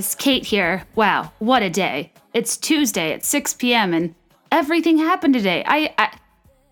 guys, 0.00 0.14
Kate 0.14 0.46
here. 0.46 0.84
Wow, 0.94 1.30
what 1.40 1.62
a 1.62 1.68
day. 1.68 2.10
It's 2.32 2.56
Tuesday 2.56 3.12
at 3.12 3.22
6 3.22 3.52
p.m. 3.54 3.92
and 3.92 4.14
everything 4.50 4.96
happened 4.96 5.34
today. 5.34 5.62
I, 5.66 5.94
I 5.98 6.16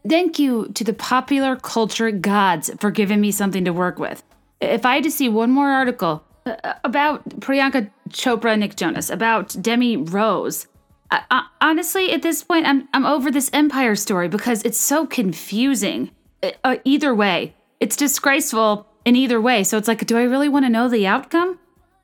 thank 0.08 0.38
you 0.38 0.68
to 0.68 0.82
the 0.82 0.94
popular 0.94 1.54
culture 1.56 2.10
gods 2.10 2.70
for 2.80 2.90
giving 2.90 3.20
me 3.20 3.30
something 3.30 3.66
to 3.66 3.72
work 3.74 3.98
with. 3.98 4.22
If 4.62 4.86
I 4.86 4.94
had 4.94 5.04
to 5.04 5.10
see 5.10 5.28
one 5.28 5.50
more 5.50 5.68
article 5.68 6.24
uh, 6.46 6.72
about 6.84 7.28
Priyanka 7.40 7.90
Chopra, 8.08 8.58
Nick 8.58 8.76
Jonas, 8.76 9.10
about 9.10 9.54
Demi 9.60 9.98
Rose, 9.98 10.66
I, 11.10 11.22
I, 11.30 11.46
honestly, 11.60 12.12
at 12.12 12.22
this 12.22 12.42
point, 12.42 12.64
I'm 12.66 12.88
I'm 12.94 13.04
over 13.04 13.30
this 13.30 13.50
Empire 13.52 13.94
story 13.94 14.28
because 14.28 14.62
it's 14.62 14.80
so 14.80 15.06
confusing. 15.06 16.12
Uh, 16.42 16.52
uh, 16.64 16.76
either 16.84 17.14
way, 17.14 17.54
it's 17.78 17.94
disgraceful 17.94 18.86
in 19.04 19.16
either 19.16 19.38
way. 19.38 19.64
So 19.64 19.76
it's 19.76 19.88
like, 19.88 20.06
do 20.06 20.16
I 20.16 20.22
really 20.22 20.48
want 20.48 20.64
to 20.64 20.70
know 20.70 20.88
the 20.88 21.06
outcome? 21.06 21.58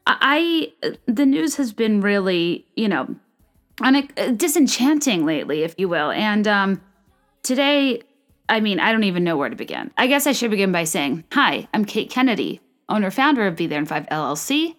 I 0.06 0.72
the 1.06 1.26
news 1.26 1.56
has 1.56 1.72
been 1.72 2.00
really, 2.00 2.66
you 2.76 2.88
know, 2.88 3.14
on 3.80 3.96
a, 3.96 4.32
disenchanting 4.32 5.24
lately, 5.24 5.62
if 5.62 5.74
you 5.78 5.88
will. 5.88 6.10
And 6.10 6.46
um, 6.46 6.80
today, 7.42 8.02
I 8.48 8.60
mean, 8.60 8.80
I 8.80 8.92
don't 8.92 9.04
even 9.04 9.24
know 9.24 9.36
where 9.36 9.48
to 9.48 9.56
begin. 9.56 9.90
I 9.96 10.06
guess 10.06 10.26
I 10.26 10.32
should 10.32 10.50
begin 10.50 10.72
by 10.72 10.84
saying, 10.84 11.24
"Hi, 11.32 11.68
I'm 11.72 11.84
Kate 11.84 12.10
Kennedy, 12.10 12.60
owner 12.88 13.10
founder 13.10 13.46
of 13.46 13.56
Be 13.56 13.66
There 13.66 13.78
in 13.78 13.86
Five 13.86 14.06
LLC." 14.06 14.76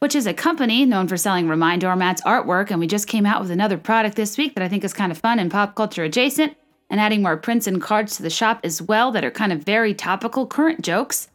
Which 0.00 0.14
is 0.14 0.28
a 0.28 0.34
company 0.34 0.84
known 0.84 1.08
for 1.08 1.16
selling 1.16 1.48
Remind 1.48 1.82
Doormats 1.82 2.22
artwork, 2.22 2.70
and 2.70 2.78
we 2.78 2.86
just 2.86 3.08
came 3.08 3.26
out 3.26 3.40
with 3.40 3.50
another 3.50 3.76
product 3.76 4.14
this 4.14 4.38
week 4.38 4.54
that 4.54 4.62
I 4.62 4.68
think 4.68 4.84
is 4.84 4.92
kind 4.92 5.10
of 5.10 5.18
fun 5.18 5.40
and 5.40 5.50
pop 5.50 5.74
culture 5.74 6.04
adjacent, 6.04 6.56
and 6.88 7.00
adding 7.00 7.20
more 7.20 7.36
prints 7.36 7.66
and 7.66 7.82
cards 7.82 8.16
to 8.16 8.22
the 8.22 8.30
shop 8.30 8.60
as 8.62 8.80
well 8.80 9.10
that 9.10 9.24
are 9.24 9.30
kind 9.32 9.52
of 9.52 9.64
very 9.64 9.94
topical 9.94 10.46
current 10.46 10.82
jokes. 10.82 11.28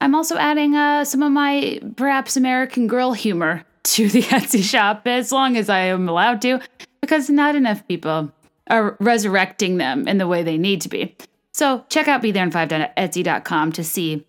I'm 0.00 0.14
also 0.14 0.36
adding 0.36 0.76
uh, 0.76 1.04
some 1.04 1.22
of 1.22 1.32
my 1.32 1.80
perhaps 1.96 2.36
American 2.36 2.86
girl 2.86 3.12
humor 3.12 3.64
to 3.84 4.08
the 4.08 4.22
Etsy 4.22 4.62
shop 4.62 5.02
as 5.06 5.32
long 5.32 5.56
as 5.56 5.68
I 5.68 5.80
am 5.80 6.08
allowed 6.08 6.40
to, 6.42 6.60
because 7.00 7.28
not 7.28 7.56
enough 7.56 7.86
people 7.88 8.32
are 8.70 8.96
resurrecting 9.00 9.78
them 9.78 10.06
in 10.06 10.18
the 10.18 10.28
way 10.28 10.42
they 10.42 10.58
need 10.58 10.80
to 10.82 10.88
be. 10.88 11.16
So 11.52 11.84
check 11.88 12.06
out 12.06 12.22
BeThereIn5.etsy.com 12.22 13.72
to 13.72 13.82
see 13.82 14.24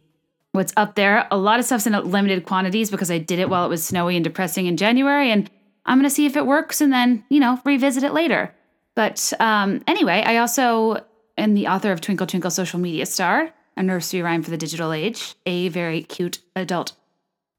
what's 0.54 0.74
up 0.78 0.96
there. 0.96 1.28
A 1.30 1.38
lot 1.38 1.60
of 1.60 1.66
stuff's 1.66 1.86
in 1.86 1.94
limited 1.94 2.46
quantities 2.46 2.90
because 2.90 3.12
I 3.12 3.20
did 3.20 3.40
it 3.40 3.50
while 3.50 3.66
it 3.66 3.70
was 3.70 3.84
snowy 3.84 4.16
and 4.16 4.24
depressing 4.24 4.66
in 4.66 4.78
January, 4.78 5.32
and 5.32 5.50
I'm 5.86 5.98
gonna 5.98 6.10
see 6.10 6.26
if 6.26 6.36
it 6.36 6.46
works 6.46 6.82
and 6.82 6.92
then, 6.92 7.24
you 7.30 7.40
know, 7.40 7.60
revisit 7.66 8.04
it 8.04 8.14
later. 8.14 8.54
But 8.96 9.32
um, 9.40 9.82
anyway, 9.88 10.24
I 10.26 10.38
also 10.38 11.06
am 11.38 11.54
the 11.54 11.68
author 11.68 11.92
of 11.92 12.02
Twinkle 12.02 12.28
Twinkle 12.28 12.52
Social 12.52 12.80
Media 12.80 13.06
Star, 13.06 13.54
a 13.80 13.84
nursery 13.84 14.22
rhyme 14.22 14.44
for 14.44 14.52
the 14.52 14.58
digital 14.58 14.92
age, 14.92 15.36
a 15.46 15.70
very 15.70 16.04
cute 16.04 16.40
adult 16.56 16.92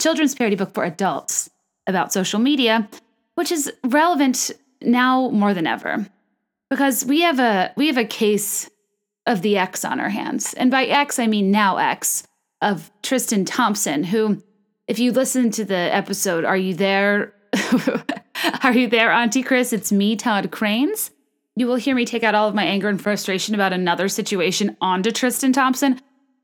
children's 0.01 0.35
parody 0.35 0.57
book 0.57 0.73
for 0.75 0.85
adults 0.85 1.51
about 1.87 2.13
social 2.13 2.39
media, 2.39 2.89
which 3.35 3.51
is 3.51 3.73
relevant 3.85 4.51
now 4.81 5.29
more 5.31 5.55
than 5.55 5.67
ever. 5.67 6.07
Because 6.69 7.05
we 7.05 7.23
have 7.23 7.41
a 7.41 7.73
we 7.77 7.89
have 7.89 7.97
a 7.97 8.05
case 8.05 8.71
of 9.27 9.43
the 9.43 9.57
X 9.57 9.85
on 9.85 9.99
our 9.99 10.11
hands. 10.11 10.55
And 10.55 10.71
by 10.71 10.85
X 10.85 11.19
I 11.19 11.27
mean 11.27 11.51
now 11.51 11.79
X 11.79 12.23
of 12.61 12.91
Tristan 13.03 13.45
Thompson, 13.45 14.05
who 14.05 14.43
if 14.87 14.99
you 14.99 15.13
listen 15.13 15.51
to 15.53 15.65
the 15.65 15.75
episode, 15.75 16.45
are 16.45 16.57
you 16.57 16.75
there? 16.75 17.33
are 18.63 18.75
you 18.75 18.89
there, 18.89 19.11
Auntie 19.11 19.43
Kris? 19.43 19.73
It's 19.73 19.91
me, 19.91 20.17
Todd 20.17 20.51
Cranes. 20.51 21.11
You 21.57 21.67
will 21.67 21.77
hear 21.77 21.95
me 21.95 22.05
take 22.05 22.23
out 22.23 22.35
all 22.35 22.49
of 22.49 22.55
my 22.55 22.65
anger 22.65 22.89
and 22.89 23.01
frustration 23.01 23.55
about 23.55 23.73
another 23.73 24.09
situation 24.09 24.77
onto 24.81 25.11
Tristan 25.11 25.53
Thompson 25.53 26.01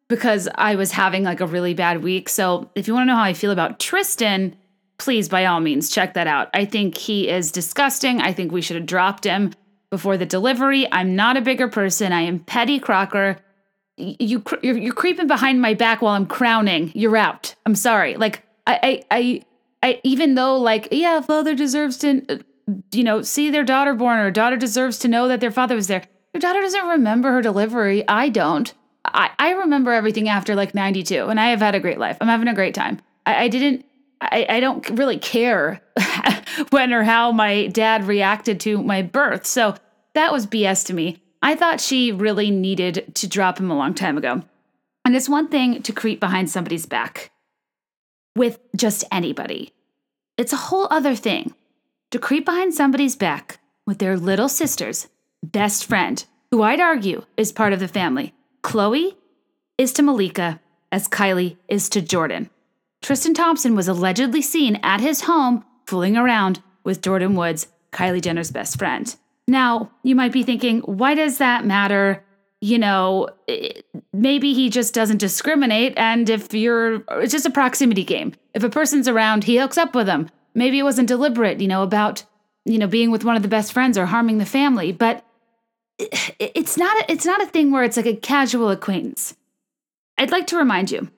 because 0.08 0.48
I 0.54 0.76
was 0.76 0.92
having 0.92 1.24
like 1.24 1.40
a 1.40 1.46
really 1.46 1.74
bad 1.74 2.02
week. 2.02 2.28
So 2.28 2.70
if 2.74 2.86
you 2.86 2.94
want 2.94 3.04
to 3.04 3.12
know 3.12 3.16
how 3.16 3.24
I 3.24 3.32
feel 3.32 3.50
about 3.50 3.80
Tristan, 3.80 4.56
please 4.98 5.28
by 5.28 5.44
all 5.44 5.60
means 5.60 5.90
check 5.90 6.14
that 6.14 6.26
out. 6.26 6.48
I 6.54 6.64
think 6.64 6.96
he 6.96 7.28
is 7.28 7.50
disgusting. 7.50 8.20
I 8.20 8.32
think 8.32 8.52
we 8.52 8.62
should 8.62 8.76
have 8.76 8.86
dropped 8.86 9.24
him 9.24 9.52
before 9.90 10.16
the 10.16 10.26
delivery. 10.26 10.90
I'm 10.90 11.16
not 11.16 11.36
a 11.36 11.42
bigger 11.42 11.68
person. 11.68 12.12
I 12.12 12.22
am 12.22 12.40
Petty 12.40 12.78
Crocker. 12.78 13.38
You 13.96 14.42
you're, 14.62 14.76
you're 14.76 14.94
creeping 14.94 15.26
behind 15.26 15.60
my 15.60 15.74
back 15.74 16.02
while 16.02 16.14
I'm 16.14 16.26
crowning. 16.26 16.92
You're 16.94 17.16
out. 17.16 17.54
I'm 17.64 17.74
sorry. 17.74 18.16
Like 18.16 18.42
I 18.66 18.78
I 18.82 19.02
I, 19.10 19.42
I 19.82 20.00
even 20.04 20.34
though 20.34 20.58
like 20.58 20.88
yeah, 20.92 21.20
father 21.20 21.54
deserves 21.54 21.96
to 21.98 22.44
you 22.92 23.04
know 23.04 23.22
see 23.22 23.50
their 23.50 23.64
daughter 23.64 23.94
born 23.94 24.18
or 24.18 24.30
daughter 24.30 24.56
deserves 24.56 24.98
to 24.98 25.08
know 25.08 25.28
that 25.28 25.40
their 25.40 25.50
father 25.50 25.74
was 25.74 25.86
there. 25.86 26.02
Your 26.34 26.40
daughter 26.40 26.60
doesn't 26.60 26.86
remember 26.86 27.32
her 27.32 27.40
delivery. 27.40 28.06
I 28.06 28.28
don't. 28.28 28.72
I, 29.12 29.30
I 29.38 29.50
remember 29.52 29.92
everything 29.92 30.28
after 30.28 30.54
like 30.54 30.74
92, 30.74 31.26
and 31.26 31.40
I 31.40 31.50
have 31.50 31.60
had 31.60 31.74
a 31.74 31.80
great 31.80 31.98
life. 31.98 32.16
I'm 32.20 32.28
having 32.28 32.48
a 32.48 32.54
great 32.54 32.74
time. 32.74 33.00
I, 33.24 33.44
I 33.44 33.48
didn't, 33.48 33.84
I, 34.20 34.46
I 34.48 34.60
don't 34.60 34.88
really 34.90 35.18
care 35.18 35.82
when 36.70 36.92
or 36.92 37.02
how 37.02 37.32
my 37.32 37.66
dad 37.68 38.04
reacted 38.04 38.60
to 38.60 38.82
my 38.82 39.02
birth. 39.02 39.46
So 39.46 39.74
that 40.14 40.32
was 40.32 40.46
BS 40.46 40.86
to 40.86 40.94
me. 40.94 41.22
I 41.42 41.54
thought 41.54 41.80
she 41.80 42.12
really 42.12 42.50
needed 42.50 43.12
to 43.14 43.28
drop 43.28 43.58
him 43.58 43.70
a 43.70 43.76
long 43.76 43.94
time 43.94 44.16
ago. 44.18 44.42
And 45.04 45.14
it's 45.14 45.28
one 45.28 45.48
thing 45.48 45.82
to 45.82 45.92
creep 45.92 46.18
behind 46.18 46.50
somebody's 46.50 46.86
back 46.86 47.30
with 48.36 48.58
just 48.76 49.04
anybody, 49.10 49.72
it's 50.36 50.52
a 50.52 50.56
whole 50.56 50.86
other 50.90 51.16
thing 51.16 51.54
to 52.10 52.18
creep 52.18 52.44
behind 52.44 52.74
somebody's 52.74 53.16
back 53.16 53.58
with 53.86 53.98
their 53.98 54.16
little 54.16 54.48
sister's 54.48 55.08
best 55.42 55.86
friend, 55.86 56.24
who 56.50 56.62
I'd 56.62 56.80
argue 56.80 57.24
is 57.36 57.50
part 57.50 57.72
of 57.72 57.80
the 57.80 57.88
family. 57.88 58.34
Khloé 58.66 59.14
is 59.78 59.92
to 59.92 60.02
Malika 60.02 60.60
as 60.90 61.06
Kylie 61.06 61.56
is 61.68 61.88
to 61.90 62.02
Jordyn. 62.02 62.50
Tristan 63.00 63.32
Thompson 63.32 63.76
was 63.76 63.86
allegedly 63.86 64.42
seen 64.42 64.80
at 64.82 65.00
his 65.00 65.20
home 65.20 65.64
fooling 65.86 66.16
around 66.16 66.60
with 66.82 67.00
Jordyn 67.00 67.36
Woods, 67.36 67.68
Kylie 67.92 68.20
Jenner's 68.20 68.50
best 68.50 68.76
friend. 68.76 69.14
Now, 69.46 69.92
you 70.02 70.16
might 70.16 70.32
be 70.32 70.42
thinking, 70.42 70.80
why 70.80 71.14
does 71.14 71.38
that 71.38 71.64
matter? 71.64 72.24
You 72.60 72.80
know, 72.80 73.28
eh, 73.46 73.82
maybe 74.12 74.52
he 74.52 74.68
just 74.68 74.92
doesn't 74.92 75.18
discriminate. 75.18 75.94
And 75.96 76.28
if 76.28 76.52
you're, 76.52 77.04
it's 77.22 77.32
just 77.32 77.46
a 77.46 77.50
proximity 77.50 78.02
game. 78.02 78.32
If 78.52 78.64
a 78.64 78.68
person's 78.68 79.06
around, 79.06 79.44
he 79.44 79.58
hooks 79.58 79.78
up 79.78 79.94
with 79.94 80.06
them. 80.06 80.28
Maybe 80.54 80.80
it 80.80 80.82
wasn't 80.82 81.06
deliberate, 81.06 81.60
you 81.60 81.68
know, 81.68 81.84
about, 81.84 82.24
you 82.64 82.78
know, 82.78 82.88
being 82.88 83.12
with 83.12 83.22
one 83.22 83.36
of 83.36 83.42
the 83.42 83.48
best 83.48 83.72
friends 83.72 83.96
or 83.96 84.06
harming 84.06 84.38
the 84.38 84.44
family. 84.44 84.90
But 84.90 85.24
it's 85.98 86.76
not 86.76 86.98
a, 87.00 87.12
it's 87.12 87.26
not 87.26 87.42
a 87.42 87.46
thing 87.46 87.70
where 87.70 87.84
it's 87.84 87.96
like 87.96 88.06
a 88.06 88.16
casual 88.16 88.70
acquaintance. 88.70 89.34
I'd 90.18 90.30
like 90.30 90.46
to 90.48 90.56
remind 90.56 90.90
you, 90.90 91.10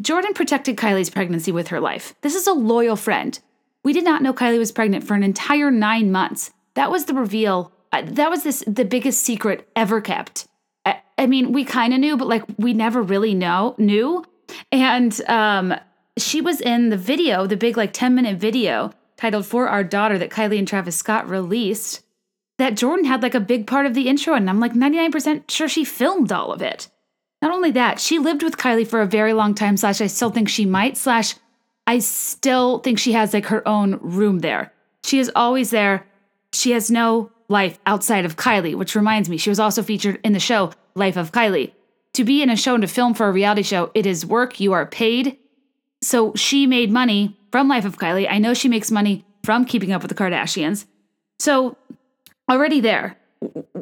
Jordyn 0.00 0.34
protected 0.34 0.76
Kylie's 0.76 1.10
pregnancy 1.10 1.52
with 1.52 1.68
her 1.68 1.80
life. 1.80 2.14
This 2.20 2.34
is 2.34 2.46
a 2.46 2.52
loyal 2.52 2.96
friend. 2.96 3.38
We 3.84 3.92
did 3.92 4.04
not 4.04 4.22
know 4.22 4.32
Kylie 4.32 4.58
was 4.58 4.72
pregnant 4.72 5.04
for 5.04 5.14
an 5.14 5.22
entire 5.22 5.70
nine 5.70 6.12
months. 6.12 6.50
That 6.74 6.90
was 6.90 7.06
the 7.06 7.14
reveal. 7.14 7.72
uh, 7.92 8.02
That 8.04 8.30
was 8.30 8.42
this 8.42 8.62
the 8.66 8.84
biggest 8.84 9.22
secret 9.22 9.68
ever 9.74 10.00
kept. 10.00 10.46
I, 10.84 11.00
I 11.16 11.26
mean, 11.26 11.52
we 11.52 11.64
kind 11.64 11.92
of 11.94 12.00
knew, 12.00 12.16
but 12.16 12.28
like 12.28 12.44
we 12.58 12.72
never 12.74 13.02
really 13.02 13.34
know 13.34 13.74
knew. 13.78 14.24
And 14.72 15.20
um, 15.28 15.74
she 16.16 16.40
was 16.40 16.60
in 16.60 16.90
the 16.90 16.96
video, 16.96 17.46
the 17.46 17.56
big 17.56 17.76
like 17.76 17.92
ten 17.92 18.14
minute 18.14 18.38
video 18.38 18.92
titled 19.16 19.46
"For 19.46 19.68
Our 19.68 19.84
Daughter" 19.84 20.18
that 20.18 20.30
Kylie 20.30 20.58
and 20.58 20.68
Travis 20.68 20.96
Scott 20.96 21.28
released 21.28 22.02
that 22.58 22.74
Jordyn 22.74 23.06
had 23.06 23.22
like 23.22 23.34
a 23.34 23.40
big 23.40 23.66
part 23.66 23.86
of 23.86 23.94
the 23.94 24.08
intro, 24.08 24.34
and 24.34 24.50
I'm 24.50 24.60
like 24.60 24.74
99% 24.74 25.50
sure 25.50 25.68
she 25.68 25.84
filmed 25.84 26.32
all 26.32 26.52
of 26.52 26.60
it. 26.60 26.88
Not 27.40 27.52
only 27.52 27.70
that, 27.70 28.00
she 28.00 28.18
lived 28.18 28.42
with 28.42 28.56
Kylie 28.56 28.86
for 28.86 29.00
a 29.00 29.06
very 29.06 29.32
long 29.32 29.54
time, 29.54 29.76
slash, 29.76 30.00
I 30.00 30.08
still 30.08 30.30
think 30.30 30.48
she 30.48 30.66
might, 30.66 30.96
slash, 30.96 31.36
I 31.86 32.00
still 32.00 32.80
think 32.80 32.98
she 32.98 33.12
has 33.12 33.32
like 33.32 33.46
her 33.46 33.66
own 33.66 33.98
room 34.02 34.40
there. 34.40 34.72
She 35.04 35.20
is 35.20 35.30
always 35.36 35.70
there. 35.70 36.06
She 36.52 36.72
has 36.72 36.90
no 36.90 37.30
life 37.48 37.78
outside 37.86 38.24
of 38.24 38.36
Kylie, 38.36 38.74
which 38.74 38.96
reminds 38.96 39.28
me, 39.28 39.36
she 39.38 39.50
was 39.50 39.60
also 39.60 39.82
featured 39.82 40.20
in 40.24 40.32
the 40.32 40.40
show 40.40 40.72
Life 40.94 41.16
of 41.16 41.32
Kylie. 41.32 41.72
To 42.14 42.24
be 42.24 42.42
in 42.42 42.50
a 42.50 42.56
show 42.56 42.74
and 42.74 42.82
to 42.82 42.88
film 42.88 43.14
for 43.14 43.28
a 43.28 43.32
reality 43.32 43.62
show, 43.62 43.92
it 43.94 44.04
is 44.04 44.26
work, 44.26 44.58
you 44.58 44.72
are 44.72 44.84
paid. 44.84 45.38
So 46.02 46.34
she 46.34 46.66
made 46.66 46.90
money 46.90 47.38
from 47.52 47.68
Life 47.68 47.84
of 47.84 47.98
Kylie. 47.98 48.28
I 48.28 48.38
know 48.38 48.52
she 48.52 48.68
makes 48.68 48.90
money 48.90 49.24
from 49.44 49.64
Keeping 49.64 49.92
Up 49.92 50.02
with 50.02 50.08
the 50.08 50.14
Kardashians. 50.14 50.86
So 51.38 51.76
already 52.48 52.80
there. 52.80 53.18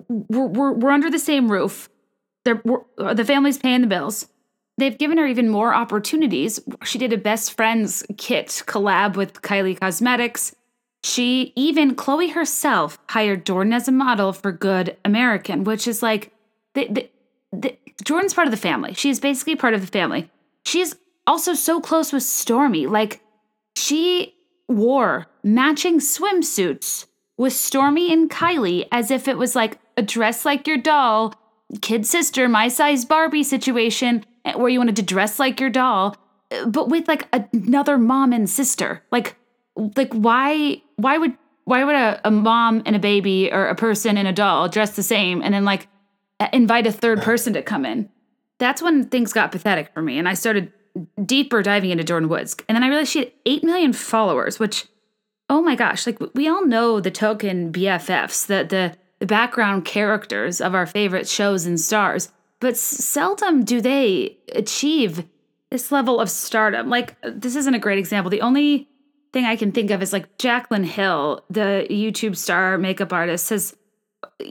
We're, 0.09 0.47
we're, 0.47 0.73
we're 0.73 0.91
under 0.91 1.11
the 1.11 1.19
same 1.19 1.51
roof. 1.51 1.89
The 2.45 3.25
family's 3.27 3.59
paying 3.59 3.81
the 3.81 3.87
bills. 3.87 4.29
They've 4.79 4.97
given 4.97 5.19
her 5.19 5.27
even 5.27 5.49
more 5.49 5.75
opportunities. 5.75 6.61
She 6.85 6.99
did 6.99 7.13
a 7.13 7.17
best 7.17 7.55
friends 7.55 8.05
kit 8.19 8.49
collab 8.67 9.17
with 9.17 9.41
Kylie 9.43 9.81
Cosmetics. 9.81 10.55
She 11.03 11.53
even, 11.57 11.97
Khloé 11.97 12.33
herself, 12.33 12.99
hired 13.09 13.47
Jordyn 13.47 13.75
as 13.75 13.89
a 13.89 13.93
model 13.93 14.33
for 14.33 14.53
Good 14.53 14.97
American, 15.05 15.65
which 15.65 15.89
is 15.89 16.03
like, 16.03 16.33
they, 16.75 16.89
they, 16.89 17.11
they, 17.53 17.79
Jordyn's 18.05 18.35
part 18.35 18.47
of 18.47 18.51
the 18.51 18.59
family. 18.59 18.93
She 18.93 19.09
is 19.09 19.19
basically 19.19 19.57
part 19.57 19.73
of 19.73 19.81
the 19.81 19.87
family. 19.87 20.31
She 20.65 20.81
is 20.81 20.97
also 21.27 21.55
so 21.55 21.81
close 21.81 22.13
with 22.13 22.23
Stormi. 22.23 22.89
Like, 22.89 23.21
she 23.77 24.35
wore 24.69 25.27
matching 25.43 26.01
swimsuits 26.01 27.07
with 27.37 27.53
Stormi 27.53 28.12
and 28.12 28.31
Kylie 28.31 28.87
as 28.91 29.11
if 29.11 29.29
it 29.29 29.38
was 29.38 29.55
like 29.55 29.79
a 29.97 30.03
dress 30.03 30.44
like 30.44 30.67
your 30.67 30.77
doll, 30.77 31.35
kid 31.81 32.06
sister, 32.06 32.49
my 32.49 32.69
size 32.69 33.05
Barbie 33.05 33.43
situation 33.43 34.25
eh, 34.44 34.55
where 34.55 34.69
you 34.69 34.79
wanted 34.79 34.97
to 34.97 35.03
dress 35.03 35.38
like 35.38 35.61
your 35.61 35.71
doll, 35.71 36.17
eh, 36.50 36.65
but 36.67 36.88
with 36.88 37.09
like 37.09 37.29
another 37.53 37.99
mom 37.99 38.33
and 38.33 38.49
sister. 38.49 39.03
Like, 39.11 39.37
like 39.97 40.12
why 40.12 40.83
why 40.97 41.19
would 41.19 41.37
why 41.65 41.85
would 41.85 41.97
a, 41.97 42.21
a 42.25 42.31
mom 42.31 42.83
and 42.87 42.97
a 42.97 43.00
baby 43.00 43.53
or 43.53 43.67
a 43.67 43.75
person 43.75 44.17
and 44.17 44.29
a 44.29 44.32
doll 44.32 44.69
dress 44.69 44.97
the 44.97 45.03
same 45.03 45.43
and 45.43 45.53
then 45.53 45.65
like 45.65 45.89
invite 46.53 46.87
a 46.87 46.93
third 46.93 47.23
person 47.23 47.53
to 47.55 47.62
come 47.62 47.85
in? 47.85 48.09
That's 48.59 48.81
when 48.81 49.09
things 49.09 49.35
got 49.35 49.53
pathetic 49.53 49.93
for 49.93 50.00
me, 50.00 50.19
and 50.19 50.27
I 50.27 50.35
started 50.35 50.73
deeper 51.25 51.62
diving 51.62 51.91
into 51.91 52.05
Jordyn 52.05 52.29
Woods. 52.29 52.56
And 52.69 52.77
then 52.77 52.82
I 52.82 52.89
realized 52.89 53.11
she 53.11 53.21
had 53.21 53.32
8 53.44 53.65
million 53.65 53.93
followers, 53.93 54.59
which, 54.59 54.87
oh 55.48 55.62
my 55.62 55.75
gosh, 55.75 56.06
like 56.06 56.19
we 56.34 56.48
all 56.48 56.66
know 56.66 57.00
the 57.00 57.10
token 57.10 57.72
BFFs, 57.72 58.46
the, 58.46 58.64
the, 58.64 58.96
the 59.19 59.26
background 59.26 59.84
characters 59.84 60.60
of 60.60 60.75
our 60.75 60.87
favorite 60.87 61.28
shows 61.28 61.66
and 61.66 61.78
stars, 61.78 62.31
but 62.60 62.76
seldom 62.76 63.64
do 63.64 63.81
they 63.81 64.38
achieve 64.52 65.25
this 65.70 65.93
level 65.93 66.20
of 66.20 66.31
stardom. 66.31 66.88
Like, 66.88 67.16
this 67.22 67.56
isn't 67.56 67.75
a 67.75 67.78
great 67.78 67.98
example. 67.98 68.31
The 68.31 68.40
only 68.40 68.88
thing 69.32 69.44
I 69.44 69.56
can 69.56 69.72
think 69.72 69.90
of 69.90 70.02
is 70.02 70.12
like 70.12 70.38
Jaclyn 70.38 70.84
Hill, 70.84 71.44
the 71.50 71.87
YouTube 71.90 72.37
star 72.37 72.78
makeup 72.78 73.12
artist, 73.12 73.46
says 73.46 73.76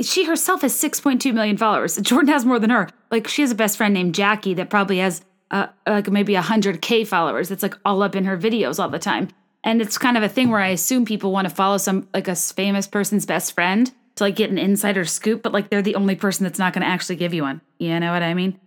she 0.02 0.26
herself 0.26 0.62
has 0.62 0.74
6.2 0.74 1.34
million 1.34 1.58
followers. 1.58 1.98
Jordyn 1.98 2.28
has 2.30 2.46
more 2.46 2.60
than 2.60 2.70
her. 2.70 2.90
Like, 3.12 3.28
she 3.28 3.42
has 3.42 3.52
a 3.52 3.56
best 3.56 3.78
friend 3.78 3.94
named 3.94 4.16
Jackie 4.16 4.54
that 4.56 4.70
probably 4.70 5.00
has 5.00 5.24
uh, 5.52 5.68
like 5.88 6.10
maybe 6.10 6.34
100K 6.34 7.08
followers. 7.08 7.52
It's 7.52 7.64
like 7.64 7.76
all 7.86 8.04
up 8.04 8.16
in 8.16 8.26
her 8.26 8.38
videos 8.38 8.80
all 8.80 8.90
the 8.90 9.00
time. 9.00 9.30
And 9.66 9.82
it's 9.82 9.98
kind 9.98 10.16
of 10.16 10.22
a 10.22 10.30
thing 10.30 10.52
where 10.52 10.62
I 10.62 10.70
assume 10.70 11.06
people 11.06 11.32
want 11.32 11.50
to 11.50 11.54
follow 11.54 11.78
some, 11.80 12.08
like 12.14 12.28
a 12.28 12.36
famous 12.36 12.86
person's 12.86 13.26
best 13.26 13.54
friend 13.54 13.92
to 14.16 14.24
like 14.24 14.36
get 14.36 14.52
an 14.52 14.60
insider 14.60 15.04
scoop, 15.06 15.42
but 15.42 15.52
like 15.52 15.70
they're 15.70 15.82
the 15.82 15.96
only 15.96 16.16
person 16.16 16.44
that's 16.44 16.60
not 16.60 16.72
going 16.72 16.84
to 16.84 16.88
actually 16.88 17.16
give 17.16 17.34
you 17.34 17.42
one. 17.42 17.62
You 17.80 18.00
know 18.00 18.14
what 18.14 18.22
I 18.24 18.36
mean? 18.36 18.60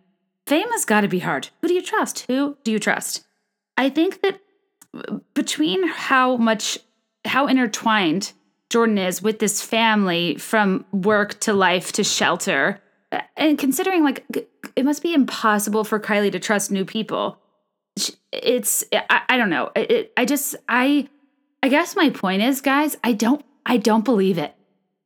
Fame 0.46 0.68
has 0.72 0.84
got 0.84 1.02
to 1.02 1.08
be 1.08 1.20
hard. 1.20 1.50
Who 1.62 1.68
do 1.68 1.74
you 1.74 1.82
trust? 1.82 2.26
Who 2.28 2.58
do 2.64 2.72
you 2.72 2.80
trust? 2.80 3.24
I 3.76 3.90
think 3.90 4.20
that 4.22 4.40
uh, 4.92 5.18
between 5.34 5.86
how 5.86 6.36
much, 6.36 6.78
how 7.24 7.46
intertwined 7.46 8.32
Jordyn 8.68 8.98
is 8.98 9.22
with 9.22 9.38
this 9.38 9.62
family 9.62 10.36
from 10.36 10.84
work 10.92 11.38
to 11.40 11.52
life 11.52 11.92
to 11.92 12.04
shelter, 12.04 12.80
uh, 13.12 13.20
and 13.36 13.56
considering 13.56 14.02
like 14.02 14.26
it 14.74 14.84
must 14.84 15.02
be 15.02 15.14
impossible 15.14 15.84
for 15.84 16.00
Kylie 16.00 16.32
to 16.32 16.40
trust 16.40 16.70
new 16.70 16.84
people. 16.84 17.38
It's 18.32 18.84
I, 18.92 19.22
I 19.28 19.36
don't 19.36 19.50
know. 19.50 19.70
It, 19.74 20.12
I 20.16 20.24
just 20.24 20.56
I 20.68 21.08
I 21.62 21.68
guess 21.68 21.96
my 21.96 22.10
point 22.10 22.42
is, 22.42 22.60
guys, 22.60 22.96
I 23.02 23.12
don't 23.12 23.44
I 23.64 23.76
don't 23.76 24.04
believe 24.04 24.38
it. 24.38 24.54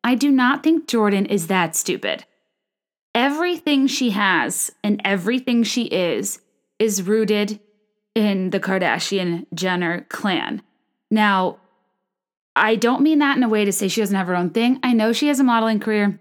I 0.05 0.15
do 0.15 0.31
not 0.31 0.63
think 0.63 0.87
Jordyn 0.87 1.27
is 1.27 1.47
that 1.47 1.77
stupid. 1.77 2.25
Everything 3.15 3.87
she 3.87 4.11
has 4.11 4.73
and 4.83 5.01
everything 5.05 5.63
she 5.63 5.85
is 5.85 6.41
is 6.79 7.03
rooted 7.03 7.61
in 8.15 8.51
the 8.51 8.61
Kardashian 8.61 9.47
Jenner 9.55 10.07
clan. 10.09 10.63
Now, 11.11 11.59
I 12.57 12.77
don't 12.77 13.03
mean 13.03 13.21
that 13.21 13.37
in 13.37 13.43
a 13.43 13.49
way 13.49 13.65
to 13.65 13.73
say 13.73 13.89
she 13.89 14.01
doesn't 14.01 14.17
have 14.17 14.27
her 14.27 14.37
own 14.37 14.51
thing. 14.51 14.81
I 14.83 14.93
know 14.93 15.13
she 15.13 15.29
has 15.29 15.41
a 15.41 15.45
modeling 15.45 15.81
career. 15.81 16.21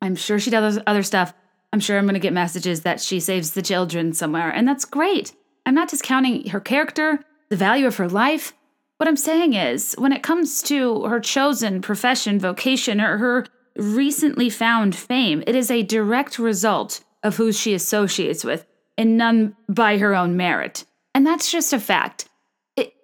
I'm 0.00 0.14
sure 0.16 0.38
she 0.38 0.50
does 0.50 0.78
other 0.86 1.02
stuff. 1.02 1.32
I'm 1.72 1.80
sure 1.80 1.98
I'm 1.98 2.04
going 2.04 2.14
to 2.14 2.20
get 2.20 2.32
messages 2.32 2.82
that 2.82 3.00
she 3.00 3.18
saves 3.18 3.52
the 3.52 3.62
children 3.62 4.12
somewhere, 4.12 4.50
and 4.50 4.66
that's 4.66 4.84
great. 4.84 5.34
I'm 5.66 5.74
not 5.74 5.88
discounting 5.88 6.48
her 6.50 6.60
character, 6.60 7.18
the 7.50 7.56
value 7.56 7.86
of 7.86 7.96
her 7.96 8.08
life. 8.08 8.54
What 8.98 9.08
I'm 9.08 9.16
saying 9.16 9.54
is, 9.54 9.94
when 9.98 10.12
it 10.12 10.22
comes 10.22 10.62
to 10.62 11.02
her 11.02 11.20
chosen 11.20 11.82
profession, 11.82 12.38
vocation, 12.38 13.00
or 13.00 13.18
her 13.18 13.46
recently 13.76 14.48
found 14.48 14.94
fame, 14.94 15.42
it 15.46 15.56
is 15.56 15.70
a 15.70 15.82
direct 15.82 16.38
result 16.38 17.02
of 17.22 17.36
who 17.36 17.52
she 17.52 17.74
associates 17.74 18.44
with, 18.44 18.64
and 18.96 19.18
none 19.18 19.56
by 19.68 19.98
her 19.98 20.14
own 20.14 20.36
merit. 20.36 20.84
And 21.14 21.26
that's 21.26 21.50
just 21.50 21.72
a 21.72 21.80
fact. 21.80 22.28
It, 22.76 22.94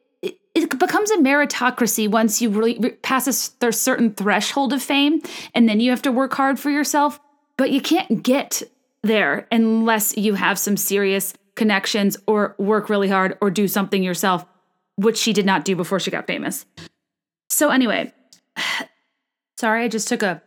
it, 0.55 0.79
becomes 0.79 1.11
a 1.11 1.17
meritocracy 1.17 2.09
once 2.09 2.41
you 2.41 2.51
really 2.51 2.79
pass 3.03 3.27
a 3.27 3.73
certain 3.73 4.15
threshold 4.15 4.73
of 4.73 4.83
fame, 4.83 5.21
and 5.55 5.69
then 5.69 5.81
you 5.81 5.91
have 5.91 6.03
to 6.03 6.13
work 6.13 6.33
hard 6.35 6.61
for 6.61 6.71
yourself. 6.71 7.19
But 7.57 7.71
you 7.71 7.81
can't 7.81 8.23
get 8.23 8.63
there 9.03 9.49
unless 9.51 10.17
you 10.17 10.35
have 10.35 10.59
some 10.59 10.77
serious 10.77 11.35
connections 11.55 12.17
or 12.27 12.55
work 12.59 12.89
really 12.89 13.09
hard 13.09 13.37
or 13.41 13.51
do 13.51 13.69
something 13.69 14.03
yourself, 14.03 14.45
which 14.97 15.19
she 15.19 15.33
did 15.33 15.47
not 15.47 15.65
do 15.65 15.77
before 15.77 16.01
she 16.01 16.11
got 16.11 16.27
famous. 16.27 16.67
So, 17.51 17.71
anyway, 17.71 18.13
sorry, 19.59 19.85
I 19.85 19.89
just 19.89 20.09
took 20.09 20.23
a 20.23 20.43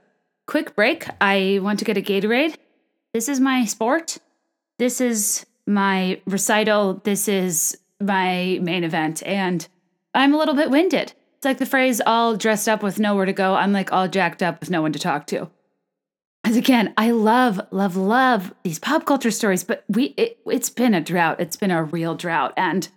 quick 0.48 0.76
break. 0.76 1.08
I 1.22 1.60
went 1.62 1.80
to 1.80 1.86
get 1.86 1.98
a 1.98 2.02
Gatorade. 2.02 2.56
This 3.14 3.30
is 3.30 3.40
my 3.40 3.66
sport. 3.66 4.18
This 4.78 5.00
is 5.00 5.46
my 5.66 6.22
recital. 6.26 6.96
This 7.04 7.28
is 7.28 7.78
my 8.02 8.60
main 8.62 8.84
event. 8.84 9.24
And 9.26 9.68
I'm 10.14 10.34
a 10.34 10.38
little 10.38 10.56
bit 10.56 10.70
winded. 10.70 11.14
It's 11.38 11.46
like 11.46 11.58
the 11.58 11.66
phrase 11.66 12.02
all 12.06 12.36
dressed 12.36 12.68
up 12.68 12.84
with 12.84 13.00
nowhere 13.00 13.26
to 13.26 13.34
go. 13.34 13.56
I'm 13.56 13.72
like 13.72 13.94
all 13.94 14.08
jacked 14.08 14.44
up 14.44 14.60
with 14.60 14.70
no 14.70 14.82
one 14.82 14.94
to 14.94 15.00
talk 15.00 15.28
to. 15.28 15.50
As 16.46 16.56
again, 16.56 16.94
I 16.96 17.10
love, 17.10 17.60
love, 17.72 17.96
love 17.96 18.54
these 18.64 18.78
pop 18.78 19.08
culture 19.08 19.32
stories, 19.32 19.64
but 19.64 19.84
we 19.90 20.14
it, 20.16 20.38
it's 20.46 20.70
been 20.70 20.94
a 20.94 21.02
drought. 21.02 21.40
It's 21.40 21.58
been 21.58 21.72
a 21.72 21.84
real 21.84 22.14
drought. 22.14 22.54
And 22.56 22.88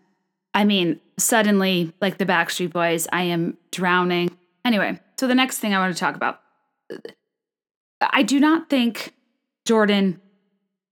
I 0.53 0.65
mean, 0.65 1.01
suddenly, 1.19 1.95
like 1.99 2.19
the 2.19 2.27
Backstreet 2.27 2.75
Boys, 2.75 3.09
I 3.11 3.23
am 3.23 3.57
drowning. 3.73 4.37
Anyway, 4.67 5.01
so 5.19 5.27
the 5.27 5.35
next 5.35 5.61
thing 5.61 5.73
I 5.73 5.79
want 5.79 5.95
to 5.95 5.99
talk 5.99 6.15
about. 6.15 6.41
I 8.03 8.23
do 8.23 8.39
not 8.39 8.69
think 8.69 9.15
Jordyn 9.67 10.21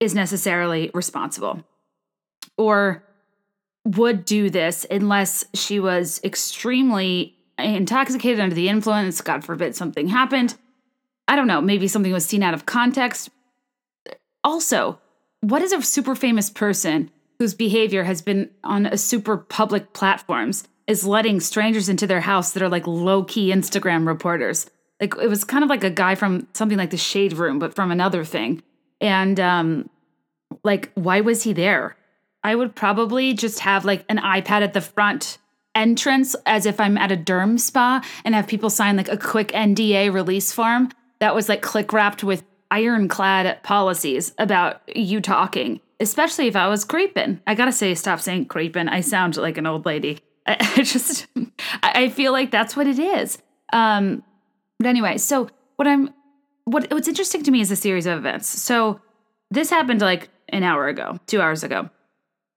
is 0.01 0.15
necessarily 0.15 0.91
responsible 0.95 1.63
or 2.57 3.05
would 3.85 4.25
do 4.25 4.49
this 4.49 4.87
unless 4.91 5.45
she 5.53 5.79
was 5.79 6.21
extremely 6.25 7.37
intoxicated 7.59 8.41
under 8.41 8.55
the 8.55 8.71
influence. 8.71 9.21
God 9.21 9.45
forbid 9.45 9.77
something 9.77 10.09
happened 10.09 10.55
I 11.29 11.37
don't 11.37 11.47
know, 11.47 11.61
maybe 11.61 11.89
something 11.89 12.13
was 12.13 12.27
seen 12.27 12.43
out 12.43 12.55
of 12.55 12.67
context. 12.67 13.31
Also, 14.45 15.01
what 15.41 15.63
is 15.63 15.73
a 15.73 15.83
super 15.83 16.15
famous 16.15 16.51
person 16.51 17.11
whose 17.39 17.55
behavior 17.55 18.05
has 18.05 18.23
been 18.23 18.51
on 18.65 18.87
a 18.87 18.97
super 18.97 19.37
public 19.37 19.93
platforms 19.93 20.67
is 20.87 21.07
letting 21.07 21.41
strangers 21.41 21.89
into 21.89 22.07
their 22.07 22.21
house 22.21 22.53
that 22.53 22.63
are 22.63 22.69
like 22.69 22.87
low 22.87 23.25
key 23.25 23.53
Instagram 23.53 24.07
reporters? 24.07 24.71
Like 25.01 25.15
it 25.17 25.29
was 25.29 25.45
kind 25.45 25.65
of 25.65 25.71
like 25.71 25.85
a 25.85 25.91
guy 25.91 26.15
from 26.15 26.47
something 26.55 26.79
like 26.79 26.91
the 26.91 26.97
Shade 26.97 27.35
Room, 27.35 27.59
but 27.59 27.75
from 27.75 27.91
another 27.91 28.25
thing. 28.25 28.63
And 29.01 29.39
um, 29.41 29.91
like, 30.65 30.91
why 30.95 31.21
was 31.21 31.43
he 31.43 31.53
there? 31.53 31.97
I 32.43 32.55
would 32.55 32.75
probably 32.75 33.35
just 33.35 33.61
have 33.61 33.85
like 33.85 34.05
an 34.09 34.19
iPad 34.19 34.63
at 34.63 34.73
the 34.73 34.81
front 34.81 35.39
entrance 35.75 36.35
as 36.47 36.65
if 36.65 36.81
I'm 36.81 36.97
at 36.97 37.13
a 37.13 37.17
derm 37.17 37.61
spa 37.61 38.03
and 38.25 38.35
have 38.35 38.47
people 38.47 38.71
sign 38.71 38.97
like 38.97 39.09
a 39.09 39.17
quick 39.19 39.49
NDA 39.49 40.13
release 40.13 40.53
form 40.53 40.91
that 41.19 41.35
was 41.35 41.49
like 41.49 41.63
click 41.63 41.93
wrapped 41.93 42.25
with 42.25 42.45
ironclad 42.71 43.63
policies 43.63 44.35
about 44.39 44.83
you 44.95 45.21
talking, 45.21 45.81
especially 46.01 46.47
if 46.47 46.57
I 46.57 46.69
was 46.69 46.85
creeping. 46.85 47.41
I 47.47 47.55
gotta 47.55 47.73
say, 47.73 47.95
stop 47.95 48.21
saying 48.21 48.47
creeping. 48.47 48.89
I 48.89 49.01
sound 49.01 49.37
like 49.37 49.59
an 49.59 49.67
old 49.67 49.87
lady. 49.87 50.21
I, 50.47 50.57
I 50.77 50.83
just, 50.83 51.27
I 51.83 52.09
feel 52.09 52.33
like 52.33 52.51
that's 52.51 52.77
what 52.77 52.87
it 52.87 52.99
is. 52.99 53.39
Um, 53.73 54.23
but 54.79 54.89
anyway, 54.89 55.19
so 55.19 55.49
what 55.77 55.89
I'm, 55.89 56.11
what 56.65 56.91
what's 56.91 57.09
interesting 57.09 57.43
to 57.45 57.51
me 57.51 57.61
is 57.61 57.71
a 57.71 57.77
series 57.77 58.07
of 58.07 58.19
events. 58.19 58.49
So 58.49 59.01
this 59.51 59.71
happened 59.71 60.01
like 60.01 60.29
an 60.49 60.63
hour 60.63 60.89
ago, 60.89 61.19
two 61.27 61.41
hours 61.41 61.63
ago. 61.63 61.91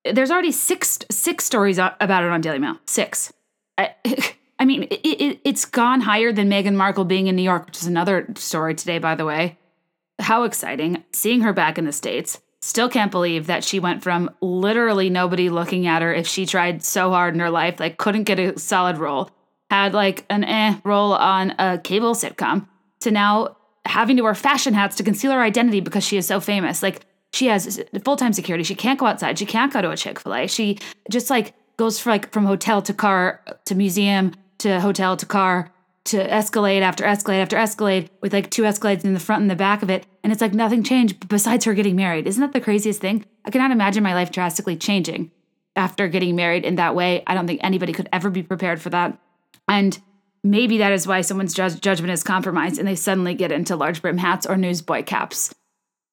There's 0.05 0.31
already 0.31 0.51
six 0.51 0.99
six 1.11 1.45
stories 1.45 1.77
about 1.77 2.23
it 2.23 2.29
on 2.29 2.41
Daily 2.41 2.59
Mail. 2.59 2.77
Six. 2.85 3.31
I, 3.77 3.93
I 4.59 4.65
mean, 4.65 4.83
it, 4.83 4.99
it, 5.03 5.39
it's 5.45 5.65
gone 5.65 6.01
higher 6.01 6.33
than 6.33 6.49
Meghan 6.49 6.75
Markle 6.75 7.05
being 7.05 7.27
in 7.27 7.35
New 7.35 7.43
York, 7.43 7.65
which 7.65 7.77
is 7.77 7.87
another 7.87 8.27
story 8.35 8.75
today, 8.75 8.99
by 8.99 9.15
the 9.15 9.25
way. 9.25 9.57
How 10.19 10.43
exciting. 10.43 11.03
Seeing 11.13 11.41
her 11.41 11.53
back 11.53 11.77
in 11.77 11.85
the 11.85 11.93
States. 11.93 12.41
Still 12.61 12.89
can't 12.89 13.09
believe 13.09 13.47
that 13.47 13.63
she 13.63 13.79
went 13.79 14.03
from 14.03 14.29
literally 14.41 15.09
nobody 15.09 15.49
looking 15.49 15.87
at 15.87 16.01
her 16.01 16.13
if 16.13 16.27
she 16.27 16.45
tried 16.45 16.83
so 16.83 17.09
hard 17.09 17.33
in 17.33 17.39
her 17.39 17.49
life, 17.49 17.79
like 17.79 17.97
couldn't 17.97 18.25
get 18.25 18.37
a 18.37 18.59
solid 18.59 18.97
role, 18.97 19.29
had 19.71 19.93
like 19.93 20.25
an 20.29 20.43
eh 20.43 20.77
role 20.83 21.13
on 21.13 21.51
a 21.57 21.79
cable 21.81 22.13
sitcom, 22.13 22.67
to 22.99 23.11
now 23.11 23.55
having 23.85 24.17
to 24.17 24.23
wear 24.23 24.35
fashion 24.35 24.73
hats 24.73 24.97
to 24.97 25.03
conceal 25.03 25.31
her 25.31 25.41
identity 25.41 25.79
because 25.79 26.03
she 26.03 26.17
is 26.17 26.27
so 26.27 26.41
famous. 26.41 26.83
Like 26.83 27.05
she 27.31 27.45
has 27.45 27.81
full 28.03 28.17
time 28.17 28.33
security. 28.33 28.65
She 28.65 28.75
can't 28.75 28.99
go 28.99 29.05
outside. 29.05 29.39
She 29.39 29.45
can't 29.45 29.71
go 29.71 29.81
to 29.81 29.91
a 29.91 29.95
Chick 29.95 30.19
fil 30.19 30.33
A. 30.33 30.47
She 30.47 30.79
just 31.09 31.29
like 31.29 31.53
goes 31.77 31.97
for 31.97 32.09
like 32.09 32.29
from 32.33 32.45
hotel 32.45 32.81
to 32.81 32.93
car 32.93 33.41
to 33.67 33.73
museum 33.73 34.33
to 34.59 34.79
hotel 34.79 35.17
to 35.17 35.25
car 35.25 35.71
to 36.05 36.31
escalade 36.31 36.81
after 36.81 37.05
escalade 37.05 37.41
after 37.41 37.57
escalade 37.57 38.09
with 38.21 38.33
like 38.33 38.49
two 38.49 38.63
escalades 38.63 39.03
in 39.03 39.13
the 39.13 39.19
front 39.19 39.41
and 39.41 39.51
the 39.51 39.55
back 39.55 39.83
of 39.83 39.89
it. 39.89 40.05
And 40.23 40.31
it's 40.33 40.41
like 40.41 40.53
nothing 40.53 40.83
changed 40.83 41.27
besides 41.27 41.65
her 41.65 41.73
getting 41.73 41.95
married. 41.95 42.25
Isn't 42.25 42.41
that 42.41 42.53
the 42.53 42.61
craziest 42.61 43.01
thing? 43.01 43.25
I 43.45 43.51
cannot 43.51 43.71
imagine 43.71 44.03
my 44.03 44.13
life 44.13 44.31
drastically 44.31 44.75
changing 44.75 45.31
after 45.75 46.07
getting 46.07 46.35
married 46.35 46.65
in 46.65 46.75
that 46.75 46.95
way. 46.95 47.23
I 47.27 47.35
don't 47.35 47.47
think 47.47 47.61
anybody 47.63 47.93
could 47.93 48.09
ever 48.11 48.29
be 48.29 48.43
prepared 48.43 48.81
for 48.81 48.89
that. 48.89 49.17
And 49.67 49.99
maybe 50.43 50.79
that 50.79 50.91
is 50.91 51.05
why 51.05 51.21
someone's 51.21 51.53
ju- 51.53 51.69
judgment 51.69 52.11
is 52.11 52.23
compromised 52.23 52.79
and 52.79 52.87
they 52.87 52.95
suddenly 52.95 53.35
get 53.35 53.51
into 53.51 53.75
large 53.75 54.01
brim 54.01 54.17
hats 54.17 54.45
or 54.45 54.57
newsboy 54.57 55.03
caps. 55.03 55.53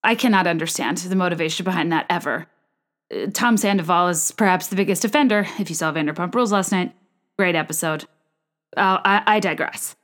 I 0.04 0.14
cannot 0.14 0.46
understand 0.46 0.98
the 0.98 1.16
motivation 1.16 1.64
behind 1.64 1.90
that 1.92 2.06
ever. 2.10 2.46
Uh, 3.12 3.26
Tom 3.32 3.56
Sandoval 3.56 4.08
is 4.08 4.30
perhaps 4.32 4.68
the 4.68 4.76
biggest 4.76 5.04
offender. 5.04 5.46
If 5.58 5.68
you 5.68 5.74
saw 5.74 5.92
Vanderpump 5.92 6.34
Rules 6.34 6.52
last 6.52 6.70
night, 6.70 6.92
great 7.38 7.54
episode. 7.54 8.04
Uh, 8.76 9.00
I, 9.04 9.22
I 9.26 9.40
digress. 9.40 9.96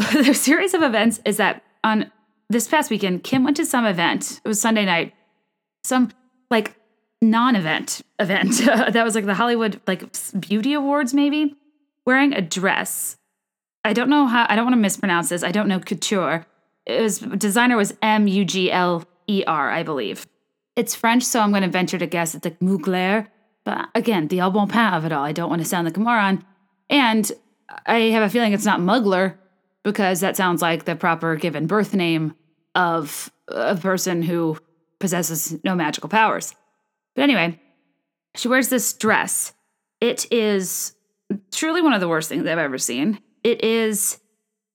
the 0.12 0.34
series 0.34 0.74
of 0.74 0.82
events 0.82 1.20
is 1.24 1.36
that 1.36 1.62
on 1.84 2.10
this 2.48 2.68
past 2.68 2.90
weekend, 2.90 3.22
Kim 3.22 3.44
went 3.44 3.56
to 3.56 3.66
some 3.66 3.84
event. 3.84 4.40
It 4.44 4.48
was 4.48 4.60
Sunday 4.60 4.84
night, 4.84 5.14
some 5.84 6.10
like 6.50 6.74
non-event 7.22 8.02
event 8.18 8.58
that 8.64 9.04
was 9.04 9.14
like 9.14 9.26
the 9.26 9.34
Hollywood 9.34 9.80
like 9.86 10.04
beauty 10.38 10.72
awards, 10.72 11.12
maybe 11.14 11.56
wearing 12.06 12.32
a 12.32 12.40
dress. 12.40 13.16
I 13.84 13.92
don't 13.92 14.10
know 14.10 14.26
how. 14.26 14.46
I 14.48 14.56
don't 14.56 14.64
want 14.64 14.74
to 14.74 14.80
mispronounce 14.80 15.28
this. 15.28 15.42
I 15.42 15.52
don't 15.52 15.68
know 15.68 15.80
couture. 15.80 16.46
It 16.86 17.00
was 17.00 17.18
designer 17.18 17.76
was 17.76 17.94
M 18.02 18.26
U 18.26 18.44
G 18.44 18.70
L 18.70 19.04
E 19.26 19.44
R, 19.46 19.70
I 19.70 19.82
believe. 19.82 20.26
It's 20.76 20.94
French, 20.94 21.24
so 21.24 21.40
I'm 21.40 21.50
going 21.50 21.62
to 21.62 21.68
venture 21.68 21.98
to 21.98 22.06
guess 22.06 22.34
it's 22.34 22.44
like 22.44 22.58
Mugler. 22.60 23.28
But 23.64 23.88
again, 23.94 24.28
the 24.28 24.40
au 24.40 24.50
bon 24.50 24.68
pain 24.68 24.94
of 24.94 25.04
it 25.04 25.12
all. 25.12 25.24
I 25.24 25.32
don't 25.32 25.50
want 25.50 25.62
to 25.62 25.68
sound 25.68 25.84
like 25.84 25.96
a 25.96 26.00
moron. 26.00 26.44
And 26.90 27.30
I 27.86 28.00
have 28.10 28.22
a 28.22 28.28
feeling 28.28 28.52
it's 28.52 28.66
not 28.66 28.80
Mugler 28.80 29.36
because 29.82 30.20
that 30.20 30.36
sounds 30.36 30.60
like 30.60 30.84
the 30.84 30.96
proper 30.96 31.36
given 31.36 31.66
birth 31.66 31.94
name 31.94 32.34
of 32.74 33.32
a 33.48 33.76
person 33.76 34.22
who 34.22 34.58
possesses 34.98 35.56
no 35.64 35.74
magical 35.74 36.08
powers. 36.08 36.54
But 37.14 37.22
anyway, 37.22 37.58
she 38.36 38.48
wears 38.48 38.68
this 38.68 38.92
dress. 38.92 39.52
It 40.00 40.30
is 40.30 40.94
truly 41.52 41.80
one 41.80 41.92
of 41.92 42.00
the 42.00 42.08
worst 42.08 42.28
things 42.28 42.46
I've 42.46 42.58
ever 42.58 42.78
seen. 42.78 43.20
It 43.42 43.64
is 43.64 44.18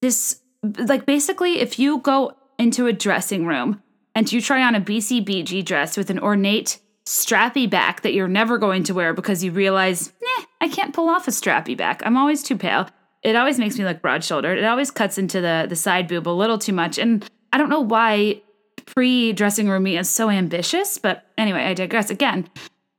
this, 0.02 0.42
like, 0.64 1.06
basically, 1.06 1.60
if 1.60 1.78
you 1.78 2.00
go 2.00 2.36
into 2.58 2.88
a 2.88 2.94
dressing 2.94 3.46
room 3.46 3.82
and 4.14 4.32
you 4.32 4.42
try 4.42 4.64
on 4.64 4.76
a 4.76 4.82
BCBG 4.82 5.64
dress 5.64 5.98
with 5.98 6.10
an 6.10 6.20
ornate, 6.20 6.80
strappy 7.06 7.70
back 7.70 8.02
that 8.02 8.14
you're 8.14 8.28
never 8.28 8.58
going 8.58 8.84
to 8.84 8.94
wear 8.94 9.14
because 9.14 9.44
you 9.44 9.52
realize, 9.52 10.12
eh, 10.35 10.35
I 10.66 10.68
can't 10.68 10.96
pull 10.96 11.10
off 11.10 11.28
a 11.28 11.32
strappy 11.32 11.78
back. 11.78 12.02
I'm 12.04 12.18
always 12.18 12.42
too 12.42 12.58
pale. 12.58 12.88
It 13.22 13.36
always 13.36 13.60
makes 13.60 13.78
me 13.78 13.86
look 13.86 14.02
broad 14.02 14.24
shouldered. 14.24 14.58
It 14.58 14.66
always 14.66 14.90
cuts 14.90 15.20
into 15.20 15.40
the, 15.40 15.68
the 15.70 15.76
side 15.76 16.08
boob 16.08 16.28
a 16.28 16.30
little 16.32 16.58
too 16.58 16.74
much. 16.74 16.98
And 16.98 17.24
I 17.54 17.60
don't 17.60 17.70
know 17.70 17.82
why 17.82 18.42
pre 18.88 19.32
dressing 19.32 19.70
room 19.70 19.84
me 19.84 19.96
is 19.96 20.10
so 20.10 20.32
ambitious, 20.32 20.98
but 20.98 21.24
anyway, 21.38 21.66
I 21.66 21.76
digress 21.76 22.10
again. 22.10 22.50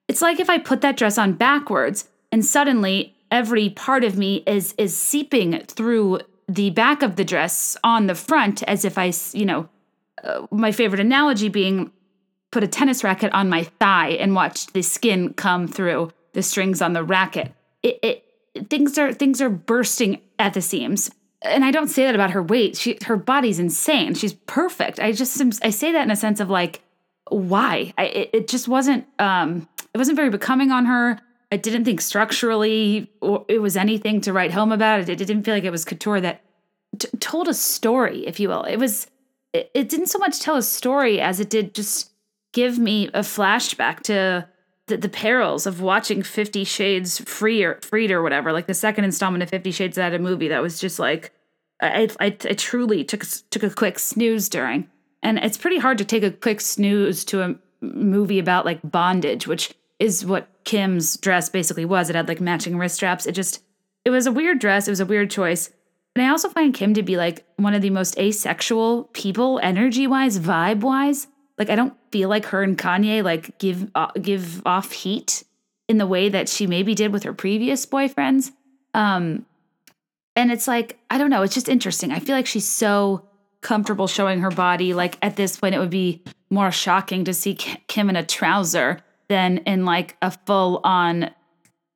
It's 0.07 0.23
like 0.23 0.39
if 0.39 0.49
I 0.49 0.59
put 0.59 0.81
that 0.83 0.97
dress 0.97 1.19
on 1.19 1.33
backwards 1.33 2.09
and 2.31 2.45
suddenly 2.45 3.17
every 3.33 3.71
part 3.71 4.05
of 4.05 4.17
me 4.17 4.45
is 4.47 4.73
is 4.79 4.97
seeping 4.97 5.61
through 5.67 6.21
the 6.47 6.71
back 6.71 7.03
of 7.03 7.17
the 7.17 7.25
dress 7.25 7.77
on 7.83 8.07
the 8.07 8.15
front 8.15 8.63
as 8.63 8.85
if 8.85 8.97
I, 8.97 9.13
you 9.33 9.45
know, 9.45 9.69
uh, 10.23 10.47
my 10.53 10.71
favorite 10.71 11.01
analogy 11.01 11.49
being 11.49 11.91
put 12.53 12.63
a 12.63 12.69
tennis 12.69 13.03
racket 13.03 13.33
on 13.33 13.49
my 13.49 13.65
thigh 13.65 14.11
and 14.11 14.37
watched 14.37 14.73
the 14.73 14.83
skin 14.83 15.35
come 15.35 15.67
through 15.67 16.13
the 16.33 16.45
strings 16.45 16.81
on 16.81 16.93
the 16.93 17.03
racket. 17.03 17.53
It, 17.87 17.99
it 18.03 18.69
things 18.71 18.99
are 18.99 19.13
things 19.13 19.41
are 19.41 19.51
bursting 19.51 20.21
at 20.39 20.55
the 20.55 20.63
seams. 20.63 21.11
And 21.43 21.65
I 21.65 21.71
don't 21.71 21.89
say 21.89 22.05
that 22.05 22.15
about 22.15 22.31
her 22.31 22.43
weight. 22.43 22.77
She 22.77 22.99
her 23.05 23.17
body's 23.17 23.59
insane. 23.59 24.15
She's 24.15 24.35
perfect. 24.35 24.99
I 24.99 25.13
just 25.13 25.41
I 25.63 25.71
say 25.71 25.93
that 25.93 26.03
in 26.03 26.11
a 26.11 26.17
sense 26.17 26.41
of 26.41 26.51
like 26.51 26.83
why? 27.29 27.93
I, 27.99 28.05
it, 28.05 28.31
it 28.33 28.49
just 28.49 28.69
wasn't 28.69 29.07
um 29.19 29.69
it 29.95 29.99
wasn't 29.99 30.17
very 30.17 30.31
becoming 30.31 30.73
on 30.73 30.87
her. 30.87 31.21
I 31.53 31.57
didn't 31.57 31.85
think 31.85 32.01
structurally 32.01 33.11
it 33.49 33.61
was 33.61 33.77
anything 33.77 34.21
to 34.23 34.33
write 34.33 34.53
home 34.53 34.73
about. 34.73 35.09
It, 35.09 35.17
didn't 35.17 35.45
feel 35.45 35.55
like 35.55 35.65
it 35.65 35.71
was 35.71 35.85
couture 35.85 36.21
that 36.21 36.43
t- 36.99 37.09
told 37.21 37.47
a 37.47 37.55
story, 37.55 38.27
if 38.27 38.41
you 38.41 38.49
will. 38.49 38.65
It 38.65 38.79
was 38.79 39.07
it, 39.53 39.71
it 39.75 39.89
didn't 39.89 40.07
so 40.07 40.19
much 40.19 40.41
tell 40.41 40.57
a 40.57 40.63
story 40.63 41.21
as 41.21 41.39
it 41.39 41.51
did 41.51 41.75
just 41.75 42.11
give 42.53 42.79
me 42.79 43.09
a 43.09 43.21
flashback 43.21 44.01
to 44.01 44.49
the, 44.87 44.97
the 44.97 45.09
perils 45.09 45.67
of 45.67 45.81
watching 45.81 46.23
Fifty 46.23 46.65
Shades 46.65 47.19
Free 47.19 47.65
or 47.65 47.81
Freed 47.83 48.11
or 48.11 48.23
whatever, 48.23 48.53
like 48.53 48.67
the 48.67 48.75
second 48.75 49.05
installment 49.05 49.43
of 49.43 49.51
Fifty 49.51 49.71
Shades 49.71 49.97
that 49.97 50.15
a 50.15 50.19
movie 50.19 50.49
that 50.49 50.63
was 50.63 50.81
just 50.81 50.99
like 50.99 51.33
I, 51.81 52.09
I, 52.21 52.27
I 52.27 52.31
truly 52.31 53.05
took 53.05 53.25
took 53.51 53.63
a 53.63 53.71
quick 53.71 53.99
snooze 53.99 54.49
during, 54.49 54.89
and 55.23 55.39
it's 55.39 55.59
pretty 55.59 55.79
hard 55.79 55.99
to 55.99 56.05
take 56.05 56.23
a 56.23 56.31
quick 56.31 56.61
snooze 56.61 57.25
to 57.27 57.43
a 57.43 57.55
movie 57.81 58.39
about 58.39 58.65
like 58.65 58.81
bondage, 58.83 59.47
which 59.47 59.75
is 59.99 60.25
what 60.25 60.49
Kim's 60.65 61.17
dress 61.17 61.49
basically 61.49 61.85
was. 61.85 62.09
It 62.09 62.17
had 62.17 62.29
like 62.29 62.41
matching 62.41 62.79
wrist 62.79 62.97
straps. 62.97 63.27
It 63.27 63.33
just 63.33 63.63
it 64.05 64.11
was 64.11 64.27
a 64.27 64.33
weird 64.33 64.59
dress. 64.59 64.89
It 64.89 64.93
was 64.93 65.01
a 65.01 65.07
weird 65.07 65.31
choice. 65.31 65.71
And 66.15 66.25
I 66.25 66.31
also 66.31 66.49
find 66.49 66.73
Kim 66.73 66.95
to 66.95 67.03
be 67.03 67.19
like 67.19 67.45
one 67.57 67.75
of 67.75 67.83
the 67.83 67.91
most 67.91 68.19
asexual 68.19 69.05
people, 69.13 69.61
energy 69.63 70.07
wise, 70.07 70.39
vibe 70.39 70.81
wise. 70.81 71.27
Like 71.59 71.71
I 71.71 71.77
don't 71.77 71.95
feel 72.11 72.29
like 72.29 72.47
her 72.47 72.63
and 72.63 72.77
Kanye 72.77 73.23
like 73.23 73.59
give 73.59 73.91
uh, 73.95 74.11
give 74.21 74.67
off 74.67 74.93
heat 74.93 75.45
in 75.89 75.99
the 75.99 76.07
way 76.07 76.29
that 76.29 76.49
she 76.49 76.67
maybe 76.67 76.95
did 76.95 77.13
with 77.13 77.23
her 77.23 77.33
previous 77.33 77.87
boyfriends. 77.87 78.53
Um, 78.95 79.47
and 80.35 80.53
it's 80.53 80.69
like 80.69 80.99
I 81.11 81.19
don't 81.19 81.31
know. 81.31 81.43
It's 81.43 81.55
just 81.55 81.69
interesting. 81.69 82.13
I 82.13 82.21
feel 82.21 82.35
like 82.35 82.47
she's 82.47 82.67
so 82.67 83.27
comfortable 83.63 84.07
showing 84.07 84.41
her 84.41 84.51
body. 84.51 84.95
Like 84.95 85.19
at 85.23 85.37
this 85.37 85.57
point, 85.59 85.75
it 85.75 85.79
would 85.79 85.91
be 85.91 86.23
more 86.51 86.71
shocking 86.71 87.25
to 87.25 87.35
see 87.35 87.55
Kim 87.55 88.11
in 88.11 88.17
a 88.17 88.25
trouser 88.25 89.01
than 89.29 89.59
in 89.59 89.85
like 89.85 90.17
a 90.23 90.31
full 90.31 90.81
on 90.85 91.31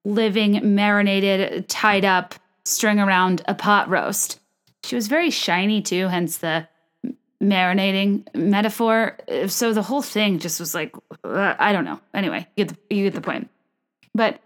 living, 0.05 0.75
marinated, 0.75 1.69
tied 1.69 2.05
up 2.05 2.35
string 2.65 2.99
around 2.99 3.43
a 3.47 3.55
pot 3.55 3.89
roast. 3.89 4.41
She 4.85 4.95
was 4.95 5.09
very 5.09 5.31
shiny 5.31 5.83
too, 5.83 6.09
hence 6.09 6.39
the 6.39 6.69
marinating 7.43 8.27
metaphor. 8.35 9.17
So 9.47 9.73
the 9.73 9.83
whole 9.83 10.03
thing 10.03 10.39
just 10.39 10.61
was 10.61 10.75
like, 10.75 10.95
uh, 11.25 11.55
I 11.59 11.73
don't 11.73 11.85
know. 11.85 12.01
Anyway, 12.13 12.47
you 12.57 12.65
get 12.65 12.77
the, 12.89 12.95
you 12.95 13.05
get 13.05 13.15
the 13.15 13.21
point. 13.21 13.49
But 14.15 14.41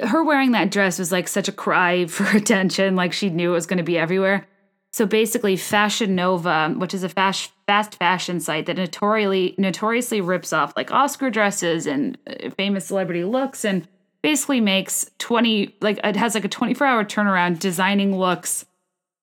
her 0.00 0.24
wearing 0.24 0.52
that 0.52 0.70
dress 0.70 0.98
was 0.98 1.12
like 1.12 1.28
such 1.28 1.48
a 1.48 1.52
cry 1.52 2.06
for 2.06 2.24
attention, 2.36 2.96
like 2.96 3.12
she 3.12 3.30
knew 3.30 3.50
it 3.50 3.54
was 3.54 3.66
going 3.66 3.78
to 3.78 3.84
be 3.84 3.98
everywhere. 3.98 4.46
So 4.92 5.06
basically, 5.06 5.56
Fashion 5.56 6.14
Nova, 6.14 6.72
which 6.78 6.94
is 6.94 7.02
a 7.02 7.08
fast 7.08 7.50
fast 7.66 7.96
fashion 7.96 8.38
site 8.38 8.66
that 8.66 8.76
notoriously 8.76 9.56
notoriously 9.58 10.20
rips 10.20 10.52
off 10.52 10.72
like 10.76 10.92
Oscar 10.92 11.30
dresses 11.30 11.86
and 11.86 12.16
uh, 12.28 12.50
famous 12.50 12.86
celebrity 12.86 13.24
looks, 13.24 13.64
and 13.64 13.88
basically 14.22 14.60
makes 14.60 15.10
twenty 15.18 15.74
like 15.80 15.98
it 16.04 16.14
has 16.14 16.36
like 16.36 16.44
a 16.44 16.48
twenty 16.48 16.74
four 16.74 16.86
hour 16.86 17.04
turnaround 17.04 17.58
designing 17.58 18.16
looks 18.16 18.66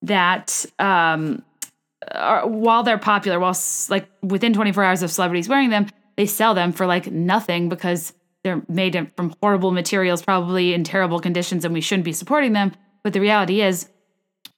that 0.01 0.65
um 0.77 1.41
are, 2.11 2.47
while 2.47 2.83
they're 2.83 2.97
popular, 2.97 3.39
while 3.39 3.57
like 3.89 4.09
within 4.21 4.53
twenty 4.53 4.71
four 4.71 4.83
hours 4.83 5.03
of 5.03 5.11
celebrities 5.11 5.49
wearing 5.49 5.69
them, 5.69 5.87
they 6.17 6.25
sell 6.25 6.53
them 6.53 6.71
for 6.71 6.85
like 6.85 7.11
nothing 7.11 7.69
because 7.69 8.13
they're 8.43 8.63
made 8.67 9.11
from 9.15 9.35
horrible 9.41 9.71
materials, 9.71 10.21
probably 10.21 10.73
in 10.73 10.83
terrible 10.83 11.19
conditions, 11.19 11.63
and 11.63 11.73
we 11.73 11.81
shouldn't 11.81 12.05
be 12.05 12.13
supporting 12.13 12.53
them. 12.53 12.73
But 13.03 13.13
the 13.13 13.19
reality 13.19 13.61
is 13.61 13.87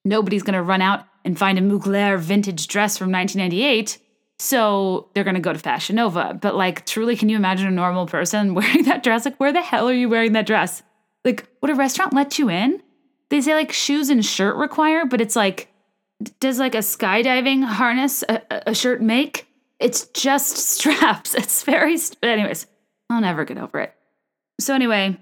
nobody's 0.06 0.44
going 0.44 0.54
to 0.54 0.62
run 0.62 0.82
out 0.82 1.06
and 1.26 1.38
find 1.38 1.58
a 1.58 1.62
Mugler 1.62 2.20
vintage 2.20 2.68
dress 2.68 2.98
from 2.98 3.12
1998. 3.12 4.00
So 4.40 5.10
they're 5.14 5.24
going 5.24 5.36
to 5.36 5.40
go 5.40 5.54
to 5.54 5.60
Fashion 5.60 5.96
Nova. 5.96 6.38
But 6.40 6.56
like, 6.56 6.86
truly, 6.86 7.16
can 7.16 7.30
you 7.30 7.38
imagine 7.38 7.68
a 7.68 7.72
normal 7.72 8.08
person 8.08 8.54
wearing 8.56 8.84
that 8.84 9.04
dress? 9.04 9.26
Like, 9.26 9.40
where 9.40 9.54
the 9.54 9.62
hell 9.62 9.88
are 9.88 9.94
you 9.94 10.10
wearing 10.10 10.34
that 10.34 10.46
dress? 10.46 10.84
Like, 11.24 11.48
would 11.62 11.72
a 11.72 11.76
restaurant 11.76 12.14
let 12.14 12.38
you 12.38 12.50
in? 12.50 12.82
They 13.30 13.42
say 13.42 13.54
like 13.54 13.72
shoes 13.72 14.10
and 14.10 14.24
shirt 14.24 14.56
require, 14.58 15.06
but 15.06 15.22
it's 15.22 15.36
like, 15.36 15.73
does 16.39 16.60
like 16.60 16.75
a 16.75 16.80
skydiving 16.80 17.63
harness 17.63 18.24
a, 18.27 18.42
a 18.50 18.75
shirt 18.75 19.01
make? 19.01 19.48
It's 19.80 20.08
just 20.08 20.58
straps. 20.70 21.36
It's 21.36 21.63
very, 21.63 21.98
but, 22.22 22.30
anyways, 22.30 22.68
I'll 23.10 23.22
never 23.22 23.46
get 23.46 23.58
over 23.58 23.80
it. 23.80 23.94
So, 24.60 24.74
anyway, 24.74 25.18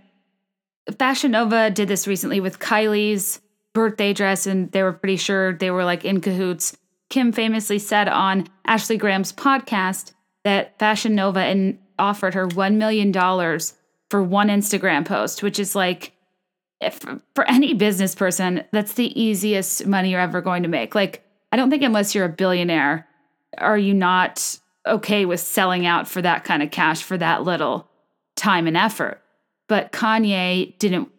Fashion 0.98 1.31
Nova 1.31 1.70
did 1.70 1.88
this 1.88 2.08
recently 2.08 2.39
with 2.39 2.60
Kylie's 2.60 3.41
birthday 3.74 4.13
dress 4.13 4.48
and 4.48 4.72
they 4.72 4.84
were 4.84 4.93
pretty 4.93 5.15
sure 5.15 5.53
they 5.53 5.72
were 5.72 5.86
like 5.86 6.03
in 6.03 6.22
cahoots. 6.22 6.77
Kim 7.10 7.31
famously 7.31 7.79
said 7.79 8.08
on 8.08 8.48
Ashley 8.65 8.98
Graham's 8.98 9.34
podcast 9.34 10.13
that 10.43 10.77
Fashion 10.79 11.15
Nova 11.15 11.41
and 11.41 11.77
offered 12.00 12.34
her 12.34 12.48
$1 12.48 12.75
million 12.75 13.13
for 14.10 14.24
one 14.24 14.48
Instagram 14.50 15.05
post, 15.05 15.43
which 15.43 15.60
is 15.60 15.75
like, 15.75 16.13
if, 16.82 17.00
for 17.36 17.48
any 17.48 17.74
business 17.74 18.16
person, 18.16 18.64
that's 18.72 18.94
the 18.94 19.22
easiest 19.22 19.86
money 19.86 20.12
you're 20.12 20.20
ever 20.20 20.42
going 20.42 20.64
to 20.64 20.70
make. 20.70 20.96
Like, 20.96 21.24
I 21.52 21.58
don't 21.58 21.70
think 21.70 21.84
unless 21.84 22.16
you're 22.16 22.26
a 22.26 22.30
billionaire, 22.30 23.08
are 23.58 23.78
you 23.78 23.94
not 23.94 24.60
okay 24.86 25.26
with 25.26 25.40
selling 25.40 25.86
out 25.86 26.08
for 26.08 26.22
that 26.22 26.44
kind 26.44 26.64
of 26.64 26.72
cash 26.72 27.04
for 27.04 27.18
that 27.18 27.44
little 27.44 27.88
time 28.36 28.68
and 28.68 28.78
effort. 28.78 29.22
But 29.68 29.92
Kanye 29.92 30.78
didn't 30.80 31.10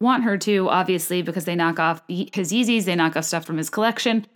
want 0.00 0.24
her 0.24 0.38
to, 0.38 0.68
obviously, 0.68 1.22
because 1.22 1.44
they 1.44 1.54
knock 1.54 1.78
off 1.78 2.02
his 2.08 2.52
Yeezys, 2.52 2.84
they 2.84 2.96
knock 2.96 3.16
off 3.16 3.24
stuff 3.24 3.44
from 3.44 3.58
his 3.58 3.70
collection. 3.70 4.26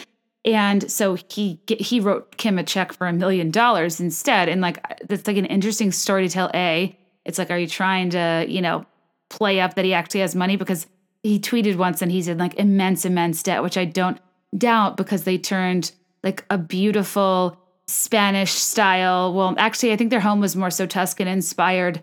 And 0.44 0.90
so 0.90 1.14
he 1.14 1.58
he 1.66 2.00
wrote 2.00 2.36
Kim 2.36 2.58
a 2.58 2.62
check 2.62 2.92
for 2.92 3.06
a 3.06 3.12
million 3.14 3.50
dollars 3.50 3.98
instead. 3.98 4.50
And 4.50 4.60
like 4.60 4.78
that's 5.08 5.26
like 5.26 5.38
an 5.38 5.46
interesting 5.46 5.90
story 5.90 6.28
to 6.28 6.32
tell. 6.32 6.50
A, 6.52 6.96
it's 7.24 7.38
like, 7.38 7.50
are 7.50 7.58
you 7.58 7.66
trying 7.66 8.10
to, 8.10 8.44
you 8.46 8.60
know, 8.60 8.84
play 9.28 9.60
up 9.60 9.74
that 9.74 9.84
he 9.84 9.94
actually 9.94 10.20
has 10.20 10.34
money? 10.34 10.56
Because 10.56 10.86
he 11.22 11.38
tweeted 11.38 11.76
once 11.76 12.02
and 12.02 12.12
he's 12.12 12.28
in 12.28 12.38
like 12.38 12.54
immense, 12.54 13.04
immense 13.04 13.42
debt, 13.42 13.62
which 13.62 13.76
I 13.76 13.84
don't 13.84 14.18
doubt 14.56 14.96
because 14.96 15.24
they 15.24 15.38
turned 15.38 15.92
like 16.22 16.44
a 16.50 16.58
beautiful 16.58 17.58
Spanish 17.86 18.52
style. 18.52 19.32
Well, 19.32 19.54
actually, 19.58 19.92
I 19.92 19.96
think 19.96 20.10
their 20.10 20.20
home 20.20 20.40
was 20.40 20.56
more 20.56 20.70
so 20.70 20.86
Tuscan 20.86 21.28
inspired 21.28 22.02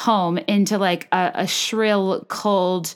home 0.00 0.38
into 0.38 0.78
like 0.78 1.08
a, 1.12 1.32
a 1.34 1.46
shrill, 1.46 2.24
cold 2.28 2.94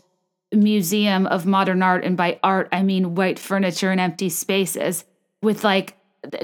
museum 0.52 1.26
of 1.26 1.46
modern 1.46 1.82
art. 1.82 2.04
And 2.04 2.16
by 2.16 2.38
art, 2.42 2.68
I 2.72 2.82
mean 2.82 3.14
white 3.14 3.38
furniture 3.38 3.90
and 3.90 4.00
empty 4.00 4.28
spaces 4.28 5.04
with 5.42 5.64
like 5.64 5.96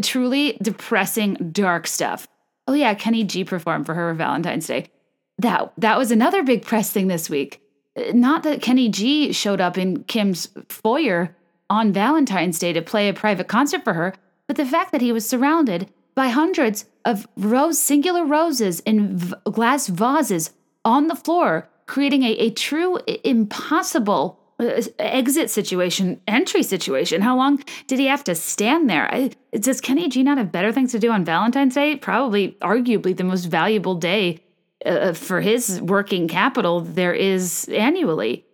truly 0.02 0.58
depressing, 0.62 1.34
dark 1.52 1.86
stuff. 1.86 2.26
Oh 2.66 2.72
yeah, 2.74 2.94
Kenny 2.94 3.24
G 3.24 3.44
performed 3.44 3.86
for 3.86 3.94
her 3.94 4.12
Valentine's 4.14 4.66
Day. 4.66 4.90
That 5.38 5.72
that 5.78 5.98
was 5.98 6.10
another 6.10 6.42
big 6.42 6.64
press 6.64 6.90
thing 6.90 7.08
this 7.08 7.30
week. 7.30 7.62
Not 8.12 8.42
that 8.42 8.62
Kenny 8.62 8.88
G 8.88 9.32
showed 9.32 9.60
up 9.60 9.76
in 9.76 10.04
Kim's 10.04 10.48
foyer 10.68 11.36
on 11.70 11.92
Valentine's 11.92 12.58
Day 12.58 12.72
to 12.72 12.82
play 12.82 13.08
a 13.08 13.14
private 13.14 13.48
concert 13.48 13.84
for 13.84 13.94
her, 13.94 14.14
but 14.46 14.56
the 14.56 14.64
fact 14.64 14.92
that 14.92 15.00
he 15.00 15.12
was 15.12 15.28
surrounded 15.28 15.88
by 16.14 16.28
hundreds 16.28 16.86
of 17.04 17.28
rose 17.36 17.78
singular 17.78 18.24
roses 18.24 18.80
in 18.80 19.16
v- 19.16 19.34
glass 19.44 19.86
vases 19.86 20.50
on 20.84 21.06
the 21.06 21.14
floor, 21.14 21.68
creating 21.86 22.22
a, 22.22 22.32
a 22.32 22.50
true 22.50 22.98
impossible 23.24 24.40
uh, 24.58 24.82
exit 24.98 25.50
situation, 25.50 26.20
entry 26.26 26.62
situation. 26.62 27.20
How 27.22 27.36
long 27.36 27.62
did 27.86 28.00
he 28.00 28.06
have 28.06 28.24
to 28.24 28.34
stand 28.34 28.90
there? 28.90 29.12
I, 29.14 29.30
does 29.52 29.80
Kenny 29.80 30.08
G 30.08 30.22
not 30.22 30.38
have 30.38 30.50
better 30.50 30.72
things 30.72 30.90
to 30.92 30.98
do 30.98 31.12
on 31.12 31.24
Valentine's 31.24 31.74
Day? 31.74 31.96
Probably, 31.96 32.56
arguably, 32.62 33.16
the 33.16 33.24
most 33.24 33.44
valuable 33.44 33.94
day 33.94 34.40
uh, 34.84 35.12
for 35.12 35.40
his 35.40 35.80
working 35.80 36.28
capital 36.28 36.80
there 36.80 37.14
is 37.14 37.68
annually. 37.68 38.44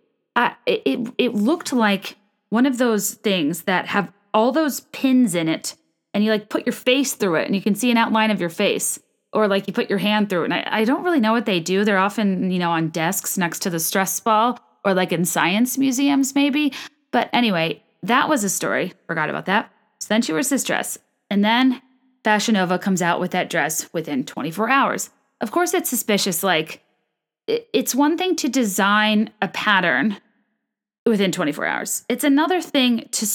It 0.65 1.13
it 1.17 1.33
looked 1.33 1.71
like 1.71 2.17
one 2.49 2.65
of 2.65 2.77
those 2.77 3.13
things 3.13 3.63
that 3.63 3.87
have 3.87 4.11
all 4.33 4.51
those 4.51 4.81
pins 4.81 5.35
in 5.35 5.47
it 5.47 5.75
and 6.13 6.23
you 6.23 6.31
like 6.31 6.49
put 6.49 6.65
your 6.65 6.73
face 6.73 7.13
through 7.13 7.35
it 7.35 7.45
and 7.45 7.55
you 7.55 7.61
can 7.61 7.75
see 7.75 7.91
an 7.91 7.97
outline 7.97 8.31
of 8.31 8.39
your 8.39 8.49
face 8.49 8.99
or 9.33 9.47
like 9.47 9.67
you 9.67 9.73
put 9.73 9.89
your 9.89 9.99
hand 9.99 10.29
through 10.29 10.41
it 10.41 10.45
and 10.45 10.53
I, 10.53 10.65
I 10.67 10.85
don't 10.85 11.03
really 11.03 11.19
know 11.19 11.31
what 11.31 11.45
they 11.45 11.59
do. 11.59 11.83
They're 11.83 11.97
often 11.97 12.51
you 12.51 12.59
know 12.59 12.71
on 12.71 12.89
desks 12.89 13.37
next 13.37 13.59
to 13.59 13.69
the 13.69 13.79
stress 13.79 14.19
ball 14.19 14.59
or 14.83 14.93
like 14.93 15.11
in 15.11 15.25
science 15.25 15.77
museums 15.77 16.35
maybe. 16.35 16.73
But 17.11 17.29
anyway 17.31 17.81
that 18.03 18.27
was 18.27 18.43
a 18.43 18.49
story. 18.49 18.93
Forgot 19.07 19.29
about 19.29 19.45
that. 19.45 19.71
So 19.99 20.07
then 20.09 20.21
she 20.21 20.33
wears 20.33 20.49
this 20.49 20.63
dress 20.63 20.97
and 21.29 21.45
then 21.45 21.81
fashion 22.23 22.55
nova 22.55 22.77
comes 22.77 23.01
out 23.01 23.19
with 23.19 23.31
that 23.31 23.49
dress 23.49 23.91
within 23.93 24.25
24 24.25 24.69
hours 24.69 25.09
of 25.41 25.51
course 25.51 25.73
it's 25.73 25.89
suspicious 25.89 26.43
like 26.43 26.81
it's 27.47 27.93
one 27.93 28.17
thing 28.17 28.35
to 28.35 28.49
design 28.49 29.29
a 29.41 29.47
pattern 29.47 30.17
within 31.05 31.31
24 31.31 31.65
hours 31.65 32.03
it's 32.09 32.23
another 32.23 32.61
thing 32.61 33.07
to 33.11 33.25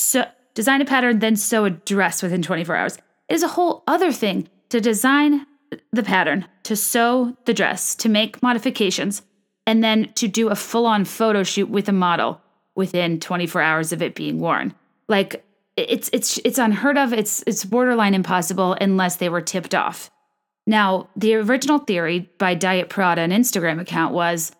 design 0.54 0.80
a 0.80 0.84
pattern, 0.84 1.18
then 1.18 1.36
sew 1.36 1.64
a 1.64 1.70
dress 1.70 2.22
within 2.22 2.42
24 2.42 2.76
hours. 2.76 2.98
It 3.28 3.34
is 3.34 3.42
a 3.42 3.48
whole 3.48 3.82
other 3.86 4.12
thing 4.12 4.48
to 4.70 4.80
design 4.80 5.46
the 5.92 6.02
pattern, 6.02 6.46
to 6.64 6.76
sew 6.76 7.36
the 7.44 7.54
dress, 7.54 7.94
to 7.96 8.08
make 8.08 8.42
modifications, 8.42 9.22
and 9.66 9.84
then 9.84 10.12
to 10.14 10.26
do 10.26 10.48
a 10.48 10.54
full 10.54 10.86
on 10.86 11.04
photo 11.04 11.42
shoot 11.42 11.68
with 11.68 11.88
a 11.88 11.92
model 11.92 12.40
within 12.74 13.20
24 13.20 13.62
hours 13.62 13.92
of 13.92 14.02
it 14.02 14.14
being 14.14 14.40
worn. 14.40 14.74
Like 15.08 15.44
it's 15.76 16.10
it's 16.12 16.38
it's 16.44 16.58
unheard 16.58 16.98
of. 16.98 17.12
It's 17.12 17.44
it's 17.46 17.64
borderline 17.64 18.14
impossible 18.14 18.76
unless 18.80 19.16
they 19.16 19.28
were 19.28 19.40
tipped 19.40 19.74
off. 19.74 20.10
Now, 20.66 21.08
the 21.16 21.34
original 21.34 21.78
theory 21.78 22.30
by 22.38 22.54
Diet 22.54 22.88
Prada, 22.88 23.22
an 23.22 23.30
Instagram 23.30 23.80
account, 23.80 24.14
was 24.14 24.52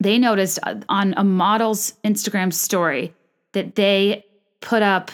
they 0.00 0.18
noticed 0.18 0.58
uh, 0.62 0.76
on 0.88 1.14
a 1.16 1.24
model's 1.24 1.94
Instagram 2.04 2.52
story 2.52 3.14
that 3.52 3.74
they 3.74 4.24
put 4.60 4.82
up 4.82 5.10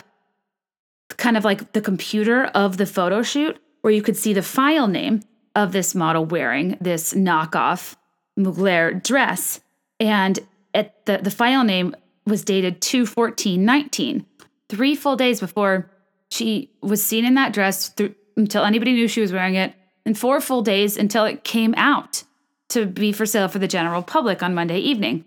kind 1.16 1.36
of 1.36 1.44
like 1.44 1.72
the 1.72 1.80
computer 1.80 2.44
of 2.46 2.76
the 2.76 2.86
photo 2.86 3.22
shoot 3.22 3.58
where 3.82 3.92
you 3.92 4.02
could 4.02 4.16
see 4.16 4.32
the 4.32 4.42
file 4.42 4.88
name 4.88 5.22
of 5.54 5.72
this 5.72 5.94
model 5.94 6.24
wearing 6.24 6.76
this 6.80 7.12
knockoff 7.12 7.96
Mugler 8.38 9.02
dress. 9.02 9.60
And 10.00 10.38
at 10.74 11.04
the, 11.06 11.18
the 11.18 11.30
file 11.30 11.64
name 11.64 11.94
was 12.26 12.44
dated 12.44 12.80
21419, 12.80 14.24
three 14.68 14.96
full 14.96 15.16
days 15.16 15.40
before 15.40 15.90
she 16.30 16.70
was 16.80 17.02
seen 17.02 17.24
in 17.24 17.34
that 17.34 17.52
dress 17.52 17.90
through, 17.90 18.14
until 18.36 18.64
anybody 18.64 18.92
knew 18.92 19.08
she 19.08 19.20
was 19.20 19.32
wearing 19.32 19.54
it, 19.54 19.74
and 20.04 20.18
four 20.18 20.40
full 20.40 20.62
days 20.62 20.96
until 20.96 21.24
it 21.24 21.44
came 21.44 21.74
out 21.76 22.24
to 22.70 22.86
be 22.86 23.12
for 23.12 23.26
sale 23.26 23.48
for 23.48 23.58
the 23.58 23.68
general 23.68 24.02
public 24.02 24.42
on 24.42 24.54
Monday 24.54 24.78
evening. 24.78 25.24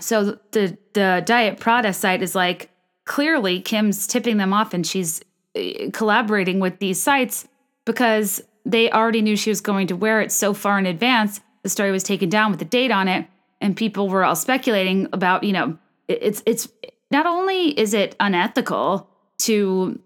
So 0.00 0.38
the 0.52 0.76
the 0.92 1.22
Diet 1.24 1.60
Prada 1.60 1.92
site 1.92 2.22
is 2.22 2.34
like, 2.34 2.70
clearly 3.04 3.60
Kim's 3.60 4.06
tipping 4.06 4.36
them 4.36 4.52
off 4.52 4.74
and 4.74 4.86
she's 4.86 5.22
uh, 5.56 5.90
collaborating 5.92 6.60
with 6.60 6.78
these 6.78 7.02
sites 7.02 7.48
because 7.84 8.42
they 8.64 8.90
already 8.90 9.22
knew 9.22 9.36
she 9.36 9.50
was 9.50 9.60
going 9.60 9.86
to 9.86 9.96
wear 9.96 10.20
it 10.20 10.32
so 10.32 10.52
far 10.52 10.78
in 10.78 10.86
advance. 10.86 11.40
The 11.62 11.68
story 11.68 11.92
was 11.92 12.02
taken 12.02 12.28
down 12.28 12.50
with 12.50 12.58
the 12.58 12.66
date 12.66 12.90
on 12.90 13.08
it, 13.08 13.26
and 13.60 13.76
people 13.76 14.08
were 14.08 14.24
all 14.24 14.36
speculating 14.36 15.08
about, 15.12 15.44
you 15.44 15.52
know, 15.52 15.78
it's 16.08 16.42
it's 16.46 16.68
not 17.10 17.26
only 17.26 17.78
is 17.78 17.94
it 17.94 18.16
unethical 18.20 19.08
to 19.38 20.00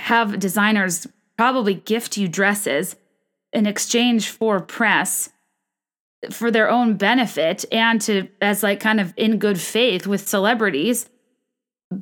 have 0.00 0.38
designers 0.38 1.06
probably 1.36 1.74
gift 1.74 2.16
you 2.16 2.28
dresses 2.28 2.96
in 3.52 3.66
exchange 3.66 4.28
for 4.28 4.60
press 4.60 5.30
for 6.30 6.50
their 6.50 6.68
own 6.68 6.96
benefit 6.96 7.64
and 7.70 8.00
to 8.00 8.28
as 8.40 8.62
like 8.62 8.80
kind 8.80 9.00
of 9.00 9.12
in 9.16 9.38
good 9.38 9.60
faith 9.60 10.06
with 10.06 10.28
celebrities. 10.28 11.08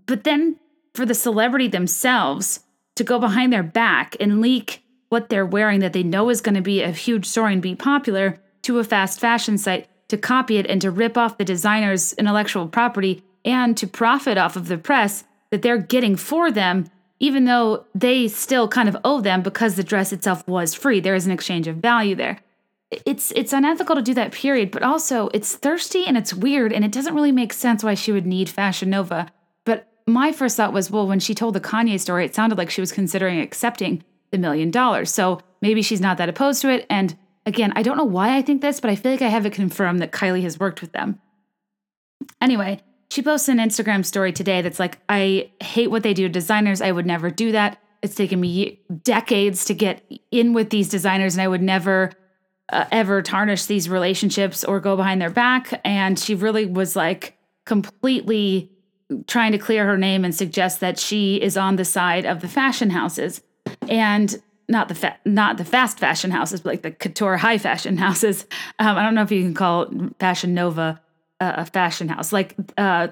But 0.06 0.24
then 0.24 0.58
for 0.94 1.04
the 1.04 1.14
celebrity 1.14 1.68
themselves 1.68 2.60
to 2.96 3.04
go 3.04 3.18
behind 3.18 3.52
their 3.52 3.62
back 3.62 4.16
and 4.20 4.40
leak 4.40 4.82
what 5.08 5.28
they're 5.28 5.46
wearing 5.46 5.80
that 5.80 5.92
they 5.92 6.02
know 6.02 6.30
is 6.30 6.40
going 6.40 6.54
to 6.54 6.60
be 6.60 6.82
a 6.82 6.90
huge 6.90 7.26
story 7.26 7.52
and 7.52 7.62
be 7.62 7.74
popular 7.74 8.40
to 8.62 8.78
a 8.78 8.84
fast 8.84 9.20
fashion 9.20 9.58
site 9.58 9.88
to 10.08 10.16
copy 10.16 10.56
it 10.56 10.66
and 10.66 10.80
to 10.80 10.90
rip 10.90 11.18
off 11.18 11.38
the 11.38 11.44
designer's 11.44 12.12
intellectual 12.14 12.68
property 12.68 13.22
and 13.44 13.76
to 13.76 13.86
profit 13.86 14.38
off 14.38 14.56
of 14.56 14.68
the 14.68 14.78
press 14.78 15.24
that 15.50 15.62
they're 15.62 15.78
getting 15.78 16.16
for 16.16 16.50
them, 16.50 16.86
even 17.20 17.44
though 17.44 17.86
they 17.94 18.28
still 18.28 18.68
kind 18.68 18.88
of 18.88 18.96
owe 19.04 19.20
them 19.20 19.42
because 19.42 19.76
the 19.76 19.84
dress 19.84 20.12
itself 20.12 20.46
was 20.46 20.74
free. 20.74 21.00
There 21.00 21.14
is 21.14 21.26
an 21.26 21.32
exchange 21.32 21.66
of 21.68 21.76
value 21.76 22.14
there. 22.14 22.40
It's 22.90 23.32
it's 23.32 23.52
unethical 23.52 23.96
to 23.96 24.02
do 24.02 24.14
that 24.14 24.32
period, 24.32 24.70
but 24.70 24.82
also 24.82 25.28
it's 25.34 25.56
thirsty 25.56 26.04
and 26.06 26.16
it's 26.16 26.34
weird 26.34 26.72
and 26.72 26.84
it 26.84 26.92
doesn't 26.92 27.14
really 27.14 27.32
make 27.32 27.52
sense 27.52 27.82
why 27.82 27.94
she 27.94 28.12
would 28.12 28.26
need 28.26 28.48
Fashion 28.48 28.90
Nova 28.90 29.28
But 29.64 29.88
my 30.06 30.32
first 30.32 30.56
thought 30.56 30.72
was, 30.72 30.90
well, 30.90 31.06
when 31.06 31.20
she 31.20 31.34
told 31.34 31.54
the 31.54 31.60
Kanye 31.60 31.98
story, 31.98 32.24
it 32.24 32.34
sounded 32.34 32.58
like 32.58 32.70
she 32.70 32.82
was 32.82 32.92
considering 32.92 33.40
accepting 33.40 34.04
the 34.30 34.38
million 34.38 34.70
dollars. 34.70 35.10
So 35.10 35.40
maybe 35.62 35.82
she's 35.82 36.00
not 36.00 36.18
that 36.18 36.28
opposed 36.28 36.60
to 36.62 36.70
it. 36.70 36.86
And 36.90 37.16
again, 37.46 37.72
I 37.74 37.82
don't 37.82 37.96
know 37.96 38.04
why 38.04 38.36
I 38.36 38.42
think 38.42 38.60
this, 38.60 38.80
but 38.80 38.90
I 38.90 38.96
feel 38.96 39.12
like 39.12 39.22
I 39.22 39.28
have 39.28 39.46
it 39.46 39.52
confirmed 39.52 40.00
that 40.00 40.12
Kylie 40.12 40.42
has 40.42 40.60
worked 40.60 40.80
with 40.80 40.92
them. 40.92 41.20
Anyway, 42.40 42.80
she 43.14 43.22
posts 43.22 43.48
an 43.48 43.58
Instagram 43.58 44.04
story 44.04 44.32
today 44.32 44.60
that's 44.60 44.80
like, 44.80 44.98
I 45.08 45.52
hate 45.62 45.88
what 45.88 46.02
they 46.02 46.14
do 46.14 46.24
to 46.24 46.28
designers. 46.28 46.82
I 46.82 46.90
would 46.90 47.06
never 47.06 47.30
do 47.30 47.52
that. 47.52 47.78
It's 48.02 48.16
taken 48.16 48.40
me 48.40 48.80
decades 49.04 49.66
to 49.66 49.74
get 49.74 50.04
in 50.32 50.52
with 50.52 50.70
these 50.70 50.88
designers, 50.88 51.36
and 51.36 51.42
I 51.42 51.46
would 51.46 51.62
never 51.62 52.10
uh, 52.70 52.86
ever 52.90 53.22
tarnish 53.22 53.66
these 53.66 53.88
relationships 53.88 54.64
or 54.64 54.80
go 54.80 54.96
behind 54.96 55.22
their 55.22 55.30
back. 55.30 55.80
And 55.84 56.18
she 56.18 56.34
really 56.34 56.66
was 56.66 56.96
like 56.96 57.38
completely 57.64 58.72
trying 59.28 59.52
to 59.52 59.58
clear 59.58 59.86
her 59.86 59.96
name 59.96 60.24
and 60.24 60.34
suggest 60.34 60.80
that 60.80 60.98
she 60.98 61.36
is 61.36 61.56
on 61.56 61.76
the 61.76 61.84
side 61.84 62.26
of 62.26 62.40
the 62.40 62.48
fashion 62.48 62.90
houses 62.90 63.42
and 63.88 64.42
not 64.68 64.88
the 64.88 64.96
fa- 64.96 65.18
not 65.24 65.56
the 65.56 65.64
fast 65.64 66.00
fashion 66.00 66.32
houses, 66.32 66.62
but 66.62 66.70
like 66.70 66.82
the 66.82 66.90
couture 66.90 67.36
high 67.36 67.58
fashion 67.58 67.96
houses. 67.96 68.44
Um, 68.80 68.96
I 68.96 69.04
don't 69.04 69.14
know 69.14 69.22
if 69.22 69.30
you 69.30 69.42
can 69.42 69.54
call 69.54 69.82
it 69.82 70.18
Fashion 70.18 70.52
Nova 70.52 71.00
a 71.40 71.66
fashion 71.66 72.08
house. 72.08 72.32
Like 72.32 72.54
uh, 72.76 73.08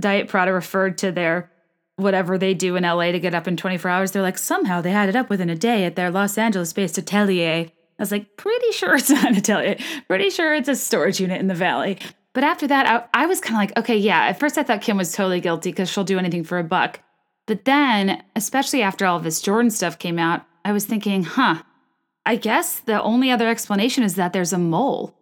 Diet 0.00 0.28
Prada 0.28 0.52
referred 0.52 0.98
to 0.98 1.12
their 1.12 1.50
whatever 1.96 2.38
they 2.38 2.54
do 2.54 2.76
in 2.76 2.82
LA 2.82 3.12
to 3.12 3.20
get 3.20 3.34
up 3.34 3.46
in 3.46 3.56
24 3.56 3.90
hours. 3.90 4.10
They're 4.10 4.22
like 4.22 4.38
somehow 4.38 4.80
they 4.80 4.90
had 4.90 5.08
it 5.08 5.16
up 5.16 5.30
within 5.30 5.50
a 5.50 5.54
day 5.54 5.84
at 5.84 5.96
their 5.96 6.10
Los 6.10 6.36
Angeles 6.38 6.72
based 6.72 6.98
atelier. 6.98 7.66
I 7.66 8.02
was 8.02 8.10
like, 8.10 8.36
pretty 8.36 8.72
sure 8.72 8.96
it's 8.96 9.10
not 9.10 9.30
an 9.30 9.36
atelier. 9.36 9.76
Pretty 10.08 10.30
sure 10.30 10.54
it's 10.54 10.68
a 10.68 10.74
storage 10.74 11.20
unit 11.20 11.40
in 11.40 11.46
the 11.46 11.54
valley. 11.54 11.98
But 12.32 12.42
after 12.42 12.66
that, 12.66 13.08
I, 13.14 13.22
I 13.22 13.26
was 13.26 13.40
kind 13.40 13.54
of 13.54 13.58
like, 13.60 13.78
okay, 13.78 13.96
yeah. 13.96 14.24
At 14.24 14.40
first, 14.40 14.58
I 14.58 14.64
thought 14.64 14.82
Kim 14.82 14.96
was 14.96 15.12
totally 15.12 15.40
guilty 15.40 15.70
because 15.70 15.88
she'll 15.88 16.04
do 16.04 16.18
anything 16.18 16.42
for 16.42 16.58
a 16.58 16.64
buck. 16.64 17.00
But 17.46 17.64
then, 17.64 18.22
especially 18.34 18.82
after 18.82 19.06
all 19.06 19.18
of 19.18 19.22
this 19.22 19.40
Jordyn 19.40 19.70
stuff 19.70 19.98
came 19.98 20.18
out, 20.18 20.42
I 20.64 20.72
was 20.72 20.84
thinking, 20.84 21.22
huh, 21.22 21.62
I 22.26 22.36
guess 22.36 22.80
the 22.80 23.00
only 23.00 23.30
other 23.30 23.48
explanation 23.48 24.02
is 24.02 24.16
that 24.16 24.32
there's 24.32 24.52
a 24.52 24.58
mole. 24.58 25.16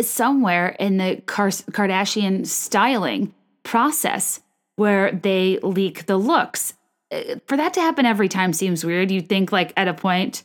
Somewhere 0.00 0.68
in 0.78 0.96
the 0.98 1.22
Kar- 1.26 1.48
Kardashian 1.48 2.46
styling 2.46 3.34
process 3.62 4.40
where 4.76 5.12
they 5.12 5.58
leak 5.62 6.06
the 6.06 6.16
looks. 6.16 6.74
Uh, 7.10 7.36
For 7.46 7.56
that 7.56 7.74
to 7.74 7.80
happen 7.80 8.06
every 8.06 8.28
time 8.28 8.52
seems 8.52 8.84
weird. 8.84 9.10
You'd 9.10 9.28
think, 9.28 9.52
like, 9.52 9.72
at 9.76 9.88
a 9.88 9.94
point, 9.94 10.44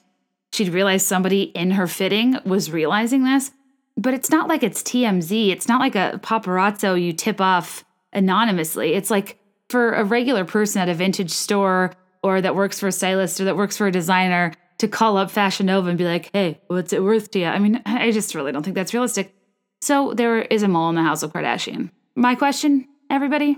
she'd 0.54 0.70
realize 0.70 1.06
somebody 1.06 1.44
in 1.44 1.72
her 1.72 1.88
fitting 1.88 2.38
was 2.46 2.72
realizing 2.72 3.24
this. 3.24 3.52
But 3.98 4.14
it's 4.14 4.30
not 4.30 4.48
like 4.48 4.64
it's 4.64 4.82
TMZ. 4.82 5.50
It's 5.50 5.68
not 5.68 5.82
like 5.82 5.96
a 5.96 6.20
paparazzo 6.24 7.02
you 7.02 7.12
tip 7.12 7.42
off 7.42 7.84
anonymously. 8.14 8.94
It's 8.94 9.12
like 9.12 9.38
for 9.70 9.94
a 9.94 10.04
regular 10.04 10.46
person 10.46 10.82
at 10.82 10.90
a 10.90 10.94
vintage 10.94 11.32
store 11.32 11.92
or 12.24 12.42
that 12.42 12.56
works 12.56 12.80
for 12.80 12.88
a 12.88 12.92
stylist 12.92 13.40
or 13.42 13.46
that 13.46 13.58
works 13.58 13.78
for 13.78 13.88
a 13.88 13.92
designer 13.92 14.54
to 14.80 14.88
call 14.88 15.18
up 15.18 15.30
Fashion 15.30 15.68
Nova 15.68 15.90
and 15.90 15.98
be 15.98 16.06
like, 16.06 16.30
hey, 16.34 16.60
what's 16.68 16.94
it 16.94 17.04
worth 17.04 17.32
to 17.32 17.40
you? 17.40 17.46
I 17.46 17.60
mean, 17.60 17.82
I 17.86 18.12
just 18.12 18.34
really 18.34 18.52
don't 18.52 18.64
think 18.64 18.76
that's 18.76 18.94
realistic. 18.94 19.34
So 19.82 20.14
there 20.14 20.42
is 20.42 20.64
a 20.64 20.68
mole 20.68 20.90
in 20.90 20.96
the 20.96 21.04
house 21.04 21.24
of 21.24 21.32
Kardashian. 21.32 21.92
My 22.16 22.36
question, 22.36 22.88
everybody, 23.10 23.58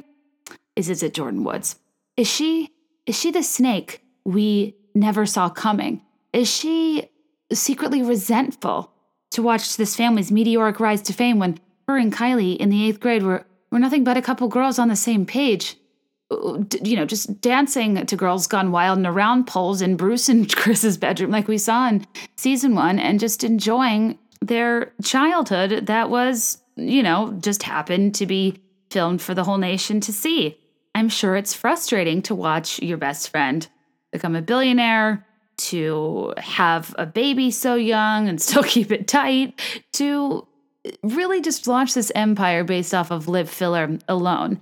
is 0.75 0.89
is 0.89 1.03
it 1.03 1.13
Jordyn 1.13 1.43
Woods? 1.43 1.77
Is 2.17 2.27
she 2.27 2.69
is 3.05 3.19
she 3.19 3.31
the 3.31 3.43
snake 3.43 4.03
we 4.25 4.75
never 4.93 5.25
saw 5.25 5.49
coming? 5.49 6.01
Is 6.33 6.49
she 6.49 7.09
secretly 7.51 8.01
resentful 8.01 8.91
to 9.31 9.41
watch 9.41 9.77
this 9.77 9.95
family's 9.95 10.31
meteoric 10.31 10.79
rise 10.79 11.01
to 11.03 11.13
fame 11.13 11.39
when 11.39 11.59
her 11.87 11.97
and 11.97 12.13
Kylie 12.13 12.57
in 12.57 12.69
the 12.69 12.87
eighth 12.87 12.99
grade 12.99 13.23
were, 13.23 13.45
were 13.71 13.79
nothing 13.79 14.03
but 14.03 14.17
a 14.17 14.21
couple 14.21 14.47
girls 14.47 14.79
on 14.79 14.87
the 14.87 14.95
same 14.95 15.25
page? 15.25 15.77
You 16.81 16.95
know, 16.95 17.05
just 17.05 17.41
dancing 17.41 18.05
to 18.05 18.15
Girls 18.15 18.47
Gone 18.47 18.71
Wild 18.71 18.97
and 18.97 19.07
around 19.07 19.47
poles 19.47 19.81
in 19.81 19.97
Bruce 19.97 20.29
and 20.29 20.53
Kris's 20.55 20.97
bedroom, 20.97 21.31
like 21.31 21.47
we 21.47 21.57
saw 21.57 21.87
in 21.89 22.05
season 22.37 22.73
one, 22.75 22.99
and 22.99 23.19
just 23.19 23.43
enjoying 23.43 24.17
their 24.41 24.93
childhood 25.03 25.87
that 25.87 26.09
was, 26.09 26.61
you 26.75 27.03
know, 27.03 27.37
just 27.41 27.63
happened 27.63 28.15
to 28.15 28.25
be 28.25 28.57
filmed 28.89 29.21
for 29.21 29.33
the 29.33 29.43
whole 29.43 29.57
nation 29.57 29.99
to 30.01 30.13
see. 30.13 30.57
I'm 30.95 31.09
sure 31.09 31.35
it's 31.35 31.53
frustrating 31.53 32.21
to 32.23 32.35
watch 32.35 32.81
your 32.81 32.97
best 32.97 33.29
friend 33.29 33.67
become 34.11 34.35
a 34.35 34.41
billionaire, 34.41 35.25
to 35.57 36.33
have 36.37 36.93
a 36.97 37.05
baby 37.05 37.51
so 37.51 37.75
young 37.75 38.27
and 38.27 38.41
still 38.41 38.63
keep 38.63 38.91
it 38.91 39.07
tight, 39.07 39.59
to 39.93 40.47
really 41.03 41.41
just 41.41 41.67
launch 41.67 41.93
this 41.93 42.11
empire 42.15 42.63
based 42.63 42.93
off 42.93 43.11
of 43.11 43.27
lip 43.27 43.47
filler 43.47 43.97
alone. 44.07 44.61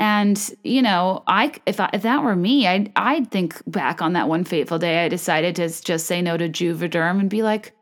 And 0.00 0.56
you 0.64 0.80
know, 0.80 1.22
I 1.26 1.52
if 1.66 1.78
I, 1.78 1.90
if 1.92 2.02
that 2.02 2.24
were 2.24 2.34
me, 2.34 2.66
I'd 2.66 2.90
I'd 2.96 3.30
think 3.30 3.62
back 3.70 4.00
on 4.00 4.14
that 4.14 4.28
one 4.28 4.44
fateful 4.44 4.78
day 4.78 5.04
I 5.04 5.08
decided 5.08 5.56
to 5.56 5.68
just 5.68 6.06
say 6.06 6.22
no 6.22 6.38
to 6.38 6.48
Juvederm 6.48 7.20
and 7.20 7.28
be 7.28 7.42
like, 7.42 7.74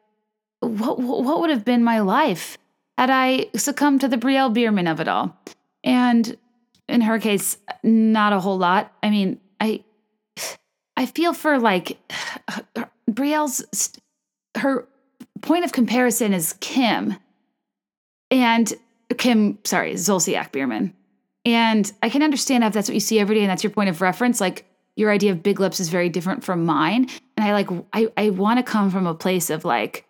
what 0.59 0.99
what 0.99 1.41
would 1.41 1.51
have 1.51 1.65
been 1.65 1.85
my 1.85 2.01
life 2.01 2.59
had 2.99 3.09
I 3.09 3.47
succumbed 3.55 4.01
to 4.01 4.09
the 4.09 4.19
Brielle 4.19 4.53
Biermann 4.53 4.89
of 4.89 4.99
it 4.99 5.07
all? 5.07 5.39
And 5.85 6.37
in 6.89 7.03
her 7.03 7.21
case, 7.21 7.57
not 7.85 8.33
a 8.33 8.41
whole 8.41 8.59
lot. 8.59 8.93
I 9.01 9.11
mean, 9.11 9.41
I 9.61 9.85
I 10.97 11.07
feel 11.07 11.33
for 11.33 11.61
like 11.61 11.99
Brielle's 13.09 13.93
her 14.57 14.89
point 15.41 15.65
of 15.65 15.71
comparison 15.71 16.33
is 16.33 16.55
Kim 16.55 17.15
and 18.29 18.75
Kim, 19.17 19.59
sorry, 19.63 19.95
Zolciak 19.95 20.51
Biermann. 20.51 20.95
And 21.45 21.91
I 22.03 22.09
can 22.09 22.23
understand 22.23 22.65
if 22.65 22.73
that's 22.73 22.89
what 22.89 22.95
you 22.95 23.01
see 23.01 23.19
every 23.19 23.37
day 23.37 23.43
and 23.43 23.51
that's 23.51 23.63
your 23.63 23.71
point 23.71 23.89
of 23.89 24.01
reference. 24.01 24.41
Like 24.41 24.67
your 24.97 25.11
idea 25.11 25.33
of 25.33 25.43
big 25.43 25.61
lips 25.61 25.81
is 25.81 25.89
very 25.89 26.09
different 26.09 26.45
from 26.45 26.65
mine. 26.65 27.09
And 27.37 27.47
I 27.47 27.53
like 27.53 27.69
I, 27.93 28.09
I 28.17 28.31
want 28.31 28.59
to 28.59 28.63
come 28.63 28.91
from 28.91 29.07
a 29.07 29.15
place 29.15 29.49
of 29.49 29.65
like 29.65 30.05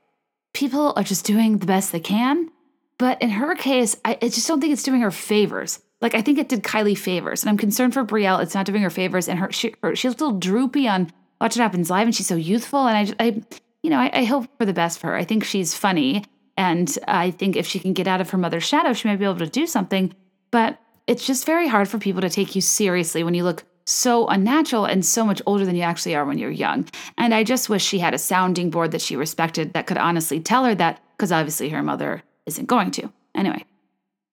people 0.55 0.93
are 0.97 1.03
just 1.03 1.27
doing 1.27 1.59
the 1.59 1.67
best 1.67 1.93
they 1.93 2.01
can. 2.01 2.51
But 2.99 3.23
in 3.23 3.31
her 3.31 3.55
case, 3.55 3.97
I, 4.05 4.19
I 4.21 4.29
just 4.29 4.49
don't 4.49 4.61
think 4.61 4.73
it's 4.73 4.83
doing 4.83 5.03
her 5.03 5.11
favors. 5.11 5.81
Like 6.01 6.15
I 6.15 6.23
think 6.23 6.39
it 6.39 6.49
did 6.49 6.63
Kylie 6.63 6.99
favors, 6.99 7.43
and 7.43 7.51
I'm 7.51 7.57
concerned 7.57 7.95
for 7.95 8.05
Brielle. 8.05 8.43
It's 8.43 8.55
not 8.55 8.67
doing 8.67 8.83
her 8.83 8.91
favors, 8.91 9.29
and 9.29 9.39
her, 9.39 9.51
she, 9.51 9.75
her 9.83 9.97
she's 9.97 10.13
a 10.13 10.17
little 10.17 10.39
droopy 10.39 10.87
on 10.89 11.13
Watch 11.41 11.57
What 11.57 11.63
Happens 11.63 11.91
Live, 11.91 12.07
and 12.07 12.15
she's 12.15 12.27
so 12.27 12.37
youthful. 12.37 12.87
And 12.87 13.15
I, 13.19 13.25
I 13.25 13.43
you 13.83 13.91
know, 13.91 13.99
I, 13.99 14.11
I 14.13 14.25
hope 14.25 14.47
for 14.59 14.65
the 14.65 14.73
best 14.73 14.99
for 15.01 15.09
her. 15.09 15.17
I 15.17 15.25
think 15.25 15.45
she's 15.45 15.75
funny, 15.75 16.25
and 16.57 16.97
I 17.07 17.33
think 17.33 17.57
if 17.57 17.67
she 17.67 17.81
can 17.81 17.93
get 17.93 18.07
out 18.07 18.21
of 18.21 18.31
her 18.31 18.39
mother's 18.39 18.65
shadow, 18.65 18.93
she 18.93 19.09
might 19.09 19.19
be 19.19 19.25
able 19.25 19.39
to 19.39 19.47
do 19.47 19.67
something. 19.67 20.15
But 20.51 20.79
it's 21.09 21.27
just 21.27 21.47
very 21.47 21.67
hard 21.67 21.89
for 21.89 21.99
people 21.99 22.21
to 22.21 22.29
take 22.29 22.55
you 22.55 22.61
seriously 22.61 23.25
when 23.25 23.35
you 23.35 23.43
look 23.43 23.65
so 23.87 24.27
unnatural 24.27 24.85
and 24.85 25.05
so 25.05 25.25
much 25.25 25.41
older 25.47 25.65
than 25.65 25.75
you 25.75 25.83
actually 25.83 26.15
are 26.15 26.27
when 26.27 26.37
you're 26.37 26.51
young. 26.51 26.87
And 27.17 27.35
I 27.35 27.43
just 27.43 27.71
wish 27.71 27.83
she 27.83 27.99
had 27.99 28.13
a 28.13 28.19
sounding 28.19 28.69
board 28.69 28.91
that 28.91 29.01
she 29.01 29.17
respected 29.17 29.73
that 29.73 29.87
could 29.87 29.97
honestly 29.97 30.39
tell 30.39 30.67
her 30.67 30.75
that, 30.75 31.01
because 31.17 31.33
obviously 31.33 31.71
her 31.71 31.83
mother 31.83 32.23
isn't 32.45 32.67
going 32.67 32.91
to. 32.93 33.11
Anyway, 33.35 33.65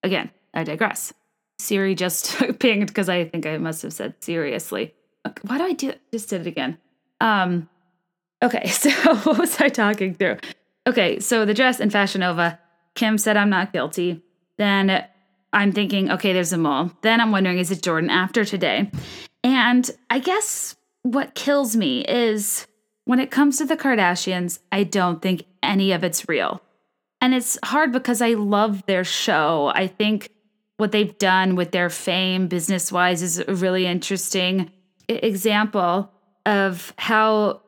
again, 0.03 0.29
I 0.53 0.65
digress. 0.65 1.13
Siri 1.59 1.95
just 1.95 2.35
pinged 2.59 2.87
because 2.87 3.07
I 3.07 3.23
think 3.23 3.45
I 3.45 3.57
must 3.57 3.81
have 3.83 3.93
said 3.93 4.21
seriously. 4.21 4.93
Why 5.43 5.57
do 5.57 5.63
I 5.63 5.71
do 5.71 5.93
just 6.11 6.29
did 6.29 6.41
it 6.41 6.47
again? 6.47 6.77
Um 7.21 7.69
okay, 8.43 8.67
so 8.69 8.89
what 9.23 9.39
was 9.39 9.59
I 9.61 9.69
talking 9.69 10.13
through? 10.13 10.37
Okay, 10.85 11.19
so 11.19 11.45
the 11.45 11.53
dress 11.53 11.79
in 11.79 11.89
Fashion 11.89 12.19
Nova, 12.19 12.59
Kim 12.93 13.17
said 13.17 13.37
I'm 13.37 13.49
not 13.49 13.71
guilty. 13.71 14.21
Then 14.57 15.05
I'm 15.55 15.71
thinking, 15.71 16.11
okay, 16.11 16.33
there's 16.33 16.53
a 16.53 16.57
mole. 16.57 16.91
Then 17.01 17.21
I'm 17.21 17.31
wondering, 17.31 17.57
is 17.57 17.71
it 17.71 17.81
Jordyn 17.81 18.09
after 18.09 18.45
today? 18.45 18.91
And 19.43 19.89
I 20.09 20.19
guess 20.19 20.75
what 21.01 21.33
kills 21.33 21.75
me 21.75 22.01
is 22.01 22.67
when 23.05 23.19
it 23.19 23.31
comes 23.31 23.57
to 23.57 23.65
the 23.65 23.77
Kardashians, 23.77 24.59
I 24.71 24.83
don't 24.83 25.21
think 25.21 25.45
any 25.63 25.91
of 25.93 26.03
it's 26.03 26.27
real. 26.27 26.61
And 27.21 27.33
it's 27.33 27.57
hard 27.63 27.91
because 27.91 28.21
I 28.21 28.33
love 28.33 28.85
their 28.85 29.03
show. 29.03 29.71
I 29.73 29.87
think 29.87 30.29
what 30.77 30.91
they've 30.91 31.17
done 31.17 31.55
with 31.55 31.71
their 31.71 31.89
fame 31.89 32.47
business 32.47 32.91
wise 32.91 33.21
is 33.21 33.39
a 33.39 33.55
really 33.55 33.87
interesting 33.87 34.71
example 35.07 36.11
of 36.45 36.93
how 36.97 37.61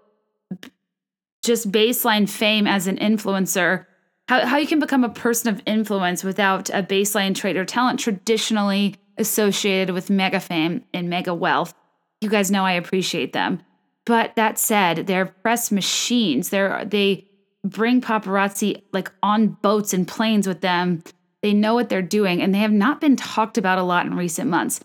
just 1.44 1.72
baseline 1.72 2.30
fame 2.30 2.68
as 2.68 2.88
an 2.88 2.98
influencer, 2.98 3.86
how, 4.28 4.46
how 4.46 4.58
you 4.58 4.68
can 4.68 4.80
become 4.80 5.04
a 5.04 5.10
person 5.10 5.54
of 5.54 5.62
influence 5.66 6.24
without 6.24 6.70
a 6.70 6.84
baseline 6.84 7.34
trait 7.34 7.58
or 7.58 7.66
talent 7.66 8.00
traditionally 8.00 8.96
associated 9.18 9.94
with 9.94 10.10
mega 10.10 10.40
fame 10.40 10.84
and 10.94 11.10
mega 11.10 11.34
wealth. 11.34 11.74
You 12.22 12.30
guys 12.30 12.52
know 12.52 12.66
I 12.66 12.74
appreciate 12.74 13.34
them. 13.34 13.62
But 14.06 14.36
that 14.36 14.58
said, 14.58 15.08
they're 15.08 15.26
press 15.26 15.72
machines. 15.72 16.50
They're 16.50 16.86
they 16.86 17.28
bring 17.64 18.00
paparazzi 18.00 18.82
like 18.94 19.12
on 19.22 19.50
boats 19.62 19.94
and 19.94 20.08
planes 20.08 20.48
with 20.48 20.62
them. 20.62 21.04
They 21.42 21.54
know 21.54 21.74
what 21.74 21.90
they're 21.90 22.02
doing, 22.02 22.42
and 22.42 22.54
they 22.54 22.60
have 22.60 22.72
not 22.72 23.02
been 23.02 23.16
talked 23.16 23.58
about 23.58 23.78
a 23.78 23.84
lot 23.84 24.06
in 24.06 24.16
recent 24.16 24.50
months. 24.50 24.80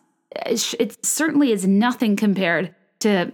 It, 0.44 0.74
it 0.78 1.07
certainly 1.07 1.52
is 1.52 1.66
nothing 1.66 2.16
compared 2.16 2.74
to 3.00 3.33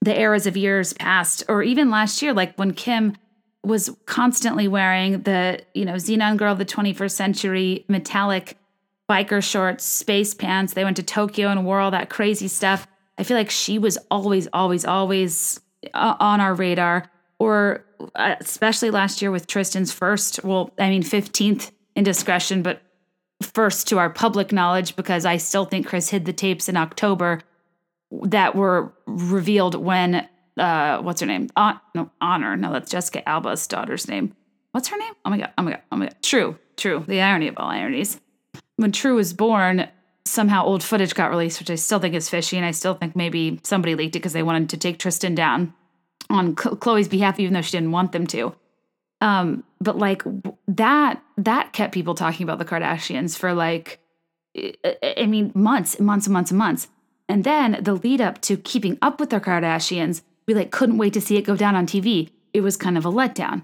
the 0.00 0.18
eras 0.18 0.46
of 0.46 0.56
years 0.56 0.92
past, 0.92 1.44
or 1.48 1.62
even 1.62 1.90
last 1.90 2.20
year, 2.22 2.32
like 2.32 2.54
when 2.56 2.74
Kim 2.74 3.16
was 3.64 3.94
constantly 4.06 4.66
wearing 4.66 5.22
the, 5.22 5.60
you 5.74 5.84
know, 5.84 5.94
Zenon 5.94 6.36
Girl 6.36 6.52
of 6.52 6.58
the 6.58 6.64
21st 6.64 7.12
century 7.12 7.84
metallic 7.88 8.58
biker 9.08 9.42
shorts, 9.42 9.84
space 9.84 10.34
pants. 10.34 10.74
They 10.74 10.84
went 10.84 10.96
to 10.96 11.02
Tokyo 11.02 11.48
and 11.48 11.64
wore 11.64 11.80
all 11.80 11.90
that 11.90 12.10
crazy 12.10 12.48
stuff. 12.48 12.86
I 13.18 13.24
feel 13.24 13.36
like 13.36 13.50
she 13.50 13.78
was 13.78 13.98
always, 14.10 14.48
always, 14.52 14.84
always 14.84 15.60
uh, 15.94 16.16
on 16.18 16.40
our 16.40 16.54
radar. 16.54 17.10
Or 17.38 17.84
uh, 18.14 18.36
especially 18.40 18.90
last 18.90 19.20
year 19.20 19.30
with 19.30 19.46
Tristan's 19.46 19.92
first, 19.92 20.42
well, 20.44 20.72
I 20.78 20.88
mean, 20.88 21.02
15th 21.02 21.70
indiscretion, 21.94 22.62
but 22.62 22.82
first 23.42 23.88
to 23.88 23.98
our 23.98 24.10
public 24.10 24.52
knowledge 24.52 24.96
because 24.96 25.26
I 25.26 25.36
still 25.36 25.64
think 25.64 25.86
Kris 25.86 26.08
hid 26.08 26.24
the 26.24 26.32
tapes 26.32 26.68
in 26.68 26.76
October 26.76 27.40
that 28.22 28.54
were 28.54 28.92
revealed 29.06 29.74
when 29.74 30.28
uh 30.56 31.00
what's 31.02 31.20
her 31.20 31.26
name? 31.26 31.48
Hon- 31.56 31.80
no, 31.94 32.10
Honor. 32.20 32.56
No, 32.56 32.72
that's 32.72 32.90
Jessica 32.90 33.26
Alba's 33.28 33.66
daughter's 33.66 34.08
name. 34.08 34.34
What's 34.72 34.88
her 34.88 34.96
name? 34.96 35.12
Oh 35.24 35.30
my 35.30 35.38
god. 35.38 35.52
Oh 35.58 35.62
my 35.62 35.70
god. 35.72 35.82
Oh 35.90 35.96
my 35.96 36.06
god. 36.06 36.16
True. 36.22 36.58
True. 36.76 37.04
The 37.06 37.20
irony 37.20 37.48
of 37.48 37.54
all 37.58 37.68
ironies. 37.70 38.20
When 38.76 38.92
True 38.92 39.16
was 39.16 39.32
born, 39.34 39.88
somehow 40.24 40.64
old 40.64 40.82
footage 40.82 41.14
got 41.14 41.30
released, 41.30 41.60
which 41.60 41.70
I 41.70 41.74
still 41.74 41.98
think 41.98 42.14
is 42.14 42.28
fishy, 42.28 42.56
and 42.56 42.66
I 42.66 42.70
still 42.70 42.94
think 42.94 43.14
maybe 43.14 43.60
somebody 43.62 43.94
leaked 43.94 44.16
it 44.16 44.20
because 44.20 44.32
they 44.32 44.42
wanted 44.42 44.70
to 44.70 44.76
take 44.76 44.98
Tristan 44.98 45.34
down 45.34 45.74
on 46.30 46.54
Ch- 46.56 46.78
Khloé's 46.80 47.08
behalf, 47.08 47.38
even 47.38 47.52
though 47.52 47.60
she 47.60 47.72
didn't 47.72 47.92
want 47.92 48.12
them 48.12 48.26
to. 48.28 48.54
Um, 49.20 49.62
but 49.80 49.98
like 49.98 50.22
that 50.66 51.22
that 51.36 51.72
kept 51.72 51.94
people 51.94 52.14
talking 52.14 52.42
about 52.44 52.58
the 52.58 52.64
Kardashians 52.64 53.38
for 53.38 53.52
like 53.52 54.00
I 55.16 55.26
mean 55.26 55.52
months 55.54 56.00
months 56.00 56.26
and 56.26 56.32
months 56.32 56.50
and 56.50 56.58
months. 56.58 56.88
And 57.28 57.44
then 57.44 57.78
the 57.80 57.94
lead 57.94 58.20
up 58.20 58.40
to 58.42 58.56
keeping 58.56 58.98
up 59.00 59.20
with 59.20 59.30
the 59.30 59.40
Kardashians, 59.40 60.22
we 60.46 60.54
like 60.54 60.70
couldn't 60.70 60.98
wait 60.98 61.12
to 61.14 61.20
see 61.20 61.36
it 61.36 61.42
go 61.42 61.56
down 61.56 61.74
on 61.74 61.86
TV. 61.86 62.30
It 62.52 62.60
was 62.60 62.76
kind 62.76 62.98
of 62.98 63.04
a 63.04 63.10
letdown. 63.10 63.62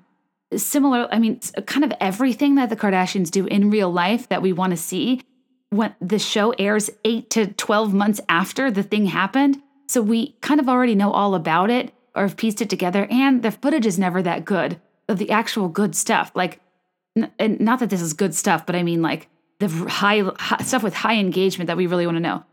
Similar, 0.56 1.08
I 1.12 1.18
mean, 1.18 1.40
kind 1.66 1.84
of 1.84 1.92
everything 2.00 2.54
that 2.54 2.70
the 2.70 2.76
Kardashians 2.76 3.30
do 3.30 3.46
in 3.46 3.70
real 3.70 3.92
life 3.92 4.28
that 4.28 4.40
we 4.40 4.52
want 4.52 4.70
to 4.70 4.76
see 4.76 5.20
when 5.70 5.94
the 6.00 6.18
show 6.18 6.52
airs 6.58 6.88
8 7.04 7.28
to 7.30 7.46
12 7.48 7.92
months 7.92 8.20
after 8.28 8.70
the 8.70 8.82
thing 8.82 9.06
happened. 9.06 9.62
So 9.88 10.00
we 10.00 10.36
kind 10.40 10.60
of 10.60 10.68
already 10.68 10.94
know 10.94 11.12
all 11.12 11.34
about 11.34 11.70
it 11.70 11.92
or 12.14 12.22
have 12.22 12.36
pieced 12.36 12.62
it 12.62 12.70
together 12.70 13.06
and 13.10 13.42
the 13.42 13.50
footage 13.50 13.86
is 13.86 13.98
never 13.98 14.22
that 14.22 14.44
good 14.44 14.80
of 15.08 15.18
the 15.18 15.30
actual 15.30 15.68
good 15.68 15.94
stuff. 15.94 16.32
Like 16.34 16.60
n- 17.16 17.58
not 17.60 17.80
that 17.80 17.90
this 17.90 18.00
is 18.02 18.12
good 18.14 18.34
stuff, 18.34 18.64
but 18.64 18.74
I 18.74 18.82
mean 18.82 19.02
like 19.02 19.28
the 19.58 19.68
high, 19.68 20.22
high 20.38 20.62
stuff 20.62 20.82
with 20.82 20.94
high 20.94 21.16
engagement 21.16 21.68
that 21.68 21.76
we 21.76 21.86
really 21.86 22.06
want 22.06 22.16
to 22.16 22.20
know, 22.20 22.44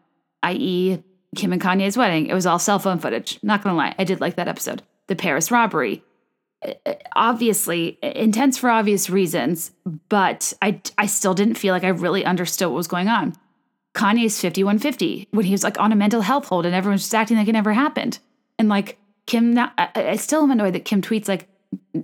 i.e., 0.43 1.03
Kim 1.35 1.53
and 1.53 1.61
Kanye's 1.61 1.97
wedding. 1.97 2.27
It 2.27 2.33
was 2.33 2.45
all 2.45 2.59
cell 2.59 2.79
phone 2.79 2.99
footage. 2.99 3.39
Not 3.43 3.63
gonna 3.63 3.77
lie, 3.77 3.95
I 3.97 4.03
did 4.03 4.21
like 4.21 4.35
that 4.35 4.47
episode. 4.47 4.81
The 5.07 5.15
Paris 5.15 5.51
robbery, 5.51 6.03
uh, 6.65 6.73
uh, 6.85 6.93
obviously 7.15 7.97
intense 8.01 8.57
for 8.57 8.69
obvious 8.69 9.09
reasons, 9.09 9.71
but 10.09 10.53
I 10.61 10.81
I 10.97 11.05
still 11.05 11.33
didn't 11.33 11.55
feel 11.55 11.73
like 11.73 11.83
I 11.83 11.89
really 11.89 12.25
understood 12.25 12.69
what 12.69 12.77
was 12.77 12.87
going 12.87 13.07
on. 13.07 13.35
Kanye's 13.95 14.39
5150 14.39 15.29
when 15.31 15.45
he 15.45 15.53
was 15.53 15.63
like 15.63 15.79
on 15.79 15.91
a 15.91 15.95
mental 15.95 16.21
health 16.21 16.45
hold 16.45 16.65
and 16.65 16.75
everyone's 16.75 17.03
just 17.03 17.15
acting 17.15 17.37
like 17.37 17.47
it 17.47 17.53
never 17.53 17.73
happened. 17.73 18.19
And 18.59 18.67
like 18.67 18.97
Kim, 19.25 19.53
now, 19.53 19.71
I, 19.77 19.89
I 19.95 20.15
still 20.17 20.43
am 20.43 20.51
annoyed 20.51 20.73
that 20.75 20.85
Kim 20.85 21.01
tweets 21.01 21.27
like 21.27 21.47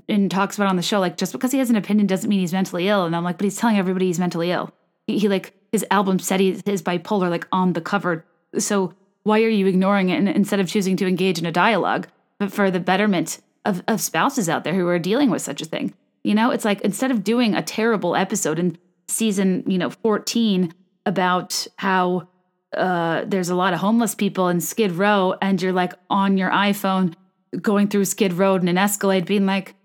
and 0.08 0.32
talks 0.32 0.58
about 0.58 0.70
on 0.70 0.76
the 0.76 0.82
show 0.82 1.00
like 1.00 1.18
just 1.18 1.34
because 1.34 1.52
he 1.52 1.60
has 1.60 1.70
an 1.70 1.76
opinion 1.76 2.08
doesn't 2.08 2.30
mean 2.30 2.40
he's 2.40 2.54
mentally 2.54 2.88
ill. 2.88 3.06
And 3.06 3.16
I'm 3.16 3.24
like, 3.24 3.38
but 3.38 3.44
he's 3.44 3.58
telling 3.58 3.78
everybody 3.78 4.08
he's 4.08 4.20
mentally 4.20 4.52
ill. 4.52 4.74
He, 5.06 5.20
he 5.20 5.28
like 5.28 5.54
his 5.72 5.86
album 5.92 6.20
said 6.20 6.40
he 6.40 6.50
is 6.66 6.82
bipolar 6.82 7.30
like 7.30 7.48
on 7.52 7.74
the 7.74 7.82
cover. 7.82 8.26
So 8.58 8.94
why 9.24 9.42
are 9.42 9.50
you 9.50 9.68
ignoring 9.68 10.10
it 10.10 10.36
instead 10.36 10.60
of 10.60 10.68
choosing 10.68 10.96
to 10.98 11.08
engage 11.08 11.40
in 11.40 11.46
a 11.46 11.52
dialogue? 11.52 12.08
But 12.40 12.52
for 12.52 12.72
the 12.72 12.80
betterment 12.80 13.40
of, 13.66 13.84
of 13.88 14.02
spouses 14.02 14.50
out 14.50 14.64
there 14.64 14.74
who 14.74 14.88
are 14.88 15.00
dealing 15.00 15.30
with 15.30 15.42
such 15.42 15.62
a 15.62 15.66
thing. 15.66 15.94
You 16.24 16.36
know, 16.36 16.52
it's 16.52 16.66
like 16.66 16.82
instead 16.82 17.12
of 17.12 17.24
doing 17.24 17.56
a 17.56 17.62
terrible 17.62 18.16
episode 18.16 18.60
in 18.60 18.78
season, 19.08 19.64
you 19.68 19.78
know, 19.78 19.90
14 19.90 20.74
about 21.06 21.68
how 21.78 22.28
uh, 22.76 23.24
there's 23.26 23.50
a 23.50 23.56
lot 23.56 23.74
of 23.74 23.80
homeless 23.80 24.16
people 24.16 24.48
in 24.48 24.62
Skid 24.62 24.94
Row, 24.94 25.36
and 25.42 25.62
you're 25.62 25.74
like 25.74 25.94
on 26.10 26.38
your 26.38 26.50
iPhone 26.52 27.14
going 27.62 27.88
through 27.88 28.06
Skid 28.06 28.34
Row 28.34 28.56
in 28.56 28.68
an 28.68 28.78
Escalade, 28.78 29.26
being 29.26 29.46
like, 29.46 29.76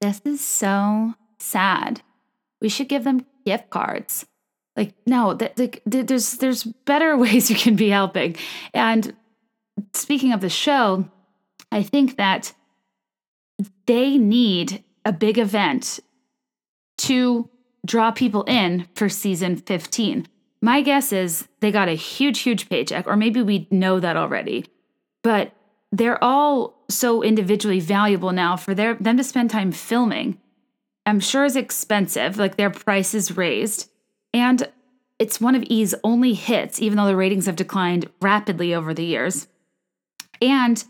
this 0.00 0.20
is 0.24 0.44
so 0.44 1.14
sad. 1.38 2.02
We 2.60 2.68
should 2.68 2.88
give 2.88 3.04
them 3.04 3.26
gift 3.44 3.70
cards. 3.70 4.26
Like, 4.76 4.94
no, 5.06 5.34
th- 5.34 5.54
th- 5.54 5.82
there's 5.86 6.32
there's 6.34 6.64
better 6.64 7.16
ways 7.24 7.50
you 7.50 7.56
can 7.56 7.76
be 7.76 7.88
helping. 7.88 8.36
And 8.74 9.14
speaking 9.92 10.32
of 10.32 10.40
the 10.40 10.48
show, 10.48 11.08
I 11.72 11.82
think 11.82 12.16
that 12.16 12.52
they 13.86 14.18
need 14.18 14.84
a 15.04 15.12
big 15.12 15.38
event 15.38 16.00
to 16.98 17.48
draw 17.84 18.10
people 18.10 18.42
in 18.44 18.88
for 18.94 19.08
season 19.08 19.56
15. 19.56 20.26
My 20.60 20.82
guess 20.82 21.12
is 21.12 21.48
they 21.60 21.70
got 21.70 21.88
a 21.88 21.94
huge, 21.94 22.40
huge 22.40 22.68
paycheck, 22.68 23.06
or 23.06 23.16
maybe 23.16 23.42
we 23.42 23.68
know 23.70 24.00
that 24.00 24.16
already. 24.16 24.66
But 25.22 25.52
they're 25.92 26.22
all 26.22 26.84
so 26.88 27.22
individually 27.22 27.80
valuable 27.80 28.32
now 28.32 28.56
for 28.56 28.74
their 28.74 28.94
them 28.94 29.16
to 29.16 29.24
spend 29.24 29.50
time 29.50 29.72
filming. 29.72 30.38
I'm 31.04 31.20
sure 31.20 31.44
is 31.44 31.56
expensive, 31.56 32.36
like 32.36 32.56
their 32.56 32.70
price 32.70 33.14
is 33.14 33.36
raised. 33.36 33.88
And 34.32 34.68
it's 35.18 35.40
one 35.40 35.54
of 35.54 35.64
E's 35.64 35.94
only 36.04 36.34
hits, 36.34 36.80
even 36.80 36.96
though 36.96 37.06
the 37.06 37.16
ratings 37.16 37.46
have 37.46 37.56
declined 37.56 38.10
rapidly 38.20 38.74
over 38.74 38.92
the 38.92 39.04
years. 39.04 39.48
And 40.42 40.82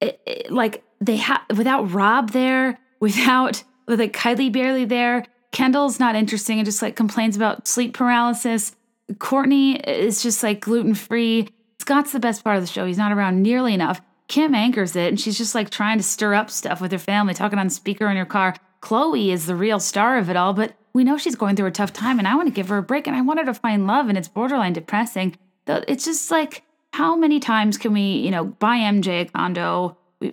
it, 0.00 0.20
it, 0.26 0.52
like 0.52 0.84
they 1.00 1.16
have 1.16 1.42
without 1.56 1.92
Rob 1.92 2.32
there, 2.32 2.78
without 3.00 3.62
with 3.86 4.00
like 4.00 4.12
Kylie 4.12 4.52
barely 4.52 4.84
there, 4.84 5.24
Kendall's 5.52 6.00
not 6.00 6.16
interesting 6.16 6.58
and 6.58 6.66
just 6.66 6.82
like 6.82 6.96
complains 6.96 7.36
about 7.36 7.66
sleep 7.66 7.94
paralysis. 7.94 8.74
Kourtney 9.14 9.82
is 9.86 10.22
just 10.22 10.42
like 10.42 10.60
gluten 10.60 10.94
free. 10.94 11.48
Scott's 11.80 12.12
the 12.12 12.20
best 12.20 12.42
part 12.44 12.56
of 12.56 12.62
the 12.62 12.66
show. 12.66 12.86
He's 12.86 12.98
not 12.98 13.12
around 13.12 13.42
nearly 13.42 13.74
enough. 13.74 14.00
Kim 14.26 14.54
anchors 14.54 14.96
it 14.96 15.08
and 15.08 15.20
she's 15.20 15.36
just 15.36 15.54
like 15.54 15.70
trying 15.70 15.98
to 15.98 16.04
stir 16.04 16.34
up 16.34 16.50
stuff 16.50 16.80
with 16.80 16.92
her 16.92 16.98
family, 16.98 17.34
talking 17.34 17.58
on 17.58 17.70
speaker 17.70 18.08
in 18.08 18.16
her 18.16 18.24
car. 18.24 18.56
Khloé 18.84 19.32
is 19.32 19.46
the 19.46 19.56
real 19.56 19.80
star 19.80 20.18
of 20.18 20.28
it 20.28 20.36
all, 20.36 20.52
but 20.52 20.74
we 20.92 21.04
know 21.04 21.16
she's 21.16 21.34
going 21.34 21.56
through 21.56 21.66
a 21.66 21.72
tough 21.72 21.92
time 21.92 22.18
and 22.18 22.28
I 22.28 22.34
want 22.36 22.48
to 22.48 22.54
give 22.54 22.68
her 22.68 22.76
a 22.76 22.82
break 22.82 23.06
and 23.06 23.16
I 23.16 23.22
want 23.22 23.40
her 23.40 23.46
to 23.46 23.54
find 23.54 23.86
love 23.86 24.08
and 24.08 24.18
it's 24.18 24.28
borderline 24.28 24.74
depressing. 24.74 25.36
It's 25.66 26.04
just 26.04 26.30
like, 26.30 26.62
how 26.92 27.16
many 27.16 27.40
times 27.40 27.78
can 27.78 27.94
we, 27.94 28.18
you 28.18 28.30
know, 28.30 28.44
buy 28.44 28.76
MJ 28.76 29.22
a 29.22 29.24
condo, 29.24 29.96
we 30.20 30.30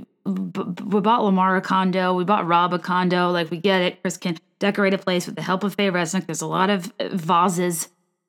bought 1.01 1.23
Lamar 1.23 1.55
a 1.55 1.61
condo, 1.61 2.13
we 2.13 2.25
bought 2.25 2.45
Rob 2.45 2.73
a 2.73 2.79
condo. 2.79 3.31
Like 3.31 3.49
we 3.49 3.57
get 3.57 3.81
it. 3.81 4.01
Kris 4.01 4.17
can 4.17 4.37
decorate 4.59 4.93
a 4.93 4.97
place 4.97 5.25
with 5.25 5.35
the 5.35 5.41
help 5.41 5.63
of 5.63 5.73
Faye 5.75 5.89
Resnick. 5.89 6.25
There's 6.25 6.41
a 6.41 6.47
lot 6.47 6.69
of 6.69 6.93
uh, 6.99 7.07
vases 7.13 7.87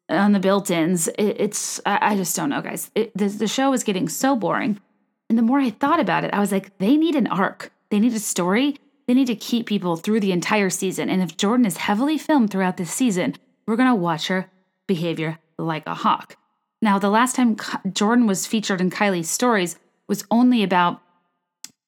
on 0.08 0.32
the 0.32 0.40
built-ins. 0.40 1.08
It, 1.08 1.40
it's 1.40 1.80
I, 1.84 2.12
I, 2.12 2.16
just 2.16 2.34
don't 2.36 2.48
know, 2.48 2.62
guys. 2.62 2.90
It, 2.94 3.16
the, 3.16 3.28
the 3.28 3.48
show 3.48 3.72
is 3.72 3.82
getting 3.82 4.08
so 4.08 4.36
boring. 4.36 4.80
And 5.28 5.36
the 5.36 5.42
more 5.42 5.58
I 5.58 5.70
thought 5.70 6.00
about 6.00 6.24
it, 6.24 6.32
I 6.32 6.40
was 6.40 6.52
like, 6.52 6.78
they 6.78 6.96
need 6.96 7.16
an 7.16 7.26
arc. 7.26 7.72
They 7.90 7.98
need 7.98 8.14
a 8.14 8.20
story. 8.20 8.76
They 9.06 9.14
need 9.14 9.26
to 9.26 9.34
keep 9.34 9.66
people 9.66 9.96
through 9.96 10.20
the 10.20 10.32
entire 10.32 10.70
season. 10.70 11.08
And 11.08 11.22
if 11.22 11.36
Jordyn 11.36 11.66
is 11.66 11.76
heavily 11.78 12.18
filmed 12.18 12.50
throughout 12.50 12.76
this 12.76 12.90
season, 12.90 13.34
we're 13.66 13.76
gonna 13.76 13.94
watch 13.94 14.28
her 14.28 14.50
behavior 14.86 15.38
like 15.58 15.86
a 15.86 15.94
hawk. 15.94 16.36
Now, 16.80 16.98
the 16.98 17.10
last 17.10 17.36
time 17.36 17.56
Jordyn 17.56 18.26
was 18.26 18.46
featured 18.46 18.80
in 18.80 18.90
Kylie's 18.90 19.30
stories 19.30 19.78
was 20.08 20.24
only 20.30 20.62
about 20.62 21.00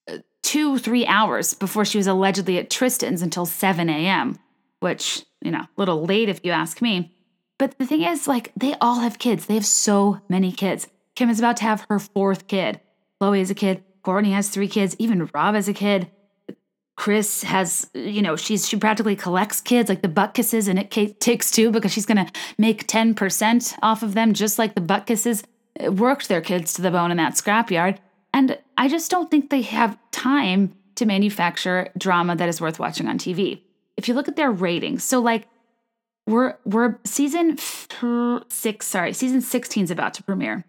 uh, 0.09 0.19
two, 0.43 0.79
three 0.79 1.05
hours 1.05 1.53
before 1.53 1.85
she 1.85 1.99
was 1.99 2.07
allegedly 2.07 2.59
at 2.59 2.71
Tristan's 2.71 3.21
until 3.21 3.45
7 3.45 3.89
a.m., 3.91 4.39
which, 4.79 5.25
you 5.43 5.51
know, 5.51 5.63
a 5.63 5.69
little 5.77 6.05
late 6.05 6.29
if 6.29 6.41
you 6.45 6.53
ask 6.53 6.81
me. 6.81 7.13
But 7.59 7.77
the 7.79 7.87
thing 7.87 8.03
is, 8.03 8.29
like, 8.29 8.53
they 8.57 8.75
all 8.81 9.01
have 9.01 9.19
kids. 9.19 9.47
They 9.47 9.55
have 9.55 9.67
so 9.67 10.21
many 10.29 10.53
kids. 10.53 10.87
Kim 11.17 11.29
is 11.29 11.39
about 11.39 11.57
to 11.59 11.65
have 11.65 11.87
her 11.89 11.99
fourth 11.99 12.47
kid. 12.47 12.81
Khloé 13.21 13.41
is 13.41 13.51
a 13.51 13.55
kid. 13.55 13.83
Kourtney 14.05 14.33
has 14.33 14.49
three 14.49 14.69
kids. 14.69 14.95
Even 14.99 15.31
Rob 15.35 15.55
has 15.55 15.69
a 15.69 15.73
kid. 15.73 16.11
Kris 16.97 17.43
has, 17.43 17.91
you 17.93 18.23
know, 18.23 18.37
she's 18.37 18.69
she 18.69 18.77
practically 18.77 19.17
collects 19.17 19.61
kids 19.61 19.89
like 19.89 20.03
the 20.03 20.09
Butkuses 20.09 20.69
and 20.69 20.79
it 20.79 20.91
takes 21.21 21.51
two 21.51 21.71
because 21.71 21.93
she's 21.93 22.07
gonna 22.07 22.31
make 22.57 22.87
10% 22.87 23.79
off 23.83 24.03
of 24.03 24.15
them, 24.15 24.33
just 24.33 24.59
like 24.59 24.75
the 24.75 24.81
Butkuses 24.81 25.45
uh, 25.85 25.91
worked 25.91 26.29
their 26.29 26.41
kids 26.41 26.73
to 26.75 26.83
the 26.83 26.91
bone 26.91 27.11
in 27.11 27.17
that 27.17 27.35
scrapyard. 27.35 27.99
And 28.33 28.59
I 28.77 28.89
just 28.89 29.11
don't 29.11 29.31
think 29.31 29.51
they 29.51 29.63
have 29.63 29.99
time 30.13 30.75
to 30.95 31.07
manufacture 31.07 31.89
drama 31.99 32.37
that 32.37 32.49
is 32.49 32.61
worth 32.61 32.79
watching 32.79 33.09
on 33.09 33.19
TV. 33.19 33.61
If 33.97 34.07
you 34.07 34.15
look 34.15 34.29
at 34.29 34.37
their 34.37 34.53
ratings, 34.53 35.03
so 35.03 35.21
like 35.21 35.49
we're 36.27 36.57
we're 36.65 36.99
season 37.05 37.59
six, 37.59 38.87
sorry, 38.87 39.13
season 39.13 39.41
16 39.41 39.85
is 39.85 39.91
about 39.91 40.15
to 40.15 40.23
premiere. 40.23 40.65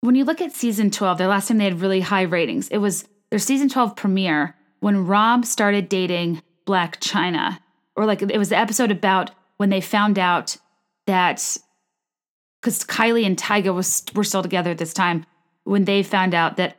When 0.00 0.14
you 0.14 0.24
look 0.24 0.40
at 0.40 0.52
season 0.52 0.90
12, 0.90 1.18
the 1.18 1.28
last 1.28 1.48
time 1.48 1.58
they 1.58 1.64
had 1.64 1.80
really 1.80 2.00
high 2.00 2.22
ratings, 2.22 2.68
it 2.68 2.78
was 2.78 3.06
their 3.30 3.38
season 3.38 3.68
12 3.68 3.94
premiere 3.94 4.56
when 4.82 5.06
Rob 5.06 5.46
started 5.46 5.88
dating 5.88 6.42
Blac 6.66 6.98
Chyna. 6.98 7.60
Or 7.94 8.04
like 8.04 8.20
it 8.20 8.36
was 8.36 8.48
the 8.48 8.58
episode 8.58 8.90
about 8.90 9.30
when 9.56 9.70
they 9.70 9.80
found 9.80 10.18
out 10.18 10.56
that 11.06 11.56
because 12.60 12.84
Kylie 12.84 13.24
and 13.24 13.36
Tyga 13.36 13.72
was 13.72 14.02
were 14.12 14.24
still 14.24 14.42
together 14.42 14.72
at 14.72 14.78
this 14.78 14.92
time, 14.92 15.24
when 15.62 15.84
they 15.84 16.02
found 16.02 16.34
out 16.34 16.56
that 16.56 16.76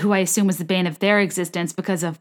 who 0.00 0.12
I 0.12 0.18
assume 0.18 0.48
was 0.48 0.58
the 0.58 0.64
bane 0.64 0.88
of 0.88 0.98
their 0.98 1.20
existence 1.20 1.72
because 1.72 2.02
of 2.02 2.18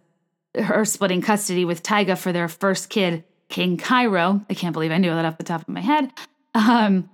her 0.55 0.85
splitting 0.85 1.21
custody 1.21 1.65
with 1.65 1.81
Tyga 1.81 2.15
for 2.15 2.31
their 2.31 2.47
first 2.47 2.89
kid, 2.89 3.23
King 3.49 3.77
Cairo. 3.77 4.45
I 4.51 4.53
can't 4.53 4.73
believe 4.73 4.91
I 4.91 4.99
knew 4.99 5.09
that 5.09 5.25
off 5.25 5.39
the 5.39 5.43
top 5.43 5.61
of 5.61 5.67
my 5.67 5.81
head. 5.81 6.11
Um, 6.53 7.09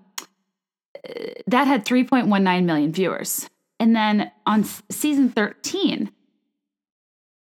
that 1.48 1.68
had 1.68 1.86
3.19 1.86 2.66
million 2.66 2.92
viewers. 2.92 3.50
And 3.80 3.96
then 3.96 4.30
on 4.46 4.66
season 4.90 5.30
13, 5.30 6.12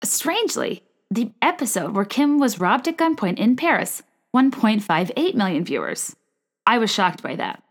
strangely, 0.04 0.84
the 1.10 1.32
episode 1.42 1.96
where 1.96 2.06
Kim 2.06 2.40
was 2.40 2.60
robbed 2.60 2.88
at 2.88 2.98
gunpoint 2.98 3.38
in 3.38 3.56
Paris, 3.56 4.04
1.58 4.36 5.36
million 5.36 5.64
viewers. 5.64 6.16
I 6.66 6.78
was 6.78 6.92
shocked 6.92 7.22
by 7.22 7.36
that. 7.36 7.62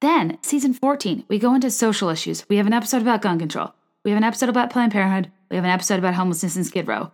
Then, 0.00 0.38
season 0.42 0.74
14, 0.74 1.24
we 1.28 1.38
go 1.38 1.54
into 1.54 1.70
social 1.70 2.10
issues. 2.10 2.44
We 2.48 2.56
have 2.56 2.66
an 2.66 2.72
episode 2.72 3.02
about 3.02 3.22
gun 3.22 3.38
control. 3.38 3.72
We 4.04 4.10
have 4.10 4.18
an 4.18 4.24
episode 4.24 4.48
about 4.50 4.70
Planned 4.70 4.92
Parenthood. 4.92 5.32
We 5.50 5.56
have 5.56 5.64
an 5.64 5.70
episode 5.70 5.98
about 5.98 6.14
homelessness 6.14 6.56
in 6.56 6.64
Skid 6.64 6.86
Row. 6.86 7.10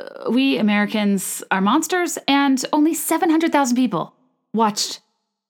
Uh, 0.00 0.30
we 0.30 0.56
Americans 0.56 1.42
are 1.50 1.60
monsters, 1.60 2.18
and 2.28 2.64
only 2.72 2.94
700,000 2.94 3.76
people 3.76 4.14
watched 4.54 5.00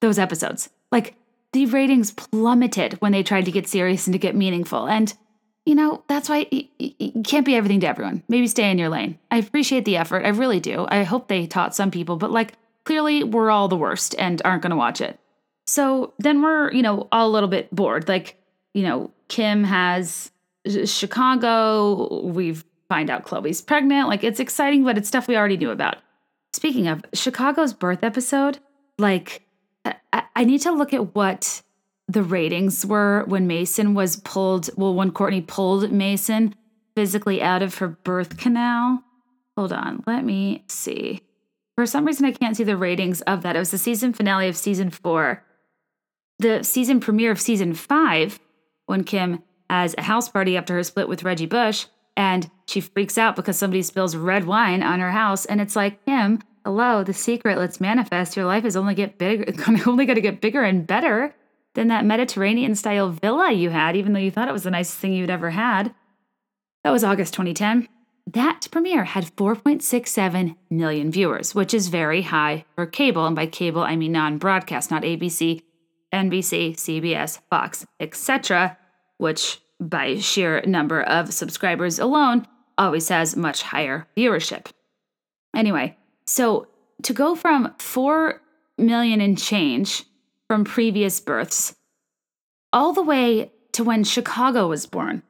those 0.00 0.18
episodes. 0.18 0.70
Like, 0.90 1.14
the 1.52 1.66
ratings 1.66 2.10
plummeted 2.10 2.94
when 2.94 3.12
they 3.12 3.22
tried 3.22 3.44
to 3.44 3.52
get 3.52 3.68
serious 3.68 4.06
and 4.06 4.14
to 4.14 4.18
get 4.18 4.34
meaningful. 4.34 4.88
And, 4.88 5.12
you 5.64 5.74
know, 5.74 6.02
that's 6.08 6.28
why 6.28 6.46
you 6.50 7.22
can't 7.22 7.46
be 7.46 7.54
everything 7.54 7.80
to 7.80 7.88
everyone. 7.88 8.22
Maybe 8.28 8.46
stay 8.48 8.70
in 8.70 8.78
your 8.78 8.88
lane. 8.88 9.18
I 9.30 9.38
appreciate 9.38 9.84
the 9.84 9.96
effort. 9.96 10.24
I 10.24 10.30
really 10.30 10.60
do. 10.60 10.86
I 10.88 11.04
hope 11.04 11.28
they 11.28 11.46
taught 11.46 11.74
some 11.74 11.90
people, 11.90 12.16
but 12.16 12.30
like, 12.30 12.54
clearly 12.84 13.22
we're 13.22 13.50
all 13.50 13.68
the 13.68 13.76
worst 13.76 14.14
and 14.18 14.42
aren't 14.44 14.62
going 14.62 14.70
to 14.70 14.76
watch 14.76 15.00
it. 15.00 15.18
So 15.66 16.14
then 16.18 16.42
we're, 16.42 16.72
you 16.72 16.82
know, 16.82 17.06
all 17.12 17.28
a 17.28 17.30
little 17.30 17.48
bit 17.48 17.74
bored. 17.74 18.08
Like, 18.08 18.36
you 18.74 18.82
know, 18.82 19.12
Kim 19.28 19.62
has 19.64 20.32
Chicago. 20.84 22.22
We've 22.22 22.64
find 22.88 23.08
out 23.08 23.24
Khloé's 23.24 23.62
pregnant. 23.62 24.08
Like, 24.08 24.24
it's 24.24 24.40
exciting, 24.40 24.84
but 24.84 24.98
it's 24.98 25.08
stuff 25.08 25.28
we 25.28 25.36
already 25.36 25.56
knew 25.56 25.70
about. 25.70 25.96
Speaking 26.52 26.88
of 26.88 27.04
Chicago's 27.14 27.72
birth 27.72 28.02
episode, 28.02 28.58
like, 28.98 29.46
I, 29.84 30.24
I 30.36 30.44
need 30.44 30.60
to 30.62 30.72
look 30.72 30.92
at 30.92 31.14
what 31.14 31.62
the 32.08 32.22
ratings 32.22 32.84
were 32.84 33.24
when 33.26 33.46
Mason 33.46 33.94
was 33.94 34.16
pulled. 34.16 34.70
Well, 34.76 34.94
when 34.94 35.12
Kourtney 35.12 35.46
pulled 35.46 35.90
Mason 35.90 36.54
physically 36.94 37.40
out 37.40 37.62
of 37.62 37.76
her 37.78 37.88
birth 37.88 38.36
canal. 38.36 39.02
Hold 39.56 39.72
on, 39.72 40.02
let 40.06 40.24
me 40.24 40.64
see. 40.68 41.20
For 41.74 41.86
some 41.86 42.04
reason, 42.04 42.26
I 42.26 42.32
can't 42.32 42.56
see 42.56 42.64
the 42.64 42.76
ratings 42.76 43.22
of 43.22 43.42
that. 43.42 43.56
It 43.56 43.58
was 43.58 43.70
the 43.70 43.78
season 43.78 44.12
finale 44.12 44.48
of 44.48 44.56
season 44.56 44.90
four. 44.90 45.44
The 46.38 46.62
season 46.62 47.00
premiere 47.00 47.30
of 47.30 47.40
season 47.40 47.74
five, 47.74 48.40
when 48.86 49.04
Kim 49.04 49.42
has 49.70 49.94
a 49.96 50.02
house 50.02 50.28
party 50.28 50.56
after 50.56 50.74
her 50.74 50.82
split 50.82 51.08
with 51.08 51.22
Reggie 51.22 51.46
Bush, 51.46 51.86
and 52.16 52.50
she 52.66 52.80
freaks 52.80 53.16
out 53.16 53.36
because 53.36 53.56
somebody 53.56 53.82
spills 53.82 54.16
red 54.16 54.44
wine 54.44 54.82
on 54.82 55.00
her 55.00 55.12
house, 55.12 55.46
and 55.46 55.60
it's 55.60 55.76
like, 55.76 56.04
Kim, 56.04 56.40
hello, 56.64 57.04
the 57.04 57.14
secret, 57.14 57.58
let's 57.58 57.80
manifest. 57.80 58.36
Your 58.36 58.46
life 58.46 58.64
is 58.64 58.76
only 58.76 58.94
get 58.94 59.18
bigger, 59.18 59.44
only 59.86 60.04
going 60.04 60.16
to 60.16 60.20
get 60.20 60.40
bigger 60.40 60.62
and 60.62 60.86
better 60.86 61.34
than 61.74 61.88
that 61.88 62.04
Mediterranean 62.04 62.74
style 62.74 63.10
villa 63.10 63.50
you 63.52 63.70
had, 63.70 63.96
even 63.96 64.12
though 64.12 64.20
you 64.20 64.30
thought 64.30 64.48
it 64.48 64.52
was 64.52 64.64
the 64.64 64.70
nicest 64.70 64.98
thing 64.98 65.12
you'd 65.12 65.30
ever 65.30 65.50
had. 65.50 65.94
That 66.84 66.90
was 66.90 67.04
August 67.04 67.34
2010. 67.34 67.88
That 68.26 68.68
premiere 68.70 69.04
had 69.04 69.34
4.67 69.36 70.56
million 70.70 71.10
viewers, 71.10 71.54
which 71.54 71.74
is 71.74 71.88
very 71.88 72.22
high 72.22 72.64
for 72.74 72.86
cable. 72.86 73.26
And 73.26 73.34
by 73.34 73.46
cable, 73.46 73.82
I 73.82 73.96
mean 73.96 74.12
non 74.12 74.38
broadcast, 74.38 74.90
not 74.90 75.02
ABC, 75.02 75.62
NBC, 76.12 76.74
CBS, 76.74 77.40
Fox, 77.50 77.86
etc., 77.98 78.78
which 79.18 79.60
by 79.80 80.16
sheer 80.18 80.62
number 80.66 81.02
of 81.02 81.32
subscribers 81.32 81.98
alone 81.98 82.46
always 82.78 83.08
has 83.08 83.36
much 83.36 83.62
higher 83.62 84.06
viewership. 84.16 84.66
Anyway, 85.54 85.96
so 86.26 86.68
to 87.02 87.12
go 87.12 87.34
from 87.34 87.74
4 87.78 88.40
million 88.78 89.20
and 89.20 89.38
change 89.38 90.04
from 90.52 90.64
previous 90.64 91.18
births 91.18 91.74
all 92.74 92.92
the 92.92 93.02
way 93.02 93.50
to 93.72 93.82
when 93.82 94.04
Chicago 94.04 94.68
was 94.68 94.84
born, 94.84 95.22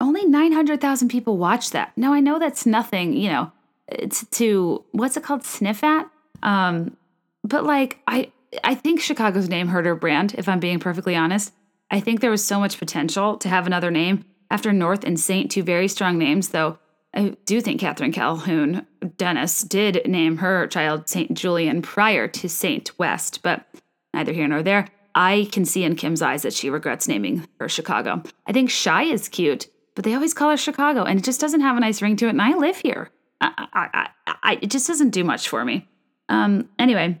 only 0.00 0.24
900,000 0.24 1.08
people 1.08 1.36
watched 1.36 1.70
that. 1.70 1.96
Now 1.96 2.12
I 2.12 2.18
know 2.18 2.40
that's 2.40 2.66
nothing, 2.66 3.12
you 3.12 3.30
know, 3.30 3.52
it's 3.86 4.26
to 4.38 4.84
what's 4.90 5.16
it 5.16 5.22
called 5.22 5.44
sniff 5.44 5.84
at? 5.84 6.10
Um 6.42 6.96
but 7.44 7.62
like 7.62 8.00
I 8.08 8.32
I 8.64 8.74
think 8.74 9.00
Chicago's 9.00 9.48
name 9.48 9.68
hurt 9.68 9.86
her 9.86 9.94
brand 9.94 10.34
if 10.36 10.48
I'm 10.48 10.58
being 10.58 10.80
perfectly 10.80 11.14
honest. 11.14 11.54
I 11.88 12.00
think 12.00 12.20
there 12.20 12.28
was 12.32 12.44
so 12.44 12.58
much 12.58 12.80
potential 12.80 13.36
to 13.36 13.48
have 13.48 13.68
another 13.68 13.92
name 13.92 14.24
after 14.50 14.72
North 14.72 15.04
and 15.04 15.20
Saint, 15.20 15.52
two 15.52 15.62
very 15.62 15.86
strong 15.86 16.18
names, 16.18 16.48
though 16.48 16.80
I 17.14 17.36
do 17.44 17.60
think 17.60 17.80
Kathryn 17.80 18.12
Calhoun 18.12 18.88
Dennis 19.18 19.62
did 19.62 20.02
name 20.04 20.38
her 20.38 20.66
child 20.66 21.08
Saint 21.08 21.32
Julian 21.34 21.80
prior 21.80 22.26
to 22.26 22.48
Saint 22.48 22.98
West, 22.98 23.44
but 23.44 23.66
neither 24.14 24.32
here 24.32 24.48
nor 24.48 24.62
there. 24.62 24.88
I 25.14 25.48
can 25.52 25.64
see 25.64 25.84
in 25.84 25.96
Kim's 25.96 26.22
eyes 26.22 26.42
that 26.42 26.54
she 26.54 26.70
regrets 26.70 27.06
naming 27.06 27.46
her 27.60 27.68
Chicago. 27.68 28.22
I 28.46 28.52
think 28.52 28.72
Chi 28.72 29.04
is 29.04 29.28
cute, 29.28 29.66
but 29.94 30.04
they 30.04 30.14
always 30.14 30.34
call 30.34 30.50
her 30.50 30.56
Chicago, 30.56 31.04
and 31.04 31.18
it 31.18 31.24
just 31.24 31.40
doesn't 31.40 31.60
have 31.60 31.76
a 31.76 31.80
nice 31.80 32.00
ring 32.00 32.16
to 32.16 32.26
it. 32.26 32.30
And 32.30 32.42
I 32.42 32.56
live 32.56 32.76
here. 32.76 33.10
I, 33.40 33.66
I, 33.72 34.08
I, 34.42 34.58
it 34.62 34.70
just 34.70 34.86
doesn't 34.86 35.10
do 35.10 35.24
much 35.24 35.48
for 35.48 35.64
me. 35.64 35.88
Um, 36.28 36.68
anyway, 36.78 37.20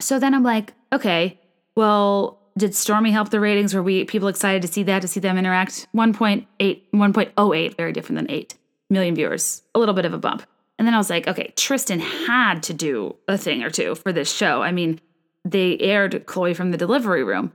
so 0.00 0.18
then 0.18 0.34
I'm 0.34 0.44
like, 0.44 0.72
okay, 0.92 1.38
well, 1.74 2.38
did 2.56 2.72
Stormi 2.72 3.12
help 3.12 3.30
the 3.30 3.40
ratings? 3.40 3.74
Were 3.74 3.82
we 3.82 4.04
people 4.04 4.28
excited 4.28 4.62
to 4.62 4.68
see 4.68 4.82
that, 4.84 5.02
to 5.02 5.08
see 5.08 5.20
them 5.20 5.38
interact? 5.38 5.86
1.8, 5.94 6.46
1.08, 6.58 7.76
very 7.76 7.92
different 7.92 8.16
than 8.16 8.30
8 8.30 8.54
million 8.90 9.14
viewers, 9.14 9.62
a 9.74 9.78
little 9.78 9.94
bit 9.94 10.04
of 10.04 10.12
a 10.12 10.18
bump. 10.18 10.44
And 10.78 10.86
then 10.86 10.94
I 10.94 10.98
was 10.98 11.10
like, 11.10 11.26
okay, 11.26 11.52
Tristan 11.56 11.98
had 11.98 12.62
to 12.64 12.72
do 12.74 13.16
a 13.26 13.36
thing 13.36 13.62
or 13.62 13.70
two 13.70 13.96
for 13.96 14.12
this 14.12 14.32
show. 14.32 14.62
I 14.62 14.70
mean, 14.70 15.00
they 15.50 15.78
aired 15.78 16.26
Khloé 16.26 16.54
from 16.54 16.70
the 16.70 16.76
delivery 16.76 17.24
room. 17.24 17.52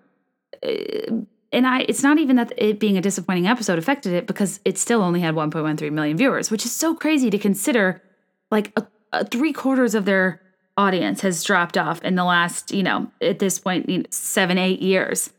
Uh, 0.62 1.24
and 1.52 1.68
I 1.68 1.82
it's 1.82 2.04
not 2.04 2.18
even 2.18 2.36
that 2.38 2.52
it 2.58 2.80
being 2.80 2.98
a 2.98 3.02
disappointing 3.02 3.48
episode 3.48 3.78
affected 3.78 4.14
it 4.14 4.26
because 4.26 4.60
it 4.66 4.78
still 4.78 5.02
only 5.02 5.20
had 5.20 5.36
1.13 5.36 5.92
million 5.92 6.18
viewers, 6.18 6.50
which 6.50 6.66
is 6.66 6.72
so 6.72 6.96
crazy 6.96 7.30
to 7.30 7.38
consider 7.38 8.02
like 8.50 8.72
a, 8.78 8.88
a 9.12 9.26
three 9.26 9.54
quarters 9.54 9.94
of 9.96 10.06
their 10.06 10.42
audience 10.78 11.22
has 11.22 11.44
dropped 11.44 11.78
off 11.78 12.02
in 12.02 12.16
the 12.16 12.24
last, 12.24 12.72
you 12.72 12.84
know, 12.84 13.12
at 13.22 13.40
this 13.40 13.60
point, 13.60 13.88
you 13.88 14.00
know, 14.00 14.06
seven, 14.10 14.58
eight 14.58 14.82
years. 14.82 15.30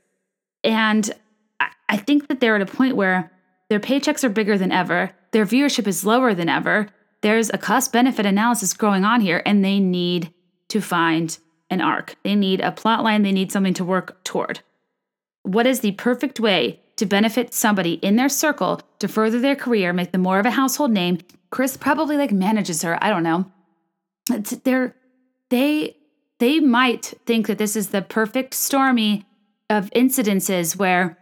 And 0.62 1.10
I, 1.58 1.68
I 1.88 1.96
think 1.96 2.28
that 2.28 2.40
they're 2.40 2.56
at 2.56 2.62
a 2.62 2.66
point 2.66 2.96
where 2.96 3.32
their 3.68 3.80
paychecks 3.80 4.22
are 4.22 4.28
bigger 4.28 4.56
than 4.56 4.70
ever, 4.70 5.10
their 5.32 5.46
viewership 5.46 5.86
is 5.86 6.04
lower 6.04 6.34
than 6.34 6.48
ever. 6.48 6.88
There's 7.22 7.50
a 7.50 7.58
cost 7.58 7.92
benefit 7.92 8.26
analysis 8.26 8.74
going 8.74 9.04
on 9.04 9.20
here, 9.20 9.42
and 9.46 9.64
they 9.64 9.80
need 9.80 10.32
to 10.68 10.80
find 10.80 11.36
an 11.70 11.81
arc. 11.81 12.16
They 12.22 12.35
need 12.35 12.61
a 12.61 12.72
plot 12.72 13.03
line, 13.03 13.22
they 13.22 13.33
need 13.33 13.53
something 13.53 13.74
to 13.74 13.85
work 13.85 14.22
toward. 14.24 14.61
What 15.42 15.66
is 15.66 15.81
the 15.81 15.92
perfect 15.92 16.40
way 16.40 16.81
to 16.96 17.07
benefit 17.07 17.53
somebody 17.53 17.94
in 17.94 18.16
their 18.16 18.29
circle 18.29 18.81
to 18.98 19.09
further 19.09 19.40
their 19.40 19.57
career, 19.57 19.92
make 19.92 20.12
them 20.12 20.22
more 20.22 20.38
of 20.38 20.46
a 20.46 20.53
household 20.53 20.90
name? 20.90 21.18
Kris 21.50 21.77
probably 21.77 22.16
like 22.16 22.33
manages 22.33 22.83
her. 22.83 22.98
I 23.03 23.11
don't 23.11 23.22
know. 23.22 23.46
They're 24.64 24.96
they 25.50 25.96
they 26.40 26.61
might 26.61 27.14
think 27.27 27.46
that 27.46 27.59
this 27.59 27.77
is 27.77 27.88
the 27.88 28.03
perfect 28.03 28.55
stormy 28.55 29.24
of 29.70 29.90
incidences 29.90 30.77
where 30.77 31.18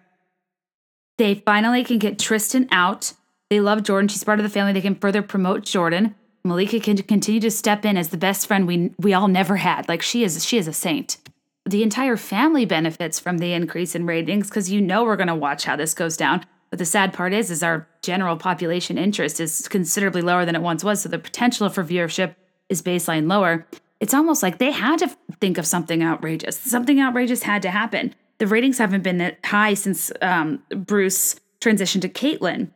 they 1.19 1.35
finally 1.35 1.85
can 1.85 1.99
get 1.99 2.19
Tristan 2.19 2.69
out. 2.73 3.13
They 3.51 3.61
love 3.61 3.81
Jordyn. 3.81 4.11
She's 4.11 4.25
part 4.25 4.39
of 4.39 4.45
the 4.45 4.51
family. 4.51 4.73
They 4.73 4.81
can 4.81 4.95
further 4.95 5.23
promote 5.23 5.63
Jordyn. 5.63 6.15
Malika 6.45 6.81
can 6.81 6.97
continue 6.97 7.41
to 7.41 7.51
step 7.51 7.85
in 7.85 7.97
as 7.97 8.09
the 8.09 8.17
best 8.17 8.47
friend 8.47 8.67
we 8.67 8.93
we 8.99 9.15
all 9.15 9.29
never 9.29 9.57
had. 9.57 9.89
Like 9.89 10.03
she 10.03 10.25
is 10.25 10.45
she 10.45 10.59
is 10.59 10.69
a 10.69 10.73
saint 10.73 11.19
the 11.65 11.83
entire 11.83 12.17
family 12.17 12.65
benefits 12.65 13.21
from 13.21 13.39
the 13.39 13.53
increase 13.53 13.95
in 13.95 14.07
ratings 14.07 14.49
because 14.49 14.71
you 14.71 14.81
know 14.81 15.05
we're 15.05 15.17
going 15.17 15.29
to 15.29 15.35
watch 15.35 15.65
how 15.65 15.77
this 15.77 15.95
goes 15.95 16.17
down. 16.17 16.45
But 16.71 16.79
the 16.79 16.85
sad 16.85 17.13
part 17.13 17.33
is, 17.33 17.51
is 17.51 17.63
our 17.63 17.87
general 18.03 18.37
population 18.37 18.99
interest 18.99 19.39
is 19.41 19.69
considerably 19.69 20.23
lower 20.23 20.45
than 20.45 20.57
it 20.57 20.63
once 20.63 20.83
was. 20.83 21.03
So 21.03 21.09
the 21.09 21.19
potential 21.19 21.69
for 21.69 21.85
viewership 21.85 22.35
is 22.69 22.83
baseline 22.83 23.29
lower. 23.29 23.67
It's 24.01 24.15
almost 24.15 24.43
like 24.43 24.59
they 24.59 24.73
had 24.73 24.99
to 25.01 25.17
think 25.41 25.59
of 25.59 25.67
something 25.67 26.03
outrageous. 26.03 26.57
Something 26.59 27.01
outrageous 27.01 27.43
had 27.43 27.63
to 27.63 27.71
happen. 27.71 28.15
The 28.39 28.47
ratings 28.47 28.79
haven't 28.79 29.03
been 29.03 29.19
that 29.19 29.39
high 29.45 29.75
since 29.75 30.11
um, 30.21 30.63
Bruce 30.71 31.37
transitioned 31.61 32.01
to 32.01 32.09
Caitlyn. 32.09 32.71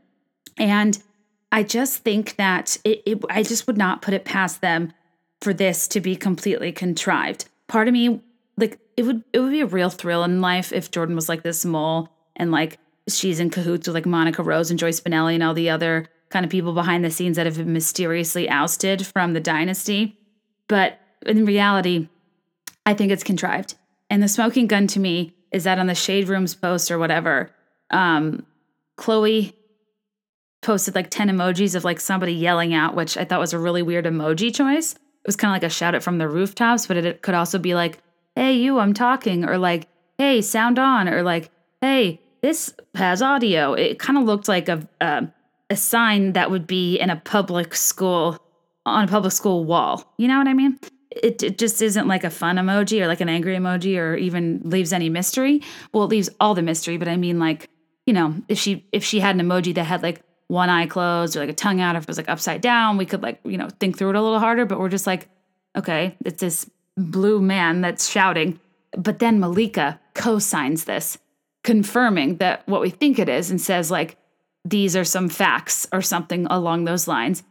And 0.59 1.03
I 1.53 1.63
just 1.63 2.03
think 2.03 2.37
that 2.37 2.77
it, 2.85 3.03
it, 3.07 3.25
I 3.31 3.43
just 3.43 3.67
would 3.67 3.79
not 3.79 4.03
put 4.03 4.15
it 4.15 4.25
past 4.25 4.61
them 4.61 4.93
for 5.41 5.55
this 5.55 5.87
to 5.89 6.01
be 6.01 6.17
completely 6.17 6.73
contrived. 6.73 7.47
Part 7.69 7.89
of 7.89 7.95
me 7.95 8.21
like 8.57 8.79
it 8.97 9.05
would 9.05 9.23
it 9.33 9.41
would 9.41 9.53
be 9.53 9.61
a 9.61 9.67
real 9.67 9.91
thrill 9.91 10.25
in 10.25 10.41
life 10.41 10.73
if 10.73 10.91
Jordyn 10.91 11.15
was 11.15 11.29
like 11.29 11.43
this 11.43 11.65
mole 11.65 12.09
and 12.35 12.51
like 12.51 12.79
she's 13.09 13.41
in 13.41 13.51
cahoots 13.51 13.87
with 13.87 13.95
like 13.95 14.07
Monica 14.07 14.43
Rose 14.43 14.71
and 14.71 14.79
Joyce 14.79 15.01
Spinelli 15.01 15.35
and 15.35 15.43
all 15.43 15.55
the 15.55 15.71
other 15.71 16.07
kind 16.31 16.45
of 16.45 16.51
people 16.51 16.73
behind 16.73 17.05
the 17.05 17.11
scenes 17.11 17.37
that 17.37 17.47
have 17.47 17.57
been 17.57 17.73
mysteriously 17.73 18.49
ousted 18.49 19.07
from 19.07 19.33
the 19.33 19.41
dynasty. 19.41 20.19
But 20.69 20.99
in 21.25 21.45
reality, 21.45 22.09
I 22.85 22.95
think 22.95 23.13
it's 23.13 23.23
contrived. 23.23 23.75
And 24.11 24.23
the 24.23 24.29
smoking 24.29 24.67
gun 24.67 24.87
to 24.89 25.01
me 25.01 25.35
is 25.53 25.65
that 25.65 25.79
on 25.79 25.87
the 25.87 25.95
Shade 25.95 26.29
Rooms 26.29 26.55
post 26.55 26.91
or 26.91 26.99
whatever, 26.99 27.51
um, 27.91 28.45
Khloé 28.99 29.53
posted 30.67 30.95
like 30.95 31.11
10 31.11 31.29
emojis 31.31 31.75
of 31.75 31.85
like 31.85 32.01
somebody 32.01 32.33
yelling 32.33 32.75
out, 32.75 32.95
which 32.95 33.17
I 33.17 33.25
thought 33.25 33.41
was 33.41 33.53
a 33.53 33.59
really 33.59 33.83
weird 33.83 34.05
emoji 34.05 34.55
choice. 34.55 34.93
It 34.93 35.27
was 35.27 35.37
kind 35.37 35.51
of 35.51 35.55
like 35.55 35.71
a 35.71 35.73
shout 35.73 35.95
it 35.95 36.03
from 36.03 36.19
the 36.19 36.29
rooftops, 36.29 36.87
but 36.87 36.97
it 36.97 37.23
could 37.23 37.35
also 37.35 37.59
be 37.59 37.75
like 37.75 38.01
hey, 38.37 38.53
you, 38.53 38.79
I'm 38.79 38.95
talking, 38.95 39.45
or 39.45 39.59
like, 39.59 39.89
hey, 40.19 40.43
sound 40.43 40.79
on, 40.79 41.09
or 41.09 41.23
like, 41.23 41.51
hey, 41.81 42.21
this 42.43 42.73
has 42.95 43.23
audio. 43.23 43.73
It 43.73 43.99
kind 43.99 44.19
of 44.19 44.25
looked 44.25 44.47
like 44.47 44.69
a, 44.69 44.87
a, 45.01 45.27
a 45.71 45.77
sign 45.77 46.35
that 46.35 46.51
would 46.51 46.67
be 46.67 46.99
in 46.99 47.11
a 47.11 47.17
public 47.17 47.75
school 47.75 48.39
on 48.85 49.05
a 49.05 49.09
public 49.09 49.33
school 49.33 49.65
wall. 49.65 50.15
You 50.19 50.29
know 50.29 50.39
what 50.39 50.47
I 50.47 50.53
mean? 50.53 50.79
It, 51.11 51.43
it 51.43 51.59
just 51.59 51.81
isn't 51.81 52.07
like 52.07 52.25
a 52.25 52.31
fun 52.31 52.57
emoji 52.57 53.01
or 53.01 53.07
like 53.07 53.23
an 53.23 53.29
angry 53.31 53.57
emoji 53.57 53.99
or 53.99 54.15
even 54.17 54.61
leaves 54.65 54.93
any 54.93 55.09
mystery. 55.09 55.63
Well, 55.93 56.05
it 56.05 56.11
leaves 56.11 56.29
all 56.39 56.55
the 56.55 56.63
mystery, 56.63 56.99
but 56.99 57.09
I 57.09 57.17
mean 57.17 57.39
like, 57.39 57.71
you 58.05 58.13
know, 58.13 58.35
if 58.49 58.59
she 58.59 58.87
if 58.93 59.03
she 59.03 59.19
had 59.19 59.35
an 59.35 59.45
emoji 59.45 59.75
that 59.75 59.85
had 59.85 60.03
like 60.03 60.23
one 60.49 60.69
eye 60.69 60.87
closed 60.87 61.37
or 61.37 61.41
like 61.41 61.49
a 61.49 61.55
tongue 61.55 61.81
out, 61.81 61.97
if 61.97 62.03
it 62.05 62.09
was 62.09 62.17
like 62.17 62.29
upside 62.29 62.61
down, 62.61 62.97
we 62.97 63.07
could 63.07 63.23
like, 63.23 63.41
you 63.45 63.59
know, 63.59 63.69
think 63.81 63.99
through 63.99 64.11
it 64.11 64.17
a 64.17 64.23
little 64.23 64.39
harder. 64.39 64.65
But 64.65 64.79
we're 64.79 64.89
just 64.89 65.07
like, 65.07 65.29
okay, 65.77 66.17
it's 66.25 66.41
this 66.41 66.71
blue 66.97 67.41
man 67.41 67.81
that's 67.81 68.09
shouting. 68.09 68.61
But 68.97 69.19
then 69.19 69.41
Malika 69.41 70.01
co 70.15 70.39
signs 70.39 70.85
this, 70.85 71.19
confirming 71.65 72.37
that 72.37 72.67
what 72.67 72.81
we 72.81 72.91
think 72.91 73.19
it 73.19 73.29
is 73.29 73.51
and 73.51 73.61
says, 73.61 73.91
like, 73.91 74.17
these 74.65 74.97
are 74.97 75.05
some 75.05 75.29
facts 75.29 75.87
or 75.93 76.03
something 76.03 76.47
along 76.47 76.85
those 76.85 77.07
lines. 77.07 77.43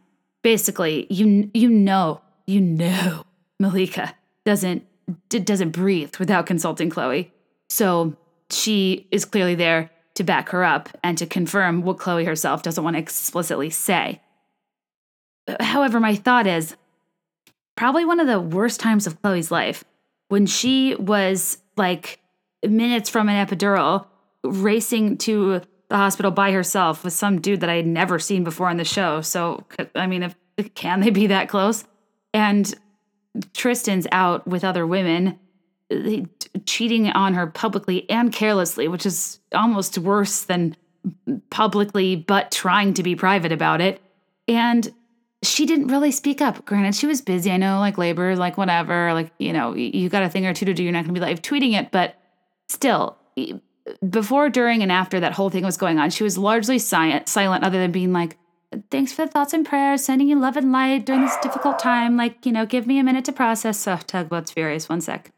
Basically, 0.42 1.06
you 1.10 1.50
you 1.54 1.68
know, 1.68 2.20
you 2.46 2.60
know 2.60 3.24
Malika 3.58 4.14
doesn't 4.44 4.84
doesn't 5.28 5.70
breathe 5.70 6.16
without 6.16 6.46
consulting 6.46 6.90
Khloé. 6.90 7.30
So 7.68 8.16
she 8.50 9.06
is 9.10 9.24
clearly 9.24 9.54
there 9.54 9.90
to 10.16 10.24
back 10.24 10.50
her 10.50 10.64
up 10.64 10.88
and 11.02 11.16
to 11.18 11.26
confirm 11.26 11.82
what 11.82 11.98
Khloé 11.98 12.26
herself 12.26 12.62
doesn't 12.62 12.82
want 12.82 12.94
to 12.96 13.00
explicitly 13.00 13.70
say. 13.70 14.20
However, 15.60 16.00
my 16.00 16.14
thought 16.14 16.46
is 16.46 16.76
probably 17.76 18.04
one 18.04 18.20
of 18.20 18.26
the 18.26 18.40
worst 18.40 18.80
times 18.80 19.06
of 19.06 19.20
Khloé's 19.22 19.50
life 19.50 19.84
when 20.28 20.46
she 20.46 20.94
was 20.96 21.58
like 21.76 22.18
minutes 22.66 23.08
from 23.10 23.28
an 23.28 23.46
epidural, 23.46 24.06
racing 24.42 25.18
to 25.18 25.60
the 25.88 25.96
hospital 25.96 26.30
by 26.30 26.50
herself 26.50 27.04
with 27.04 27.12
some 27.12 27.40
dude 27.40 27.60
that 27.60 27.70
I 27.70 27.76
had 27.76 27.86
never 27.86 28.18
seen 28.18 28.42
before 28.42 28.68
on 28.68 28.76
the 28.76 28.84
show. 28.84 29.20
So, 29.20 29.64
I 29.94 30.06
mean, 30.06 30.22
if 30.56 30.74
can 30.74 31.00
they 31.00 31.10
be 31.10 31.28
that 31.28 31.48
close? 31.48 31.84
And 32.34 32.74
Tristan's 33.54 34.06
out 34.10 34.46
with 34.48 34.64
other 34.64 34.86
women, 34.86 35.38
cheating 36.64 37.08
on 37.10 37.34
her 37.34 37.46
publicly 37.46 38.08
and 38.10 38.32
carelessly, 38.32 38.88
which 38.88 39.06
is 39.06 39.38
almost 39.52 39.98
worse 39.98 40.42
than 40.42 40.76
publicly, 41.50 42.16
but 42.16 42.50
trying 42.50 42.94
to 42.94 43.02
be 43.02 43.14
private 43.14 43.52
about 43.52 43.80
it. 43.80 44.00
And 44.48 44.92
she 45.42 45.66
didn't 45.66 45.88
really 45.88 46.10
speak 46.10 46.40
up. 46.40 46.64
Granted, 46.64 46.94
she 46.94 47.06
was 47.06 47.20
busy. 47.20 47.52
I 47.52 47.56
know, 47.56 47.78
like 47.78 47.98
labor, 47.98 48.34
like 48.34 48.56
whatever, 48.58 49.12
like, 49.14 49.30
you 49.38 49.52
know, 49.52 49.74
you 49.74 50.08
got 50.08 50.24
a 50.24 50.28
thing 50.28 50.46
or 50.46 50.54
two 50.54 50.64
to 50.64 50.74
do. 50.74 50.82
You're 50.82 50.92
not 50.92 51.04
going 51.04 51.14
to 51.14 51.20
be 51.20 51.24
live 51.24 51.42
tweeting 51.42 51.78
it, 51.78 51.92
but 51.92 52.16
still, 52.68 53.16
before, 54.08 54.48
during, 54.48 54.82
and 54.82 54.90
after 54.90 55.20
that 55.20 55.34
whole 55.34 55.50
thing 55.50 55.62
was 55.62 55.76
going 55.76 55.98
on, 55.98 56.10
she 56.10 56.24
was 56.24 56.36
largely 56.36 56.80
silent, 56.80 57.28
silent 57.28 57.62
other 57.62 57.78
than 57.78 57.92
being 57.92 58.12
like, 58.12 58.36
thanks 58.90 59.12
for 59.12 59.26
the 59.26 59.30
thoughts 59.30 59.52
and 59.52 59.64
prayers, 59.64 60.04
sending 60.04 60.26
you 60.26 60.36
love 60.36 60.56
and 60.56 60.72
light 60.72 61.06
during 61.06 61.20
this 61.20 61.36
difficult 61.40 61.78
time. 61.78 62.16
Like, 62.16 62.44
you 62.44 62.50
know, 62.50 62.66
give 62.66 62.86
me 62.88 62.98
a 62.98 63.04
minute 63.04 63.24
to 63.26 63.32
process. 63.32 63.86
Oh, 63.86 64.00
tugboat's 64.04 64.50
furious. 64.50 64.88
One 64.88 65.00
sec. 65.00 65.30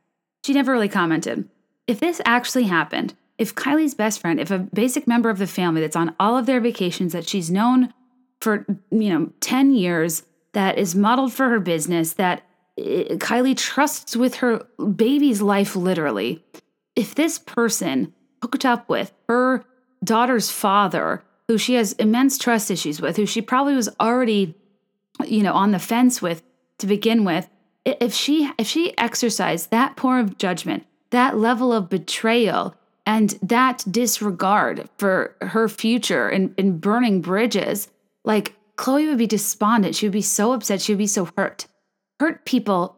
She 0.48 0.54
never 0.54 0.72
really 0.72 0.88
commented. 0.88 1.46
If 1.86 2.00
this 2.00 2.22
actually 2.24 2.64
happened, 2.64 3.14
if 3.36 3.54
Kylie's 3.54 3.92
best 3.92 4.18
friend, 4.18 4.40
if 4.40 4.50
a 4.50 4.58
basic 4.58 5.06
member 5.06 5.28
of 5.28 5.36
the 5.36 5.46
family 5.46 5.82
that's 5.82 5.94
on 5.94 6.16
all 6.18 6.38
of 6.38 6.46
their 6.46 6.58
vacations 6.58 7.12
that 7.12 7.28
she's 7.28 7.50
known 7.50 7.92
for, 8.40 8.64
you 8.90 9.10
know, 9.10 9.30
10 9.40 9.74
years, 9.74 10.22
that 10.54 10.78
is 10.78 10.94
modeled 10.94 11.34
for 11.34 11.50
her 11.50 11.60
business, 11.60 12.14
that 12.14 12.44
eh, 12.78 13.16
Kylie 13.16 13.58
trusts 13.58 14.16
with 14.16 14.36
her 14.36 14.64
baby's 14.96 15.42
life 15.42 15.76
literally, 15.76 16.42
if 16.96 17.14
this 17.14 17.38
person 17.38 18.14
hooked 18.40 18.64
up 18.64 18.88
with 18.88 19.12
her 19.28 19.66
daughter's 20.02 20.48
father, 20.48 21.22
who 21.46 21.58
she 21.58 21.74
has 21.74 21.92
immense 21.92 22.38
trust 22.38 22.70
issues 22.70 23.02
with, 23.02 23.18
who 23.18 23.26
she 23.26 23.42
probably 23.42 23.74
was 23.74 23.90
already, 24.00 24.54
you 25.26 25.42
know, 25.42 25.52
on 25.52 25.72
the 25.72 25.78
fence 25.78 26.22
with 26.22 26.42
to 26.78 26.86
begin 26.86 27.24
with, 27.24 27.50
if 27.84 28.12
she 28.12 28.50
if 28.58 28.66
she 28.66 28.96
exercised 28.98 29.70
that 29.70 29.96
poor 29.96 30.18
of 30.18 30.38
judgment, 30.38 30.86
that 31.10 31.36
level 31.38 31.72
of 31.72 31.88
betrayal, 31.88 32.74
and 33.06 33.38
that 33.42 33.84
disregard 33.90 34.88
for 34.98 35.34
her 35.40 35.68
future 35.68 36.28
and, 36.28 36.54
and 36.58 36.80
burning 36.80 37.22
bridges, 37.22 37.88
like 38.24 38.54
Khloé 38.76 39.08
would 39.08 39.18
be 39.18 39.26
despondent. 39.26 39.94
She 39.96 40.06
would 40.06 40.12
be 40.12 40.22
so 40.22 40.52
upset. 40.52 40.80
She 40.80 40.92
would 40.92 40.98
be 40.98 41.06
so 41.06 41.28
hurt. 41.36 41.66
Hurt 42.20 42.44
people, 42.44 42.96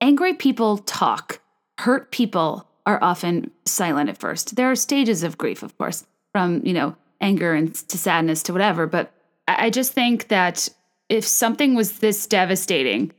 angry 0.00 0.34
people 0.34 0.78
talk. 0.78 1.40
Hurt 1.78 2.10
people 2.10 2.68
are 2.86 2.98
often 3.02 3.50
silent 3.66 4.08
at 4.08 4.18
first. 4.18 4.56
There 4.56 4.70
are 4.70 4.76
stages 4.76 5.22
of 5.22 5.36
grief, 5.36 5.62
of 5.62 5.76
course, 5.76 6.06
from, 6.32 6.62
you 6.64 6.72
know, 6.72 6.96
anger 7.20 7.52
and 7.52 7.74
to 7.74 7.98
sadness 7.98 8.42
to 8.44 8.52
whatever. 8.52 8.86
But 8.86 9.12
I 9.46 9.70
just 9.70 9.92
think 9.92 10.28
that 10.28 10.68
if 11.08 11.26
something 11.26 11.74
was 11.74 11.98
this 11.98 12.26
devastating, 12.26 13.12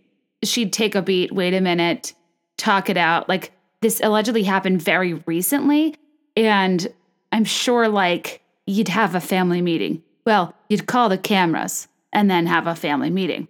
she'd 0.44 0.74
take 0.74 0.96
a 0.96 1.02
beat, 1.02 1.32
wait 1.32 1.54
a 1.54 1.62
minute, 1.62 2.14
talk 2.58 2.90
it 2.90 2.98
out. 2.98 3.30
Like 3.30 3.52
this 3.82 4.02
allegedly 4.04 4.44
happened 4.44 4.82
very 4.82 5.16
recently. 5.26 5.96
And 6.36 6.88
I'm 7.32 7.46
sure 7.46 7.88
like 7.88 8.42
you'd 8.66 8.90
have 8.90 9.16
a 9.16 9.22
family 9.22 9.62
meeting. 9.62 10.04
Well, 10.26 10.54
you'd 10.70 10.88
call 10.88 11.10
the 11.10 11.18
cameras 11.18 11.88
and 12.14 12.30
then 12.30 12.46
have 12.48 12.68
a 12.68 12.76
family 12.76 13.10
meeting 13.10 13.48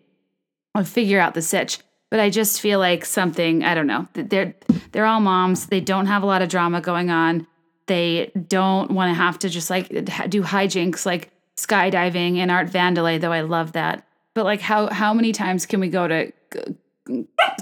or 0.75 0.83
figure 0.83 1.19
out 1.19 1.33
the 1.33 1.41
sitch 1.41 1.79
but 2.09 2.19
I 2.19 2.29
just 2.29 2.59
feel 2.59 2.79
like 2.79 3.05
something, 3.05 3.63
I 3.63 3.75
don't 3.75 3.87
know. 3.87 4.07
They're 4.13 4.55
they're 4.91 5.05
all 5.05 5.19
moms. 5.19 5.67
They 5.67 5.81
don't 5.81 6.07
have 6.07 6.23
a 6.23 6.25
lot 6.25 6.41
of 6.41 6.49
drama 6.49 6.81
going 6.81 7.09
on. 7.09 7.45
They 7.85 8.31
don't 8.47 8.91
want 8.91 9.09
to 9.09 9.13
have 9.13 9.39
to 9.39 9.49
just 9.49 9.69
like 9.69 9.89
do 9.89 10.43
hijinks 10.43 11.05
like 11.05 11.31
skydiving 11.57 12.37
and 12.37 12.49
art 12.49 12.69
vandalay, 12.69 13.21
though 13.21 13.31
I 13.31 13.41
love 13.41 13.73
that. 13.73 14.07
But 14.33 14.45
like 14.45 14.61
how 14.61 14.87
how 14.87 15.13
many 15.13 15.31
times 15.31 15.65
can 15.65 15.79
we 15.79 15.89
go 15.89 16.07
to 16.07 16.31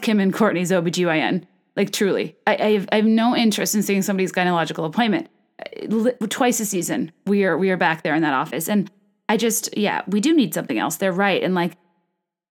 Kim 0.01 0.19
and 0.19 0.33
Kourtney's 0.33 0.71
OBGYN? 0.71 1.45
Like 1.75 1.91
truly. 1.91 2.35
I, 2.47 2.55
I 2.55 2.71
have, 2.73 2.89
I 2.91 2.95
have 2.97 3.05
no 3.05 3.35
interest 3.35 3.75
in 3.75 3.83
seeing 3.83 4.01
somebody's 4.01 4.31
gynecological 4.31 4.85
appointment. 4.85 5.29
Twice 6.29 6.59
a 6.59 6.65
season, 6.65 7.11
we 7.25 7.43
are 7.43 7.57
we 7.57 7.71
are 7.71 7.77
back 7.77 8.03
there 8.03 8.15
in 8.15 8.21
that 8.21 8.33
office. 8.33 8.69
And 8.69 8.91
I 9.29 9.37
just, 9.37 9.75
yeah, 9.77 10.01
we 10.07 10.19
do 10.21 10.35
need 10.35 10.53
something 10.53 10.77
else. 10.77 10.97
They're 10.97 11.11
right. 11.11 11.41
And 11.41 11.55
like 11.55 11.77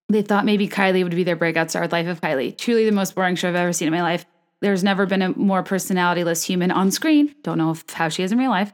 they 0.09 0.23
thought 0.23 0.45
maybe 0.45 0.69
Kylie 0.69 1.03
would 1.03 1.15
be 1.15 1.25
their 1.25 1.37
breakout 1.37 1.71
star 1.71 1.83
with 1.83 1.93
Life 1.93 2.07
of 2.07 2.21
Kylie. 2.21 2.57
Truly 2.57 2.85
the 2.85 2.93
most 2.93 3.15
boring 3.15 3.35
show 3.35 3.49
I've 3.49 3.57
ever 3.57 3.73
seen 3.73 3.89
in 3.89 3.95
my 3.95 4.03
life. 4.03 4.25
There's 4.61 4.85
never 4.85 5.05
been 5.05 5.23
a 5.23 5.37
more 5.37 5.63
personalityless 5.63 6.45
human 6.45 6.71
on 6.71 6.91
screen. 6.91 7.35
Don't 7.43 7.59
know 7.59 7.73
if, 7.73 7.89
how 7.91 8.09
she 8.09 8.23
is 8.23 8.33
in 8.33 8.39
real 8.39 8.51
life. 8.51 8.73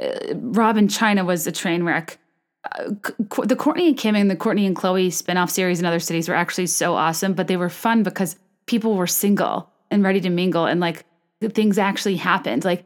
Uh, 0.00 0.34
Rob 0.34 0.76
Chyna 0.76 1.26
was 1.26 1.46
a 1.46 1.52
train 1.52 1.82
wreck. 1.82 2.19
Uh, 2.64 2.88
the 2.88 3.56
Kourtney 3.56 3.88
and 3.88 3.96
Kim 3.96 4.14
and 4.14 4.30
the 4.30 4.36
Kourtney 4.36 4.66
and 4.66 4.76
Khloé 4.76 5.08
spinoff 5.08 5.50
series 5.50 5.80
in 5.80 5.86
other 5.86 6.00
cities 6.00 6.28
were 6.28 6.34
actually 6.34 6.66
so 6.66 6.94
awesome, 6.94 7.32
but 7.32 7.48
they 7.48 7.56
were 7.56 7.70
fun 7.70 8.02
because 8.02 8.36
people 8.66 8.96
were 8.96 9.06
single 9.06 9.70
and 9.90 10.04
ready 10.04 10.20
to 10.20 10.30
mingle 10.30 10.66
and 10.66 10.80
like 10.80 11.04
things 11.40 11.78
actually 11.78 12.16
happened. 12.16 12.64
Like 12.64 12.84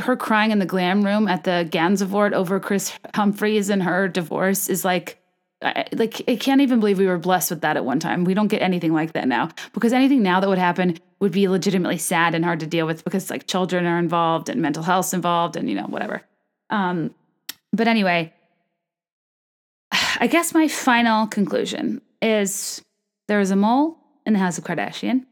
her 0.00 0.16
crying 0.16 0.50
in 0.50 0.58
the 0.58 0.66
glam 0.66 1.04
room 1.04 1.28
at 1.28 1.44
the 1.44 1.68
Gansevoort 1.70 2.32
over 2.32 2.60
Kris 2.60 2.92
Humphries 3.14 3.70
and 3.70 3.82
her 3.82 4.08
divorce 4.08 4.68
is 4.68 4.84
like 4.84 5.18
I, 5.62 5.86
like 5.92 6.22
I 6.26 6.36
can't 6.36 6.62
even 6.62 6.80
believe 6.80 6.98
we 6.98 7.06
were 7.06 7.18
blessed 7.18 7.50
with 7.50 7.60
that 7.60 7.76
at 7.76 7.84
one 7.84 8.00
time. 8.00 8.24
We 8.24 8.34
don't 8.34 8.48
get 8.48 8.62
anything 8.62 8.92
like 8.92 9.12
that 9.12 9.28
now 9.28 9.50
because 9.72 9.92
anything 9.92 10.22
now 10.22 10.40
that 10.40 10.48
would 10.48 10.58
happen 10.58 10.98
would 11.20 11.32
be 11.32 11.48
legitimately 11.48 11.98
sad 11.98 12.34
and 12.34 12.44
hard 12.44 12.60
to 12.60 12.66
deal 12.66 12.86
with 12.86 13.04
because 13.04 13.30
like 13.30 13.46
children 13.46 13.86
are 13.86 13.98
involved 13.98 14.48
and 14.48 14.62
mental 14.62 14.82
health's 14.82 15.12
involved 15.12 15.56
and 15.56 15.68
you 15.68 15.74
know 15.74 15.86
whatever. 15.86 16.22
Um, 16.70 17.14
but 17.72 17.88
anyway, 17.88 18.32
I 20.20 20.26
guess 20.26 20.52
my 20.52 20.68
final 20.68 21.26
conclusion 21.26 22.02
is 22.20 22.82
there 23.26 23.40
is 23.40 23.50
a 23.50 23.56
mole 23.56 23.96
in 24.26 24.34
the 24.34 24.38
House 24.38 24.58
of 24.58 24.64
Kardashian. 24.64 25.24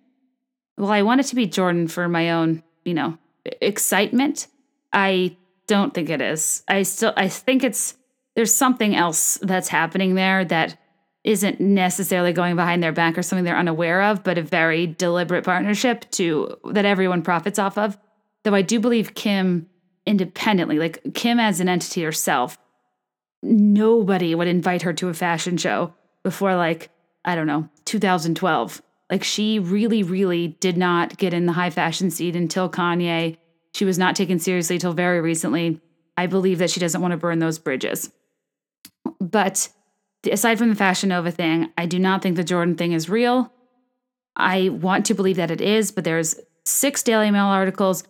Well, 0.78 0.90
I 0.90 1.02
want 1.02 1.20
it 1.20 1.24
to 1.24 1.34
be 1.34 1.46
Jordyn 1.46 1.90
for 1.90 2.08
my 2.08 2.30
own, 2.30 2.62
you 2.86 2.94
know, 2.94 3.18
excitement. 3.60 4.46
I 4.92 5.36
don't 5.66 5.92
think 5.92 6.08
it 6.08 6.22
is. 6.22 6.62
I 6.68 6.84
still 6.84 7.12
I 7.18 7.28
think 7.28 7.62
it's 7.62 7.96
there's 8.34 8.54
something 8.54 8.96
else 8.96 9.38
that's 9.42 9.68
happening 9.68 10.14
there 10.14 10.44
that 10.46 10.78
isn't 11.22 11.60
necessarily 11.60 12.32
going 12.32 12.56
behind 12.56 12.82
their 12.82 12.92
back 12.92 13.18
or 13.18 13.22
something 13.22 13.44
they're 13.44 13.58
unaware 13.58 14.00
of, 14.02 14.24
but 14.24 14.38
a 14.38 14.42
very 14.42 14.86
deliberate 14.86 15.44
partnership 15.44 16.10
to 16.12 16.56
that 16.72 16.86
everyone 16.86 17.20
profits 17.20 17.58
off 17.58 17.76
of. 17.76 17.98
Though 18.44 18.54
I 18.54 18.62
do 18.62 18.80
believe 18.80 19.14
Kim 19.14 19.68
independently, 20.06 20.78
like 20.78 21.02
Kim 21.12 21.38
as 21.38 21.60
an 21.60 21.68
entity 21.68 22.02
herself, 22.02 22.56
nobody 23.42 24.34
would 24.34 24.48
invite 24.48 24.82
her 24.82 24.92
to 24.94 25.08
a 25.08 25.14
fashion 25.14 25.56
show 25.56 25.94
before 26.22 26.56
like, 26.56 26.90
I 27.24 27.34
don't 27.34 27.46
know, 27.46 27.68
2012. 27.84 28.82
Like 29.10 29.24
she 29.24 29.58
really, 29.58 30.02
really 30.02 30.48
did 30.60 30.76
not 30.76 31.16
get 31.16 31.32
in 31.32 31.46
the 31.46 31.52
high 31.52 31.70
fashion 31.70 32.10
seat 32.10 32.36
until 32.36 32.68
Kanye. 32.68 33.38
She 33.74 33.84
was 33.84 33.98
not 33.98 34.16
taken 34.16 34.38
seriously 34.38 34.76
until 34.76 34.92
very 34.92 35.20
recently. 35.20 35.80
I 36.16 36.26
believe 36.26 36.58
that 36.58 36.70
she 36.70 36.80
doesn't 36.80 37.00
want 37.00 37.12
to 37.12 37.18
burn 37.18 37.38
those 37.38 37.58
bridges. 37.58 38.10
But 39.20 39.68
aside 40.30 40.58
from 40.58 40.68
the 40.68 40.74
Fashion 40.74 41.10
Nova 41.10 41.30
thing, 41.30 41.70
I 41.78 41.86
do 41.86 41.98
not 41.98 42.22
think 42.22 42.36
the 42.36 42.44
Jordyn 42.44 42.76
thing 42.76 42.92
is 42.92 43.08
real. 43.08 43.52
I 44.36 44.68
want 44.68 45.06
to 45.06 45.14
believe 45.14 45.36
that 45.36 45.50
it 45.50 45.60
is, 45.60 45.92
but 45.92 46.04
there's 46.04 46.38
six 46.64 47.02
Daily 47.02 47.30
Mail 47.30 47.46
articles. 47.46 48.04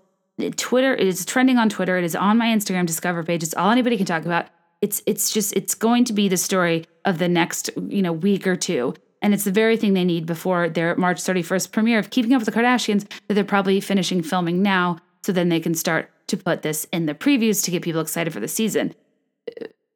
Twitter 0.57 0.95
it 0.95 1.07
is 1.07 1.25
trending 1.25 1.59
on 1.59 1.69
Twitter. 1.69 1.99
It 1.99 2.05
is 2.05 2.17
on 2.17 2.39
my 2.39 2.47
Instagram 2.47 2.87
Discover 2.87 3.25
page. 3.25 3.43
It's 3.43 3.55
all 3.55 3.71
anybody 3.71 3.97
can 3.97 4.07
talk 4.07 4.25
about. 4.25 4.47
It's 4.81 5.03
it's 5.07 5.33
just 5.33 5.57
it's 5.57 5.75
going 5.75 6.05
to 6.05 6.13
be 6.13 6.29
the 6.29 6.37
story 6.37 6.85
of 7.05 7.19
the 7.19 7.29
next 7.29 7.71
you 7.89 8.03
know 8.03 8.13
week 8.13 8.47
or 8.47 8.57
two, 8.57 8.95
and 9.23 9.35
it's 9.35 9.45
the 9.45 9.51
very 9.51 9.77
thing 9.77 9.95
they 9.95 10.05
need 10.05 10.27
before 10.27 10.69
their 10.69 10.95
March 10.97 11.19
31st 11.19 11.73
premiere 11.73 11.99
of 11.99 12.11
Keeping 12.11 12.33
Up 12.33 12.41
with 12.41 12.47
the 12.47 12.61
Kardashians 12.61 13.09
that 13.27 13.35
they're 13.35 13.45
probably 13.45 13.81
finishing 13.81 14.23
filming 14.23 14.63
now, 14.63 14.99
so 15.23 15.33
then 15.33 15.49
they 15.49 15.61
can 15.61 15.75
start 15.75 16.11
to 16.29 16.37
put 16.37 16.63
this 16.63 16.87
in 16.93 17.07
the 17.07 17.15
previews 17.15 17.65
to 17.65 17.71
get 17.71 17.83
people 17.83 18.01
excited 18.01 18.33
for 18.33 18.41
the 18.41 18.49
season 18.49 18.95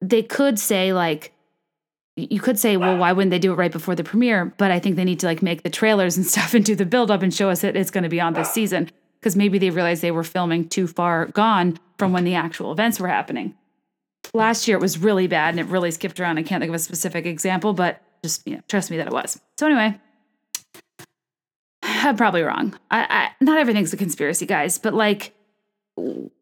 they 0.03 0.23
could 0.23 0.59
say 0.59 0.93
like 0.93 1.33
you 2.15 2.41
could 2.41 2.59
say, 2.59 2.77
well, 2.77 2.99
why 2.99 3.13
wouldn't 3.13 3.31
they 3.31 3.39
do 3.39 3.53
it 3.53 3.57
right 3.57 3.73
before 3.73 3.95
the 3.95 4.05
premiere? 4.05 4.53
But 4.59 4.71
I 4.71 4.79
think 4.79 4.97
they 4.97 5.05
need 5.05 5.21
to 5.21 5.27
like 5.27 5.41
make 5.41 5.63
the 5.63 5.71
trailers 5.71 6.19
and 6.19 6.27
stuff 6.35 6.53
and 6.53 6.63
do 6.63 6.75
the 6.75 6.85
build 6.85 7.11
up 7.11 7.23
and 7.23 7.33
show 7.33 7.49
us 7.49 7.63
that 7.63 7.77
it's 7.77 7.91
going 7.91 8.03
to 8.03 8.11
be 8.11 8.21
on 8.21 8.35
this 8.35 8.53
season 8.53 8.91
because 9.19 9.37
maybe 9.37 9.59
they 9.59 9.71
realized 9.71 10.03
they 10.03 10.11
were 10.11 10.25
filming 10.25 10.69
too 10.69 10.87
far 10.87 11.27
gone 11.27 11.79
from 11.97 12.13
when 12.13 12.25
the 12.25 12.35
actual 12.35 12.73
events 12.73 13.01
were 13.01 13.09
happening. 13.09 13.55
Last 14.35 14.67
year 14.67 14.77
it 14.77 14.81
was 14.81 14.99
really 14.99 15.27
bad 15.27 15.51
and 15.51 15.61
it 15.61 15.67
really 15.67 15.91
skipped 15.91 16.19
around. 16.19 16.39
I 16.39 16.43
can't 16.43 16.63
think 16.63 16.71
of 16.71 16.75
a 16.75 16.79
specific 16.79 17.27
example, 17.27 17.73
but 17.73 18.01
just 18.23 18.47
you 18.47 18.57
know, 18.57 18.63
trust 18.69 18.91
me 18.91 18.97
that 18.97 19.07
it 19.07 19.13
was. 19.13 19.41
So 19.59 19.67
anyway, 19.67 19.99
I'm 21.83 22.17
probably 22.17 22.43
wrong. 22.43 22.79
I, 22.91 23.07
I 23.09 23.45
not 23.45 23.59
everything's 23.59 23.93
a 23.93 23.97
conspiracy, 23.97 24.47
guys, 24.47 24.79
but 24.79 24.95
like 24.95 25.35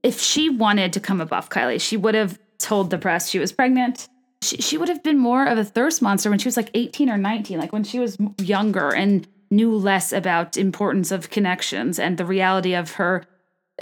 if 0.03 0.21
she 0.21 0.49
wanted 0.49 0.93
to 0.93 1.01
come 1.01 1.21
above 1.21 1.49
Kylie, 1.49 1.81
she 1.81 1.97
would 1.97 2.15
have 2.15 2.39
told 2.59 2.91
the 2.91 2.99
press 2.99 3.29
she 3.29 3.39
was 3.39 3.53
pregnant. 3.53 4.09
She, 4.43 4.59
she 4.59 4.79
would 4.79 4.89
have 4.89 5.03
been 5.03 5.19
more 5.19 5.45
of 5.45 5.59
a 5.59 5.65
thirst 5.65 6.01
monster 6.01 6.31
when 6.31 6.39
she 6.39 6.49
was 6.49 6.57
like 6.57 6.71
18 6.75 7.11
or 7.11 7.19
19, 7.19 7.59
like 7.59 7.73
when 7.73 7.85
she 7.85 7.99
was 7.99 8.17
younger 8.39 8.95
and 8.95 9.27
knew 9.51 9.75
less 9.75 10.13
about 10.13 10.57
importance 10.57 11.11
of 11.11 11.31
connections 11.31 11.99
and 11.99 12.17
the 12.17 12.25
reality 12.25 12.75
of 12.75 12.93
her 12.93 13.25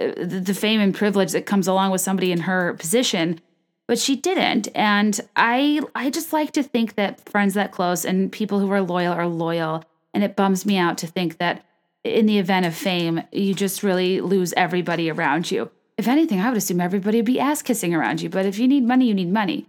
uh, 0.00 0.12
the 0.16 0.54
fame 0.54 0.80
and 0.80 0.94
privilege 0.94 1.32
that 1.32 1.44
comes 1.44 1.68
along 1.68 1.90
with 1.90 2.00
somebody 2.00 2.32
in 2.32 2.40
her 2.40 2.74
position 2.74 3.40
but 3.88 3.98
she 3.98 4.14
didn't 4.14 4.68
and 4.76 5.20
i 5.34 5.80
i 5.96 6.08
just 6.08 6.32
like 6.32 6.52
to 6.52 6.62
think 6.62 6.94
that 6.94 7.28
friends 7.28 7.54
that 7.54 7.72
close 7.72 8.04
and 8.04 8.30
people 8.30 8.60
who 8.60 8.70
are 8.70 8.80
loyal 8.82 9.12
are 9.12 9.26
loyal 9.26 9.82
And 10.14 10.24
it 10.24 10.36
bums 10.36 10.66
me 10.66 10.76
out 10.76 10.98
to 10.98 11.06
think 11.06 11.38
that 11.38 11.64
in 12.02 12.26
the 12.26 12.38
event 12.38 12.66
of 12.66 12.74
fame, 12.74 13.22
you 13.32 13.54
just 13.54 13.82
really 13.82 14.20
lose 14.20 14.52
everybody 14.56 15.10
around 15.10 15.50
you. 15.50 15.70
If 15.96 16.08
anything, 16.08 16.40
I 16.40 16.48
would 16.48 16.58
assume 16.58 16.80
everybody 16.80 17.18
would 17.18 17.26
be 17.26 17.40
ass 17.40 17.62
kissing 17.62 17.94
around 17.94 18.20
you. 18.20 18.28
But 18.28 18.46
if 18.46 18.58
you 18.58 18.68
need 18.68 18.84
money, 18.84 19.06
you 19.06 19.14
need 19.14 19.32
money. 19.32 19.66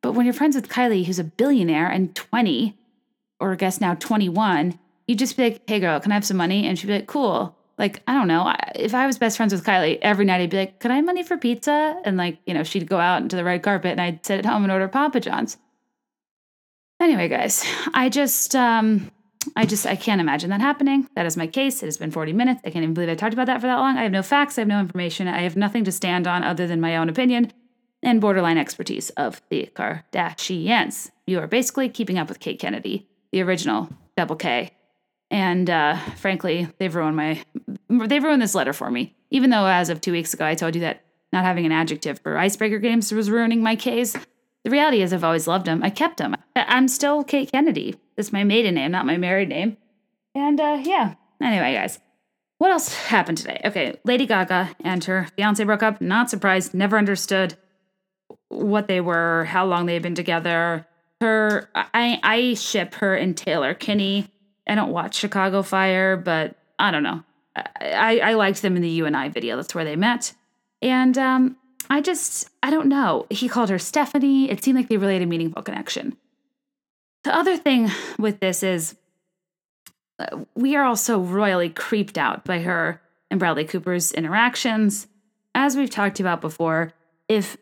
But 0.00 0.12
when 0.12 0.26
you're 0.26 0.32
friends 0.32 0.56
with 0.56 0.68
Kylie, 0.68 1.04
who's 1.04 1.18
a 1.18 1.24
billionaire 1.24 1.88
and 1.88 2.14
20, 2.14 2.76
or 3.38 3.52
I 3.52 3.56
guess 3.56 3.80
now 3.80 3.94
21, 3.94 4.78
you 5.06 5.14
just 5.14 5.36
be 5.36 5.44
like, 5.44 5.62
hey 5.68 5.80
girl, 5.80 6.00
can 6.00 6.12
I 6.12 6.16
have 6.16 6.24
some 6.24 6.36
money? 6.36 6.66
And 6.66 6.78
she'd 6.78 6.86
be 6.86 6.94
like, 6.94 7.06
cool. 7.06 7.56
Like, 7.78 8.02
I 8.06 8.14
don't 8.14 8.28
know. 8.28 8.54
If 8.74 8.94
I 8.94 9.06
was 9.06 9.18
best 9.18 9.36
friends 9.36 9.52
with 9.52 9.64
Kylie, 9.64 9.98
every 10.02 10.24
night 10.24 10.40
I'd 10.40 10.50
be 10.50 10.58
like, 10.58 10.78
can 10.80 10.90
I 10.90 10.96
have 10.96 11.04
money 11.04 11.22
for 11.22 11.36
pizza? 11.36 12.00
And 12.04 12.16
like, 12.16 12.38
you 12.46 12.54
know, 12.54 12.62
she'd 12.62 12.86
go 12.86 12.98
out 12.98 13.22
into 13.22 13.36
the 13.36 13.44
red 13.44 13.62
carpet 13.62 13.92
and 13.92 14.00
I'd 14.00 14.24
sit 14.24 14.38
at 14.38 14.46
home 14.46 14.62
and 14.62 14.72
order 14.72 14.88
Papa 14.88 15.20
John's. 15.20 15.56
Anyway, 17.00 17.28
guys, 17.28 17.64
I 17.94 18.08
just, 18.08 18.54
um, 18.54 19.10
I 19.56 19.66
just, 19.66 19.86
I 19.86 19.96
can't 19.96 20.20
imagine 20.20 20.50
that 20.50 20.60
happening. 20.60 21.08
That 21.16 21.26
is 21.26 21.36
my 21.36 21.46
case. 21.46 21.82
It 21.82 21.86
has 21.86 21.96
been 21.96 22.12
40 22.12 22.32
minutes. 22.32 22.60
I 22.64 22.70
can't 22.70 22.84
even 22.84 22.94
believe 22.94 23.08
I 23.08 23.14
talked 23.14 23.32
about 23.32 23.46
that 23.46 23.60
for 23.60 23.66
that 23.66 23.78
long. 23.78 23.96
I 23.96 24.02
have 24.04 24.12
no 24.12 24.22
facts. 24.22 24.56
I 24.56 24.60
have 24.60 24.68
no 24.68 24.78
information. 24.78 25.26
I 25.26 25.40
have 25.40 25.56
nothing 25.56 25.84
to 25.84 25.92
stand 25.92 26.28
on 26.28 26.44
other 26.44 26.66
than 26.66 26.80
my 26.80 26.96
own 26.96 27.08
opinion 27.08 27.52
and 28.02 28.20
borderline 28.20 28.58
expertise 28.58 29.10
of 29.10 29.40
the 29.48 29.68
Kardashians. 29.74 31.10
You 31.26 31.38
are 31.40 31.46
basically 31.46 31.88
keeping 31.88 32.18
up 32.18 32.28
with 32.28 32.40
Kate 32.40 32.58
Kennedy, 32.58 33.08
the 33.30 33.42
original 33.42 33.88
Double 34.16 34.36
K. 34.36 34.72
And 35.32 35.70
uh, 35.70 35.96
frankly, 36.16 36.68
they've 36.78 36.94
ruined 36.94 37.16
my, 37.16 37.42
they've 37.88 38.22
ruined 38.22 38.42
this 38.42 38.54
letter 38.54 38.74
for 38.74 38.90
me. 38.90 39.16
Even 39.30 39.48
though 39.48 39.64
as 39.64 39.88
of 39.88 40.02
two 40.02 40.12
weeks 40.12 40.34
ago, 40.34 40.44
I 40.44 40.54
told 40.54 40.74
you 40.74 40.82
that 40.82 41.02
not 41.32 41.46
having 41.46 41.64
an 41.64 41.72
adjective 41.72 42.20
for 42.20 42.36
icebreaker 42.36 42.78
games 42.78 43.10
was 43.10 43.30
ruining 43.30 43.62
my 43.62 43.74
case. 43.74 44.14
The 44.64 44.70
reality 44.70 45.00
is, 45.00 45.12
I've 45.12 45.24
always 45.24 45.48
loved 45.48 45.64
them. 45.64 45.82
I 45.82 45.88
kept 45.88 46.18
them. 46.18 46.36
I'm 46.54 46.86
still 46.86 47.24
Kate 47.24 47.50
Kennedy. 47.50 47.96
That's 48.14 48.30
my 48.30 48.44
maiden 48.44 48.74
name, 48.74 48.92
not 48.92 49.06
my 49.06 49.16
married 49.16 49.48
name. 49.48 49.78
And 50.34 50.60
uh, 50.60 50.82
yeah. 50.82 51.14
Anyway, 51.40 51.72
guys, 51.72 51.98
what 52.58 52.70
else 52.70 52.94
happened 52.94 53.38
today? 53.38 53.60
Okay, 53.64 53.98
Lady 54.04 54.26
Gaga 54.26 54.76
and 54.80 55.02
her 55.04 55.28
fiance 55.34 55.64
broke 55.64 55.82
up. 55.82 56.02
Not 56.02 56.28
surprised. 56.28 56.74
Never 56.74 56.98
understood 56.98 57.56
what 58.48 58.86
they 58.86 59.00
were, 59.00 59.44
how 59.46 59.64
long 59.64 59.86
they 59.86 59.94
had 59.94 60.02
been 60.02 60.14
together. 60.14 60.86
Her, 61.22 61.70
I, 61.74 62.20
I 62.22 62.54
ship 62.54 62.94
her 62.96 63.16
and 63.16 63.34
Taylor 63.34 63.72
Kinney. 63.72 64.28
I 64.66 64.74
don't 64.74 64.92
watch 64.92 65.16
Chicago 65.16 65.62
Fire, 65.62 66.16
but 66.16 66.56
I 66.78 66.90
don't 66.90 67.02
know. 67.02 67.22
I, 67.56 68.20
I 68.20 68.34
liked 68.34 68.62
them 68.62 68.76
in 68.76 68.82
the 68.82 68.88
You 68.88 69.06
and 69.06 69.16
I 69.16 69.28
video. 69.28 69.56
That's 69.56 69.74
where 69.74 69.84
they 69.84 69.96
met. 69.96 70.32
And 70.80 71.16
um, 71.18 71.56
I 71.90 72.00
just, 72.00 72.48
I 72.62 72.70
don't 72.70 72.88
know. 72.88 73.26
He 73.30 73.48
called 73.48 73.68
her 73.70 73.78
Stephanie. 73.78 74.50
It 74.50 74.64
seemed 74.64 74.76
like 74.76 74.88
they 74.88 74.96
really 74.96 75.14
had 75.14 75.22
a 75.22 75.26
meaningful 75.26 75.62
connection. 75.62 76.16
The 77.24 77.34
other 77.34 77.56
thing 77.56 77.90
with 78.18 78.40
this 78.40 78.62
is 78.62 78.96
uh, 80.18 80.44
we 80.54 80.76
are 80.76 80.84
also 80.84 81.18
royally 81.20 81.68
creeped 81.68 82.18
out 82.18 82.44
by 82.44 82.60
her 82.60 83.00
and 83.30 83.38
Bradley 83.38 83.64
Cooper's 83.64 84.12
interactions. 84.12 85.06
As 85.54 85.76
we've 85.76 85.90
talked 85.90 86.20
about 86.20 86.40
before, 86.40 86.92
if 87.28 87.56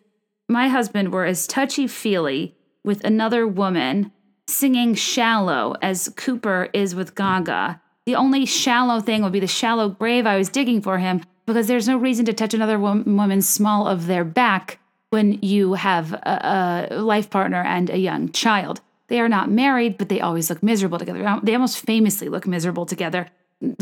my 0.48 0.68
husband 0.68 1.12
were 1.12 1.24
as 1.24 1.46
touchy 1.46 1.86
feely 1.86 2.56
with 2.84 3.04
another 3.04 3.46
woman 3.46 4.12
singing 4.50 4.94
shallow 4.94 5.74
as 5.80 6.08
Cooper 6.16 6.68
is 6.72 6.94
with 6.94 7.14
Gaga, 7.14 7.80
the 8.06 8.16
only 8.16 8.44
shallow 8.46 9.00
thing 9.00 9.22
would 9.22 9.32
be 9.32 9.40
the 9.40 9.46
shallow 9.46 9.88
grave 9.88 10.26
I 10.26 10.36
was 10.36 10.48
digging 10.48 10.82
for 10.82 10.98
him 10.98 11.22
because 11.46 11.66
there's 11.66 11.88
no 11.88 11.96
reason 11.96 12.24
to 12.26 12.32
touch 12.32 12.54
another 12.54 12.78
woman's 12.78 13.48
small 13.48 13.86
of 13.86 14.06
their 14.06 14.24
back 14.24 14.78
when 15.10 15.38
you 15.42 15.74
have 15.74 16.12
a, 16.12 16.88
a, 16.90 17.00
life 17.00 17.30
partner 17.30 17.62
and 17.62 17.90
a 17.90 17.98
young 17.98 18.30
child. 18.30 18.80
They 19.08 19.20
are 19.20 19.28
not 19.28 19.50
married, 19.50 19.98
but 19.98 20.08
they 20.08 20.20
always 20.20 20.48
look 20.48 20.62
miserable 20.62 20.98
together. 20.98 21.40
They 21.42 21.54
almost 21.54 21.78
famously 21.78 22.28
look 22.28 22.46
miserable 22.46 22.86
together. 22.86 23.28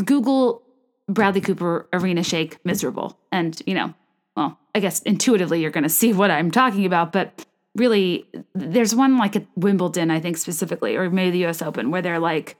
Google 0.03 0.63
Bradley 1.07 1.41
Cooper 1.41 1.87
arena 1.93 2.23
shake 2.23 2.63
miserable. 2.65 3.17
And, 3.31 3.61
you 3.65 3.75
know, 3.75 3.93
well, 4.35 4.59
I 4.73 4.79
guess 4.79 5.01
intuitively 5.03 5.61
you're 5.61 5.71
going 5.71 5.83
to 5.83 5.89
see 5.89 6.13
what 6.13 6.31
I'm 6.31 6.49
talking 6.49 6.85
about, 6.85 7.11
but 7.11 7.45
really 7.79 8.25
there's 8.53 8.93
one 8.93 9.17
like 9.17 9.35
at 9.35 9.47
Wimbledon, 9.55 10.11
I 10.11 10.19
think 10.19 10.37
specifically, 10.37 10.95
or 10.95 11.09
maybe 11.09 11.31
the 11.31 11.45
US 11.47 11.61
Open, 11.61 11.89
where 11.89 12.01
they're 12.01 12.19
like, 12.19 12.57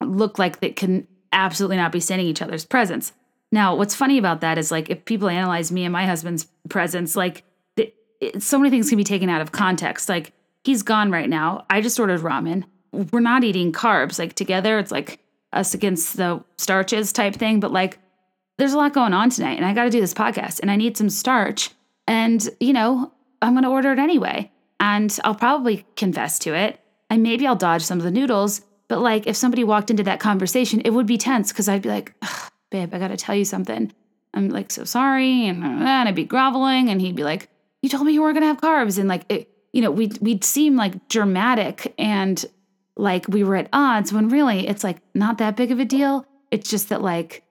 look 0.00 0.38
like 0.38 0.60
they 0.60 0.70
can 0.70 1.08
absolutely 1.32 1.76
not 1.76 1.92
be 1.92 2.00
standing 2.00 2.26
each 2.26 2.42
other's 2.42 2.64
presence. 2.64 3.12
Now, 3.52 3.74
what's 3.74 3.94
funny 3.94 4.18
about 4.18 4.42
that 4.42 4.58
is 4.58 4.70
like 4.70 4.90
if 4.90 5.04
people 5.04 5.28
analyze 5.28 5.72
me 5.72 5.84
and 5.84 5.92
my 5.92 6.06
husband's 6.06 6.46
presence, 6.68 7.16
like 7.16 7.42
it, 7.76 7.94
it, 8.20 8.42
so 8.42 8.58
many 8.58 8.70
things 8.70 8.88
can 8.88 8.98
be 8.98 9.04
taken 9.04 9.28
out 9.28 9.40
of 9.40 9.52
context. 9.52 10.08
Like 10.08 10.32
he's 10.62 10.82
gone 10.82 11.10
right 11.10 11.28
now. 11.28 11.64
I 11.68 11.80
just 11.80 11.98
ordered 11.98 12.20
ramen. 12.20 12.64
We're 12.92 13.20
not 13.20 13.44
eating 13.44 13.72
carbs 13.72 14.18
like 14.18 14.34
together. 14.34 14.78
It's 14.78 14.92
like 14.92 15.20
us 15.52 15.74
against 15.74 16.16
the 16.16 16.44
starches 16.58 17.12
type 17.12 17.34
thing. 17.34 17.60
But 17.60 17.72
like 17.72 17.98
there's 18.58 18.72
a 18.72 18.76
lot 18.76 18.92
going 18.92 19.14
on 19.14 19.30
tonight, 19.30 19.56
and 19.56 19.64
I 19.64 19.72
got 19.72 19.84
to 19.84 19.90
do 19.90 20.00
this 20.00 20.14
podcast, 20.14 20.60
and 20.60 20.70
I 20.70 20.76
need 20.76 20.96
some 20.96 21.08
starch. 21.10 21.70
And 22.06 22.46
you 22.60 22.72
know, 22.72 23.12
I'm 23.42 23.52
going 23.52 23.64
to 23.64 23.70
order 23.70 23.92
it 23.92 23.98
anyway, 23.98 24.50
and 24.78 25.16
I'll 25.24 25.34
probably 25.34 25.86
confess 25.96 26.38
to 26.40 26.54
it, 26.54 26.80
and 27.08 27.22
maybe 27.22 27.46
I'll 27.46 27.56
dodge 27.56 27.82
some 27.82 27.98
of 27.98 28.04
the 28.04 28.10
noodles. 28.10 28.62
But 28.88 29.00
like 29.00 29.26
if 29.26 29.36
somebody 29.36 29.64
walked 29.64 29.90
into 29.90 30.02
that 30.02 30.20
conversation, 30.20 30.80
it 30.80 30.90
would 30.90 31.06
be 31.06 31.16
tense 31.16 31.52
because 31.52 31.68
I'd 31.68 31.82
be 31.82 31.88
like 31.88 32.14
babe, 32.70 32.94
I 32.94 32.98
got 32.98 33.08
to 33.08 33.16
tell 33.16 33.34
you 33.34 33.44
something. 33.44 33.92
I'm 34.32 34.48
like, 34.48 34.70
so 34.70 34.84
sorry. 34.84 35.46
And, 35.46 35.62
and 35.62 36.08
I'd 36.08 36.14
be 36.14 36.24
groveling. 36.24 36.88
And 36.88 37.00
he'd 37.00 37.16
be 37.16 37.24
like, 37.24 37.48
you 37.82 37.88
told 37.88 38.06
me 38.06 38.12
you 38.12 38.22
weren't 38.22 38.34
going 38.34 38.42
to 38.42 38.46
have 38.46 38.60
carbs. 38.60 38.98
And 38.98 39.08
like, 39.08 39.24
it, 39.28 39.50
you 39.72 39.82
know, 39.82 39.90
we'd, 39.90 40.18
we'd 40.18 40.44
seem 40.44 40.76
like 40.76 41.08
dramatic 41.08 41.92
and 41.98 42.44
like 42.96 43.26
we 43.28 43.44
were 43.44 43.56
at 43.56 43.68
odds 43.72 44.12
when 44.12 44.28
really 44.28 44.68
it's 44.68 44.84
like 44.84 44.98
not 45.14 45.38
that 45.38 45.56
big 45.56 45.72
of 45.72 45.80
a 45.80 45.84
deal. 45.84 46.24
It's 46.50 46.70
just 46.70 46.88
that 46.90 47.02
like 47.02 47.44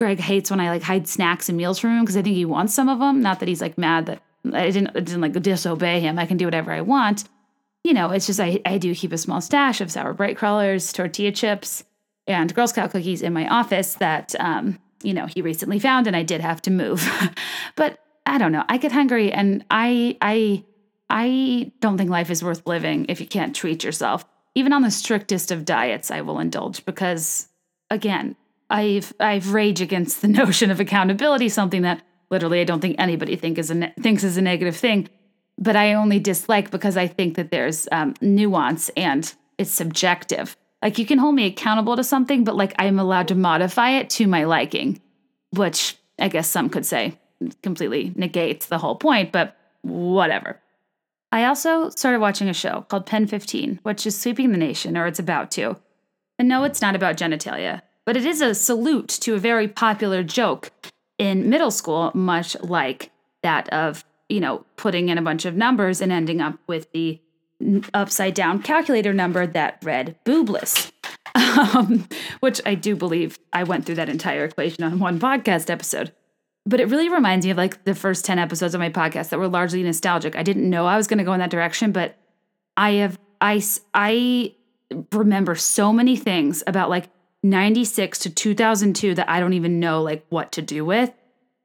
Greg 0.00 0.20
hates 0.20 0.50
when 0.50 0.60
I 0.60 0.70
like 0.70 0.82
hide 0.82 1.08
snacks 1.08 1.48
and 1.48 1.58
meals 1.58 1.78
from 1.78 1.98
him 1.98 2.02
because 2.02 2.16
I 2.16 2.22
think 2.22 2.36
he 2.36 2.44
wants 2.44 2.74
some 2.74 2.88
of 2.88 2.98
them. 2.98 3.20
Not 3.20 3.40
that 3.40 3.48
he's 3.48 3.62
like 3.62 3.78
mad 3.78 4.06
that 4.06 4.22
I 4.46 4.70
didn't, 4.70 4.88
I 4.88 5.00
didn't 5.00 5.20
like 5.20 5.40
disobey 5.40 6.00
him. 6.00 6.18
I 6.18 6.26
can 6.26 6.36
do 6.36 6.46
whatever 6.46 6.72
I 6.72 6.80
want. 6.80 7.24
You 7.84 7.94
know, 7.94 8.10
it's 8.10 8.26
just 8.26 8.40
I, 8.40 8.60
I 8.64 8.78
do 8.78 8.94
keep 8.94 9.12
a 9.12 9.18
small 9.18 9.40
stash 9.40 9.80
of 9.80 9.90
sour 9.90 10.12
brite 10.12 10.36
crawlers, 10.36 10.92
tortilla 10.92 11.32
chips, 11.32 11.84
and 12.26 12.54
Girl 12.54 12.68
Scout 12.68 12.90
cookies 12.90 13.22
in 13.22 13.32
my 13.32 13.48
office 13.48 13.94
that, 13.94 14.34
um, 14.38 14.78
you 15.02 15.12
know, 15.12 15.26
he 15.26 15.42
recently 15.42 15.78
found, 15.78 16.06
and 16.06 16.14
I 16.14 16.22
did 16.22 16.40
have 16.40 16.62
to 16.62 16.70
move. 16.70 17.08
but 17.76 17.98
I 18.24 18.38
don't 18.38 18.52
know. 18.52 18.64
I 18.68 18.76
get 18.76 18.92
hungry, 18.92 19.32
and 19.32 19.64
I, 19.70 20.16
I, 20.22 20.64
I 21.10 21.72
don't 21.80 21.98
think 21.98 22.10
life 22.10 22.30
is 22.30 22.44
worth 22.44 22.66
living 22.66 23.06
if 23.08 23.20
you 23.20 23.26
can't 23.26 23.54
treat 23.54 23.82
yourself. 23.82 24.24
Even 24.54 24.72
on 24.72 24.82
the 24.82 24.90
strictest 24.90 25.50
of 25.50 25.64
diets, 25.64 26.10
I 26.10 26.20
will 26.20 26.38
indulge 26.38 26.84
because, 26.84 27.48
again, 27.90 28.36
I've 28.70 29.12
I've 29.18 29.52
rage 29.52 29.80
against 29.80 30.22
the 30.22 30.28
notion 30.40 30.70
of 30.70 30.80
accountability, 30.80 31.48
something 31.48 31.82
that 31.82 32.02
literally 32.32 32.60
I 32.60 32.64
don't 32.64 32.80
think 32.80 32.96
anybody 32.98 33.36
think 33.36 33.58
is 33.58 33.70
a 33.70 33.92
thinks 34.00 34.24
is 34.24 34.36
a 34.36 34.42
negative 34.42 34.76
thing. 34.76 35.08
But 35.58 35.76
I 35.76 35.92
only 35.92 36.18
dislike 36.18 36.70
because 36.70 36.96
I 36.96 37.06
think 37.06 37.36
that 37.36 37.50
there's 37.50 37.86
um, 37.92 38.14
nuance 38.20 38.88
and 38.96 39.32
it's 39.58 39.70
subjective. 39.70 40.56
Like 40.80 40.98
you 40.98 41.06
can 41.06 41.18
hold 41.18 41.36
me 41.36 41.46
accountable 41.46 41.94
to 41.94 42.02
something, 42.02 42.42
but 42.42 42.56
like 42.56 42.74
I'm 42.78 42.98
allowed 42.98 43.28
to 43.28 43.36
modify 43.36 43.90
it 43.90 44.10
to 44.10 44.26
my 44.26 44.44
liking, 44.44 45.00
which 45.50 45.96
I 46.18 46.28
guess 46.28 46.48
some 46.48 46.70
could 46.70 46.86
say 46.86 47.18
completely 47.62 48.12
negates 48.16 48.66
the 48.66 48.78
whole 48.78 48.96
point, 48.96 49.30
but 49.30 49.56
whatever. 49.82 50.58
I 51.30 51.44
also 51.44 51.90
started 51.90 52.20
watching 52.20 52.48
a 52.48 52.54
show 52.54 52.86
called 52.88 53.06
Pen 53.06 53.26
15, 53.26 53.80
which 53.82 54.06
is 54.06 54.18
sweeping 54.18 54.52
the 54.52 54.58
nation, 54.58 54.96
or 54.96 55.06
it's 55.06 55.18
about 55.18 55.50
to. 55.52 55.76
And 56.38 56.48
no, 56.48 56.64
it's 56.64 56.82
not 56.82 56.96
about 56.96 57.16
genitalia, 57.16 57.82
but 58.04 58.16
it 58.16 58.26
is 58.26 58.40
a 58.40 58.54
salute 58.54 59.08
to 59.08 59.34
a 59.34 59.38
very 59.38 59.68
popular 59.68 60.22
joke 60.22 60.72
in 61.22 61.48
middle 61.48 61.70
school, 61.70 62.10
much 62.14 62.56
like 62.62 63.12
that 63.44 63.68
of, 63.68 64.04
you 64.28 64.40
know, 64.40 64.66
putting 64.74 65.08
in 65.08 65.18
a 65.18 65.22
bunch 65.22 65.44
of 65.44 65.54
numbers 65.54 66.00
and 66.00 66.10
ending 66.10 66.40
up 66.40 66.58
with 66.66 66.90
the 66.90 67.20
upside 67.94 68.34
down 68.34 68.60
calculator 68.60 69.12
number 69.12 69.46
that 69.46 69.78
read 69.82 70.16
boobless. 70.24 70.90
Um, 71.34 72.08
which 72.40 72.60
I 72.66 72.74
do 72.74 72.94
believe 72.94 73.38
I 73.52 73.64
went 73.64 73.86
through 73.86 73.94
that 73.94 74.08
entire 74.10 74.44
equation 74.44 74.84
on 74.84 74.98
one 74.98 75.18
podcast 75.18 75.70
episode. 75.70 76.12
But 76.66 76.80
it 76.80 76.88
really 76.88 77.08
reminds 77.08 77.46
me 77.46 77.50
of 77.50 77.56
like 77.56 77.84
the 77.84 77.94
first 77.94 78.24
10 78.26 78.38
episodes 78.38 78.74
of 78.74 78.80
my 78.80 78.90
podcast 78.90 79.30
that 79.30 79.38
were 79.38 79.48
largely 79.48 79.82
nostalgic. 79.82 80.36
I 80.36 80.42
didn't 80.42 80.68
know 80.68 80.86
I 80.86 80.96
was 80.96 81.06
going 81.06 81.18
to 81.18 81.24
go 81.24 81.32
in 81.32 81.40
that 81.40 81.50
direction, 81.50 81.92
but 81.92 82.18
I 82.76 82.92
have, 82.92 83.18
I, 83.40 83.62
I 83.94 84.54
remember 85.12 85.54
so 85.54 85.90
many 85.92 86.16
things 86.16 86.62
about 86.66 86.90
like 86.90 87.08
96 87.42 88.20
to 88.20 88.30
2002 88.30 89.14
that 89.14 89.28
I 89.28 89.40
don't 89.40 89.54
even 89.54 89.80
know 89.80 90.02
like 90.02 90.24
what 90.28 90.52
to 90.52 90.62
do 90.62 90.84
with. 90.84 91.10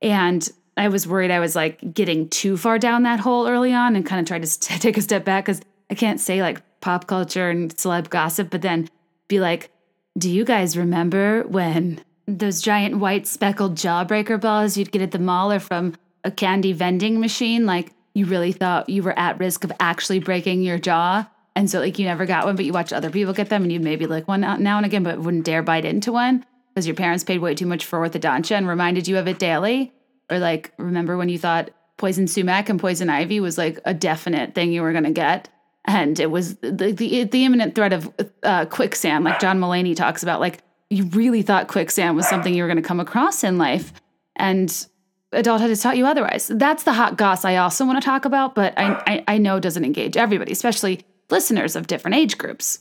And 0.01 0.47
I 0.75 0.87
was 0.89 1.07
worried 1.07 1.31
I 1.31 1.39
was 1.39 1.55
like 1.55 1.93
getting 1.93 2.29
too 2.29 2.57
far 2.57 2.79
down 2.79 3.03
that 3.03 3.19
hole 3.19 3.47
early 3.47 3.73
on 3.73 3.95
and 3.95 4.05
kind 4.05 4.19
of 4.19 4.27
tried 4.27 4.43
to 4.43 4.59
take 4.79 4.97
a 4.97 5.01
step 5.01 5.25
back 5.25 5.45
because 5.45 5.61
I 5.89 5.95
can't 5.95 6.19
say 6.19 6.41
like 6.41 6.61
pop 6.81 7.07
culture 7.07 7.49
and 7.49 7.75
celeb 7.75 8.09
gossip, 8.09 8.49
but 8.49 8.61
then 8.61 8.89
be 9.27 9.39
like, 9.39 9.71
do 10.17 10.29
you 10.29 10.45
guys 10.45 10.77
remember 10.77 11.43
when 11.43 12.03
those 12.27 12.61
giant 12.61 12.97
white 12.97 13.27
speckled 13.27 13.75
jawbreaker 13.75 14.39
balls 14.39 14.77
you'd 14.77 14.91
get 14.91 15.01
at 15.01 15.11
the 15.11 15.19
mall 15.19 15.51
or 15.51 15.59
from 15.59 15.95
a 16.23 16.31
candy 16.31 16.73
vending 16.73 17.19
machine? 17.19 17.65
Like 17.65 17.93
you 18.13 18.25
really 18.25 18.51
thought 18.51 18.89
you 18.89 19.03
were 19.03 19.17
at 19.17 19.39
risk 19.39 19.63
of 19.63 19.71
actually 19.79 20.19
breaking 20.19 20.61
your 20.61 20.77
jaw 20.77 21.27
And 21.57 21.67
so 21.67 21.79
like 21.79 21.97
you 21.97 22.05
never 22.05 22.27
got 22.27 22.45
one, 22.45 22.55
but 22.55 22.65
you 22.65 22.71
watched 22.71 22.93
other 22.93 23.09
people 23.09 23.33
get 23.33 23.49
them 23.49 23.63
and 23.63 23.71
you'd 23.71 23.81
maybe 23.81 24.05
like 24.05 24.27
one 24.27 24.41
now 24.41 24.77
and 24.77 24.85
again, 24.85 25.01
but 25.01 25.17
wouldn't 25.17 25.43
dare 25.43 25.63
bite 25.63 25.85
into 25.85 26.11
one 26.11 26.45
because 26.69 26.85
your 26.85 26.95
parents 26.95 27.23
paid 27.23 27.39
way 27.39 27.55
too 27.55 27.65
much 27.65 27.83
for 27.83 27.97
orthodontia 27.97 28.55
and 28.55 28.67
reminded 28.67 29.07
you 29.07 29.17
of 29.17 29.27
it 29.27 29.39
daily. 29.39 29.91
Or 30.29 30.37
like 30.37 30.71
remember 30.77 31.17
when 31.17 31.29
you 31.29 31.39
thought 31.39 31.71
poison 31.97 32.27
sumac 32.27 32.69
and 32.69 32.79
poison 32.79 33.09
ivy 33.09 33.39
was 33.39 33.57
like 33.57 33.79
a 33.85 33.93
definite 33.95 34.53
thing 34.53 34.71
you 34.71 34.83
were 34.83 34.91
going 34.91 35.03
to 35.03 35.09
get 35.09 35.49
and 35.85 36.19
it 36.19 36.29
was 36.29 36.57
the, 36.57 36.93
the, 36.95 37.23
the 37.23 37.43
imminent 37.43 37.73
threat 37.73 37.91
of 37.91 38.13
uh, 38.43 38.65
quicksand 38.65 39.23
like 39.23 39.39
john 39.39 39.59
mulaney 39.59 39.95
talks 39.95 40.21
about 40.21 40.39
like 40.39 40.59
you 40.91 41.05
really 41.05 41.41
thought 41.41 41.67
quicksand 41.67 42.15
was 42.15 42.27
something 42.27 42.53
you 42.53 42.61
were 42.61 42.67
going 42.67 42.81
to 42.81 42.87
come 42.87 42.99
across 42.99 43.43
in 43.43 43.57
life 43.57 43.93
and 44.35 44.85
adulthood 45.31 45.69
has 45.69 45.81
taught 45.81 45.97
you 45.97 46.05
otherwise 46.05 46.51
that's 46.53 46.83
the 46.83 46.93
hot 46.93 47.17
goss 47.17 47.43
i 47.43 47.55
also 47.55 47.83
want 47.83 47.99
to 47.99 48.05
talk 48.05 48.25
about 48.25 48.53
but 48.53 48.77
I, 48.77 49.01
I, 49.07 49.23
I 49.27 49.37
know 49.39 49.59
doesn't 49.59 49.83
engage 49.83 50.17
everybody 50.17 50.51
especially 50.51 51.03
listeners 51.29 51.75
of 51.75 51.87
different 51.87 52.15
age 52.15 52.37
groups 52.37 52.79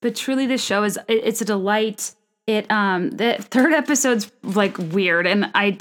but 0.00 0.14
truly 0.14 0.46
this 0.46 0.64
show 0.64 0.84
is 0.84 0.96
it, 1.08 1.24
it's 1.24 1.40
a 1.40 1.44
delight 1.44 2.14
it 2.46 2.70
um 2.70 3.10
the 3.10 3.36
third 3.40 3.72
episode's 3.72 4.30
like 4.42 4.76
weird 4.78 5.26
and 5.26 5.50
i 5.54 5.76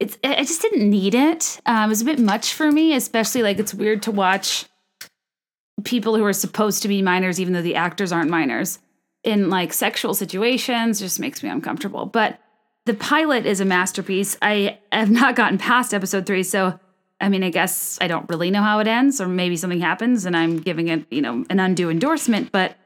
it's 0.00 0.18
I 0.24 0.42
just 0.44 0.62
didn't 0.62 0.88
need 0.88 1.14
it. 1.14 1.60
Um, 1.66 1.84
it 1.84 1.88
was 1.88 2.02
a 2.02 2.04
bit 2.04 2.18
much 2.18 2.54
for 2.54 2.70
me, 2.70 2.94
especially 2.94 3.42
like 3.42 3.58
it's 3.58 3.74
weird 3.74 4.02
to 4.02 4.10
watch 4.10 4.66
people 5.84 6.16
who 6.16 6.24
are 6.24 6.32
supposed 6.32 6.82
to 6.82 6.88
be 6.88 7.02
minors, 7.02 7.40
even 7.40 7.52
though 7.52 7.62
the 7.62 7.76
actors 7.76 8.12
aren't 8.12 8.30
minors, 8.30 8.78
in 9.22 9.50
like 9.50 9.72
sexual 9.72 10.14
situations. 10.14 11.00
Just 11.00 11.20
makes 11.20 11.42
me 11.42 11.48
uncomfortable. 11.48 12.06
But 12.06 12.40
the 12.86 12.94
pilot 12.94 13.46
is 13.46 13.60
a 13.60 13.64
masterpiece. 13.64 14.36
I 14.42 14.78
have 14.92 15.10
not 15.10 15.36
gotten 15.36 15.58
past 15.58 15.94
episode 15.94 16.26
three, 16.26 16.42
so 16.42 16.78
I 17.20 17.28
mean, 17.28 17.42
I 17.42 17.50
guess 17.50 17.98
I 18.00 18.08
don't 18.08 18.28
really 18.28 18.50
know 18.50 18.62
how 18.62 18.80
it 18.80 18.86
ends, 18.86 19.20
or 19.20 19.28
maybe 19.28 19.56
something 19.56 19.80
happens 19.80 20.26
and 20.26 20.36
I'm 20.36 20.58
giving 20.58 20.88
it, 20.88 21.06
you 21.10 21.22
know, 21.22 21.44
an 21.48 21.60
undue 21.60 21.90
endorsement. 21.90 22.52
But 22.52 22.76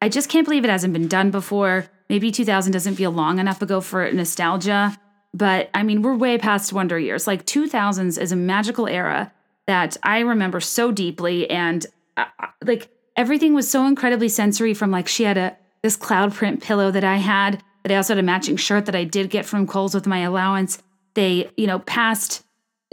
I 0.00 0.08
just 0.08 0.28
can't 0.28 0.44
believe 0.44 0.64
it 0.64 0.70
hasn't 0.70 0.92
been 0.92 1.08
done 1.08 1.30
before. 1.30 1.86
Maybe 2.08 2.30
2000 2.30 2.72
doesn't 2.72 2.96
feel 2.96 3.10
long 3.10 3.38
enough 3.38 3.62
ago 3.62 3.80
for 3.80 4.10
nostalgia. 4.12 4.98
But 5.32 5.70
I 5.74 5.82
mean, 5.82 6.02
we're 6.02 6.16
way 6.16 6.38
past 6.38 6.72
Wonder 6.72 6.98
Years. 6.98 7.26
Like 7.26 7.44
2000s 7.44 8.20
is 8.20 8.32
a 8.32 8.36
magical 8.36 8.86
era 8.86 9.32
that 9.66 9.96
I 10.02 10.20
remember 10.20 10.60
so 10.60 10.92
deeply. 10.92 11.48
And 11.50 11.84
uh, 12.16 12.26
uh, 12.38 12.46
like 12.64 12.88
everything 13.16 13.54
was 13.54 13.68
so 13.68 13.86
incredibly 13.86 14.28
sensory 14.28 14.74
from 14.74 14.90
like 14.90 15.08
she 15.08 15.24
had 15.24 15.36
a 15.36 15.56
this 15.82 15.96
cloud 15.96 16.32
print 16.32 16.62
pillow 16.62 16.90
that 16.90 17.04
I 17.04 17.16
had, 17.16 17.62
that 17.82 17.92
I 17.92 17.96
also 17.96 18.14
had 18.14 18.18
a 18.18 18.26
matching 18.26 18.56
shirt 18.56 18.86
that 18.86 18.94
I 18.94 19.04
did 19.04 19.28
get 19.28 19.44
from 19.44 19.66
Kohl's 19.66 19.94
with 19.94 20.06
my 20.06 20.20
allowance. 20.20 20.82
They, 21.12 21.50
you 21.58 21.66
know, 21.66 21.80
passed 21.80 22.42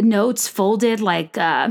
notes 0.02 0.48
folded 0.48 1.02
like 1.02 1.38
uh, 1.38 1.70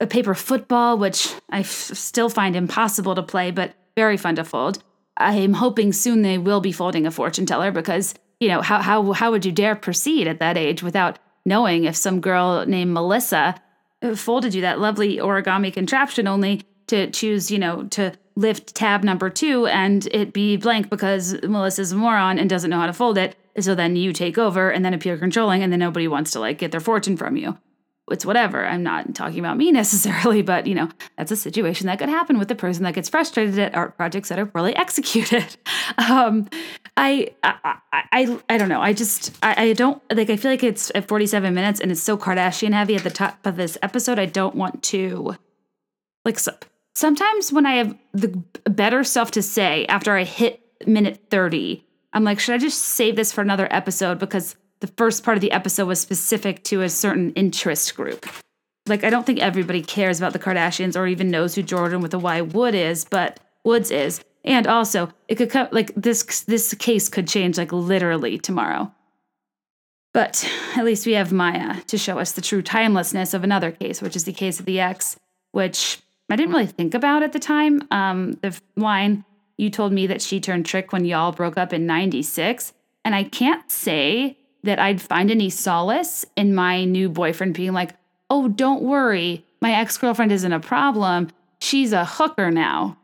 a 0.00 0.06
paper 0.06 0.34
football, 0.34 0.98
which 0.98 1.32
I 1.50 1.60
f- 1.60 1.66
still 1.66 2.28
find 2.28 2.56
impossible 2.56 3.14
to 3.14 3.22
play, 3.22 3.50
but 3.50 3.74
very 3.96 4.16
fun 4.16 4.36
to 4.36 4.44
fold. 4.44 4.82
I'm 5.16 5.54
hoping 5.54 5.92
soon 5.92 6.22
they 6.22 6.38
will 6.38 6.60
be 6.60 6.72
folding 6.72 7.06
a 7.06 7.10
fortune 7.10 7.46
teller 7.46 7.72
because 7.72 8.14
you 8.40 8.48
know, 8.48 8.62
how 8.62 8.80
how 8.80 9.12
how 9.12 9.30
would 9.30 9.44
you 9.44 9.52
dare 9.52 9.74
proceed 9.74 10.28
at 10.28 10.38
that 10.38 10.56
age 10.56 10.82
without 10.82 11.18
knowing 11.44 11.84
if 11.84 11.96
some 11.96 12.20
girl 12.20 12.64
named 12.66 12.92
Melissa 12.92 13.60
folded 14.14 14.54
you 14.54 14.60
that 14.62 14.78
lovely 14.78 15.16
origami 15.16 15.72
contraption 15.72 16.28
only 16.28 16.62
to 16.86 17.10
choose, 17.10 17.50
you 17.50 17.58
know, 17.58 17.84
to 17.88 18.12
lift 18.36 18.74
tab 18.74 19.02
number 19.02 19.28
two 19.28 19.66
and 19.66 20.06
it 20.12 20.32
be 20.32 20.56
blank 20.56 20.88
because 20.88 21.40
Melissa's 21.42 21.92
a 21.92 21.96
moron 21.96 22.38
and 22.38 22.48
doesn't 22.48 22.70
know 22.70 22.78
how 22.78 22.86
to 22.86 22.92
fold 22.92 23.18
it. 23.18 23.36
So 23.60 23.74
then 23.74 23.96
you 23.96 24.12
take 24.12 24.38
over 24.38 24.70
and 24.70 24.84
then 24.84 24.94
appear 24.94 25.16
controlling 25.16 25.62
and 25.62 25.72
then 25.72 25.80
nobody 25.80 26.08
wants 26.08 26.30
to 26.32 26.40
like 26.40 26.58
get 26.58 26.70
their 26.70 26.80
fortune 26.80 27.16
from 27.16 27.36
you 27.36 27.58
it's 28.10 28.24
whatever. 28.24 28.64
I'm 28.64 28.82
not 28.82 29.14
talking 29.14 29.38
about 29.38 29.56
me 29.56 29.72
necessarily, 29.72 30.42
but 30.42 30.66
you 30.66 30.74
know, 30.74 30.88
that's 31.16 31.30
a 31.30 31.36
situation 31.36 31.86
that 31.86 31.98
could 31.98 32.08
happen 32.08 32.38
with 32.38 32.48
the 32.48 32.54
person 32.54 32.84
that 32.84 32.94
gets 32.94 33.08
frustrated 33.08 33.58
at 33.58 33.74
art 33.74 33.96
projects 33.96 34.28
that 34.28 34.38
are 34.38 34.46
poorly 34.46 34.74
executed. 34.76 35.56
Um, 35.98 36.48
I, 36.96 37.30
I, 37.42 37.76
I, 37.92 38.38
I 38.48 38.58
don't 38.58 38.68
know. 38.68 38.80
I 38.80 38.92
just, 38.92 39.36
I, 39.42 39.68
I 39.68 39.72
don't 39.72 40.02
like. 40.12 40.30
I 40.30 40.36
feel 40.36 40.50
like 40.50 40.64
it's 40.64 40.90
at 40.94 41.08
47 41.08 41.54
minutes 41.54 41.80
and 41.80 41.90
it's 41.90 42.02
so 42.02 42.16
Kardashian 42.16 42.72
heavy 42.72 42.96
at 42.96 43.04
the 43.04 43.10
top 43.10 43.44
of 43.46 43.56
this 43.56 43.78
episode. 43.82 44.18
I 44.18 44.26
don't 44.26 44.54
want 44.54 44.82
to, 44.84 45.36
like, 46.24 46.38
so, 46.38 46.52
sometimes 46.94 47.52
when 47.52 47.66
I 47.66 47.76
have 47.76 47.96
the 48.12 48.42
better 48.64 49.04
stuff 49.04 49.30
to 49.32 49.42
say 49.42 49.86
after 49.86 50.16
I 50.16 50.24
hit 50.24 50.60
minute 50.86 51.26
30, 51.30 51.84
I'm 52.12 52.24
like, 52.24 52.40
should 52.40 52.54
I 52.54 52.58
just 52.58 52.82
save 52.82 53.16
this 53.16 53.32
for 53.32 53.40
another 53.40 53.68
episode 53.70 54.18
because 54.18 54.56
the 54.80 54.86
first 54.86 55.24
part 55.24 55.36
of 55.36 55.40
the 55.40 55.52
episode 55.52 55.86
was 55.86 56.00
specific 56.00 56.62
to 56.64 56.82
a 56.82 56.88
certain 56.88 57.32
interest 57.32 57.94
group. 57.96 58.26
Like, 58.86 59.04
I 59.04 59.10
don't 59.10 59.26
think 59.26 59.40
everybody 59.40 59.82
cares 59.82 60.18
about 60.18 60.32
the 60.32 60.38
Kardashians 60.38 60.96
or 60.96 61.06
even 61.06 61.30
knows 61.30 61.54
who 61.54 61.62
Jordyn 61.62 62.00
with 62.00 62.14
a 62.14 62.18
Y 62.18 62.40
Wood 62.40 62.74
is, 62.74 63.04
but 63.04 63.40
Woods 63.64 63.90
is. 63.90 64.22
And 64.44 64.66
also, 64.66 65.10
it 65.26 65.34
could 65.34 65.50
come 65.50 65.68
like 65.72 65.92
this. 65.94 66.44
This 66.44 66.72
case 66.74 67.08
could 67.08 67.28
change 67.28 67.58
like 67.58 67.72
literally 67.72 68.38
tomorrow. 68.38 68.92
But 70.14 70.48
at 70.76 70.84
least 70.84 71.06
we 71.06 71.12
have 71.12 71.32
Mya 71.32 71.82
to 71.86 71.98
show 71.98 72.18
us 72.18 72.32
the 72.32 72.40
true 72.40 72.62
timelessness 72.62 73.34
of 73.34 73.44
another 73.44 73.72
case, 73.72 74.00
which 74.00 74.16
is 74.16 74.24
the 74.24 74.32
case 74.32 74.58
of 74.58 74.64
the 74.64 74.80
ex, 74.80 75.18
which 75.52 76.00
I 76.30 76.36
didn't 76.36 76.52
really 76.52 76.66
think 76.66 76.94
about 76.94 77.22
at 77.22 77.32
the 77.32 77.38
time. 77.38 77.86
Um, 77.90 78.32
the 78.40 78.58
line 78.76 79.24
you 79.58 79.68
told 79.68 79.92
me 79.92 80.06
that 80.06 80.22
she 80.22 80.40
turned 80.40 80.64
trick 80.64 80.92
when 80.92 81.04
y'all 81.04 81.32
broke 81.32 81.58
up 81.58 81.74
in 81.74 81.84
'96, 81.84 82.72
and 83.04 83.14
I 83.14 83.24
can't 83.24 83.70
say 83.70 84.38
that 84.64 84.78
I'd 84.78 85.00
find 85.00 85.30
any 85.30 85.50
solace 85.50 86.24
in 86.36 86.54
my 86.54 86.84
new 86.84 87.08
boyfriend 87.08 87.54
being 87.54 87.72
like, 87.72 87.94
oh, 88.30 88.48
don't 88.48 88.82
worry, 88.82 89.44
my 89.60 89.72
ex 89.72 89.96
girlfriend 89.98 90.32
isn't 90.32 90.52
a 90.52 90.60
problem. 90.60 91.28
She's 91.60 91.92
a 91.92 92.04
hooker 92.04 92.50
now. 92.50 92.98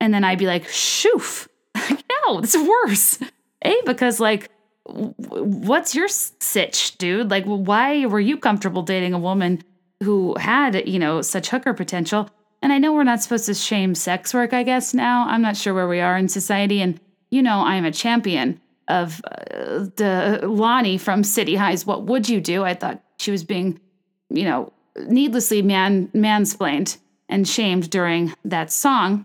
And 0.00 0.12
then 0.14 0.24
I'd 0.24 0.38
be 0.38 0.46
like, 0.46 0.64
shoof. 0.64 1.46
no, 1.76 2.38
it's 2.38 2.56
worse. 2.56 3.18
A, 3.64 3.76
because 3.84 4.18
like, 4.18 4.50
what's 4.84 5.94
your 5.94 6.08
sitch, 6.08 6.96
dude? 6.98 7.30
Like, 7.30 7.44
why 7.44 8.06
were 8.06 8.20
you 8.20 8.38
comfortable 8.38 8.82
dating 8.82 9.14
a 9.14 9.18
woman 9.18 9.62
who 10.02 10.34
had, 10.38 10.88
you 10.88 10.98
know, 10.98 11.22
such 11.22 11.50
hooker 11.50 11.74
potential? 11.74 12.28
And 12.62 12.72
I 12.72 12.78
know 12.78 12.92
we're 12.92 13.04
not 13.04 13.22
supposed 13.22 13.46
to 13.46 13.54
shame 13.54 13.94
sex 13.94 14.34
work, 14.34 14.52
I 14.52 14.62
guess, 14.62 14.92
now. 14.92 15.26
I'm 15.28 15.42
not 15.42 15.56
sure 15.56 15.72
where 15.72 15.88
we 15.88 16.00
are 16.00 16.16
in 16.16 16.28
society. 16.28 16.82
And, 16.82 17.00
you 17.30 17.42
know, 17.42 17.60
I'm 17.60 17.84
a 17.84 17.92
champion 17.92 18.60
of 18.88 19.22
uh, 19.24 19.86
the 19.96 20.40
Lonnie 20.42 20.98
from 20.98 21.24
City 21.24 21.54
Highs. 21.54 21.86
What 21.86 22.04
would 22.04 22.28
you 22.28 22.40
do? 22.40 22.64
I 22.64 22.74
thought 22.74 23.02
she 23.18 23.30
was 23.30 23.44
being, 23.44 23.80
you 24.28 24.44
know, 24.44 24.72
needlessly 25.08 25.62
man 25.62 26.08
mansplained 26.08 26.98
and 27.28 27.48
shamed 27.48 27.90
during 27.90 28.34
that 28.44 28.72
song. 28.72 29.24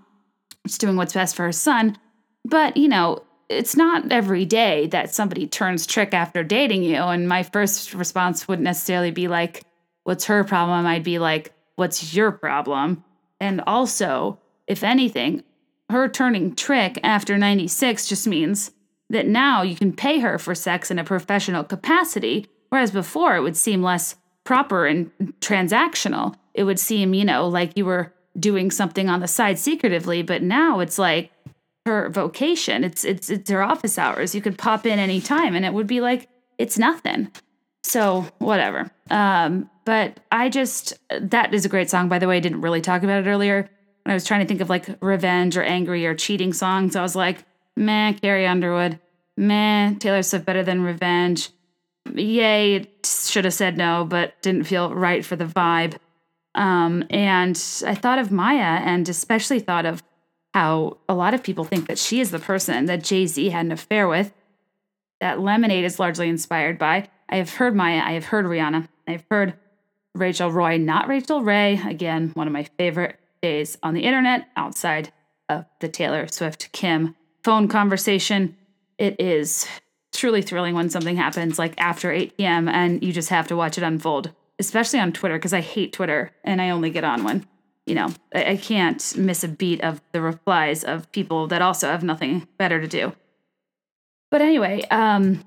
She's 0.65 0.77
doing 0.77 0.95
what's 0.95 1.13
best 1.13 1.35
for 1.35 1.43
her 1.43 1.51
son, 1.51 1.97
but 2.43 2.77
you 2.77 2.87
know, 2.87 3.23
it's 3.49 3.75
not 3.75 4.11
every 4.11 4.45
day 4.45 4.87
that 4.87 5.13
somebody 5.13 5.47
turns 5.47 5.85
trick 5.85 6.13
after 6.13 6.43
dating 6.43 6.83
you. 6.83 6.95
And 6.95 7.27
my 7.27 7.43
first 7.43 7.93
response 7.93 8.47
wouldn't 8.47 8.63
necessarily 8.63 9.11
be 9.11 9.27
like, 9.27 9.63
"What's 10.03 10.25
her 10.25 10.43
problem?" 10.43 10.85
I'd 10.85 11.03
be 11.03 11.19
like, 11.19 11.53
"What's 11.75 12.15
your 12.15 12.31
problem?" 12.31 13.03
And 13.39 13.61
also, 13.67 14.39
if 14.67 14.83
anything, 14.83 15.43
her 15.89 16.07
turning 16.07 16.55
trick 16.55 16.99
after 17.03 17.37
96 17.37 18.07
just 18.07 18.27
means 18.27 18.71
that 19.09 19.27
now 19.27 19.61
you 19.61 19.75
can 19.75 19.93
pay 19.93 20.19
her 20.19 20.39
for 20.39 20.55
sex 20.55 20.89
in 20.89 20.97
a 20.97 21.03
professional 21.03 21.63
capacity, 21.63 22.47
whereas 22.69 22.91
before 22.91 23.35
it 23.35 23.41
would 23.41 23.57
seem 23.57 23.83
less 23.83 24.15
proper 24.43 24.85
and 24.85 25.11
transactional. 25.41 26.35
It 26.53 26.63
would 26.63 26.79
seem, 26.79 27.13
you 27.13 27.25
know, 27.25 27.47
like 27.47 27.77
you 27.77 27.85
were 27.85 28.13
doing 28.39 28.71
something 28.71 29.09
on 29.09 29.19
the 29.19 29.27
side 29.27 29.59
secretively, 29.59 30.21
but 30.21 30.41
now 30.41 30.79
it's 30.79 30.97
like 30.97 31.31
her 31.85 32.09
vocation. 32.09 32.83
It's 32.83 33.03
it's 33.03 33.29
it's 33.29 33.49
her 33.49 33.61
office 33.61 33.97
hours. 33.97 34.33
You 34.33 34.41
could 34.41 34.57
pop 34.57 34.85
in 34.85 34.99
any 34.99 35.21
time 35.21 35.55
and 35.55 35.65
it 35.65 35.73
would 35.73 35.87
be 35.87 36.01
like 36.01 36.29
it's 36.57 36.77
nothing. 36.77 37.31
So, 37.85 38.25
whatever. 38.39 38.89
Um, 39.11 39.69
but 39.85 40.19
I 40.31 40.49
just 40.49 40.97
that 41.09 41.53
is 41.53 41.65
a 41.65 41.69
great 41.69 41.89
song 41.89 42.09
by 42.09 42.17
the 42.17 42.27
way. 42.27 42.37
I 42.37 42.39
didn't 42.39 42.61
really 42.61 42.81
talk 42.81 43.03
about 43.03 43.25
it 43.25 43.29
earlier. 43.29 43.69
When 44.03 44.11
I 44.11 44.15
was 44.15 44.25
trying 44.25 44.41
to 44.41 44.47
think 44.47 44.61
of 44.61 44.69
like 44.69 44.87
revenge 45.01 45.55
or 45.55 45.61
angry 45.61 46.05
or 46.07 46.15
cheating 46.15 46.51
songs, 46.51 46.95
I 46.95 47.03
was 47.03 47.15
like, 47.15 47.45
Meh, 47.75 48.13
Carrie 48.13 48.47
Underwood. 48.47 48.99
Meh, 49.37 49.93
Taylor 49.99 50.23
Swift 50.23 50.45
better 50.45 50.63
than 50.63 50.81
Revenge. 50.81 51.49
Yay, 52.13 52.87
should 53.03 53.45
have 53.45 53.53
said 53.53 53.77
no, 53.77 54.05
but 54.05 54.41
didn't 54.41 54.63
feel 54.63 54.93
right 54.93 55.23
for 55.23 55.35
the 55.35 55.45
vibe. 55.45 55.97
Um, 56.55 57.03
and 57.09 57.55
I 57.85 57.93
thought 57.93 58.19
of 58.19 58.31
Mya 58.31 58.81
and 58.83 59.07
especially 59.09 59.59
thought 59.59 59.85
of 59.85 60.01
how 60.53 60.97
a 61.09 61.13
lot 61.13 61.33
of 61.33 61.43
people 61.43 61.65
think 61.65 61.87
that 61.87 61.99
she 61.99 62.19
is 62.19 62.31
the 62.31 62.39
person 62.39 62.85
that 62.85 63.03
Jay 63.03 63.27
Z 63.27 63.49
had 63.49 63.65
an 63.65 63.71
affair 63.71 64.07
with, 64.07 64.33
that 65.19 65.39
Lemonade 65.39 65.83
is 65.83 65.99
largely 65.99 66.29
inspired 66.29 66.79
by. 66.79 67.09
I 67.29 67.37
have 67.37 67.55
heard 67.55 67.75
Mya, 67.75 68.03
I 68.05 68.13
have 68.13 68.25
heard 68.25 68.45
Rihanna, 68.45 68.87
I've 69.07 69.23
heard 69.29 69.55
Rachel 70.13 70.51
Roy, 70.51 70.77
not 70.77 71.07
Rachel 71.07 71.41
Ray. 71.43 71.79
Again, 71.85 72.31
one 72.33 72.47
of 72.47 72.53
my 72.53 72.63
favorite 72.77 73.19
days 73.41 73.77
on 73.83 73.93
the 73.93 74.03
internet 74.03 74.47
outside 74.55 75.11
of 75.49 75.65
the 75.79 75.89
Taylor 75.89 76.27
Swift 76.27 76.71
Kim 76.71 77.15
phone 77.43 77.67
conversation. 77.67 78.55
It 78.97 79.19
is 79.19 79.67
truly 80.13 80.41
thrilling 80.41 80.73
when 80.73 80.89
something 80.89 81.17
happens 81.17 81.59
like 81.59 81.73
after 81.77 82.11
8 82.11 82.37
p.m. 82.37 82.69
and 82.69 83.03
you 83.03 83.11
just 83.11 83.29
have 83.29 83.47
to 83.49 83.55
watch 83.55 83.77
it 83.77 83.83
unfold, 83.83 84.31
especially 84.57 84.99
on 84.99 85.11
Twitter 85.11 85.35
because 85.35 85.53
I 85.53 85.61
hate 85.61 85.93
Twitter 85.93 86.31
and 86.43 86.61
I 86.61 86.69
only 86.69 86.89
get 86.89 87.03
on 87.03 87.23
when 87.23 87.45
you 87.85 87.93
know, 87.93 88.11
I, 88.33 88.51
I 88.51 88.57
can't 88.57 89.15
miss 89.15 89.43
a 89.43 89.47
beat 89.47 89.81
of 89.81 90.01
the 90.11 90.21
replies 90.21 90.83
of 90.83 91.11
people 91.11 91.47
that 91.47 91.61
also 91.61 91.87
have 91.87 92.03
nothing 92.03 92.47
better 92.57 92.81
to 92.81 92.87
do. 92.87 93.13
But 94.31 94.41
anyway, 94.41 94.81
um, 94.89 95.43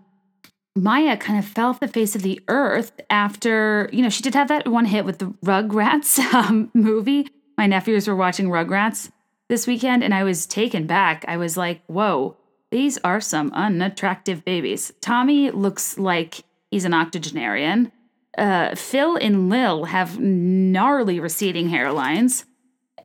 Mya 0.77 1.17
kind 1.17 1.39
of 1.39 1.45
fell 1.45 1.71
off 1.71 1.81
the 1.81 1.89
face 1.89 2.15
of 2.15 2.23
the 2.23 2.41
earth 2.49 2.93
after, 3.11 3.89
you 3.93 4.03
know, 4.03 4.09
she 4.09 4.23
did 4.23 4.35
have 4.35 4.49
that 4.49 4.69
one 4.69 4.85
hit 4.85 5.05
with 5.05 5.19
the 5.19 5.27
Rugrats 5.45 6.19
um, 6.35 6.71
movie. 6.75 7.29
My 7.57 7.67
nephews 7.67 8.07
were 8.07 8.17
watching 8.17 8.49
Rugrats 8.49 9.11
this 9.49 9.67
weekend 9.67 10.05
and 10.05 10.15
I 10.15 10.25
was 10.25 10.47
taken 10.47 10.87
back. 10.87 11.25
I 11.27 11.37
was 11.37 11.57
like, 11.57 11.83
whoa, 11.87 12.37
these 12.71 12.99
are 12.99 13.21
some 13.21 13.53
unattractive 13.53 14.45
babies. 14.45 14.93
Tommy 15.01 15.51
looks 15.51 15.99
like 15.99 16.45
he's 16.71 16.85
an 16.85 16.95
octogenarian. 16.95 17.91
Uh, 18.37 18.75
Phil 18.75 19.17
and 19.17 19.49
Lil 19.49 19.87
have 19.87 20.21
gnarly 20.21 21.19
receding 21.19 21.71
hairlines. 21.71 22.45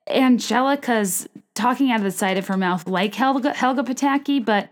Angelica's 0.08 1.28
talking 1.56 1.92
out 1.92 1.98
of 1.98 2.04
the 2.04 2.12
side 2.12 2.38
of 2.38 2.48
her 2.48 2.58
mouth 2.58 2.88
like 2.88 3.16
Helga, 3.16 3.54
Helga 3.54 3.84
Pataki, 3.84 4.44
but 4.44 4.70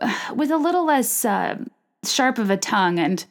uh, 0.00 0.34
with 0.34 0.50
a 0.50 0.56
little 0.56 0.86
less 0.86 1.24
uh, 1.24 1.58
sharp 2.04 2.38
of 2.38 2.50
a 2.50 2.56
tongue 2.56 2.98
and 2.98 3.24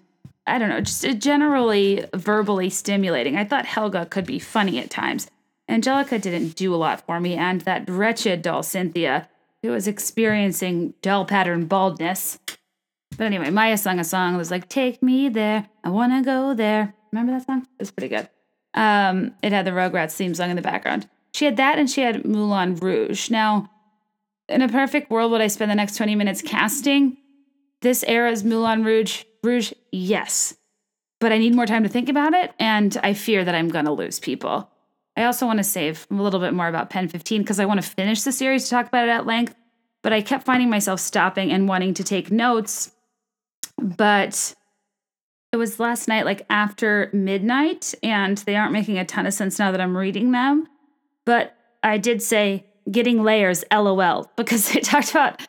I 0.48 0.58
don't 0.60 0.70
know, 0.70 0.80
just 0.80 1.04
generally 1.20 2.06
verbally 2.16 2.70
stimulating. 2.70 3.36
I 3.36 3.44
thought 3.44 3.66
Helga 3.66 4.06
could 4.06 4.26
be 4.26 4.40
funny 4.40 4.80
at 4.80 4.90
times. 4.90 5.30
Angelica 5.68 6.18
didn't 6.18 6.56
do 6.56 6.74
a 6.74 6.78
lot 6.78 7.06
for 7.06 7.20
me, 7.20 7.36
and 7.36 7.62
that 7.62 7.90
wretched 7.90 8.42
doll 8.42 8.64
Cynthia, 8.64 9.28
who 9.62 9.72
was 9.72 9.88
experiencing 9.88 10.94
doll 11.02 11.26
pattern 11.26 11.66
baldness. 11.66 12.40
But 13.18 13.26
anyway, 13.26 13.50
Mya 13.50 13.78
sung 13.78 14.00
a 14.00 14.06
song 14.06 14.32
that 14.32 14.38
was 14.38 14.50
like, 14.50 14.70
Take 14.70 15.04
me 15.04 15.28
there, 15.28 15.68
I 15.84 15.90
wanna 15.90 16.24
go 16.24 16.54
there. 16.54 16.96
Remember 17.12 17.34
that 17.34 17.46
song? 17.46 17.64
It 17.64 17.80
was 17.80 17.92
pretty 17.92 18.16
good. 18.16 18.30
Um, 18.74 19.34
it 19.44 19.52
had 19.52 19.66
the 19.66 19.72
Rugrats 19.72 20.14
theme 20.14 20.34
song 20.34 20.50
in 20.50 20.56
the 20.56 20.62
background. 20.62 21.10
She 21.34 21.44
had 21.44 21.58
that 21.58 21.78
and 21.78 21.90
she 21.90 22.02
had 22.02 22.26
Moulin 22.26 22.76
Rouge. 22.76 23.30
Now, 23.30 23.70
in 24.48 24.62
a 24.62 24.70
perfect 24.70 25.12
world, 25.12 25.32
would 25.32 25.42
I 25.42 25.48
spend 25.48 25.72
the 25.72 25.76
next 25.76 25.98
20 25.98 26.16
minutes 26.16 26.42
casting 26.42 27.18
this 27.82 28.04
era's 28.04 28.44
Moulin 28.44 28.84
Rouge? 28.84 29.24
Rouge, 29.44 29.74
yes. 29.92 30.56
But 31.20 31.32
I 31.32 31.38
need 31.38 31.56
more 31.56 31.66
time 31.66 31.84
to 31.84 31.90
think 31.90 32.10
about 32.10 32.34
it, 32.34 32.54
and 32.60 32.96
I 33.04 33.14
fear 33.14 33.44
that 33.44 33.56
I'm 33.56 33.70
gonna 33.70 33.94
lose 33.94 34.20
people. 34.20 34.70
I 35.18 35.24
also 35.24 35.48
want 35.48 35.58
to 35.58 35.64
save 35.64 36.06
a 36.12 36.14
little 36.14 36.40
bit 36.40 36.54
more 36.54 36.68
about 36.68 36.92
Pen 36.92 37.08
15 37.08 37.42
because 37.42 37.60
I 37.60 37.66
want 37.66 37.82
to 37.82 37.90
finish 37.90 38.22
the 38.22 38.32
series 38.32 38.66
to 38.66 38.70
talk 38.70 38.88
about 38.88 39.08
it 39.08 39.12
at 39.12 39.26
length. 39.26 39.56
But 40.04 40.14
I 40.14 40.22
kept 40.22 40.46
finding 40.46 40.70
myself 40.70 41.00
stopping 41.00 41.52
and 41.52 41.68
wanting 41.68 41.96
to 41.96 42.04
take 42.04 42.32
notes. 42.32 42.92
But 43.82 44.54
it 45.52 45.58
was 45.58 45.80
last 45.80 46.08
night, 46.08 46.26
like 46.26 46.46
after 46.52 47.10
midnight, 47.14 47.96
and 48.04 48.38
they 48.38 48.56
aren't 48.56 48.74
making 48.74 49.00
a 49.00 49.06
ton 49.06 49.26
of 49.26 49.34
sense 49.34 49.58
now 49.58 49.72
that 49.72 49.82
I'm 49.82 49.98
reading 49.98 50.32
them. 50.32 50.68
But 51.26 51.58
I 51.82 51.98
did 51.98 52.22
say 52.22 52.68
getting 52.90 53.24
layers, 53.24 53.64
lol, 53.72 54.32
because 54.36 54.72
they 54.72 54.82
talked 54.82 55.12
about 55.12 55.42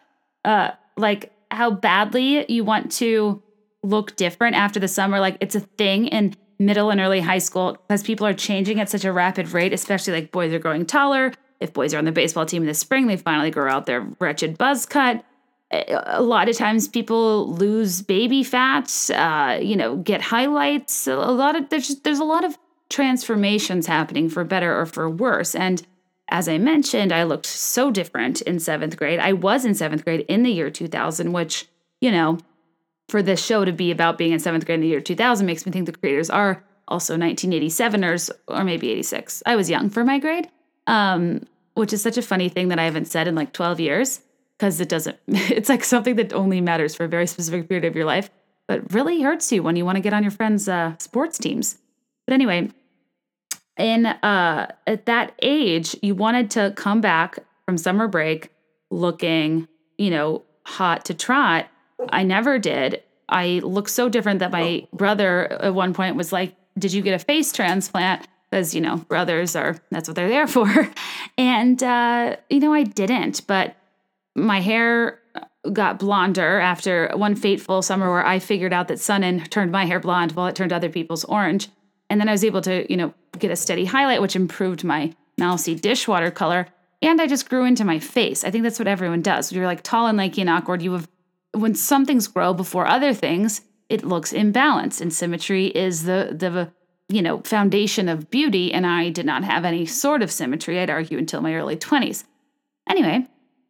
uh, 0.46 0.70
like 0.96 1.30
how 1.50 1.70
badly 1.70 2.50
you 2.50 2.64
want 2.64 2.92
to 2.92 3.42
look 3.82 4.16
different 4.16 4.56
after 4.56 4.80
the 4.80 4.88
summer. 4.88 5.20
Like 5.20 5.36
it's 5.40 5.54
a 5.54 5.60
thing. 5.60 6.06
in 6.08 6.34
middle 6.58 6.90
and 6.90 7.00
early 7.00 7.20
high 7.20 7.38
school 7.38 7.76
because 7.86 8.02
people 8.02 8.26
are 8.26 8.34
changing 8.34 8.80
at 8.80 8.88
such 8.88 9.04
a 9.04 9.12
rapid 9.12 9.52
rate, 9.52 9.72
especially 9.72 10.12
like 10.12 10.32
boys 10.32 10.52
are 10.52 10.58
growing 10.58 10.84
taller. 10.84 11.32
If 11.60 11.72
boys 11.72 11.94
are 11.94 11.98
on 11.98 12.04
the 12.04 12.12
baseball 12.12 12.46
team 12.46 12.62
in 12.62 12.68
the 12.68 12.74
spring, 12.74 13.06
they 13.06 13.16
finally 13.16 13.50
grow 13.50 13.70
out 13.70 13.86
their 13.86 14.06
wretched 14.20 14.58
buzz 14.58 14.86
cut. 14.86 15.24
A 15.70 16.22
lot 16.22 16.48
of 16.48 16.56
times 16.56 16.88
people 16.88 17.52
lose 17.52 18.00
baby 18.00 18.42
fat, 18.42 19.10
uh, 19.14 19.58
you 19.60 19.76
know, 19.76 19.96
get 19.96 20.22
highlights. 20.22 21.06
A 21.06 21.14
lot 21.14 21.56
of 21.56 21.68
there's 21.68 21.88
just, 21.88 22.04
there's 22.04 22.20
a 22.20 22.24
lot 22.24 22.44
of 22.44 22.56
transformations 22.88 23.86
happening 23.86 24.30
for 24.30 24.44
better 24.44 24.78
or 24.78 24.86
for 24.86 25.10
worse. 25.10 25.54
And 25.54 25.86
as 26.30 26.48
I 26.48 26.58
mentioned, 26.58 27.12
I 27.12 27.22
looked 27.22 27.46
so 27.46 27.90
different 27.90 28.42
in 28.42 28.60
seventh 28.60 28.96
grade. 28.96 29.18
I 29.18 29.32
was 29.32 29.64
in 29.64 29.74
seventh 29.74 30.04
grade 30.04 30.26
in 30.28 30.42
the 30.42 30.50
year 30.50 30.70
2000, 30.70 31.32
which, 31.32 31.66
you 32.00 32.10
know, 32.10 32.38
for 33.08 33.22
this 33.22 33.44
show 33.44 33.64
to 33.64 33.72
be 33.72 33.90
about 33.90 34.18
being 34.18 34.32
in 34.32 34.38
seventh 34.38 34.66
grade 34.66 34.76
in 34.76 34.80
the 34.82 34.88
year 34.88 35.00
2000 35.00 35.46
makes 35.46 35.64
me 35.64 35.72
think 35.72 35.86
the 35.86 35.92
creators 35.92 36.28
are 36.28 36.62
also 36.86 37.16
1987ers 37.16 38.30
or 38.46 38.64
maybe 38.64 38.90
86. 38.90 39.42
I 39.46 39.56
was 39.56 39.70
young 39.70 39.88
for 39.88 40.04
my 40.04 40.18
grade, 40.18 40.48
um, 40.86 41.46
which 41.74 41.92
is 41.92 42.02
such 42.02 42.18
a 42.18 42.22
funny 42.22 42.48
thing 42.48 42.68
that 42.68 42.78
I 42.78 42.84
haven't 42.84 43.06
said 43.06 43.26
in 43.26 43.34
like 43.34 43.52
12 43.52 43.80
years 43.80 44.20
because 44.58 44.80
it 44.80 44.88
doesn't, 44.88 45.16
it's 45.28 45.68
like 45.68 45.84
something 45.84 46.16
that 46.16 46.32
only 46.34 46.60
matters 46.60 46.94
for 46.94 47.04
a 47.04 47.08
very 47.08 47.26
specific 47.26 47.68
period 47.68 47.86
of 47.86 47.96
your 47.96 48.04
life, 48.04 48.28
but 48.66 48.92
really 48.92 49.22
hurts 49.22 49.50
you 49.50 49.62
when 49.62 49.76
you 49.76 49.86
want 49.86 49.96
to 49.96 50.02
get 50.02 50.12
on 50.12 50.22
your 50.22 50.30
friends' 50.30 50.68
uh, 50.68 50.94
sports 50.98 51.38
teams. 51.38 51.78
But 52.26 52.34
anyway, 52.34 52.70
in 53.78 54.06
uh, 54.06 54.72
at 54.86 55.06
that 55.06 55.34
age, 55.42 55.96
you 56.02 56.14
wanted 56.14 56.50
to 56.52 56.72
come 56.76 57.00
back 57.00 57.38
from 57.64 57.78
summer 57.78 58.08
break 58.08 58.50
looking, 58.90 59.68
you 59.96 60.10
know, 60.10 60.42
hot 60.64 61.04
to 61.06 61.14
trot 61.14 61.68
I 62.10 62.22
never 62.22 62.58
did. 62.58 63.02
I 63.28 63.60
look 63.62 63.88
so 63.88 64.08
different 64.08 64.40
that 64.40 64.50
my 64.50 64.86
brother 64.92 65.52
at 65.52 65.74
one 65.74 65.94
point 65.94 66.16
was 66.16 66.32
like, 66.32 66.54
Did 66.78 66.92
you 66.92 67.02
get 67.02 67.14
a 67.14 67.18
face 67.18 67.52
transplant? 67.52 68.26
Because, 68.50 68.74
you 68.74 68.80
know, 68.80 68.96
brothers 68.96 69.54
are, 69.54 69.76
that's 69.90 70.08
what 70.08 70.14
they're 70.14 70.28
there 70.28 70.46
for. 70.46 70.90
And, 71.36 71.82
uh, 71.82 72.36
you 72.48 72.60
know, 72.60 72.72
I 72.72 72.84
didn't, 72.84 73.46
but 73.46 73.76
my 74.34 74.60
hair 74.60 75.20
got 75.72 75.98
blonder 75.98 76.58
after 76.58 77.10
one 77.14 77.34
fateful 77.34 77.82
summer 77.82 78.10
where 78.10 78.24
I 78.24 78.38
figured 78.38 78.72
out 78.72 78.88
that 78.88 79.00
Sun-In 79.00 79.40
turned 79.44 79.70
my 79.70 79.84
hair 79.84 80.00
blonde 80.00 80.32
while 80.32 80.46
it 80.46 80.56
turned 80.56 80.72
other 80.72 80.88
people's 80.88 81.24
orange. 81.24 81.68
And 82.08 82.18
then 82.18 82.28
I 82.28 82.32
was 82.32 82.44
able 82.44 82.62
to, 82.62 82.90
you 82.90 82.96
know, 82.96 83.12
get 83.38 83.50
a 83.50 83.56
steady 83.56 83.84
highlight, 83.84 84.22
which 84.22 84.36
improved 84.36 84.84
my 84.84 85.14
mousy 85.38 85.74
dishwater 85.74 86.30
color. 86.30 86.66
And 87.00 87.20
I 87.20 87.26
just 87.26 87.48
grew 87.48 87.64
into 87.64 87.84
my 87.84 87.98
face. 87.98 88.44
I 88.44 88.50
think 88.50 88.64
that's 88.64 88.78
what 88.78 88.88
everyone 88.88 89.22
does. 89.22 89.52
You're 89.52 89.66
like 89.66 89.82
tall 89.82 90.06
and 90.06 90.18
lanky 90.18 90.40
and 90.40 90.50
awkward. 90.50 90.82
You 90.82 90.92
have 90.92 91.08
when 91.52 91.74
some 91.74 92.04
things 92.04 92.28
grow 92.28 92.52
before 92.52 92.86
other 92.86 93.14
things, 93.14 93.62
it 93.88 94.04
looks 94.04 94.32
imbalanced. 94.32 95.00
And 95.00 95.12
symmetry 95.12 95.66
is 95.66 96.04
the 96.04 96.34
the 96.36 96.70
you 97.08 97.22
know 97.22 97.40
foundation 97.42 98.08
of 98.08 98.30
beauty. 98.30 98.72
And 98.72 98.86
I 98.86 99.10
did 99.10 99.26
not 99.26 99.44
have 99.44 99.64
any 99.64 99.86
sort 99.86 100.22
of 100.22 100.30
symmetry. 100.30 100.80
I'd 100.80 100.90
argue 100.90 101.18
until 101.18 101.40
my 101.40 101.54
early 101.54 101.76
twenties. 101.76 102.24
Anyway, 102.88 103.26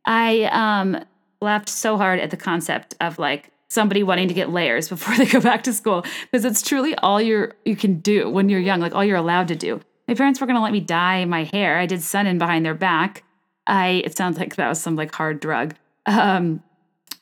I 0.06 0.44
um, 0.44 1.04
laughed 1.40 1.68
so 1.68 1.96
hard 1.96 2.20
at 2.20 2.30
the 2.30 2.36
concept 2.36 2.94
of 3.00 3.18
like 3.18 3.50
somebody 3.68 4.02
wanting 4.02 4.28
to 4.28 4.34
get 4.34 4.50
layers 4.50 4.88
before 4.88 5.16
they 5.16 5.26
go 5.26 5.40
back 5.40 5.62
to 5.64 5.72
school 5.72 6.04
because 6.30 6.44
it's 6.44 6.62
truly 6.62 6.94
all 6.96 7.20
you're 7.20 7.54
you 7.64 7.76
can 7.76 8.00
do 8.00 8.28
when 8.28 8.48
you're 8.48 8.60
young, 8.60 8.80
like 8.80 8.94
all 8.94 9.04
you're 9.04 9.16
allowed 9.16 9.48
to 9.48 9.56
do. 9.56 9.80
My 10.06 10.14
parents 10.14 10.40
were 10.40 10.46
going 10.46 10.56
to 10.56 10.62
let 10.62 10.72
me 10.72 10.80
dye 10.80 11.26
my 11.26 11.44
hair. 11.44 11.78
I 11.78 11.84
did 11.84 12.02
Sun-In 12.02 12.38
behind 12.38 12.64
their 12.64 12.74
back. 12.74 13.24
I 13.66 14.02
it 14.04 14.16
sounds 14.16 14.38
like 14.38 14.56
that 14.56 14.68
was 14.68 14.80
some 14.80 14.96
like 14.96 15.14
hard 15.14 15.40
drug. 15.40 15.74
Um, 16.06 16.62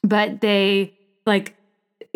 but 0.02 0.40
they 0.40 0.94
like 1.26 1.56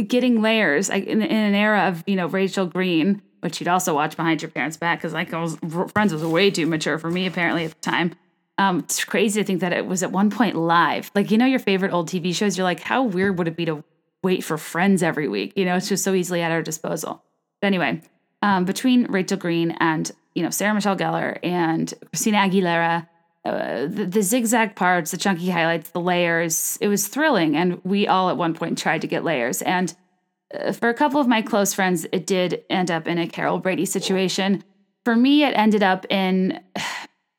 getting 0.06 0.40
layers 0.40 0.88
like 0.88 1.04
in, 1.04 1.20
in 1.20 1.36
an 1.36 1.54
era 1.54 1.88
of 1.88 2.04
you 2.06 2.16
know 2.16 2.26
Rachel 2.26 2.66
Green, 2.66 3.20
which 3.40 3.60
you'd 3.60 3.68
also 3.68 3.94
watch 3.94 4.16
behind 4.16 4.42
your 4.42 4.50
parents' 4.50 4.76
back 4.76 5.00
because 5.00 5.12
like 5.12 5.34
I 5.34 5.42
was 5.42 5.56
Friends 5.92 6.12
was 6.12 6.24
way 6.24 6.50
too 6.50 6.66
mature 6.66 6.98
for 6.98 7.10
me 7.10 7.26
apparently 7.26 7.64
at 7.64 7.72
the 7.72 7.80
time. 7.80 8.14
Um, 8.58 8.80
it's 8.80 9.04
crazy 9.04 9.40
to 9.40 9.46
think 9.46 9.60
that 9.62 9.72
it 9.72 9.86
was 9.86 10.02
at 10.02 10.12
one 10.12 10.30
point 10.30 10.54
live. 10.54 11.10
Like 11.14 11.32
you 11.32 11.38
know 11.38 11.46
your 11.46 11.58
favorite 11.58 11.92
old 11.92 12.08
TV 12.08 12.34
shows, 12.34 12.56
you're 12.56 12.64
like, 12.64 12.80
how 12.80 13.02
weird 13.02 13.38
would 13.38 13.48
it 13.48 13.56
be 13.56 13.64
to 13.64 13.82
wait 14.22 14.44
for 14.44 14.58
Friends 14.58 15.02
every 15.02 15.28
week? 15.28 15.52
You 15.56 15.64
know, 15.64 15.76
it's 15.76 15.88
just 15.88 16.04
so 16.04 16.14
easily 16.14 16.42
at 16.42 16.52
our 16.52 16.62
disposal. 16.62 17.22
But 17.60 17.68
anyway, 17.68 18.02
um, 18.42 18.64
between 18.64 19.04
Rachel 19.10 19.38
Green 19.38 19.72
and 19.80 20.10
you 20.34 20.42
know 20.42 20.50
Sarah 20.50 20.74
Michelle 20.74 20.96
Gellar 20.96 21.38
and 21.42 21.92
Christina 22.10 22.38
Aguilera 22.38 23.06
uh, 23.44 23.86
the, 23.86 24.04
the, 24.04 24.22
zigzag 24.22 24.76
parts, 24.76 25.12
the 25.12 25.16
chunky 25.16 25.48
highlights, 25.48 25.90
the 25.90 26.00
layers. 26.00 26.76
It 26.80 26.88
was 26.88 27.08
thrilling, 27.08 27.56
and 27.56 27.80
we 27.84 28.06
all 28.06 28.28
at 28.28 28.36
one 28.36 28.52
point 28.52 28.76
tried 28.76 29.00
to 29.00 29.06
get 29.06 29.24
layers. 29.24 29.62
And 29.62 29.94
uh, 30.52 30.72
for 30.72 30.90
a 30.90 30.94
couple 30.94 31.20
of 31.20 31.26
my 31.26 31.40
close 31.40 31.72
friends, 31.72 32.06
it 32.12 32.26
did 32.26 32.62
end 32.68 32.90
up 32.90 33.08
in 33.08 33.16
a 33.16 33.26
Carol 33.26 33.58
Brady 33.58 33.86
situation. 33.86 34.62
For 35.04 35.16
me, 35.16 35.44
it 35.44 35.52
ended 35.56 35.82
up 35.82 36.04
in. 36.10 36.60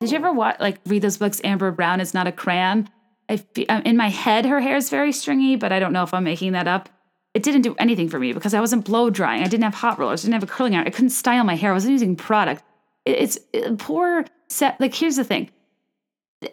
Did 0.00 0.10
you 0.10 0.16
ever 0.16 0.32
watch 0.32 0.56
like 0.58 0.80
read 0.86 1.02
those 1.02 1.18
books? 1.18 1.40
Amber 1.44 1.70
Brown 1.70 2.00
is 2.00 2.12
not 2.12 2.26
a 2.26 2.32
crayon. 2.32 2.88
I 3.32 3.64
um, 3.68 3.82
in 3.82 3.96
my 3.96 4.08
head, 4.08 4.46
her 4.46 4.60
hair 4.60 4.76
is 4.76 4.90
very 4.90 5.12
stringy, 5.12 5.56
but 5.56 5.72
I 5.72 5.78
don't 5.78 5.92
know 5.92 6.02
if 6.02 6.12
I'm 6.14 6.24
making 6.24 6.52
that 6.52 6.68
up. 6.68 6.88
It 7.34 7.42
didn't 7.42 7.62
do 7.62 7.74
anything 7.78 8.08
for 8.08 8.18
me 8.18 8.32
because 8.32 8.52
I 8.52 8.60
wasn't 8.60 8.84
blow 8.84 9.08
drying. 9.08 9.42
I 9.42 9.48
didn't 9.48 9.64
have 9.64 9.74
hot 9.74 9.98
rollers. 9.98 10.22
I 10.22 10.26
didn't 10.26 10.34
have 10.34 10.42
a 10.42 10.52
curling 10.52 10.74
iron. 10.74 10.86
I 10.86 10.90
couldn't 10.90 11.10
style 11.10 11.44
my 11.44 11.54
hair. 11.54 11.70
I 11.70 11.74
wasn't 11.74 11.92
using 11.92 12.14
product. 12.14 12.62
It's 13.06 13.38
it, 13.52 13.78
poor 13.78 14.26
set. 14.48 14.78
Like 14.80 14.94
here's 14.94 15.16
the 15.16 15.24
thing 15.24 15.50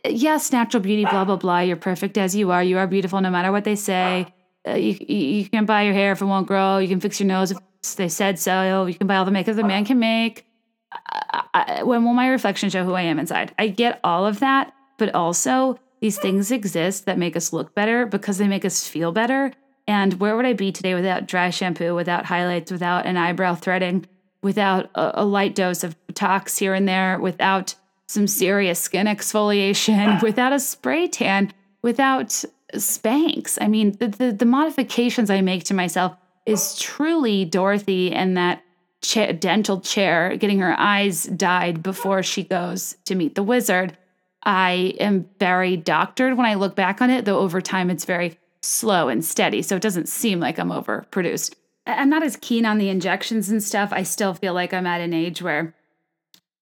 yes, 0.08 0.52
natural 0.52 0.82
beauty, 0.82 1.06
blah, 1.06 1.26
blah, 1.26 1.36
blah. 1.36 1.60
You're 1.60 1.78
perfect 1.78 2.18
as 2.18 2.36
you 2.36 2.52
are. 2.52 2.64
You 2.64 2.78
are 2.78 2.88
beautiful 2.88 3.20
no 3.22 3.30
matter 3.30 3.52
what 3.52 3.64
they 3.64 3.76
say. 3.76 4.34
Uh, 4.68 4.74
you, 4.74 4.98
you 5.08 5.50
can 5.50 5.66
buy 5.66 5.84
your 5.84 5.94
hair 5.94 6.12
if 6.12 6.22
it 6.22 6.26
won't 6.26 6.48
grow. 6.48 6.78
You 6.78 6.88
can 6.88 7.00
fix 7.00 7.20
your 7.20 7.28
nose 7.28 7.52
if 7.52 7.58
they 7.96 8.10
said 8.10 8.40
so. 8.40 8.86
You 8.86 8.94
can 8.94 9.08
buy 9.08 9.18
all 9.18 9.26
the 9.26 9.32
makeup 9.32 9.56
the 9.56 9.64
man 9.64 9.86
can 9.86 10.00
make. 10.00 10.46
I, 10.92 11.44
I, 11.54 11.84
when 11.84 12.04
will 12.04 12.14
my 12.14 12.28
reflection 12.28 12.70
show 12.70 12.84
who 12.84 12.94
I 12.94 13.04
am 13.04 13.20
inside? 13.20 13.54
I 13.58 13.68
get 13.68 14.00
all 14.04 14.26
of 14.26 14.40
that, 14.40 14.74
but 14.98 15.14
also 15.14 15.80
these 16.00 16.18
things 16.18 16.52
exist 16.52 17.06
that 17.06 17.18
make 17.18 17.36
us 17.36 17.54
look 17.54 17.76
better 17.76 18.06
because 18.06 18.38
they 18.38 18.48
make 18.48 18.66
us 18.66 18.88
feel 18.88 19.12
better. 19.12 19.52
And 19.88 20.14
where 20.20 20.36
would 20.36 20.46
I 20.46 20.54
be 20.54 20.72
today 20.72 20.94
without 20.94 21.28
dry 21.28 21.50
shampoo, 21.50 21.96
without 21.96 22.26
highlights, 22.26 22.72
without 22.72 23.06
an 23.06 23.18
eyebrow 23.18 23.56
threading, 23.56 24.06
without 24.42 24.90
a, 24.96 25.22
a 25.22 25.26
light 25.26 25.56
dose 25.56 25.84
of 25.84 25.96
tox 26.14 26.58
here 26.58 26.74
and 26.74 26.88
there, 26.88 27.20
without 27.20 27.76
some 28.08 28.28
serious 28.28 28.80
skin 28.80 29.08
exfoliation, 29.08 30.22
without 30.24 30.54
a 30.54 30.60
spray 30.60 31.08
tan, 31.08 31.52
without 31.82 32.44
Spanx. 32.74 33.58
I 33.60 33.68
mean, 33.68 33.94
the, 34.00 34.08
the, 34.08 34.32
the 34.32 34.46
modifications 34.46 35.30
I 35.30 35.42
make 35.42 35.64
to 35.66 35.74
myself 35.74 36.16
is 36.46 36.78
truly 36.78 37.46
Dorothy 37.46 38.12
and 38.12 38.38
that 38.38 38.64
cha- 39.02 39.32
dental 39.32 39.82
chair 39.82 40.36
getting 40.38 40.60
her 40.60 40.76
eyes 40.80 41.24
dyed 41.26 41.84
before 41.84 42.24
she 42.24 42.44
goes 42.44 42.96
to 43.06 43.16
meet 43.16 43.36
the 43.36 43.44
wizard. 43.44 43.98
I 44.44 44.96
am 45.00 45.30
very 45.40 45.76
doctored 45.78 46.38
when 46.38 46.46
I 46.46 46.54
look 46.54 46.76
back 46.76 47.02
on 47.02 47.10
it, 47.10 47.26
though 47.26 47.40
over 47.40 47.62
time 47.62 47.90
it's 47.90 48.06
very 48.06 48.38
slow 48.62 49.10
and 49.10 49.24
steady. 49.24 49.62
So 49.62 49.76
it 49.76 49.82
doesn't 49.82 50.08
seem 50.08 50.40
like 50.40 50.60
I'm 50.60 50.70
overproduced. 50.70 51.56
I'm 51.86 52.10
not 52.10 52.24
as 52.24 52.38
keen 52.38 52.66
on 52.66 52.78
the 52.78 52.90
injections 52.90 53.50
and 53.50 53.62
stuff. 53.64 53.90
I 53.92 54.04
still 54.04 54.34
feel 54.34 54.54
like 54.54 54.74
I'm 54.74 54.88
at 54.88 55.02
an 55.02 55.14
age 55.14 55.42
where 55.42 55.76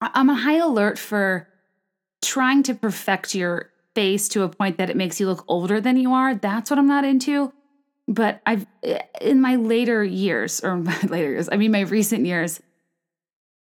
I'm 0.01 0.29
on 0.29 0.37
high 0.37 0.57
alert 0.57 0.97
for 0.97 1.47
trying 2.21 2.63
to 2.63 2.73
perfect 2.73 3.35
your 3.35 3.69
face 3.93 4.29
to 4.29 4.43
a 4.43 4.49
point 4.49 4.77
that 4.77 4.89
it 4.89 4.95
makes 4.95 5.19
you 5.19 5.27
look 5.27 5.43
older 5.47 5.81
than 5.81 5.97
you 5.97 6.13
are. 6.13 6.35
That's 6.35 6.69
what 6.69 6.79
I'm 6.79 6.87
not 6.87 7.03
into. 7.03 7.51
But 8.07 8.41
I've, 8.45 8.65
eh, 8.83 9.01
in 9.21 9.41
my 9.41 9.55
later 9.55 10.03
years, 10.03 10.61
or 10.61 10.77
my 10.77 10.99
later 11.01 11.31
years, 11.31 11.49
I 11.51 11.57
mean, 11.57 11.71
my 11.71 11.81
recent 11.81 12.25
years, 12.25 12.61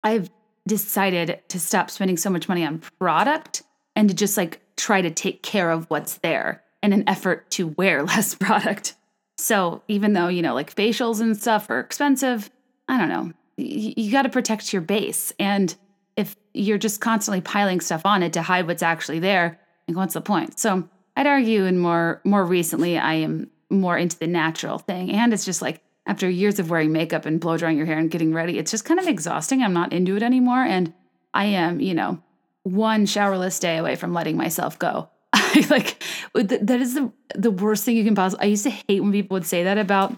I've 0.04 0.30
decided 0.66 1.40
to 1.48 1.58
stop 1.58 1.90
spending 1.90 2.16
so 2.16 2.30
much 2.30 2.48
money 2.48 2.64
on 2.64 2.82
product 2.98 3.62
and 3.98 4.08
to 4.08 4.14
just 4.14 4.36
like 4.36 4.60
try 4.76 5.02
to 5.02 5.10
take 5.10 5.42
care 5.42 5.72
of 5.72 5.90
what's 5.90 6.18
there 6.18 6.62
in 6.84 6.92
an 6.92 7.02
effort 7.08 7.50
to 7.50 7.66
wear 7.66 8.02
less 8.04 8.34
product. 8.34 8.94
So 9.36 9.82
even 9.88 10.12
though, 10.12 10.28
you 10.28 10.40
know, 10.40 10.54
like 10.54 10.74
facials 10.74 11.20
and 11.20 11.36
stuff 11.36 11.68
are 11.68 11.80
expensive, 11.80 12.48
I 12.86 12.96
don't 12.96 13.08
know, 13.08 13.32
you, 13.56 13.92
you 13.96 14.12
got 14.12 14.22
to 14.22 14.28
protect 14.28 14.72
your 14.72 14.82
base. 14.82 15.32
And 15.40 15.74
if 16.16 16.36
you're 16.54 16.78
just 16.78 17.00
constantly 17.00 17.40
piling 17.40 17.80
stuff 17.80 18.02
on 18.04 18.22
it 18.22 18.32
to 18.34 18.42
hide 18.42 18.68
what's 18.68 18.84
actually 18.84 19.18
there, 19.18 19.58
like 19.88 19.96
what's 19.96 20.14
the 20.14 20.20
point? 20.20 20.60
So 20.60 20.88
I'd 21.16 21.26
argue 21.26 21.64
and 21.64 21.80
more 21.80 22.20
more 22.22 22.44
recently 22.44 22.98
I 22.98 23.14
am 23.14 23.50
more 23.68 23.98
into 23.98 24.16
the 24.16 24.28
natural 24.28 24.78
thing. 24.78 25.10
And 25.10 25.32
it's 25.32 25.44
just 25.44 25.60
like 25.60 25.82
after 26.06 26.30
years 26.30 26.60
of 26.60 26.70
wearing 26.70 26.92
makeup 26.92 27.26
and 27.26 27.40
blow 27.40 27.56
drying 27.56 27.76
your 27.76 27.86
hair 27.86 27.98
and 27.98 28.12
getting 28.12 28.32
ready, 28.32 28.58
it's 28.58 28.70
just 28.70 28.84
kind 28.84 29.00
of 29.00 29.08
exhausting. 29.08 29.60
I'm 29.60 29.74
not 29.74 29.92
into 29.92 30.16
it 30.16 30.22
anymore. 30.22 30.62
And 30.62 30.92
I 31.34 31.46
am, 31.46 31.80
you 31.80 31.94
know, 31.94 32.22
one 32.62 33.06
showerless 33.06 33.58
day 33.58 33.78
away 33.78 33.96
from 33.96 34.12
letting 34.12 34.36
myself 34.36 34.78
go. 34.78 35.08
I 35.32 35.66
like 35.70 36.02
that 36.34 36.80
is 36.80 36.94
the 36.94 37.12
the 37.34 37.50
worst 37.50 37.84
thing 37.84 37.96
you 37.96 38.04
can 38.04 38.14
possibly. 38.14 38.46
I 38.46 38.48
used 38.48 38.64
to 38.64 38.70
hate 38.70 39.00
when 39.00 39.12
people 39.12 39.34
would 39.34 39.46
say 39.46 39.64
that 39.64 39.78
about 39.78 40.14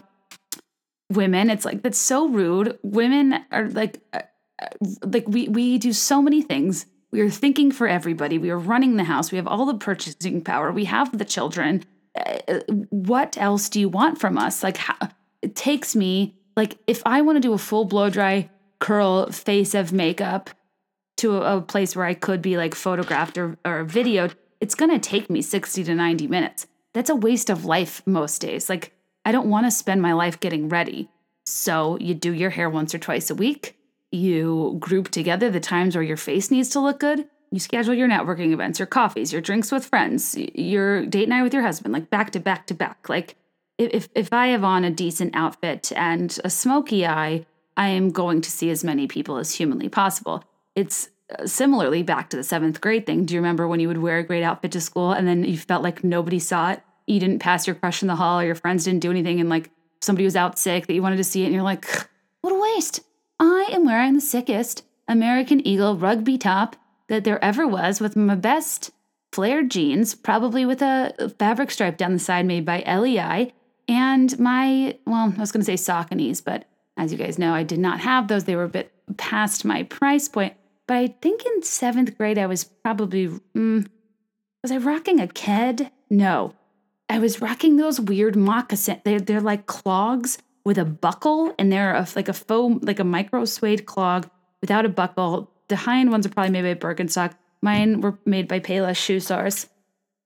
women. 1.09 1.49
It's 1.49 1.65
like 1.65 1.81
that's 1.81 1.97
so 1.97 2.27
rude. 2.27 2.77
Women 2.83 3.43
are 3.51 3.69
like 3.69 4.01
uh, 4.13 4.21
uh, 4.61 4.67
like 5.03 5.27
we 5.27 5.47
we 5.47 5.77
do 5.77 5.93
so 5.93 6.21
many 6.21 6.41
things. 6.41 6.85
We 7.11 7.19
are 7.21 7.29
thinking 7.29 7.71
for 7.71 7.87
everybody. 7.87 8.37
We 8.37 8.51
are 8.51 8.57
running 8.57 8.95
the 8.95 9.03
house. 9.03 9.31
We 9.31 9.35
have 9.35 9.47
all 9.47 9.65
the 9.65 9.75
purchasing 9.75 10.41
power. 10.41 10.71
We 10.71 10.85
have 10.85 11.17
the 11.17 11.25
children. 11.25 11.83
Uh, 12.15 12.59
what 12.89 13.37
else 13.37 13.67
do 13.67 13.79
you 13.79 13.89
want 13.89 14.19
from 14.19 14.37
us? 14.37 14.63
Like 14.63 14.77
how, 14.77 14.95
it 15.41 15.55
takes 15.55 15.95
me 15.95 16.35
like 16.55 16.77
if 16.87 17.01
I 17.05 17.21
want 17.21 17.35
to 17.37 17.41
do 17.41 17.53
a 17.53 17.57
full 17.57 17.85
blow 17.85 18.09
dry 18.09 18.49
curl 18.79 19.31
face 19.31 19.73
of 19.73 19.93
makeup 19.93 20.49
to 21.21 21.37
a, 21.37 21.61
place 21.61 21.95
where 21.95 22.05
I 22.05 22.13
could 22.13 22.41
be 22.41 22.57
like 22.57 22.75
photographed 22.75 23.37
or, 23.37 23.57
or 23.63 23.85
videoed, 23.85 24.33
it's 24.59 24.75
going 24.75 24.91
to 24.91 24.99
take 24.99 25.29
me 25.29 25.41
60 25.41 25.83
to 25.83 25.95
90 25.95 26.27
minutes. 26.27 26.67
That's 26.93 27.09
a 27.09 27.15
waste 27.15 27.49
of 27.49 27.65
life 27.65 28.01
most 28.05 28.41
days. 28.41 28.69
Like, 28.69 28.93
I 29.23 29.31
don't 29.31 29.49
want 29.49 29.65
to 29.65 29.71
spend 29.71 30.01
my 30.01 30.13
life 30.13 30.39
getting 30.39 30.67
ready. 30.67 31.09
So, 31.45 31.97
you 31.99 32.13
do 32.13 32.33
your 32.33 32.49
hair 32.49 32.69
once 32.69 32.93
or 32.93 32.99
twice 32.99 33.29
a 33.29 33.35
week. 33.35 33.77
You 34.11 34.77
group 34.79 35.09
together 35.09 35.49
the 35.49 35.59
times 35.59 35.95
where 35.95 36.03
your 36.03 36.17
face 36.17 36.51
needs 36.51 36.69
to 36.69 36.79
look 36.79 36.99
good. 36.99 37.27
You 37.51 37.59
schedule 37.59 37.93
your 37.93 38.09
networking 38.09 38.51
events, 38.51 38.79
your 38.79 38.85
coffees, 38.85 39.31
your 39.31 39.41
drinks 39.41 39.71
with 39.71 39.85
friends, 39.85 40.37
your 40.37 41.05
date 41.05 41.29
night 41.29 41.43
with 41.43 41.53
your 41.53 41.63
husband, 41.63 41.93
like 41.93 42.09
back 42.09 42.31
to 42.31 42.39
back 42.39 42.67
to 42.67 42.73
back. 42.73 43.09
Like, 43.09 43.35
if, 43.77 44.09
if 44.15 44.31
I 44.31 44.47
have 44.47 44.63
on 44.63 44.83
a 44.83 44.91
decent 44.91 45.35
outfit 45.35 45.91
and 45.95 46.37
a 46.43 46.49
smoky 46.49 47.05
eye, 47.05 47.45
I 47.77 47.89
am 47.89 48.11
going 48.11 48.41
to 48.41 48.51
see 48.51 48.69
as 48.69 48.83
many 48.83 49.07
people 49.07 49.37
as 49.37 49.55
humanly 49.55 49.89
possible. 49.89 50.43
It's 50.75 51.09
uh, 51.37 51.45
similarly 51.47 52.03
back 52.03 52.29
to 52.29 52.37
the 52.37 52.43
seventh 52.43 52.81
grade 52.81 53.05
thing. 53.05 53.25
Do 53.25 53.33
you 53.33 53.39
remember 53.39 53.67
when 53.67 53.79
you 53.79 53.87
would 53.87 53.97
wear 53.97 54.19
a 54.19 54.23
great 54.23 54.43
outfit 54.43 54.71
to 54.73 54.81
school 54.81 55.11
and 55.11 55.27
then 55.27 55.43
you 55.43 55.57
felt 55.57 55.83
like 55.83 56.03
nobody 56.03 56.39
saw 56.39 56.71
it? 56.71 56.81
You 57.07 57.19
didn't 57.19 57.39
pass 57.39 57.67
your 57.67 57.75
crush 57.75 58.01
in 58.01 58.07
the 58.07 58.15
hall 58.15 58.39
or 58.39 58.45
your 58.45 58.55
friends 58.55 58.85
didn't 58.85 59.01
do 59.01 59.11
anything 59.11 59.39
and 59.39 59.49
like 59.49 59.69
somebody 60.01 60.25
was 60.25 60.35
out 60.35 60.57
sick 60.57 60.87
that 60.87 60.93
you 60.93 61.01
wanted 61.01 61.17
to 61.17 61.23
see 61.23 61.43
it 61.43 61.45
and 61.45 61.53
you're 61.53 61.63
like 61.63 61.85
what 62.41 62.53
a 62.53 62.59
waste. 62.75 63.01
I 63.39 63.69
am 63.71 63.85
wearing 63.85 64.13
the 64.13 64.21
sickest 64.21 64.83
american 65.07 65.65
eagle 65.67 65.97
rugby 65.97 66.37
top 66.37 66.75
that 67.07 67.23
there 67.25 67.43
ever 67.43 67.67
was 67.67 67.99
with 67.99 68.15
my 68.15 68.35
best 68.35 68.91
flared 69.31 69.69
jeans 69.69 70.15
probably 70.15 70.65
with 70.65 70.81
a 70.81 71.33
fabric 71.37 71.69
stripe 71.69 71.97
down 71.97 72.13
the 72.13 72.19
side 72.19 72.45
made 72.45 72.65
by 72.65 72.81
lei 72.87 73.51
and 73.87 74.39
my 74.39 74.97
well 75.05 75.33
i 75.35 75.39
was 75.39 75.51
going 75.51 75.63
to 75.63 75.65
say 75.65 75.73
sauconies 75.73 76.43
but 76.43 76.65
as 76.97 77.11
you 77.11 77.17
guys 77.17 77.37
know 77.37 77.53
i 77.53 77.63
did 77.63 77.79
not 77.79 77.99
have 77.99 78.27
those. 78.27 78.45
They 78.45 78.55
were 78.55 78.63
a 78.63 78.69
bit 78.69 78.91
past 79.17 79.65
my 79.65 79.83
price 79.83 80.29
point 80.29 80.53
but 80.91 80.97
I 80.97 81.07
think 81.07 81.45
in 81.45 81.63
seventh 81.63 82.17
grade, 82.17 82.37
I 82.37 82.47
was 82.47 82.65
probably, 82.65 83.29
mm, 83.55 83.87
was 84.61 84.73
I 84.73 84.77
rocking 84.77 85.21
a 85.21 85.27
Ked? 85.29 85.89
No. 86.09 86.53
I 87.07 87.17
was 87.17 87.39
rocking 87.41 87.77
those 87.77 88.01
weird 88.01 88.35
moccasin. 88.35 88.99
They're, 89.05 89.21
they're 89.21 89.39
like 89.39 89.67
clogs 89.67 90.39
with 90.65 90.77
a 90.77 90.83
buckle, 90.83 91.55
and 91.57 91.71
they're 91.71 91.95
a, 91.95 92.05
like 92.13 92.27
a 92.27 92.33
foam, 92.33 92.81
like 92.83 92.99
a 92.99 93.05
micro 93.05 93.45
suede 93.45 93.85
clog 93.85 94.29
without 94.59 94.83
a 94.83 94.89
buckle. 94.89 95.49
The 95.69 95.77
high 95.77 96.01
end 96.01 96.11
ones 96.11 96.25
are 96.25 96.29
probably 96.29 96.51
made 96.51 96.77
by 96.77 96.93
Birkenstock. 96.93 97.35
Mine 97.61 98.01
were 98.01 98.19
made 98.25 98.49
by 98.49 98.59
Payless 98.59 98.97
Shoe 98.97 99.21
Source. 99.21 99.69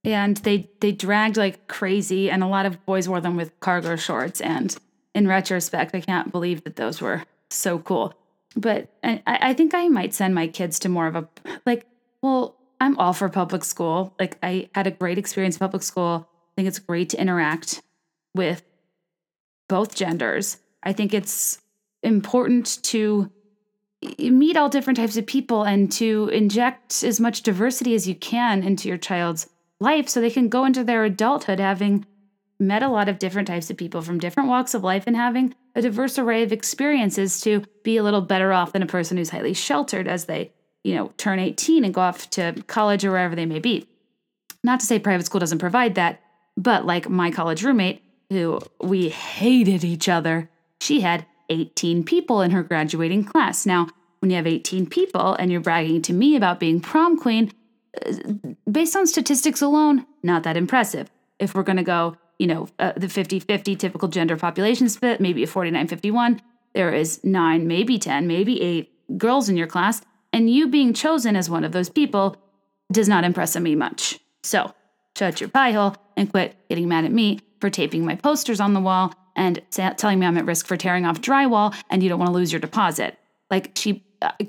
And 0.03 0.37
they 0.37 0.71
they 0.81 0.91
dragged 0.91 1.37
like 1.37 1.67
crazy, 1.67 2.31
and 2.31 2.41
a 2.41 2.47
lot 2.47 2.65
of 2.65 2.83
boys 2.87 3.07
wore 3.07 3.21
them 3.21 3.35
with 3.35 3.59
cargo 3.59 3.97
shorts. 3.97 4.41
And 4.41 4.75
in 5.13 5.27
retrospect, 5.27 5.93
I 5.93 6.01
can't 6.01 6.31
believe 6.31 6.63
that 6.63 6.75
those 6.75 7.01
were 7.01 7.21
so 7.51 7.77
cool 7.77 8.15
but 8.55 8.89
I, 9.03 9.21
I 9.25 9.53
think 9.53 9.73
I 9.73 9.87
might 9.87 10.13
send 10.13 10.33
my 10.33 10.47
kids 10.47 10.79
to 10.79 10.89
more 10.89 11.07
of 11.07 11.15
a 11.15 11.27
like, 11.65 11.85
well, 12.21 12.55
I'm 12.79 12.97
all 12.97 13.13
for 13.13 13.29
public 13.29 13.63
school. 13.63 14.13
Like 14.19 14.37
I 14.41 14.69
had 14.73 14.87
a 14.87 14.91
great 14.91 15.17
experience 15.17 15.55
in 15.55 15.59
public 15.59 15.83
school. 15.83 16.27
I 16.27 16.51
think 16.55 16.67
it's 16.67 16.79
great 16.79 17.09
to 17.09 17.21
interact 17.21 17.81
with 18.33 18.63
both 19.67 19.95
genders. 19.95 20.57
I 20.83 20.93
think 20.93 21.13
it's 21.13 21.59
important 22.03 22.81
to 22.83 23.31
meet 24.19 24.55
all 24.55 24.69
different 24.69 24.97
types 24.97 25.17
of 25.17 25.25
people 25.25 25.63
and 25.63 25.91
to 25.93 26.29
inject 26.31 27.03
as 27.03 27.19
much 27.19 27.41
diversity 27.41 27.95
as 27.95 28.07
you 28.07 28.15
can 28.15 28.63
into 28.63 28.87
your 28.87 28.97
child's 28.97 29.49
life 29.79 30.07
so 30.07 30.21
they 30.21 30.29
can 30.29 30.47
go 30.47 30.65
into 30.65 30.83
their 30.83 31.03
adulthood 31.03 31.59
having 31.59 32.05
met 32.59 32.83
a 32.83 32.89
lot 32.89 33.09
of 33.09 33.19
different 33.19 33.47
types 33.47 33.69
of 33.69 33.77
people 33.77 34.01
from 34.01 34.19
different 34.19 34.49
walks 34.49 34.73
of 34.73 34.83
life 34.83 35.03
and 35.07 35.15
having 35.15 35.53
a 35.75 35.81
diverse 35.81 36.17
array 36.17 36.43
of 36.43 36.51
experiences 36.51 37.41
to 37.41 37.63
be 37.83 37.97
a 37.97 38.03
little 38.03 38.21
better 38.21 38.53
off 38.53 38.73
than 38.73 38.81
a 38.81 38.87
person 38.87 39.17
who's 39.17 39.29
highly 39.29 39.53
sheltered 39.53 40.07
as 40.07 40.25
they, 40.25 40.51
you 40.83 40.95
know, 40.95 41.11
turn 41.17 41.39
18 41.39 41.83
and 41.83 41.93
go 41.93 42.01
off 42.01 42.29
to 42.31 42.63
college 42.67 43.03
or 43.03 43.11
wherever 43.11 43.35
they 43.35 43.45
may 43.45 43.59
be. 43.59 43.87
Not 44.63 44.79
to 44.79 44.85
say 44.85 44.99
private 44.99 45.25
school 45.25 45.39
doesn't 45.39 45.59
provide 45.59 45.95
that, 45.95 46.21
but 46.57 46.85
like 46.85 47.09
my 47.09 47.29
college 47.29 47.63
roommate, 47.63 48.01
who 48.29 48.59
we 48.81 49.09
hated 49.09 49.83
each 49.83 50.09
other, 50.09 50.49
she 50.79 51.01
had 51.01 51.25
18 51.49 52.03
people 52.03 52.41
in 52.41 52.51
her 52.51 52.63
graduating 52.63 53.23
class. 53.23 53.65
Now, 53.65 53.87
when 54.19 54.31
you 54.31 54.37
have 54.37 54.47
18 54.47 54.87
people 54.87 55.35
and 55.35 55.51
you're 55.51 55.61
bragging 55.61 56.01
to 56.03 56.13
me 56.13 56.35
about 56.35 56.59
being 56.59 56.79
prom 56.79 57.19
queen, 57.19 57.51
uh, 58.05 58.13
based 58.69 58.95
on 58.95 59.05
statistics 59.05 59.61
alone, 59.61 60.05
not 60.23 60.43
that 60.43 60.57
impressive. 60.57 61.11
If 61.37 61.53
we're 61.53 61.63
going 61.63 61.77
to 61.77 61.83
go 61.83 62.17
you 62.39 62.47
know, 62.47 62.67
uh, 62.79 62.93
the 62.97 63.09
50 63.09 63.39
50 63.39 63.75
typical 63.75 64.07
gender 64.07 64.37
population 64.37 64.89
split, 64.89 65.21
maybe 65.21 65.43
a 65.43 65.47
49 65.47 65.87
51. 65.87 66.41
There 66.73 66.93
is 66.93 67.23
nine, 67.23 67.67
maybe 67.67 67.97
10, 67.97 68.27
maybe 68.27 68.61
eight 68.61 68.91
girls 69.17 69.47
in 69.47 69.55
your 69.55 69.67
class, 69.67 70.01
and 70.33 70.49
you 70.49 70.67
being 70.67 70.93
chosen 70.93 71.35
as 71.35 71.49
one 71.49 71.63
of 71.63 71.71
those 71.71 71.89
people 71.89 72.35
does 72.91 73.07
not 73.07 73.23
impress 73.23 73.55
me 73.55 73.75
much. 73.75 74.19
So, 74.43 74.73
shut 75.17 75.39
your 75.39 75.49
pie 75.49 75.71
hole 75.71 75.95
and 76.17 76.29
quit 76.29 76.55
getting 76.69 76.87
mad 76.87 77.05
at 77.05 77.11
me 77.11 77.39
for 77.61 77.69
taping 77.69 78.05
my 78.05 78.15
posters 78.15 78.59
on 78.59 78.73
the 78.73 78.81
wall 78.81 79.13
and 79.35 79.61
telling 79.71 80.19
me 80.19 80.25
I'm 80.25 80.37
at 80.37 80.45
risk 80.45 80.67
for 80.67 80.77
tearing 80.77 81.05
off 81.05 81.21
drywall 81.21 81.73
and 81.89 82.03
you 82.03 82.09
don't 82.09 82.19
want 82.19 82.29
to 82.29 82.35
lose 82.35 82.51
your 82.51 82.61
deposit. 82.61 83.17
Like, 83.49 83.71
she, 83.75 84.03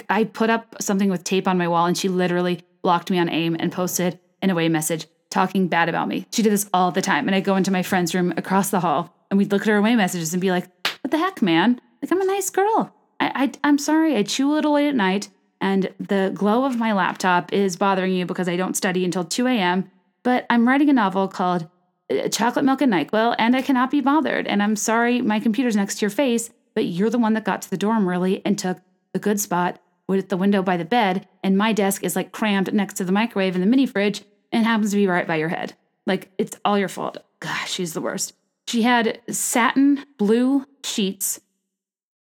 I 0.08 0.24
put 0.24 0.50
up 0.50 0.76
something 0.80 1.10
with 1.10 1.24
tape 1.24 1.46
on 1.46 1.58
my 1.58 1.68
wall 1.68 1.86
and 1.86 1.96
she 1.96 2.08
literally 2.08 2.62
blocked 2.82 3.10
me 3.10 3.18
on 3.18 3.28
AIM 3.28 3.56
and 3.58 3.72
posted 3.72 4.18
an 4.42 4.50
away 4.50 4.68
message 4.68 5.06
talking 5.30 5.68
bad 5.68 5.88
about 5.88 6.08
me. 6.08 6.26
She 6.32 6.42
did 6.42 6.52
this 6.52 6.68
all 6.72 6.90
the 6.90 7.02
time. 7.02 7.26
And 7.26 7.34
I'd 7.34 7.44
go 7.44 7.56
into 7.56 7.70
my 7.70 7.82
friend's 7.82 8.14
room 8.14 8.32
across 8.36 8.70
the 8.70 8.80
hall 8.80 9.14
and 9.30 9.38
we'd 9.38 9.52
look 9.52 9.62
at 9.62 9.68
her 9.68 9.76
away 9.76 9.96
messages 9.96 10.32
and 10.32 10.40
be 10.40 10.50
like, 10.50 10.66
what 11.02 11.10
the 11.10 11.18
heck, 11.18 11.42
man? 11.42 11.80
Like, 12.02 12.12
I'm 12.12 12.20
a 12.20 12.24
nice 12.24 12.50
girl. 12.50 12.94
I, 13.20 13.32
I, 13.34 13.52
I'm 13.64 13.78
sorry, 13.78 14.16
I 14.16 14.22
chew 14.22 14.52
a 14.52 14.54
little 14.54 14.72
late 14.74 14.88
at 14.88 14.94
night 14.94 15.28
and 15.60 15.92
the 15.98 16.32
glow 16.34 16.64
of 16.64 16.76
my 16.76 16.92
laptop 16.92 17.52
is 17.52 17.76
bothering 17.76 18.12
you 18.12 18.26
because 18.26 18.48
I 18.48 18.56
don't 18.56 18.76
study 18.76 19.04
until 19.04 19.24
2 19.24 19.46
a.m. 19.46 19.90
But 20.22 20.46
I'm 20.50 20.68
writing 20.68 20.90
a 20.90 20.92
novel 20.92 21.28
called 21.28 21.68
uh, 22.10 22.28
Chocolate 22.28 22.64
Milk 22.64 22.82
and 22.82 22.92
NyQuil 22.92 23.36
and 23.38 23.56
I 23.56 23.62
cannot 23.62 23.90
be 23.90 24.00
bothered. 24.00 24.46
And 24.46 24.62
I'm 24.62 24.76
sorry, 24.76 25.22
my 25.22 25.40
computer's 25.40 25.76
next 25.76 25.96
to 25.96 26.00
your 26.02 26.10
face, 26.10 26.50
but 26.74 26.84
you're 26.84 27.10
the 27.10 27.18
one 27.18 27.32
that 27.34 27.44
got 27.44 27.62
to 27.62 27.70
the 27.70 27.76
dorm 27.76 28.08
early 28.08 28.42
and 28.44 28.58
took 28.58 28.78
the 29.12 29.18
good 29.18 29.40
spot 29.40 29.80
with 30.08 30.28
the 30.28 30.36
window 30.36 30.62
by 30.62 30.76
the 30.76 30.84
bed, 30.84 31.26
and 31.42 31.58
my 31.58 31.72
desk 31.72 32.04
is 32.04 32.14
like 32.14 32.32
crammed 32.32 32.72
next 32.72 32.94
to 32.94 33.04
the 33.04 33.12
microwave 33.12 33.54
and 33.54 33.62
the 33.62 33.66
mini 33.66 33.86
fridge 33.86 34.22
and 34.52 34.64
happens 34.64 34.90
to 34.90 34.96
be 34.96 35.06
right 35.06 35.26
by 35.26 35.36
your 35.36 35.48
head. 35.48 35.74
Like 36.06 36.30
it's 36.38 36.56
all 36.64 36.78
your 36.78 36.88
fault. 36.88 37.18
Gosh, 37.40 37.72
she's 37.72 37.92
the 37.92 38.00
worst. 38.00 38.34
She 38.68 38.82
had 38.82 39.20
satin 39.30 40.04
blue 40.18 40.66
sheets, 40.84 41.40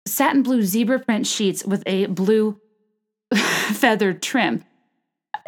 satin 0.08 0.44
blue 0.44 0.64
zebra 0.64 1.00
print 1.00 1.26
sheets 1.26 1.66
with 1.66 1.84
a 1.86 2.06
blue 2.08 2.60
feathered 3.36 4.22
trim. 4.22 4.64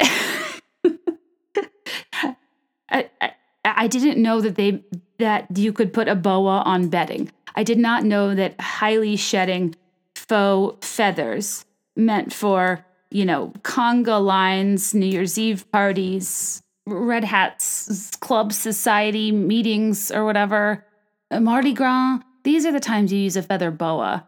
I, 2.90 3.08
I, 3.20 3.32
I 3.64 3.86
didn't 3.86 4.20
know 4.20 4.40
that 4.40 4.56
they 4.56 4.84
that 5.18 5.56
you 5.56 5.72
could 5.72 5.92
put 5.92 6.08
a 6.08 6.14
boa 6.14 6.62
on 6.64 6.88
bedding. 6.88 7.30
I 7.54 7.62
did 7.62 7.78
not 7.78 8.04
know 8.04 8.34
that 8.34 8.60
highly 8.60 9.16
shedding 9.16 9.76
faux 10.14 10.86
feathers 10.86 11.64
meant 11.96 12.32
for, 12.32 12.84
you 13.12 13.24
know, 13.24 13.52
conga 13.62 14.24
lines, 14.24 14.94
New 14.94 15.06
Year's 15.06 15.38
Eve 15.38 15.70
parties, 15.70 16.62
red 16.86 17.24
hats, 17.24 18.10
club 18.16 18.52
society 18.52 19.30
meetings 19.30 20.10
or 20.10 20.24
whatever, 20.24 20.84
uh, 21.30 21.40
Mardi 21.40 21.72
Gras. 21.72 22.20
These 22.44 22.66
are 22.66 22.72
the 22.72 22.80
times 22.80 23.12
you 23.12 23.18
use 23.18 23.36
a 23.36 23.42
feather 23.42 23.70
boa. 23.70 24.26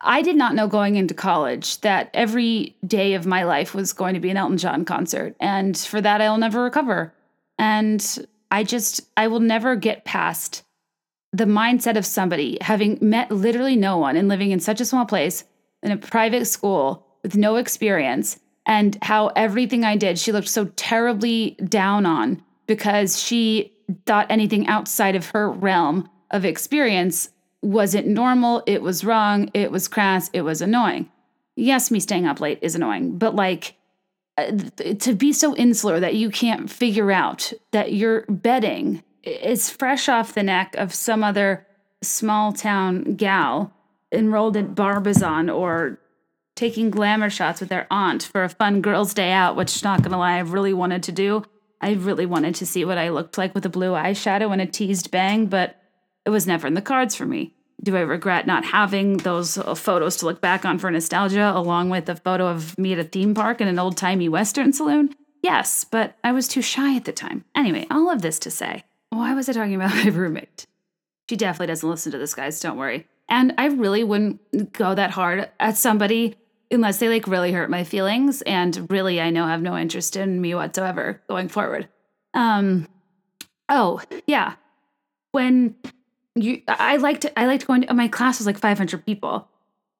I 0.00 0.22
did 0.22 0.36
not 0.36 0.54
know 0.54 0.68
going 0.68 0.94
into 0.94 1.14
college 1.14 1.80
that 1.80 2.10
every 2.14 2.76
day 2.86 3.14
of 3.14 3.26
my 3.26 3.42
life 3.42 3.74
was 3.74 3.92
going 3.92 4.14
to 4.14 4.20
be 4.20 4.30
an 4.30 4.36
Elton 4.36 4.58
John 4.58 4.84
concert. 4.84 5.34
And 5.40 5.76
for 5.76 6.00
that, 6.00 6.20
I'll 6.20 6.38
never 6.38 6.62
recover. 6.62 7.12
And 7.58 8.26
I 8.50 8.62
just, 8.62 9.00
I 9.16 9.26
will 9.26 9.40
never 9.40 9.74
get 9.74 10.04
past 10.04 10.62
the 11.32 11.44
mindset 11.46 11.96
of 11.96 12.06
somebody 12.06 12.58
having 12.60 12.98
met 13.00 13.32
literally 13.32 13.74
no 13.74 13.96
one 13.96 14.16
and 14.16 14.28
living 14.28 14.50
in 14.50 14.60
such 14.60 14.80
a 14.80 14.84
small 14.84 15.06
place 15.06 15.44
in 15.82 15.90
a 15.90 15.96
private 15.96 16.46
school 16.46 17.06
with 17.22 17.36
no 17.36 17.56
experience 17.56 18.38
and 18.66 18.96
how 19.02 19.28
everything 19.28 19.84
I 19.84 19.96
did, 19.96 20.18
she 20.18 20.32
looked 20.32 20.48
so 20.48 20.66
terribly 20.76 21.56
down 21.68 22.06
on 22.06 22.42
because 22.66 23.20
she 23.20 23.72
thought 24.06 24.30
anything 24.30 24.66
outside 24.66 25.16
of 25.16 25.30
her 25.30 25.50
realm 25.50 26.08
of 26.30 26.44
experience 26.44 27.30
wasn't 27.60 28.06
normal, 28.06 28.62
it 28.66 28.82
was 28.82 29.04
wrong, 29.04 29.50
it 29.54 29.70
was 29.70 29.88
crass, 29.88 30.30
it 30.32 30.42
was 30.42 30.60
annoying. 30.60 31.10
Yes, 31.54 31.90
me 31.90 32.00
staying 32.00 32.26
up 32.26 32.40
late 32.40 32.58
is 32.62 32.74
annoying, 32.74 33.18
but 33.18 33.34
like 33.34 33.74
uh, 34.38 34.50
to 34.98 35.14
be 35.14 35.32
so 35.32 35.54
insular 35.56 36.00
that 36.00 36.14
you 36.14 36.30
can't 36.30 36.70
figure 36.70 37.12
out 37.12 37.52
that 37.72 37.92
your 37.92 38.22
bedding 38.28 39.02
is 39.22 39.70
fresh 39.70 40.08
off 40.08 40.34
the 40.34 40.42
neck 40.42 40.74
of 40.76 40.94
some 40.94 41.22
other 41.22 41.66
small 42.02 42.52
town 42.52 43.14
gal 43.14 43.72
enrolled 44.10 44.56
at 44.56 44.74
Barbizon 44.74 45.48
or 45.48 45.98
taking 46.54 46.90
glamour 46.90 47.30
shots 47.30 47.60
with 47.60 47.68
their 47.68 47.86
aunt 47.90 48.24
for 48.24 48.44
a 48.44 48.48
fun 48.48 48.80
girls' 48.80 49.14
day 49.14 49.32
out, 49.32 49.56
which, 49.56 49.82
not 49.82 50.02
gonna 50.02 50.18
lie, 50.18 50.36
I 50.36 50.40
really 50.40 50.72
wanted 50.72 51.02
to 51.04 51.12
do. 51.12 51.44
I 51.80 51.92
really 51.92 52.26
wanted 52.26 52.54
to 52.56 52.66
see 52.66 52.84
what 52.84 52.98
I 52.98 53.08
looked 53.08 53.36
like 53.36 53.54
with 53.54 53.66
a 53.66 53.70
blue 53.70 53.92
eyeshadow 53.92 54.52
and 54.52 54.60
a 54.60 54.66
teased 54.66 55.10
bang, 55.10 55.46
but 55.46 55.80
it 56.24 56.30
was 56.30 56.46
never 56.46 56.66
in 56.66 56.74
the 56.74 56.82
cards 56.82 57.16
for 57.16 57.26
me. 57.26 57.54
Do 57.82 57.96
I 57.96 58.00
regret 58.00 58.46
not 58.46 58.64
having 58.64 59.16
those 59.18 59.58
uh, 59.58 59.74
photos 59.74 60.16
to 60.18 60.26
look 60.26 60.40
back 60.40 60.64
on 60.64 60.78
for 60.78 60.90
nostalgia, 60.90 61.52
along 61.52 61.90
with 61.90 62.08
a 62.08 62.14
photo 62.14 62.46
of 62.46 62.78
me 62.78 62.92
at 62.92 63.00
a 63.00 63.04
theme 63.04 63.34
park 63.34 63.60
in 63.60 63.66
an 63.66 63.80
old 63.80 63.96
timey 63.96 64.28
Western 64.28 64.72
saloon? 64.72 65.14
Yes, 65.42 65.82
but 65.82 66.16
I 66.22 66.30
was 66.30 66.46
too 66.46 66.62
shy 66.62 66.94
at 66.94 67.04
the 67.04 67.12
time. 67.12 67.44
Anyway, 67.56 67.86
all 67.90 68.08
of 68.08 68.22
this 68.22 68.38
to 68.40 68.50
say, 68.52 68.84
why 69.10 69.34
was 69.34 69.48
I 69.48 69.52
talking 69.52 69.74
about 69.74 69.94
my 70.04 70.10
roommate? 70.10 70.66
She 71.28 71.34
definitely 71.34 71.66
doesn't 71.68 71.88
listen 71.88 72.12
to 72.12 72.18
this, 72.18 72.34
guys, 72.34 72.60
don't 72.60 72.76
worry. 72.76 73.08
And 73.28 73.54
I 73.58 73.66
really 73.66 74.04
wouldn't 74.04 74.72
go 74.72 74.94
that 74.94 75.10
hard 75.10 75.48
at 75.58 75.76
somebody 75.76 76.36
unless 76.72 76.98
they 76.98 77.08
like 77.08 77.26
really 77.26 77.52
hurt 77.52 77.70
my 77.70 77.84
feelings 77.84 78.42
and 78.42 78.86
really 78.90 79.20
I 79.20 79.30
know 79.30 79.46
have 79.46 79.62
no 79.62 79.76
interest 79.76 80.16
in 80.16 80.40
me 80.40 80.54
whatsoever 80.54 81.20
going 81.28 81.48
forward. 81.48 81.88
Um 82.34 82.88
oh, 83.68 84.00
yeah. 84.26 84.54
When 85.32 85.76
you 86.34 86.62
I 86.68 86.96
liked 86.96 87.26
I 87.36 87.46
liked 87.46 87.66
going 87.66 87.82
to 87.82 87.94
my 87.94 88.08
class 88.08 88.38
was 88.38 88.46
like 88.46 88.58
500 88.58 89.04
people. 89.04 89.48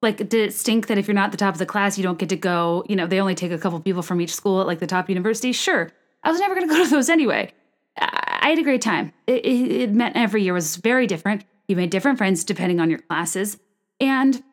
Like 0.01 0.17
did 0.17 0.33
it 0.33 0.53
stink 0.53 0.87
that 0.87 0.97
if 0.97 1.07
you're 1.07 1.15
not 1.15 1.31
the 1.31 1.37
top 1.37 1.53
of 1.53 1.59
the 1.59 1.65
class 1.65 1.97
you 1.97 2.03
don't 2.03 2.19
get 2.19 2.29
to 2.29 2.35
go, 2.35 2.83
you 2.89 2.95
know, 2.95 3.07
they 3.07 3.21
only 3.21 3.35
take 3.35 3.51
a 3.51 3.57
couple 3.57 3.79
people 3.79 4.01
from 4.01 4.19
each 4.19 4.33
school 4.33 4.61
at 4.61 4.67
like 4.67 4.79
the 4.79 4.87
top 4.87 5.09
university? 5.09 5.51
Sure. 5.51 5.91
I 6.23 6.31
was 6.31 6.39
never 6.39 6.55
going 6.55 6.67
to 6.69 6.73
go 6.73 6.83
to 6.83 6.89
those 6.89 7.09
anyway. 7.09 7.51
I 7.97 8.49
had 8.49 8.59
a 8.59 8.63
great 8.63 8.81
time. 8.81 9.13
It, 9.27 9.45
it, 9.45 9.71
it 9.71 9.93
meant 9.93 10.15
every 10.15 10.43
year 10.43 10.53
was 10.53 10.77
very 10.77 11.07
different. 11.07 11.45
You 11.67 11.75
made 11.75 11.91
different 11.91 12.17
friends 12.17 12.43
depending 12.43 12.79
on 12.79 12.89
your 12.89 12.99
classes. 12.99 13.57
And 13.99 14.43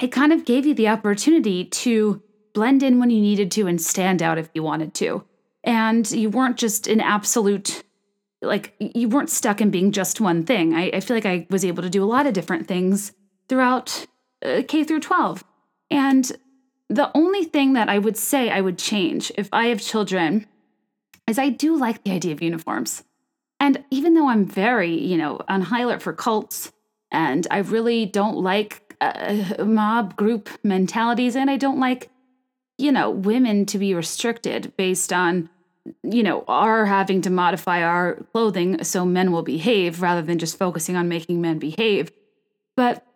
it 0.00 0.12
kind 0.12 0.32
of 0.32 0.44
gave 0.44 0.66
you 0.66 0.74
the 0.74 0.88
opportunity 0.88 1.64
to 1.64 2.22
blend 2.54 2.82
in 2.82 2.98
when 2.98 3.10
you 3.10 3.20
needed 3.20 3.50
to 3.52 3.66
and 3.66 3.80
stand 3.80 4.22
out 4.22 4.38
if 4.38 4.48
you 4.54 4.62
wanted 4.62 4.94
to. 4.94 5.24
And 5.62 6.10
you 6.10 6.30
weren't 6.30 6.56
just 6.56 6.86
an 6.86 7.00
absolute, 7.00 7.84
like, 8.40 8.74
you 8.78 9.08
weren't 9.08 9.30
stuck 9.30 9.60
in 9.60 9.70
being 9.70 9.92
just 9.92 10.20
one 10.20 10.44
thing. 10.44 10.74
I, 10.74 10.90
I 10.94 11.00
feel 11.00 11.16
like 11.16 11.26
I 11.26 11.46
was 11.50 11.64
able 11.64 11.82
to 11.82 11.90
do 11.90 12.02
a 12.02 12.06
lot 12.06 12.26
of 12.26 12.32
different 12.32 12.66
things 12.66 13.12
throughout 13.48 14.06
uh, 14.44 14.62
K 14.66 14.84
through 14.84 15.00
12. 15.00 15.44
And 15.90 16.32
the 16.88 17.10
only 17.14 17.44
thing 17.44 17.74
that 17.74 17.88
I 17.88 17.98
would 17.98 18.16
say 18.16 18.50
I 18.50 18.60
would 18.60 18.78
change 18.78 19.30
if 19.36 19.48
I 19.52 19.66
have 19.66 19.80
children 19.80 20.46
is 21.26 21.38
I 21.38 21.50
do 21.50 21.76
like 21.76 22.02
the 22.02 22.12
idea 22.12 22.32
of 22.32 22.42
uniforms. 22.42 23.04
And 23.60 23.84
even 23.90 24.14
though 24.14 24.28
I'm 24.28 24.46
very, 24.46 24.98
you 24.98 25.18
know, 25.18 25.40
on 25.46 25.60
high 25.60 25.82
alert 25.82 26.02
for 26.02 26.14
cults, 26.14 26.72
and 27.12 27.46
I 27.50 27.58
really 27.58 28.06
don't 28.06 28.38
like 28.38 28.89
uh, 29.00 29.64
mob 29.64 30.16
group 30.16 30.48
mentalities, 30.62 31.36
and 31.36 31.50
I 31.50 31.56
don't 31.56 31.80
like, 31.80 32.10
you 32.78 32.92
know, 32.92 33.10
women 33.10 33.66
to 33.66 33.78
be 33.78 33.94
restricted 33.94 34.72
based 34.76 35.12
on, 35.12 35.48
you 36.02 36.22
know, 36.22 36.44
our 36.48 36.86
having 36.86 37.22
to 37.22 37.30
modify 37.30 37.82
our 37.82 38.16
clothing 38.32 38.82
so 38.84 39.04
men 39.04 39.32
will 39.32 39.42
behave 39.42 40.02
rather 40.02 40.22
than 40.22 40.38
just 40.38 40.58
focusing 40.58 40.96
on 40.96 41.08
making 41.08 41.40
men 41.40 41.58
behave. 41.58 42.12
But 42.76 43.06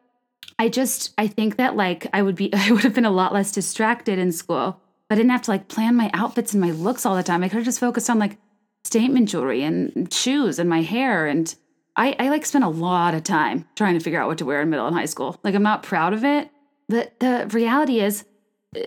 I 0.59 0.69
just, 0.69 1.13
I 1.19 1.27
think 1.27 1.57
that 1.57 1.77
like 1.77 2.07
I 2.13 2.23
would 2.23 2.37
be, 2.37 2.51
I 2.55 2.71
would 2.71 2.83
have 2.83 2.95
been 2.95 3.05
a 3.05 3.11
lot 3.11 3.33
less 3.33 3.53
distracted 3.53 4.19
in 4.19 4.33
school. 4.33 4.81
I 5.11 5.15
didn't 5.15 5.31
have 5.31 5.43
to 5.43 5.51
like 5.51 5.69
plan 5.69 5.95
my 5.95 6.11
outfits 6.15 6.55
and 6.55 6.61
my 6.61 6.71
looks 6.71 7.07
all 7.07 7.15
the 7.15 7.23
time. 7.23 7.45
I 7.45 7.49
could 7.49 7.57
have 7.57 7.65
just 7.65 7.81
focused 7.81 8.11
on 8.11 8.19
like 8.19 8.39
statement 8.85 9.29
jewelry 9.29 9.63
and 9.63 10.13
shoes 10.13 10.59
and 10.59 10.69
my 10.69 10.83
hair 10.83 11.27
and 11.27 11.55
I, 11.97 12.17
I 12.19 12.29
like 12.29 12.45
spent 12.45 12.65
a 12.65 12.69
lot 12.69 13.15
of 13.15 13.23
time 13.23 13.67
trying 13.77 13.95
to 13.95 14.01
figure 14.01 14.21
out 14.21 14.29
what 14.29 14.39
to 14.39 14.45
wear 14.45 14.61
in 14.61 14.71
middle 14.71 14.87
and 14.87 14.97
high 14.97 15.05
school. 15.05 15.39
Like 15.45 15.55
I'm 15.55 15.63
not 15.63 15.83
proud 15.83 16.13
of 16.13 16.25
it, 16.25 16.51
but 16.89 17.19
the 17.21 17.49
reality 17.53 18.01
is 18.01 18.25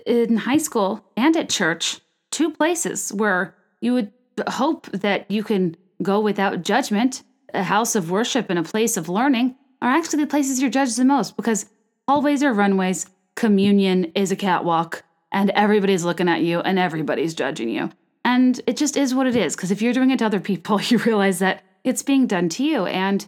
in 0.05 0.37
high 0.37 0.57
school 0.57 1.05
and 1.15 1.35
at 1.37 1.49
church, 1.49 1.99
two 2.31 2.51
places 2.51 3.13
where 3.13 3.55
you 3.81 3.93
would 3.93 4.11
hope 4.47 4.87
that 4.91 5.29
you 5.31 5.43
can 5.43 5.75
go 6.03 6.19
without 6.19 6.63
judgment, 6.63 7.23
a 7.53 7.63
house 7.63 7.95
of 7.95 8.11
worship 8.11 8.49
and 8.49 8.59
a 8.59 8.63
place 8.63 8.97
of 8.97 9.09
learning, 9.09 9.55
are 9.81 9.89
actually 9.89 10.23
the 10.23 10.29
places 10.29 10.61
you're 10.61 10.69
judged 10.69 10.97
the 10.97 11.05
most 11.05 11.35
because 11.37 11.67
hallways 12.07 12.43
are 12.43 12.53
runways, 12.53 13.07
communion 13.35 14.11
is 14.15 14.31
a 14.31 14.35
catwalk, 14.35 15.03
and 15.31 15.49
everybody's 15.51 16.03
looking 16.03 16.27
at 16.29 16.41
you 16.41 16.59
and 16.59 16.79
everybody's 16.79 17.33
judging 17.33 17.69
you. 17.69 17.89
And 18.25 18.59
it 18.67 18.75
just 18.75 18.97
is 18.97 19.15
what 19.15 19.27
it 19.27 19.35
is 19.35 19.55
because 19.55 19.71
if 19.71 19.81
you're 19.81 19.93
doing 19.93 20.11
it 20.11 20.19
to 20.19 20.25
other 20.25 20.39
people, 20.39 20.81
you 20.87 20.97
realize 20.97 21.39
that 21.39 21.63
it's 21.83 22.03
being 22.03 22.27
done 22.27 22.49
to 22.49 22.63
you. 22.63 22.85
And 22.85 23.27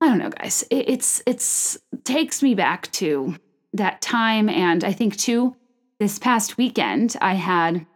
i 0.00 0.08
don't 0.08 0.18
know 0.18 0.28
guys 0.28 0.62
it, 0.70 0.88
it's 0.88 1.22
it's 1.26 1.78
takes 2.04 2.42
me 2.42 2.54
back 2.54 2.90
to 2.92 3.34
that 3.72 4.00
time. 4.00 4.48
And 4.48 4.84
i 4.84 4.92
think 4.92 5.16
too 5.16 5.56
this 5.98 6.18
past 6.18 6.56
weekend 6.56 7.16
i 7.20 7.34
had 7.34 7.86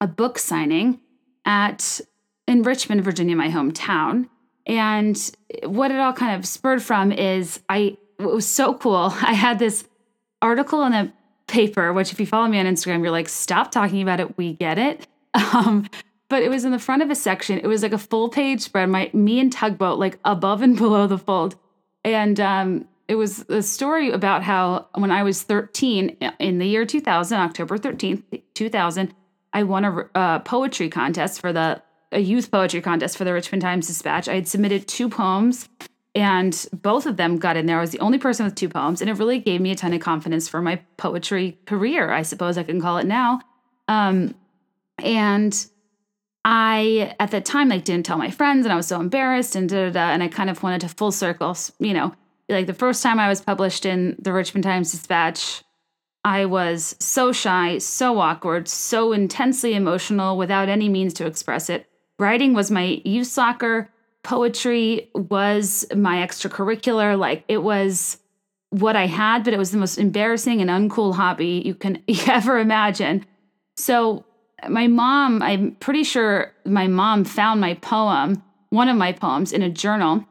a 0.00 0.06
book 0.06 0.38
signing 0.38 1.00
at 1.44 2.00
in 2.46 2.62
richmond 2.62 3.04
virginia 3.04 3.36
my 3.36 3.48
hometown. 3.48 4.28
And 4.66 5.16
what 5.64 5.90
it 5.90 5.98
all 5.98 6.12
kind 6.12 6.38
of 6.38 6.46
spurred 6.46 6.82
from 6.82 7.12
is 7.12 7.60
i 7.68 7.96
it 8.18 8.24
was 8.24 8.46
so 8.46 8.74
cool 8.74 9.12
i 9.22 9.34
had 9.34 9.58
this 9.58 9.86
article 10.40 10.84
in 10.84 10.92
a 10.92 11.12
paper 11.46 11.92
which 11.92 12.12
if 12.12 12.20
you 12.20 12.26
follow 12.26 12.46
me 12.46 12.58
on 12.58 12.66
instagram 12.66 13.02
you're 13.02 13.10
like 13.10 13.28
stop 13.28 13.70
talking 13.70 14.02
about 14.02 14.20
it. 14.20 14.36
We 14.38 14.54
get 14.54 14.78
it. 14.78 15.06
Um, 15.54 15.88
but 16.28 16.42
it 16.42 16.50
was 16.50 16.64
in 16.64 16.72
the 16.72 16.78
front 16.78 17.02
of 17.02 17.10
a 17.10 17.14
section. 17.14 17.58
It 17.58 17.66
was 17.66 17.82
like 17.82 17.92
a 17.92 17.98
full 17.98 18.28
page 18.28 18.60
spread, 18.60 18.88
my 18.88 19.10
me 19.12 19.40
and 19.40 19.52
Tugboat, 19.52 19.98
like 19.98 20.18
above 20.24 20.62
and 20.62 20.76
below 20.78 21.06
the 21.06 21.18
fold. 21.18 21.56
And 22.04 22.38
um, 22.40 22.88
it 23.08 23.16
was 23.16 23.40
a 23.48 23.62
story 23.62 24.10
about 24.10 24.42
how 24.42 24.86
when 24.94 25.10
I 25.10 25.22
was 25.22 25.42
13 25.42 26.16
in 26.38 26.58
the 26.58 26.66
year 26.66 26.84
2000, 26.84 27.38
October 27.38 27.78
13th, 27.78 28.42
2000, 28.54 29.14
I 29.52 29.62
won 29.62 29.84
a, 29.84 30.08
a 30.14 30.42
poetry 30.44 30.88
contest 30.88 31.40
for 31.40 31.52
the 31.52 31.82
a 32.10 32.20
youth 32.20 32.50
poetry 32.50 32.80
contest 32.80 33.18
for 33.18 33.24
the 33.24 33.34
Richmond 33.34 33.60
Times 33.60 33.86
Dispatch. 33.86 34.28
I 34.28 34.36
had 34.36 34.48
submitted 34.48 34.88
two 34.88 35.10
poems 35.10 35.68
and 36.14 36.66
both 36.72 37.06
of 37.06 37.16
them 37.16 37.36
got 37.36 37.56
in 37.56 37.66
there. 37.66 37.78
I 37.78 37.80
was 37.80 37.90
the 37.90 38.00
only 38.00 38.18
person 38.18 38.44
with 38.44 38.54
two 38.54 38.68
poems, 38.68 39.00
and 39.00 39.08
it 39.08 39.14
really 39.14 39.38
gave 39.38 39.60
me 39.60 39.70
a 39.70 39.76
ton 39.76 39.92
of 39.92 40.00
confidence 40.00 40.48
for 40.48 40.60
my 40.60 40.80
poetry 40.96 41.58
career, 41.66 42.10
I 42.10 42.22
suppose 42.22 42.58
I 42.58 42.62
can 42.62 42.80
call 42.80 42.98
it 42.98 43.06
now. 43.06 43.40
Um, 43.86 44.34
and 44.98 45.66
I 46.44 47.14
at 47.20 47.30
the 47.30 47.40
time 47.40 47.68
like 47.68 47.84
didn't 47.84 48.06
tell 48.06 48.18
my 48.18 48.30
friends 48.30 48.64
and 48.64 48.72
I 48.72 48.76
was 48.76 48.86
so 48.86 49.00
embarrassed 49.00 49.56
and 49.56 49.68
da 49.68 49.86
da 49.86 49.90
da 49.90 50.10
and 50.10 50.22
I 50.22 50.28
kind 50.28 50.48
of 50.50 50.62
wanted 50.62 50.80
to 50.82 50.88
full 50.88 51.12
circle, 51.12 51.56
you 51.78 51.92
know, 51.92 52.14
like 52.48 52.66
the 52.66 52.74
first 52.74 53.02
time 53.02 53.18
I 53.20 53.28
was 53.28 53.40
published 53.40 53.84
in 53.84 54.16
the 54.18 54.32
Richmond 54.32 54.64
Times 54.64 54.92
Dispatch 54.92 55.62
I 56.24 56.44
was 56.44 56.96
so 56.98 57.32
shy, 57.32 57.78
so 57.78 58.18
awkward, 58.18 58.68
so 58.68 59.12
intensely 59.12 59.74
emotional 59.74 60.36
without 60.36 60.68
any 60.68 60.88
means 60.88 61.14
to 61.14 61.26
express 61.26 61.70
it. 61.70 61.86
Writing 62.18 62.52
was 62.52 62.70
my 62.70 63.00
youth 63.04 63.28
soccer, 63.28 63.88
poetry 64.24 65.10
was 65.14 65.86
my 65.94 66.16
extracurricular. 66.16 67.18
Like 67.18 67.44
it 67.48 67.62
was 67.62 68.18
what 68.70 68.96
I 68.96 69.06
had, 69.06 69.44
but 69.44 69.54
it 69.54 69.58
was 69.58 69.70
the 69.70 69.78
most 69.78 69.96
embarrassing 69.96 70.60
and 70.60 70.68
uncool 70.68 71.14
hobby 71.14 71.62
you 71.64 71.74
can 71.74 72.02
ever 72.28 72.58
imagine. 72.58 73.24
So, 73.76 74.24
my 74.68 74.86
mom, 74.86 75.42
I'm 75.42 75.72
pretty 75.76 76.04
sure 76.04 76.52
my 76.64 76.86
mom 76.86 77.24
found 77.24 77.60
my 77.60 77.74
poem, 77.74 78.42
one 78.70 78.88
of 78.88 78.96
my 78.96 79.12
poems, 79.12 79.52
in 79.52 79.62
a 79.62 79.70
journal. 79.70 80.24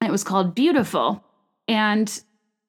And 0.00 0.08
it 0.08 0.12
was 0.12 0.24
called 0.24 0.54
Beautiful. 0.54 1.24
And 1.68 2.20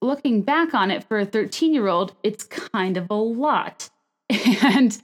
looking 0.01 0.41
back 0.41 0.73
on 0.73 0.91
it 0.91 1.03
for 1.03 1.19
a 1.19 1.25
13 1.25 1.73
year 1.73 1.87
old, 1.87 2.15
it's 2.23 2.43
kind 2.43 2.97
of 2.97 3.07
a 3.09 3.15
lot. 3.15 3.89
And 4.63 5.01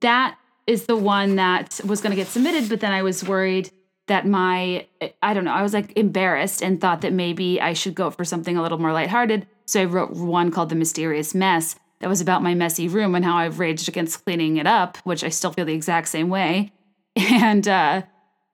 that 0.00 0.38
is 0.66 0.86
the 0.86 0.96
one 0.96 1.36
that 1.36 1.80
was 1.84 2.00
going 2.00 2.10
to 2.10 2.16
get 2.16 2.28
submitted, 2.28 2.68
but 2.68 2.80
then 2.80 2.92
I 2.92 3.02
was 3.02 3.24
worried 3.24 3.70
that 4.06 4.26
my 4.26 4.86
I 5.22 5.34
don't 5.34 5.44
know, 5.44 5.52
I 5.52 5.62
was 5.62 5.74
like 5.74 5.96
embarrassed 5.96 6.62
and 6.62 6.80
thought 6.80 7.00
that 7.00 7.12
maybe 7.12 7.60
I 7.60 7.72
should 7.72 7.94
go 7.94 8.10
for 8.10 8.24
something 8.24 8.56
a 8.56 8.62
little 8.62 8.78
more 8.78 8.92
lighthearted. 8.92 9.46
So 9.66 9.82
I 9.82 9.84
wrote 9.84 10.12
one 10.12 10.50
called 10.50 10.68
The 10.68 10.76
Mysterious 10.76 11.34
Mess 11.34 11.76
that 12.00 12.08
was 12.08 12.20
about 12.20 12.42
my 12.42 12.54
messy 12.54 12.88
room 12.88 13.14
and 13.14 13.24
how 13.24 13.36
I've 13.36 13.58
raged 13.58 13.88
against 13.88 14.24
cleaning 14.24 14.56
it 14.56 14.66
up, 14.66 14.98
which 14.98 15.24
I 15.24 15.28
still 15.28 15.52
feel 15.52 15.64
the 15.64 15.74
exact 15.74 16.08
same 16.08 16.28
way. 16.28 16.72
And 17.18 17.66
uh, 17.66 18.02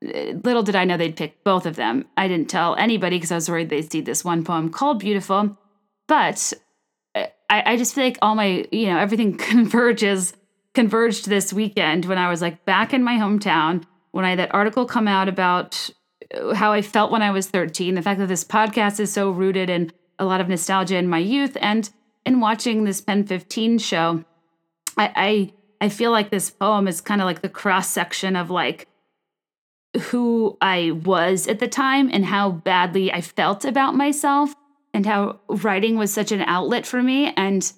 little 0.00 0.62
did 0.62 0.76
I 0.76 0.84
know 0.84 0.96
they'd 0.96 1.16
pick 1.16 1.42
both 1.42 1.66
of 1.66 1.74
them. 1.74 2.04
I 2.16 2.28
didn't 2.28 2.48
tell 2.48 2.76
anybody 2.76 3.16
because 3.16 3.32
I 3.32 3.34
was 3.34 3.48
worried 3.48 3.70
they'd 3.70 3.90
see 3.90 4.00
this 4.00 4.24
one 4.24 4.44
poem 4.44 4.70
called 4.70 5.00
Beautiful. 5.00 5.58
But 6.06 6.52
uh, 7.16 7.26
I, 7.50 7.72
I 7.72 7.76
just 7.76 7.92
feel 7.92 8.04
like 8.04 8.18
all 8.22 8.36
my, 8.36 8.66
you 8.70 8.86
know, 8.86 8.98
everything 8.98 9.36
converges 9.38 10.32
converged 10.74 11.28
this 11.28 11.52
weekend 11.52 12.04
when 12.06 12.18
I 12.18 12.30
was 12.30 12.40
like 12.40 12.64
back 12.64 12.94
in 12.94 13.02
my 13.02 13.14
hometown 13.14 13.84
when 14.12 14.24
I 14.24 14.30
had 14.30 14.38
that 14.38 14.54
article 14.54 14.86
come 14.86 15.08
out 15.08 15.28
about 15.28 15.90
uh, 16.34 16.54
how 16.54 16.72
I 16.72 16.82
felt 16.82 17.10
when 17.10 17.22
I 17.22 17.30
was 17.30 17.48
13, 17.48 17.94
the 17.94 18.02
fact 18.02 18.20
that 18.20 18.28
this 18.28 18.44
podcast 18.44 19.00
is 19.00 19.12
so 19.12 19.30
rooted 19.30 19.68
in 19.68 19.90
a 20.18 20.24
lot 20.24 20.40
of 20.40 20.48
nostalgia 20.48 20.96
in 20.96 21.08
my 21.08 21.18
youth, 21.18 21.56
and 21.60 21.90
in 22.24 22.40
watching 22.40 22.84
this 22.84 23.00
PEN15 23.00 23.80
show, 23.80 24.24
I 24.96 25.12
I, 25.80 25.86
I 25.86 25.88
feel 25.88 26.10
like 26.10 26.30
this 26.30 26.50
poem 26.50 26.88
is 26.88 27.00
kind 27.00 27.20
of 27.20 27.26
like 27.26 27.42
the 27.42 27.48
cross 27.48 27.88
section 27.88 28.36
of 28.36 28.50
like 28.50 28.88
who 30.10 30.56
I 30.60 30.92
was 30.92 31.48
at 31.48 31.58
the 31.58 31.68
time 31.68 32.08
and 32.12 32.24
how 32.24 32.50
badly 32.50 33.12
I 33.12 33.20
felt 33.20 33.64
about 33.64 33.94
myself 33.94 34.54
and 34.94 35.04
how 35.04 35.40
writing 35.48 35.98
was 35.98 36.12
such 36.12 36.32
an 36.32 36.42
outlet 36.42 36.86
for 36.86 37.02
me. 37.02 37.32
And 37.36 37.70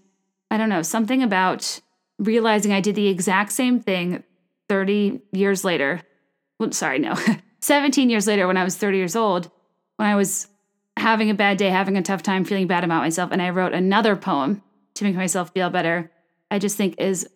I 0.51 0.57
don't 0.57 0.69
know, 0.69 0.83
something 0.83 1.23
about 1.23 1.81
realizing 2.19 2.73
I 2.73 2.81
did 2.81 2.95
the 2.95 3.09
exact 3.09 3.53
same 3.53 3.81
thing 3.81 4.23
30 4.69 5.21
years 5.33 5.65
later 5.65 6.03
well, 6.59 6.73
sorry, 6.73 6.99
no, 6.99 7.15
17 7.61 8.11
years 8.11 8.27
later, 8.27 8.47
when 8.47 8.57
I 8.57 8.65
was 8.65 8.77
30 8.77 8.99
years 8.99 9.17
old, 9.17 9.51
when 9.97 10.09
I 10.09 10.15
was 10.15 10.49
having 10.97 11.31
a 11.31 11.35
bad 11.35 11.57
day, 11.57 11.71
having 11.71 11.97
a 11.97 12.03
tough 12.03 12.23
time, 12.23 12.45
feeling 12.45 12.67
bad 12.67 12.85
about 12.85 13.03
myself, 13.03 13.31
and 13.33 13.43
I 13.43 13.51
wrote 13.51 13.73
another 13.73 14.17
poem 14.17 14.63
to 14.95 15.05
make 15.05 15.17
myself 15.17 15.53
feel 15.53 15.71
better, 15.71 16.11
I 16.51 16.59
just 16.59 16.77
think 16.77 16.95
is 16.99 17.29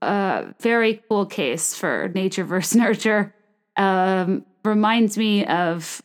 a 0.00 0.54
very 0.60 1.02
cool 1.08 1.26
case 1.26 1.74
for 1.74 2.10
nature 2.14 2.44
versus 2.52 2.76
nurture. 2.76 3.34
Um, 3.76 4.44
reminds 4.64 5.18
me 5.18 5.44
of 5.44 6.02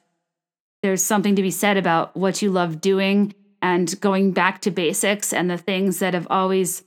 there's 0.81 1.03
something 1.03 1.35
to 1.35 1.41
be 1.41 1.51
said 1.51 1.77
about 1.77 2.15
what 2.15 2.41
you 2.41 2.51
love 2.51 2.81
doing 2.81 3.33
and 3.61 3.99
going 4.01 4.31
back 4.31 4.61
to 4.61 4.71
basics 4.71 5.33
and 5.33 5.49
the 5.49 5.57
things 5.57 5.99
that 5.99 6.13
have 6.13 6.27
always 6.29 6.83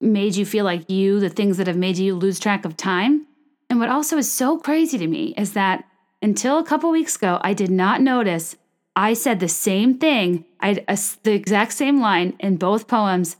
made 0.00 0.36
you 0.36 0.44
feel 0.44 0.64
like 0.64 0.90
you, 0.90 1.20
the 1.20 1.30
things 1.30 1.56
that 1.56 1.66
have 1.66 1.76
made 1.76 1.96
you 1.96 2.14
lose 2.14 2.38
track 2.38 2.64
of 2.64 2.76
time. 2.76 3.26
And 3.70 3.80
what 3.80 3.88
also 3.88 4.18
is 4.18 4.30
so 4.30 4.58
crazy 4.58 4.98
to 4.98 5.06
me 5.06 5.34
is 5.36 5.54
that 5.54 5.84
until 6.20 6.58
a 6.58 6.64
couple 6.64 6.90
weeks 6.90 7.16
ago, 7.16 7.38
I 7.42 7.54
did 7.54 7.70
not 7.70 8.00
notice 8.00 8.56
I 8.94 9.14
said 9.14 9.40
the 9.40 9.48
same 9.48 9.98
thing, 9.98 10.44
I 10.60 10.84
uh, 10.86 10.96
the 11.22 11.32
exact 11.32 11.72
same 11.72 12.00
line 12.00 12.34
in 12.40 12.56
both 12.56 12.88
poems, 12.88 13.36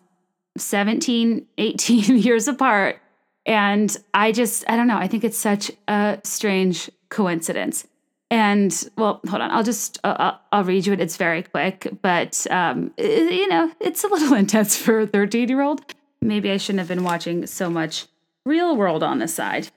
17, 0.56 1.46
18 1.58 2.18
years 2.18 2.48
apart. 2.48 2.98
And 3.44 3.94
I 4.14 4.32
just, 4.32 4.64
I 4.68 4.76
don't 4.76 4.86
know, 4.86 4.96
I 4.96 5.08
think 5.08 5.24
it's 5.24 5.38
such 5.38 5.70
a 5.88 6.20
strange 6.22 6.90
coincidence. 7.08 7.86
And 8.30 8.88
well, 8.96 9.20
hold 9.28 9.42
on, 9.42 9.50
I'll 9.50 9.64
just, 9.64 9.98
uh, 10.04 10.16
I'll, 10.18 10.40
I'll 10.52 10.64
read 10.64 10.86
you 10.86 10.94
it. 10.94 11.00
It's 11.00 11.16
very 11.16 11.42
quick, 11.42 11.88
but, 12.00 12.46
um, 12.50 12.94
it, 12.96 13.32
you 13.32 13.48
know, 13.48 13.70
it's 13.78 14.04
a 14.04 14.08
little 14.08 14.32
intense 14.34 14.76
for 14.76 15.00
a 15.00 15.06
13 15.06 15.48
year 15.48 15.60
old. 15.60 15.82
Maybe 16.22 16.50
I 16.50 16.56
shouldn't 16.56 16.78
have 16.78 16.88
been 16.88 17.04
watching 17.04 17.46
so 17.46 17.68
much 17.68 18.06
real 18.46 18.76
world 18.76 19.02
on 19.02 19.18
the 19.18 19.28
side. 19.28 19.68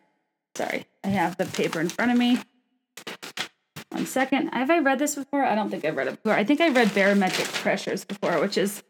Sorry, 0.55 0.85
I 1.03 1.09
have 1.09 1.35
the 1.37 1.45
paper 1.45 1.81
in 1.81 1.89
front 1.89 2.11
of 2.11 2.17
me. 2.17 2.39
One 3.95 4.05
second. 4.05 4.49
Have 4.49 4.69
I 4.69 4.79
read 4.79 4.99
this 4.99 5.15
before? 5.15 5.45
I 5.45 5.55
don't 5.55 5.69
think 5.69 5.85
I've 5.85 5.95
read 5.95 6.09
it 6.09 6.21
before. 6.21 6.37
I 6.37 6.43
think 6.43 6.59
I 6.59 6.67
read 6.67 6.93
Barometric 6.93 7.47
Pressures 7.47 8.03
before, 8.03 8.41
which 8.41 8.57
is 8.57 8.83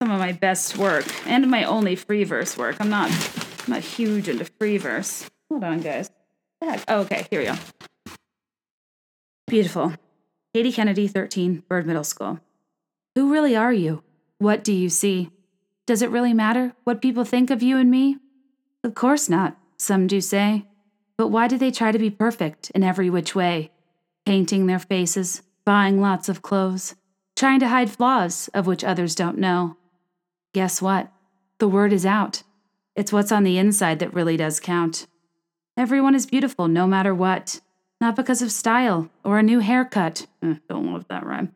some 0.00 0.12
of 0.12 0.20
my 0.20 0.30
best 0.30 0.76
work 0.76 1.04
and 1.26 1.50
my 1.50 1.64
only 1.64 1.96
free 1.96 2.22
verse 2.22 2.56
work. 2.56 2.76
I'm 2.78 2.88
not 2.88 3.10
I'm 3.10 3.74
not 3.74 3.82
huge 3.82 4.28
into 4.28 4.44
free 4.44 4.78
verse. 4.78 5.28
Hold 5.50 5.64
on, 5.64 5.80
guys. 5.80 6.12
Oh, 6.62 7.00
okay, 7.00 7.26
here 7.28 7.40
we 7.40 7.46
go. 7.46 7.56
Beautiful. 9.48 9.94
Katie 10.54 10.70
Kennedy, 10.70 11.08
13, 11.08 11.64
Byrd 11.68 11.84
Middle 11.84 12.04
School. 12.04 12.38
Who 13.16 13.32
really 13.32 13.56
are 13.56 13.72
you? 13.72 14.04
What 14.38 14.62
do 14.62 14.72
you 14.72 14.88
see? 14.88 15.30
Does 15.88 16.02
it 16.02 16.10
really 16.10 16.32
matter 16.32 16.72
what 16.84 17.02
people 17.02 17.24
think 17.24 17.50
of 17.50 17.64
you 17.64 17.78
and 17.78 17.90
me? 17.90 18.18
Of 18.84 18.94
course 18.94 19.28
not, 19.28 19.56
some 19.76 20.06
do 20.06 20.20
say. 20.20 20.66
But 21.18 21.28
why 21.28 21.48
do 21.48 21.58
they 21.58 21.72
try 21.72 21.90
to 21.90 21.98
be 21.98 22.10
perfect 22.10 22.70
in 22.70 22.84
every 22.84 23.10
which 23.10 23.34
way? 23.34 23.72
Painting 24.26 24.66
their 24.66 24.80
faces, 24.80 25.42
buying 25.64 26.00
lots 26.00 26.28
of 26.28 26.42
clothes, 26.42 26.96
trying 27.36 27.60
to 27.60 27.68
hide 27.68 27.90
flaws 27.90 28.48
of 28.52 28.66
which 28.66 28.82
others 28.82 29.14
don't 29.14 29.38
know. 29.38 29.76
Guess 30.52 30.82
what? 30.82 31.12
The 31.58 31.68
word 31.68 31.92
is 31.92 32.04
out. 32.04 32.42
It's 32.96 33.12
what's 33.12 33.30
on 33.30 33.44
the 33.44 33.56
inside 33.56 34.00
that 34.00 34.12
really 34.12 34.36
does 34.36 34.58
count. 34.58 35.06
Everyone 35.76 36.14
is 36.14 36.26
beautiful 36.26 36.66
no 36.66 36.86
matter 36.86 37.14
what, 37.14 37.60
not 38.00 38.16
because 38.16 38.42
of 38.42 38.50
style 38.50 39.08
or 39.24 39.38
a 39.38 39.42
new 39.42 39.60
haircut. 39.60 40.26
Eh, 40.42 40.56
don't 40.68 40.92
love 40.92 41.06
that 41.08 41.24
rhyme. 41.24 41.54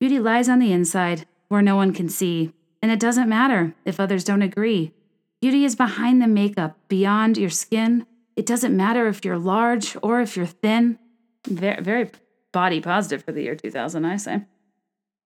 Beauty 0.00 0.18
lies 0.18 0.48
on 0.48 0.58
the 0.58 0.72
inside, 0.72 1.26
where 1.48 1.62
no 1.62 1.76
one 1.76 1.92
can 1.92 2.08
see, 2.08 2.52
and 2.82 2.90
it 2.90 2.98
doesn't 2.98 3.28
matter 3.28 3.74
if 3.84 4.00
others 4.00 4.24
don't 4.24 4.42
agree. 4.42 4.92
Beauty 5.40 5.64
is 5.64 5.76
behind 5.76 6.20
the 6.20 6.26
makeup, 6.26 6.76
beyond 6.88 7.38
your 7.38 7.50
skin, 7.50 8.06
it 8.34 8.46
doesn't 8.46 8.76
matter 8.76 9.06
if 9.08 9.24
you're 9.24 9.38
large 9.38 9.96
or 10.02 10.20
if 10.20 10.36
you're 10.36 10.46
thin. 10.46 10.98
Very, 11.46 11.82
very 11.82 12.10
body 12.52 12.80
positive 12.80 13.24
for 13.24 13.32
the 13.32 13.42
year 13.42 13.56
2000, 13.56 14.04
I 14.04 14.16
say. 14.16 14.42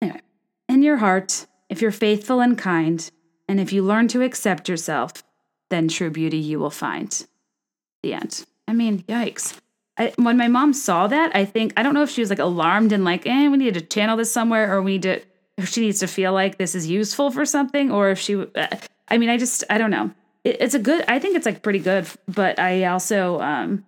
Anyway, 0.02 0.20
in 0.68 0.82
your 0.82 0.98
heart, 0.98 1.46
if 1.68 1.80
you're 1.80 1.90
faithful 1.90 2.40
and 2.40 2.58
kind, 2.58 3.10
and 3.48 3.60
if 3.60 3.72
you 3.72 3.82
learn 3.82 4.08
to 4.08 4.22
accept 4.22 4.68
yourself, 4.68 5.22
then 5.70 5.88
true 5.88 6.10
beauty 6.10 6.38
you 6.38 6.58
will 6.58 6.70
find. 6.70 7.26
The 8.02 8.14
end. 8.14 8.44
I 8.68 8.72
mean, 8.72 9.02
yikes. 9.02 9.58
I, 9.96 10.12
when 10.16 10.36
my 10.36 10.48
mom 10.48 10.72
saw 10.72 11.06
that, 11.06 11.34
I 11.34 11.44
think, 11.44 11.72
I 11.76 11.82
don't 11.82 11.94
know 11.94 12.02
if 12.02 12.10
she 12.10 12.20
was 12.20 12.30
like 12.30 12.38
alarmed 12.38 12.92
and 12.92 13.04
like, 13.04 13.26
eh, 13.26 13.48
we 13.48 13.56
need 13.56 13.74
to 13.74 13.80
channel 13.80 14.16
this 14.16 14.32
somewhere 14.32 14.74
or 14.74 14.82
we 14.82 14.92
need 14.92 15.02
to, 15.02 15.22
if 15.56 15.68
she 15.68 15.82
needs 15.82 16.00
to 16.00 16.08
feel 16.08 16.32
like 16.32 16.58
this 16.58 16.74
is 16.74 16.88
useful 16.88 17.30
for 17.30 17.46
something 17.46 17.92
or 17.92 18.10
if 18.10 18.18
she, 18.18 18.34
uh, 18.34 18.66
I 19.08 19.18
mean, 19.18 19.28
I 19.30 19.36
just, 19.36 19.62
I 19.70 19.78
don't 19.78 19.90
know 19.90 20.10
it, 20.44 20.58
it's 20.60 20.74
a 20.74 20.78
good. 20.78 21.04
I 21.08 21.18
think 21.18 21.36
it's 21.36 21.46
like 21.46 21.62
pretty 21.62 21.78
good, 21.80 22.06
but 22.28 22.58
I 22.58 22.84
also 22.84 23.40
um, 23.40 23.84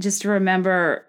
just 0.00 0.24
remember 0.24 1.05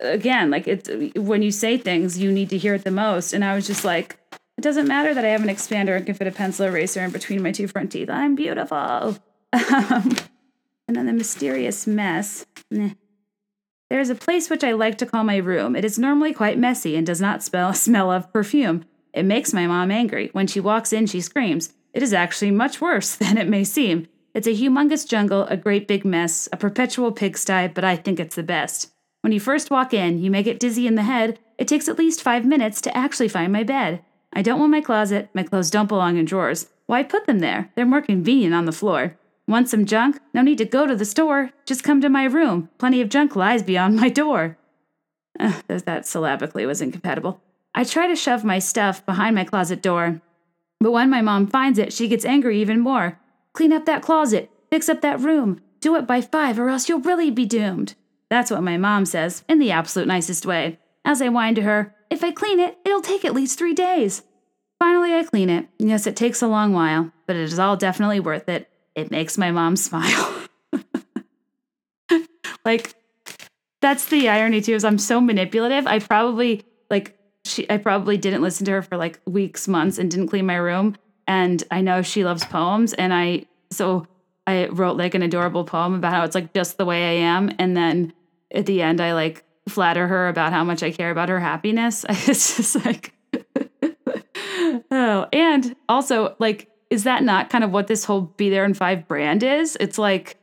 again, 0.00 0.50
like 0.50 0.66
it's 0.66 0.88
when 1.16 1.42
you 1.42 1.50
say 1.50 1.78
things, 1.78 2.18
you 2.18 2.30
need 2.32 2.50
to 2.50 2.58
hear 2.58 2.74
it 2.74 2.84
the 2.84 2.90
most. 2.90 3.32
And 3.32 3.44
I 3.44 3.54
was 3.54 3.66
just 3.66 3.84
like, 3.84 4.18
it 4.56 4.62
doesn't 4.62 4.88
matter 4.88 5.14
that 5.14 5.24
I 5.24 5.28
have 5.28 5.42
an 5.42 5.48
expander 5.48 5.96
and 5.96 6.06
can 6.06 6.14
fit 6.14 6.26
a 6.26 6.32
pencil 6.32 6.66
eraser 6.66 7.04
in 7.04 7.10
between 7.10 7.42
my 7.42 7.52
two 7.52 7.68
front 7.68 7.92
teeth. 7.92 8.10
I'm 8.10 8.34
beautiful. 8.34 9.18
Um, 9.52 10.14
and 10.86 10.96
then 10.96 11.06
the 11.06 11.12
mysterious 11.12 11.86
mess. 11.86 12.46
There 12.70 14.00
is 14.00 14.10
a 14.10 14.14
place 14.14 14.50
which 14.50 14.64
I 14.64 14.72
like 14.72 14.98
to 14.98 15.06
call 15.06 15.24
my 15.24 15.36
room. 15.36 15.76
It 15.76 15.84
is 15.84 15.98
normally 15.98 16.32
quite 16.32 16.58
messy 16.58 16.96
and 16.96 17.06
does 17.06 17.20
not 17.20 17.42
smell, 17.42 17.72
smell 17.74 18.10
of 18.10 18.32
perfume. 18.32 18.84
It 19.12 19.24
makes 19.24 19.52
my 19.52 19.66
mom 19.66 19.90
angry. 19.90 20.30
When 20.32 20.46
she 20.46 20.60
walks 20.60 20.92
in, 20.92 21.06
she 21.06 21.20
screams. 21.20 21.72
It 21.94 22.02
is 22.02 22.12
actually 22.12 22.50
much 22.50 22.80
worse 22.80 23.16
than 23.16 23.38
it 23.38 23.48
may 23.48 23.64
seem. 23.64 24.08
It's 24.34 24.46
a 24.46 24.50
humongous 24.50 25.08
jungle, 25.08 25.44
a 25.44 25.56
great 25.56 25.88
big 25.88 26.04
mess, 26.04 26.48
a 26.52 26.56
perpetual 26.56 27.10
pigsty, 27.10 27.68
but 27.68 27.84
I 27.84 27.96
think 27.96 28.20
it's 28.20 28.36
the 28.36 28.42
best. 28.42 28.92
When 29.26 29.32
you 29.32 29.40
first 29.40 29.72
walk 29.72 29.92
in, 29.92 30.20
you 30.20 30.30
may 30.30 30.44
get 30.44 30.60
dizzy 30.60 30.86
in 30.86 30.94
the 30.94 31.02
head. 31.02 31.40
It 31.58 31.66
takes 31.66 31.88
at 31.88 31.98
least 31.98 32.22
five 32.22 32.44
minutes 32.44 32.80
to 32.82 32.96
actually 32.96 33.26
find 33.26 33.52
my 33.52 33.64
bed. 33.64 34.04
I 34.32 34.40
don't 34.40 34.60
want 34.60 34.70
my 34.70 34.80
closet. 34.80 35.30
My 35.34 35.42
clothes 35.42 35.68
don't 35.68 35.88
belong 35.88 36.16
in 36.16 36.26
drawers. 36.26 36.68
Why 36.86 37.02
put 37.02 37.26
them 37.26 37.40
there? 37.40 37.72
They're 37.74 37.84
more 37.84 38.02
convenient 38.02 38.54
on 38.54 38.66
the 38.66 38.70
floor. 38.70 39.16
Want 39.48 39.68
some 39.68 39.84
junk? 39.84 40.20
No 40.32 40.42
need 40.42 40.58
to 40.58 40.64
go 40.64 40.86
to 40.86 40.94
the 40.94 41.04
store. 41.04 41.50
Just 41.64 41.82
come 41.82 42.00
to 42.02 42.08
my 42.08 42.22
room. 42.22 42.68
Plenty 42.78 43.00
of 43.00 43.08
junk 43.08 43.34
lies 43.34 43.64
beyond 43.64 43.96
my 43.96 44.10
door. 44.10 44.58
That 45.66 46.06
syllabically 46.06 46.64
was 46.64 46.80
incompatible. 46.80 47.42
I 47.74 47.82
try 47.82 48.06
to 48.06 48.14
shove 48.14 48.44
my 48.44 48.60
stuff 48.60 49.04
behind 49.04 49.34
my 49.34 49.42
closet 49.42 49.82
door. 49.82 50.20
But 50.78 50.92
when 50.92 51.10
my 51.10 51.20
mom 51.20 51.48
finds 51.48 51.80
it, 51.80 51.92
she 51.92 52.06
gets 52.06 52.24
angry 52.24 52.60
even 52.60 52.78
more. 52.78 53.18
Clean 53.54 53.72
up 53.72 53.86
that 53.86 54.02
closet, 54.02 54.52
fix 54.70 54.88
up 54.88 55.00
that 55.00 55.18
room, 55.18 55.62
do 55.80 55.96
it 55.96 56.06
by 56.06 56.20
five, 56.20 56.60
or 56.60 56.68
else 56.68 56.88
you'll 56.88 57.00
really 57.00 57.32
be 57.32 57.44
doomed. 57.44 57.96
That's 58.30 58.50
what 58.50 58.62
my 58.62 58.76
mom 58.76 59.06
says, 59.06 59.44
in 59.48 59.58
the 59.58 59.70
absolute 59.70 60.08
nicest 60.08 60.46
way. 60.46 60.78
As 61.04 61.22
I 61.22 61.28
whine 61.28 61.54
to 61.54 61.62
her, 61.62 61.94
if 62.10 62.24
I 62.24 62.32
clean 62.32 62.58
it, 62.58 62.78
it'll 62.84 63.00
take 63.00 63.24
at 63.24 63.34
least 63.34 63.58
three 63.58 63.74
days. 63.74 64.22
Finally, 64.78 65.14
I 65.14 65.22
clean 65.24 65.48
it. 65.48 65.68
Yes, 65.78 66.06
it 66.06 66.16
takes 66.16 66.42
a 66.42 66.48
long 66.48 66.72
while, 66.72 67.12
but 67.26 67.36
it 67.36 67.42
is 67.42 67.58
all 67.58 67.76
definitely 67.76 68.20
worth 68.20 68.48
it. 68.48 68.68
It 68.94 69.10
makes 69.10 69.38
my 69.38 69.50
mom 69.50 69.76
smile. 69.76 70.34
like, 72.64 72.94
that's 73.80 74.06
the 74.06 74.28
irony 74.28 74.60
too, 74.60 74.74
is 74.74 74.84
I'm 74.84 74.98
so 74.98 75.20
manipulative. 75.20 75.86
I 75.86 75.98
probably 75.98 76.64
like 76.90 77.16
she 77.44 77.68
I 77.70 77.78
probably 77.78 78.16
didn't 78.16 78.42
listen 78.42 78.66
to 78.66 78.72
her 78.72 78.82
for 78.82 78.96
like 78.96 79.20
weeks, 79.26 79.68
months, 79.68 79.98
and 79.98 80.10
didn't 80.10 80.28
clean 80.28 80.46
my 80.46 80.56
room. 80.56 80.96
And 81.28 81.62
I 81.70 81.80
know 81.80 82.02
she 82.02 82.24
loves 82.24 82.44
poems, 82.44 82.92
and 82.94 83.14
I 83.14 83.46
so 83.70 84.06
I 84.46 84.66
wrote 84.66 84.96
like 84.96 85.14
an 85.14 85.22
adorable 85.22 85.64
poem 85.64 85.94
about 85.94 86.12
how 86.12 86.24
it's 86.24 86.34
like 86.34 86.52
just 86.52 86.78
the 86.78 86.84
way 86.84 87.04
I 87.04 87.22
am, 87.28 87.52
and 87.58 87.76
then 87.76 88.12
at 88.52 88.66
the 88.66 88.82
end 88.82 89.00
I 89.00 89.12
like 89.14 89.44
flatter 89.68 90.06
her 90.06 90.28
about 90.28 90.52
how 90.52 90.64
much 90.64 90.82
I 90.82 90.90
care 90.90 91.10
about 91.10 91.28
her 91.28 91.40
happiness. 91.40 92.04
It's 92.08 92.56
just 92.56 92.84
like 92.84 93.12
oh, 94.90 95.26
and 95.32 95.76
also 95.88 96.36
like 96.38 96.70
is 96.88 97.04
that 97.04 97.24
not 97.24 97.50
kind 97.50 97.64
of 97.64 97.72
what 97.72 97.88
this 97.88 98.04
whole 98.04 98.22
be 98.22 98.48
there 98.48 98.64
in 98.64 98.72
5 98.72 99.08
brand 99.08 99.42
is? 99.42 99.76
It's 99.80 99.98
like 99.98 100.36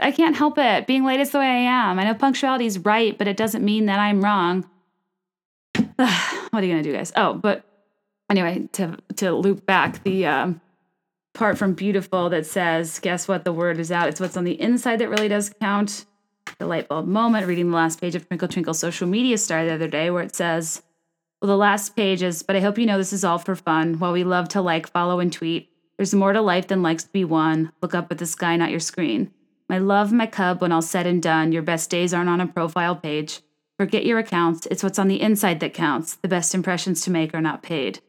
I 0.00 0.12
can't 0.12 0.36
help 0.36 0.58
it. 0.58 0.86
Being 0.86 1.04
late 1.04 1.20
is 1.20 1.30
the 1.30 1.38
way 1.38 1.46
I 1.46 1.90
am. 1.90 1.98
I 1.98 2.04
know 2.04 2.14
punctuality 2.14 2.66
is 2.66 2.78
right, 2.80 3.16
but 3.16 3.28
it 3.28 3.36
doesn't 3.36 3.64
mean 3.64 3.86
that 3.86 3.98
I'm 3.98 4.22
wrong. 4.22 4.68
what 5.76 5.92
are 6.52 6.64
you 6.64 6.72
gonna 6.72 6.82
do, 6.82 6.92
guys? 6.92 7.12
Oh, 7.16 7.34
but 7.34 7.64
anyway, 8.30 8.68
to 8.72 8.96
to 9.16 9.32
loop 9.32 9.64
back 9.66 10.02
the 10.04 10.26
um, 10.26 10.60
part 11.34 11.58
from 11.58 11.74
Beautiful 11.74 12.30
that 12.30 12.46
says, 12.46 12.98
"Guess 12.98 13.28
what? 13.28 13.44
The 13.44 13.52
word 13.52 13.78
is 13.78 13.92
out. 13.92 14.08
It's 14.08 14.20
what's 14.20 14.36
on 14.36 14.44
the 14.44 14.60
inside 14.60 14.98
that 14.98 15.08
really 15.08 15.28
does 15.28 15.52
count." 15.60 16.06
The 16.58 16.66
light 16.66 16.88
bulb 16.88 17.06
moment. 17.06 17.46
Reading 17.46 17.70
the 17.70 17.76
last 17.76 18.00
page 18.00 18.14
of 18.14 18.26
Twinkle 18.26 18.48
Twinkle 18.48 18.74
social 18.74 19.08
media 19.08 19.38
star 19.38 19.64
the 19.64 19.74
other 19.74 19.88
day, 19.88 20.10
where 20.10 20.22
it 20.22 20.34
says, 20.34 20.82
"Well, 21.40 21.48
the 21.48 21.56
last 21.56 21.96
page 21.96 22.22
is, 22.22 22.42
but 22.42 22.56
I 22.56 22.60
hope 22.60 22.78
you 22.78 22.86
know 22.86 22.98
this 22.98 23.12
is 23.12 23.24
all 23.24 23.38
for 23.38 23.56
fun. 23.56 23.98
While 23.98 24.12
we 24.12 24.24
love 24.24 24.48
to 24.50 24.60
like, 24.60 24.90
follow, 24.90 25.20
and 25.20 25.32
tweet." 25.32 25.68
There's 25.96 26.14
more 26.14 26.32
to 26.32 26.40
life 26.40 26.68
than 26.68 26.82
likes 26.82 27.04
to 27.04 27.12
be 27.12 27.24
won. 27.24 27.72
Look 27.80 27.94
up 27.94 28.10
at 28.10 28.18
the 28.18 28.26
sky, 28.26 28.56
not 28.56 28.70
your 28.70 28.80
screen. 28.80 29.30
My 29.68 29.78
love, 29.78 30.12
my 30.12 30.26
cub, 30.26 30.60
when 30.60 30.72
all 30.72 30.82
said 30.82 31.06
and 31.06 31.22
done, 31.22 31.52
your 31.52 31.62
best 31.62 31.90
days 31.90 32.12
aren't 32.12 32.28
on 32.28 32.40
a 32.40 32.46
profile 32.46 32.96
page. 32.96 33.40
Forget 33.78 34.04
your 34.04 34.18
accounts. 34.18 34.66
It's 34.70 34.82
what's 34.82 34.98
on 34.98 35.08
the 35.08 35.20
inside 35.20 35.60
that 35.60 35.74
counts. 35.74 36.16
The 36.16 36.28
best 36.28 36.54
impressions 36.54 37.00
to 37.02 37.10
make 37.10 37.34
are 37.34 37.40
not 37.40 37.62
paid. 37.62 38.00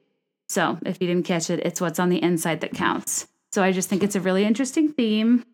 So, 0.49 0.77
if 0.85 0.97
you 0.99 1.07
didn't 1.07 1.25
catch 1.25 1.49
it, 1.49 1.61
it's 1.61 1.79
what's 1.79 1.99
on 1.99 2.09
the 2.09 2.21
inside 2.21 2.61
that 2.61 2.73
counts. 2.73 3.27
So, 3.51 3.63
I 3.63 3.71
just 3.71 3.89
think 3.89 4.03
it's 4.03 4.15
a 4.15 4.21
really 4.21 4.43
interesting 4.43 4.91
theme. 4.91 5.45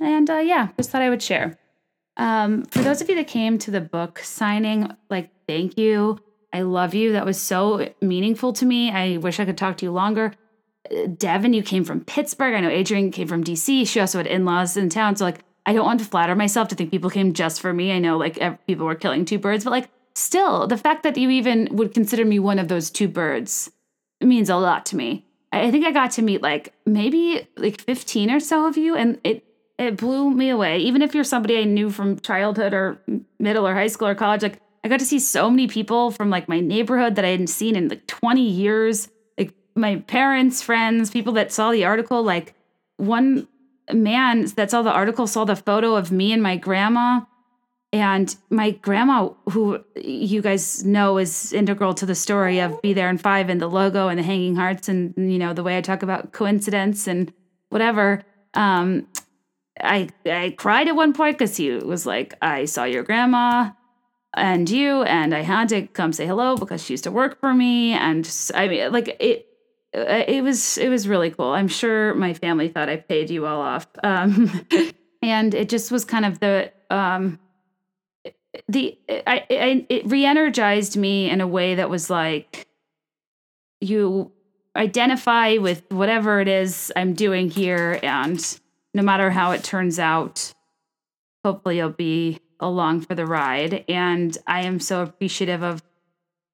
And 0.00 0.30
uh, 0.30 0.38
yeah, 0.38 0.68
just 0.76 0.90
thought 0.90 1.02
I 1.02 1.10
would 1.10 1.22
share. 1.22 1.58
Um, 2.20 2.64
for 2.66 2.82
those 2.82 3.00
of 3.00 3.08
you 3.08 3.14
that 3.14 3.28
came 3.28 3.56
to 3.58 3.70
the 3.70 3.80
book 3.80 4.18
signing, 4.18 4.94
like, 5.08 5.30
thank 5.48 5.78
you. 5.78 6.18
I 6.52 6.60
love 6.62 6.94
you. 6.94 7.12
That 7.12 7.24
was 7.24 7.40
so 7.40 7.88
meaningful 8.02 8.52
to 8.52 8.66
me. 8.66 8.90
I 8.90 9.16
wish 9.16 9.40
I 9.40 9.46
could 9.46 9.56
talk 9.56 9.78
to 9.78 9.86
you 9.86 9.90
longer. 9.90 10.34
Devin, 11.16 11.54
you 11.54 11.62
came 11.62 11.82
from 11.82 12.04
Pittsburgh. 12.04 12.54
I 12.54 12.60
know 12.60 12.68
Adrian 12.68 13.10
came 13.10 13.26
from 13.26 13.42
DC. 13.42 13.88
She 13.88 14.00
also 14.00 14.18
had 14.18 14.26
in 14.26 14.44
laws 14.44 14.76
in 14.76 14.90
town. 14.90 15.16
So, 15.16 15.24
like, 15.24 15.38
I 15.64 15.72
don't 15.72 15.86
want 15.86 16.00
to 16.00 16.06
flatter 16.06 16.34
myself 16.34 16.68
to 16.68 16.74
think 16.74 16.90
people 16.90 17.08
came 17.08 17.32
just 17.32 17.58
for 17.58 17.72
me. 17.72 17.90
I 17.90 17.98
know, 17.98 18.18
like, 18.18 18.38
people 18.66 18.84
were 18.84 18.94
killing 18.94 19.24
two 19.24 19.38
birds, 19.38 19.64
but, 19.64 19.70
like, 19.70 19.88
still, 20.14 20.66
the 20.66 20.76
fact 20.76 21.04
that 21.04 21.16
you 21.16 21.30
even 21.30 21.68
would 21.72 21.94
consider 21.94 22.26
me 22.26 22.38
one 22.38 22.58
of 22.58 22.68
those 22.68 22.90
two 22.90 23.08
birds 23.08 23.70
means 24.20 24.50
a 24.50 24.56
lot 24.56 24.84
to 24.86 24.96
me. 24.96 25.24
I 25.52 25.70
think 25.70 25.86
I 25.86 25.90
got 25.90 26.10
to 26.12 26.22
meet, 26.22 26.42
like, 26.42 26.74
maybe 26.84 27.48
like 27.56 27.80
15 27.80 28.30
or 28.30 28.40
so 28.40 28.66
of 28.66 28.76
you, 28.76 28.94
and 28.94 29.18
it, 29.24 29.42
it 29.80 29.96
blew 29.96 30.30
me 30.30 30.50
away. 30.50 30.78
Even 30.78 31.00
if 31.02 31.14
you're 31.14 31.24
somebody 31.24 31.58
I 31.58 31.64
knew 31.64 31.90
from 31.90 32.20
childhood 32.20 32.74
or 32.74 33.00
middle 33.38 33.66
or 33.66 33.74
high 33.74 33.86
school 33.86 34.08
or 34.08 34.14
college, 34.14 34.42
like, 34.42 34.60
I 34.84 34.88
got 34.88 35.00
to 35.00 35.06
see 35.06 35.18
so 35.18 35.50
many 35.50 35.66
people 35.66 36.10
from, 36.10 36.30
like, 36.30 36.48
my 36.48 36.60
neighborhood 36.60 37.16
that 37.16 37.24
I 37.24 37.28
hadn't 37.28 37.48
seen 37.48 37.76
in, 37.76 37.88
like, 37.88 38.06
20 38.06 38.42
years 38.42 39.08
Like 39.38 39.54
my 39.74 39.96
parents, 39.96 40.62
friends, 40.62 41.10
people 41.10 41.32
that 41.34 41.50
saw 41.50 41.72
the 41.72 41.84
article, 41.84 42.22
like 42.22 42.54
one 42.98 43.48
man 43.92 44.46
that 44.56 44.70
saw 44.70 44.82
the 44.82 44.92
article 44.92 45.26
saw 45.26 45.44
the 45.44 45.56
photo 45.56 45.96
of 45.96 46.12
me 46.12 46.32
and 46.32 46.42
my 46.42 46.56
grandma. 46.56 47.22
And 47.92 48.36
my 48.50 48.70
grandma, 48.70 49.30
who 49.48 49.82
you 49.96 50.42
guys 50.42 50.84
know 50.84 51.18
is 51.18 51.52
integral 51.52 51.92
to 51.94 52.06
the 52.06 52.14
story 52.14 52.60
of 52.60 52.80
Be 52.82 52.92
There 52.92 53.08
in 53.08 53.18
Five 53.18 53.48
and 53.48 53.60
the 53.60 53.66
logo 53.66 54.08
and 54.08 54.18
the 54.18 54.22
hanging 54.22 54.54
hearts 54.54 54.88
and, 54.88 55.12
you 55.16 55.38
know, 55.38 55.52
the 55.54 55.64
way 55.64 55.76
I 55.76 55.80
talk 55.80 56.04
about 56.04 56.32
coincidence 56.32 57.08
and 57.08 57.32
whatever. 57.70 58.22
Um, 58.54 59.08
I, 59.82 60.08
I 60.26 60.54
cried 60.56 60.88
at 60.88 60.96
one 60.96 61.12
point 61.12 61.38
because 61.38 61.56
he 61.56 61.70
was 61.70 62.06
like, 62.06 62.34
I 62.42 62.64
saw 62.64 62.84
your 62.84 63.02
grandma 63.02 63.70
and 64.34 64.68
you, 64.68 65.02
and 65.02 65.34
I 65.34 65.40
had 65.40 65.68
to 65.70 65.86
come 65.86 66.12
say 66.12 66.26
hello 66.26 66.56
because 66.56 66.84
she 66.84 66.92
used 66.92 67.04
to 67.04 67.10
work 67.10 67.40
for 67.40 67.52
me. 67.52 67.92
And 67.92 68.30
I 68.54 68.68
mean, 68.68 68.92
like, 68.92 69.16
it, 69.20 69.50
uh, 69.94 70.24
it 70.28 70.42
was 70.42 70.78
it 70.78 70.88
was 70.88 71.08
really 71.08 71.30
cool. 71.30 71.50
I'm 71.50 71.68
sure 71.68 72.14
my 72.14 72.32
family 72.34 72.68
thought 72.68 72.88
I 72.88 72.96
paid 72.96 73.30
you 73.30 73.46
all 73.46 73.60
off, 73.60 73.88
um, 74.04 74.66
and 75.22 75.52
it 75.54 75.68
just 75.68 75.90
was 75.90 76.04
kind 76.04 76.24
of 76.24 76.38
the 76.38 76.72
um, 76.90 77.40
the 78.68 78.96
I, 79.08 79.44
I 79.50 79.86
it 79.88 80.06
re-energized 80.06 80.96
me 80.96 81.28
in 81.28 81.40
a 81.40 81.46
way 81.46 81.74
that 81.74 81.90
was 81.90 82.08
like 82.08 82.68
you 83.80 84.30
identify 84.76 85.56
with 85.56 85.82
whatever 85.90 86.40
it 86.40 86.48
is 86.48 86.92
I'm 86.94 87.14
doing 87.14 87.50
here, 87.50 87.98
and 88.02 88.59
no 88.94 89.02
matter 89.02 89.30
how 89.30 89.52
it 89.52 89.62
turns 89.62 89.98
out, 89.98 90.52
hopefully 91.44 91.78
you'll 91.78 91.90
be 91.90 92.40
along 92.58 93.02
for 93.02 93.14
the 93.14 93.26
ride. 93.26 93.84
And 93.88 94.36
I 94.46 94.62
am 94.62 94.80
so 94.80 95.02
appreciative 95.02 95.62
of 95.62 95.82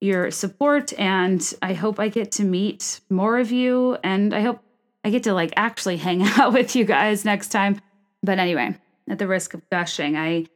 your 0.01 0.31
support 0.31 0.93
and 0.99 1.55
I 1.63 1.73
hope 1.73 1.99
I 1.99 2.09
get 2.09 2.33
to 2.33 2.45
meet 2.45 3.01
more 3.11 3.39
of 3.39 3.51
you 3.51 3.97
and 4.05 4.35
I 4.35 4.41
hope 4.41 4.61
I 5.03 5.11
get 5.11 5.25
to 5.25 5.33
like 5.33 5.53
actually 5.57 5.97
hang 5.97 6.23
out 6.39 6.53
with 6.53 6.77
you 6.77 6.85
guys 6.85 7.25
next 7.25 7.49
time. 7.49 7.81
But 8.23 8.39
anyway, 8.39 8.77
at 9.09 9.19
the 9.19 9.27
risk 9.27 9.55
of 9.55 9.69
gushing, 9.71 10.17
I 10.17 10.47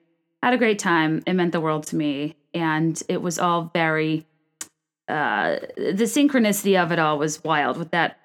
had 0.42 0.54
a 0.54 0.58
great 0.58 0.78
time. 0.78 1.22
It 1.26 1.34
meant 1.34 1.52
the 1.52 1.60
world 1.60 1.86
to 1.88 1.96
me 1.96 2.36
and 2.52 3.00
it 3.08 3.22
was 3.22 3.38
all 3.38 3.70
very 3.72 4.26
uh 5.08 5.56
the 5.76 6.04
synchronicity 6.04 6.80
of 6.80 6.92
it 6.92 6.98
all 6.98 7.18
was 7.18 7.42
wild 7.42 7.76
with 7.76 7.90
that 7.92 8.19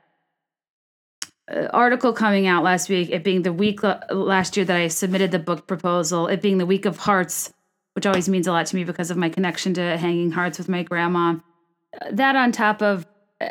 article 1.47 2.13
coming 2.13 2.47
out 2.47 2.63
last 2.63 2.89
week, 2.89 3.09
it 3.11 3.23
being 3.23 3.43
the 3.43 3.53
week 3.53 3.81
last 3.83 4.57
year 4.57 4.65
that 4.65 4.75
I 4.75 4.87
submitted 4.87 5.31
the 5.31 5.39
book 5.39 5.67
proposal, 5.67 6.27
it 6.27 6.41
being 6.41 6.57
the 6.57 6.65
week 6.65 6.85
of 6.85 6.97
hearts 6.97 7.53
which 7.95 8.05
always 8.05 8.27
means 8.27 8.45
a 8.45 8.51
lot 8.51 8.65
to 8.67 8.75
me 8.75 8.83
because 8.83 9.09
of 9.09 9.17
my 9.17 9.29
connection 9.29 9.73
to 9.73 9.97
hanging 9.97 10.31
hearts 10.31 10.57
with 10.57 10.67
my 10.67 10.83
grandma. 10.83 11.35
That 12.11 12.35
on 12.35 12.51
top 12.51 12.81
of 12.81 13.07
uh, 13.39 13.47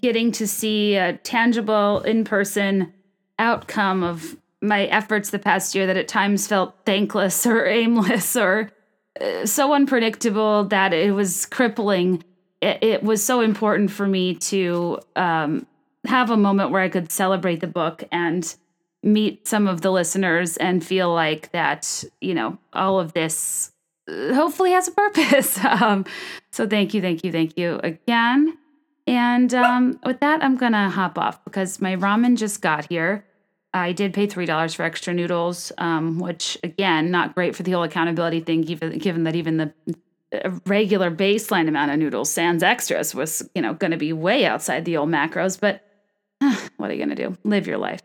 getting 0.00 0.32
to 0.32 0.48
see 0.48 0.96
a 0.96 1.18
tangible 1.18 2.00
in 2.00 2.24
person 2.24 2.92
outcome 3.38 4.02
of 4.02 4.36
my 4.62 4.86
efforts 4.86 5.30
the 5.30 5.38
past 5.38 5.74
year 5.74 5.86
that 5.86 5.96
at 5.96 6.08
times 6.08 6.46
felt 6.46 6.74
thankless 6.86 7.46
or 7.46 7.66
aimless 7.68 8.34
or 8.34 8.70
uh, 9.20 9.44
so 9.44 9.74
unpredictable 9.74 10.64
that 10.64 10.94
it 10.94 11.14
was 11.14 11.44
crippling. 11.46 12.24
It, 12.62 12.78
it, 12.82 13.02
was 13.02 13.22
so 13.22 13.40
important 13.40 13.90
for 13.90 14.06
me 14.06 14.36
to 14.36 15.00
um, 15.16 15.66
have 16.06 16.30
a 16.30 16.36
moment 16.36 16.70
where 16.70 16.82
I 16.82 16.88
could 16.88 17.10
celebrate 17.10 17.60
the 17.60 17.66
book 17.66 18.04
and 18.10 18.54
meet 19.02 19.48
some 19.48 19.66
of 19.66 19.80
the 19.80 19.90
listeners 19.90 20.56
and 20.56 20.84
feel 20.84 21.12
like 21.12 21.50
that, 21.52 22.04
you 22.20 22.34
know, 22.34 22.58
all 22.72 23.00
of 23.00 23.12
this 23.12 23.72
hopefully 24.08 24.72
has 24.72 24.88
a 24.88 24.92
purpose. 24.92 25.58
Um, 25.82 26.04
so 26.50 26.66
thank 26.66 26.92
you, 26.92 27.00
thank 27.00 27.24
you, 27.24 27.32
thank 27.32 27.56
you 27.56 27.80
again. 27.82 28.58
And 29.06 29.52
um, 29.54 29.98
with 30.04 30.20
that, 30.20 30.44
I'm 30.44 30.56
gonna 30.56 30.90
hop 30.90 31.18
off 31.18 31.42
because 31.44 31.80
my 31.80 31.96
ramen 31.96 32.36
just 32.36 32.60
got 32.60 32.88
here. 32.88 33.24
I 33.74 33.92
did 33.92 34.12
pay 34.12 34.26
three 34.26 34.46
dollars 34.46 34.74
for 34.74 34.82
extra 34.82 35.14
noodles, 35.14 35.72
um, 35.78 36.18
which 36.18 36.58
again, 36.62 37.10
not 37.10 37.34
great 37.34 37.56
for 37.56 37.62
the 37.62 37.72
whole 37.72 37.82
accountability 37.82 38.40
thing. 38.40 38.62
Given, 38.62 39.24
that 39.24 39.34
even 39.34 39.56
the 39.56 39.72
uh, 40.32 40.50
regular 40.66 41.10
baseline 41.10 41.68
amount 41.68 41.90
of 41.90 41.98
noodles, 41.98 42.30
sans 42.30 42.62
extras, 42.62 43.14
was 43.14 43.48
you 43.54 43.62
know 43.62 43.74
going 43.74 43.92
to 43.92 43.96
be 43.96 44.12
way 44.12 44.44
outside 44.44 44.84
the 44.84 44.98
old 44.98 45.08
macros. 45.08 45.58
But 45.58 45.76
uh, 45.76 45.78
what 46.76 46.90
are 46.90 46.94
you 46.94 47.00
gonna 47.00 47.14
do? 47.14 47.36
Live 47.44 47.66
your 47.66 47.78
life. 47.78 48.00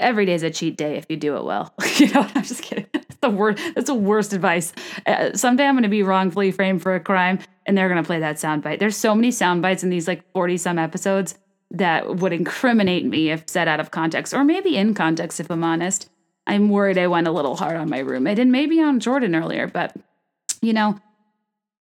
Every 0.00 0.26
day 0.26 0.34
is 0.34 0.42
a 0.42 0.50
cheat 0.50 0.76
day 0.76 0.96
if 0.96 1.06
you 1.08 1.16
do 1.16 1.36
it 1.36 1.44
well. 1.44 1.74
you 1.96 2.12
know, 2.12 2.26
I'm 2.34 2.42
just 2.42 2.62
kidding 2.62 2.86
That's 2.92 3.16
the 3.20 3.30
worst. 3.30 3.62
That's 3.74 3.86
the 3.88 3.94
worst 3.94 4.32
advice. 4.32 4.72
Uh, 5.06 5.32
someday 5.34 5.66
I'm 5.66 5.74
going 5.74 5.82
to 5.82 5.88
be 5.88 6.02
wrongfully 6.02 6.50
framed 6.50 6.82
for 6.82 6.94
a 6.94 7.00
crime, 7.00 7.38
and 7.66 7.76
they're 7.76 7.88
going 7.88 8.02
to 8.02 8.06
play 8.06 8.20
that 8.20 8.36
soundbite. 8.36 8.78
There's 8.78 8.96
so 8.96 9.14
many 9.14 9.30
soundbites 9.30 9.82
in 9.82 9.90
these 9.90 10.08
like 10.08 10.30
40 10.32 10.56
some 10.56 10.78
episodes 10.78 11.38
that 11.70 12.16
would 12.16 12.32
incriminate 12.32 13.04
me 13.04 13.30
if 13.30 13.48
said 13.48 13.68
out 13.68 13.80
of 13.80 13.90
context, 13.90 14.34
or 14.34 14.44
maybe 14.44 14.76
in 14.76 14.94
context, 14.94 15.40
if 15.40 15.50
I'm 15.50 15.64
honest. 15.64 16.08
I'm 16.46 16.70
worried 16.70 16.98
I 16.98 17.06
went 17.06 17.28
a 17.28 17.32
little 17.32 17.56
hard 17.56 17.76
on 17.76 17.88
my 17.88 18.00
roommate 18.00 18.38
and 18.38 18.50
maybe 18.50 18.82
on 18.82 18.98
Jordyn 18.98 19.40
earlier, 19.40 19.68
but 19.68 19.94
you 20.60 20.72
know, 20.72 20.98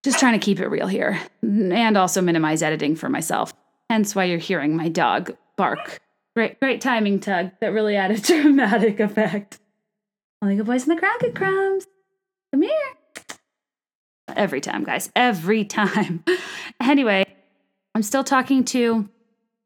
just 0.03 0.19
trying 0.19 0.39
to 0.39 0.43
keep 0.43 0.59
it 0.59 0.67
real 0.67 0.87
here 0.87 1.19
and 1.41 1.97
also 1.97 2.21
minimize 2.21 2.61
editing 2.61 2.95
for 2.95 3.09
myself. 3.09 3.53
Hence 3.89 4.15
why 4.15 4.25
you're 4.25 4.37
hearing 4.37 4.75
my 4.75 4.87
dog 4.87 5.35
bark. 5.61 5.99
Great, 6.35 6.59
great 6.59 6.81
timing, 6.81 7.19
Tug. 7.19 7.51
That 7.61 7.67
really 7.67 7.95
added 7.95 8.23
dramatic 8.23 8.99
effect. 8.99 9.59
Only 10.41 10.55
good 10.55 10.65
boys 10.65 10.88
in 10.88 10.95
the 10.95 10.99
crowd 10.99 11.19
get 11.19 11.35
crumbs. 11.35 11.85
Come 12.51 12.63
here. 12.63 12.71
Every 14.35 14.59
time, 14.59 14.83
guys. 14.83 15.11
Every 15.15 15.63
time. 15.63 16.23
anyway, 16.81 17.25
I'm 17.93 18.01
still 18.01 18.23
talking 18.23 18.65
to 18.65 19.07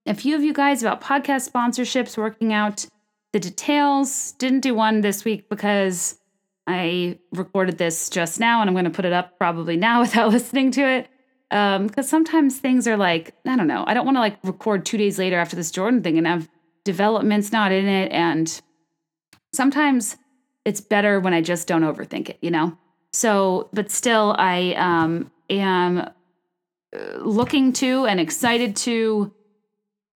a 0.05 0.13
few 0.13 0.35
of 0.35 0.43
you 0.43 0.51
guys 0.51 0.83
about 0.83 0.99
podcast 0.99 1.49
sponsorships, 1.49 2.17
working 2.17 2.51
out 2.51 2.85
the 3.31 3.39
details. 3.39 4.33
Didn't 4.33 4.59
do 4.59 4.75
one 4.75 4.99
this 4.99 5.23
week 5.23 5.47
because 5.47 6.19
I 6.67 7.19
recorded 7.31 7.77
this 7.77 8.09
just 8.09 8.37
now 8.37 8.59
and 8.59 8.69
I'm 8.69 8.73
going 8.73 8.83
to 8.83 8.91
put 8.91 9.05
it 9.05 9.13
up 9.13 9.37
probably 9.37 9.77
now 9.77 10.01
without 10.01 10.29
listening 10.29 10.71
to 10.71 10.81
it. 10.81 11.07
Um, 11.55 11.87
because 11.87 12.09
sometimes 12.09 12.59
things 12.59 12.85
are 12.85 12.97
like, 12.97 13.33
I 13.45 13.55
don't 13.55 13.67
know, 13.67 13.85
I 13.87 13.93
don't 13.93 14.03
want 14.03 14.17
to 14.17 14.19
like 14.19 14.37
record 14.43 14.85
two 14.85 14.97
days 14.97 15.17
later 15.17 15.39
after 15.39 15.55
this 15.55 15.71
Jordyn 15.71 16.03
thing 16.03 16.17
and 16.17 16.27
have 16.27 16.49
developments 16.83 17.53
not 17.53 17.71
in 17.71 17.87
it. 17.87 18.11
And 18.11 18.61
sometimes 19.53 20.17
it's 20.65 20.81
better 20.81 21.17
when 21.21 21.33
I 21.33 21.39
just 21.39 21.65
don't 21.65 21.83
overthink 21.83 22.27
it, 22.27 22.39
you 22.41 22.51
know? 22.51 22.77
So, 23.13 23.69
but 23.71 23.89
still, 23.89 24.35
I 24.37 24.73
um, 24.73 25.31
am 25.49 25.99
uh, 25.99 26.09
looking 27.19 27.71
to 27.73 28.05
and 28.05 28.19
excited 28.19 28.75
to 28.77 29.33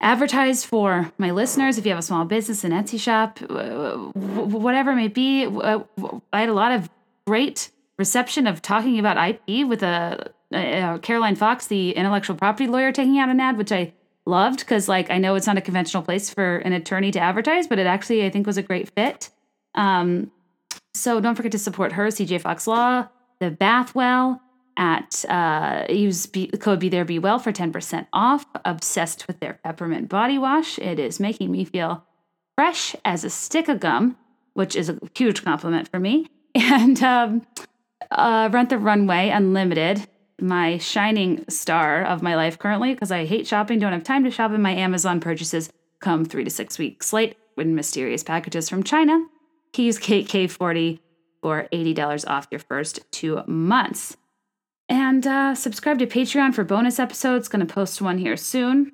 advertise 0.01 0.65
for 0.65 1.09
my 1.17 1.31
listeners. 1.31 1.77
If 1.77 1.85
you 1.85 1.93
have 1.93 1.99
a 1.99 2.01
small 2.01 2.25
business, 2.25 2.65
an 2.65 2.73
Etsy 2.73 2.99
shop, 2.99 3.39
whatever 3.39 4.91
it 4.91 4.95
may 4.97 5.07
be, 5.07 5.45
uh, 5.45 5.79
I 6.33 6.41
had 6.41 6.49
a 6.49 6.53
lot 6.53 6.73
of 6.73 6.89
great 7.25 7.71
reception 7.97 8.45
of 8.45 8.61
talking 8.61 8.99
about 8.99 9.15
IP 9.17 9.65
with 9.65 9.83
a, 9.83 10.33
a 10.53 10.99
Caroline 11.01 11.35
Fox, 11.35 11.67
the 11.67 11.91
intellectual 11.91 12.35
property 12.35 12.67
lawyer, 12.67 12.91
taking 12.91 13.19
out 13.19 13.29
an 13.29 13.39
ad, 13.39 13.57
which 13.57 13.71
I 13.71 13.93
loved 14.25 14.59
because, 14.59 14.87
like, 14.87 15.09
I 15.09 15.17
know 15.17 15.35
it's 15.35 15.47
not 15.47 15.57
a 15.57 15.61
conventional 15.61 16.03
place 16.03 16.29
for 16.29 16.57
an 16.57 16.73
attorney 16.73 17.11
to 17.11 17.19
advertise, 17.19 17.67
but 17.67 17.79
it 17.79 17.87
actually 17.87 18.25
I 18.25 18.29
think 18.29 18.47
was 18.47 18.57
a 18.57 18.63
great 18.63 18.89
fit. 18.95 19.29
Um, 19.75 20.31
so 20.93 21.19
don't 21.19 21.35
forget 21.35 21.51
to 21.53 21.59
support 21.59 21.93
her, 21.93 22.07
CJ 22.07 22.41
Fox 22.41 22.67
Law, 22.67 23.07
the 23.39 23.51
Bathwell 23.51 24.39
at 24.77 25.25
uh, 25.27 25.85
use 25.89 26.25
be, 26.25 26.47
code 26.47 26.79
Be 26.79 26.89
There 26.89 27.05
Be 27.05 27.19
Well 27.19 27.37
for 27.37 27.51
10% 27.51 28.07
off. 28.13 28.45
Obsessed 28.65 29.27
with 29.27 29.39
their 29.39 29.59
peppermint 29.63 30.09
body 30.09 30.37
wash. 30.37 30.79
It 30.79 30.99
is 30.99 31.19
making 31.19 31.51
me 31.51 31.65
feel 31.65 32.05
fresh 32.55 32.95
as 33.03 33.23
a 33.23 33.29
stick 33.29 33.67
of 33.67 33.79
gum, 33.79 34.17
which 34.53 34.75
is 34.75 34.89
a 34.89 34.97
huge 35.15 35.43
compliment 35.43 35.87
for 35.89 35.99
me. 35.99 36.27
And 36.55 37.01
um, 37.03 37.45
uh, 38.09 38.49
Rent 38.51 38.69
the 38.69 38.79
Runway 38.79 39.29
Unlimited, 39.29 40.07
my 40.41 40.77
shining 40.77 41.45
star 41.49 42.03
of 42.03 42.21
my 42.21 42.35
life 42.35 42.57
currently, 42.57 42.93
because 42.93 43.11
I 43.11 43.25
hate 43.25 43.47
shopping, 43.47 43.79
don't 43.79 43.93
have 43.93 44.03
time 44.03 44.23
to 44.23 44.31
shop, 44.31 44.51
and 44.51 44.63
my 44.63 44.73
Amazon 44.73 45.19
purchases 45.19 45.71
come 45.99 46.25
three 46.25 46.43
to 46.43 46.49
six 46.49 46.77
weeks 46.77 47.13
late 47.13 47.35
with 47.55 47.67
mysterious 47.67 48.23
packages 48.23 48.69
from 48.69 48.83
China. 48.83 49.25
Use 49.75 49.99
KK40 49.99 50.99
for 51.41 51.67
$80 51.71 52.27
off 52.27 52.47
your 52.51 52.59
first 52.59 52.99
two 53.11 53.41
months. 53.47 54.17
And 54.89 55.25
uh, 55.25 55.55
subscribe 55.55 55.99
to 55.99 56.07
Patreon 56.07 56.53
for 56.53 56.63
bonus 56.63 56.99
episodes. 56.99 57.47
Going 57.47 57.65
to 57.65 57.73
post 57.73 58.01
one 58.01 58.17
here 58.17 58.35
soon. 58.35 58.91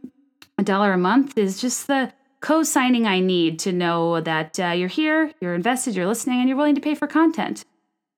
A 0.58 0.64
dollar 0.64 0.94
a 0.94 0.98
month 0.98 1.38
is 1.38 1.60
just 1.60 1.88
the 1.88 2.14
co 2.42 2.64
signing 2.64 3.08
I 3.08 3.20
need 3.20 3.60
to 3.60 3.72
know 3.72 4.22
that 4.22 4.60
uh, 4.60 4.68
you're 4.68 4.90
here, 4.90 5.32
you're 5.42 5.56
invested, 5.56 5.96
you're 5.96 6.06
listening, 6.06 6.40
and 6.40 6.50
you're 6.50 6.58
willing 6.58 6.76
to 6.76 6.82
pay 6.82 6.96
for 6.96 7.08
content. 7.08 7.66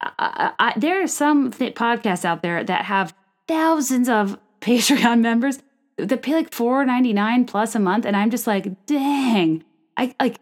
I, 0.02 0.52
I, 0.60 0.74
there 0.78 1.02
are 1.02 1.08
some 1.08 1.52
th- 1.52 1.76
podcasts 1.76 2.26
out 2.26 2.41
there 2.41 2.64
that 2.64 2.86
have 2.86 3.14
thousands 3.48 4.10
of 4.10 4.40
Patreon 4.61 5.22
members 5.22 5.60
that 5.98 6.22
pay 6.22 6.34
like 6.34 6.53
four 6.53 6.84
ninety 6.86 7.14
nine 7.14 7.45
plus 7.45 7.76
a 7.76 7.80
month, 7.80 8.06
and 8.06 8.15
I'm 8.15 8.30
just 8.30 8.48
like, 8.48 8.86
dang, 8.86 9.64
I 9.95 10.15
like 10.19 10.40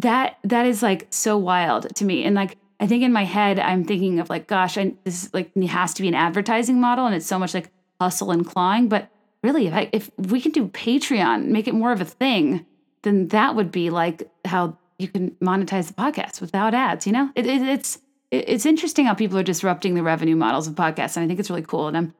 that 0.00 0.38
that 0.44 0.66
is 0.66 0.82
like 0.82 1.06
so 1.10 1.36
wild 1.36 1.94
to 1.94 2.04
me 2.04 2.24
and 2.24 2.34
like 2.34 2.56
i 2.78 2.86
think 2.86 3.02
in 3.02 3.12
my 3.12 3.24
head 3.24 3.58
i'm 3.58 3.84
thinking 3.84 4.18
of 4.18 4.30
like 4.30 4.46
gosh 4.46 4.78
I, 4.78 4.94
this 5.04 5.32
like 5.34 5.54
has 5.56 5.94
to 5.94 6.02
be 6.02 6.08
an 6.08 6.14
advertising 6.14 6.80
model 6.80 7.06
and 7.06 7.14
it's 7.14 7.26
so 7.26 7.38
much 7.38 7.54
like 7.54 7.70
hustle 8.00 8.30
and 8.30 8.46
clawing 8.46 8.88
but 8.88 9.10
really 9.42 9.66
if, 9.66 9.74
I, 9.74 9.90
if 9.92 10.10
we 10.18 10.40
can 10.40 10.52
do 10.52 10.68
patreon 10.68 11.46
make 11.46 11.68
it 11.68 11.74
more 11.74 11.92
of 11.92 12.00
a 12.00 12.04
thing 12.04 12.64
then 13.02 13.28
that 13.28 13.54
would 13.56 13.70
be 13.70 13.90
like 13.90 14.30
how 14.44 14.78
you 14.98 15.08
can 15.08 15.30
monetize 15.42 15.88
the 15.88 15.94
podcast 15.94 16.40
without 16.40 16.74
ads 16.74 17.06
you 17.06 17.12
know? 17.12 17.30
It, 17.34 17.46
it, 17.46 17.62
it's 17.62 17.98
it, 18.30 18.48
it's 18.48 18.66
interesting 18.66 19.06
how 19.06 19.14
people 19.14 19.38
are 19.38 19.42
disrupting 19.42 19.94
the 19.94 20.02
revenue 20.02 20.36
models 20.36 20.66
of 20.66 20.74
podcasts 20.74 21.16
and 21.16 21.24
i 21.24 21.26
think 21.26 21.40
it's 21.40 21.50
really 21.50 21.62
cool 21.62 21.88
and 21.88 21.96
i'm 21.96 22.14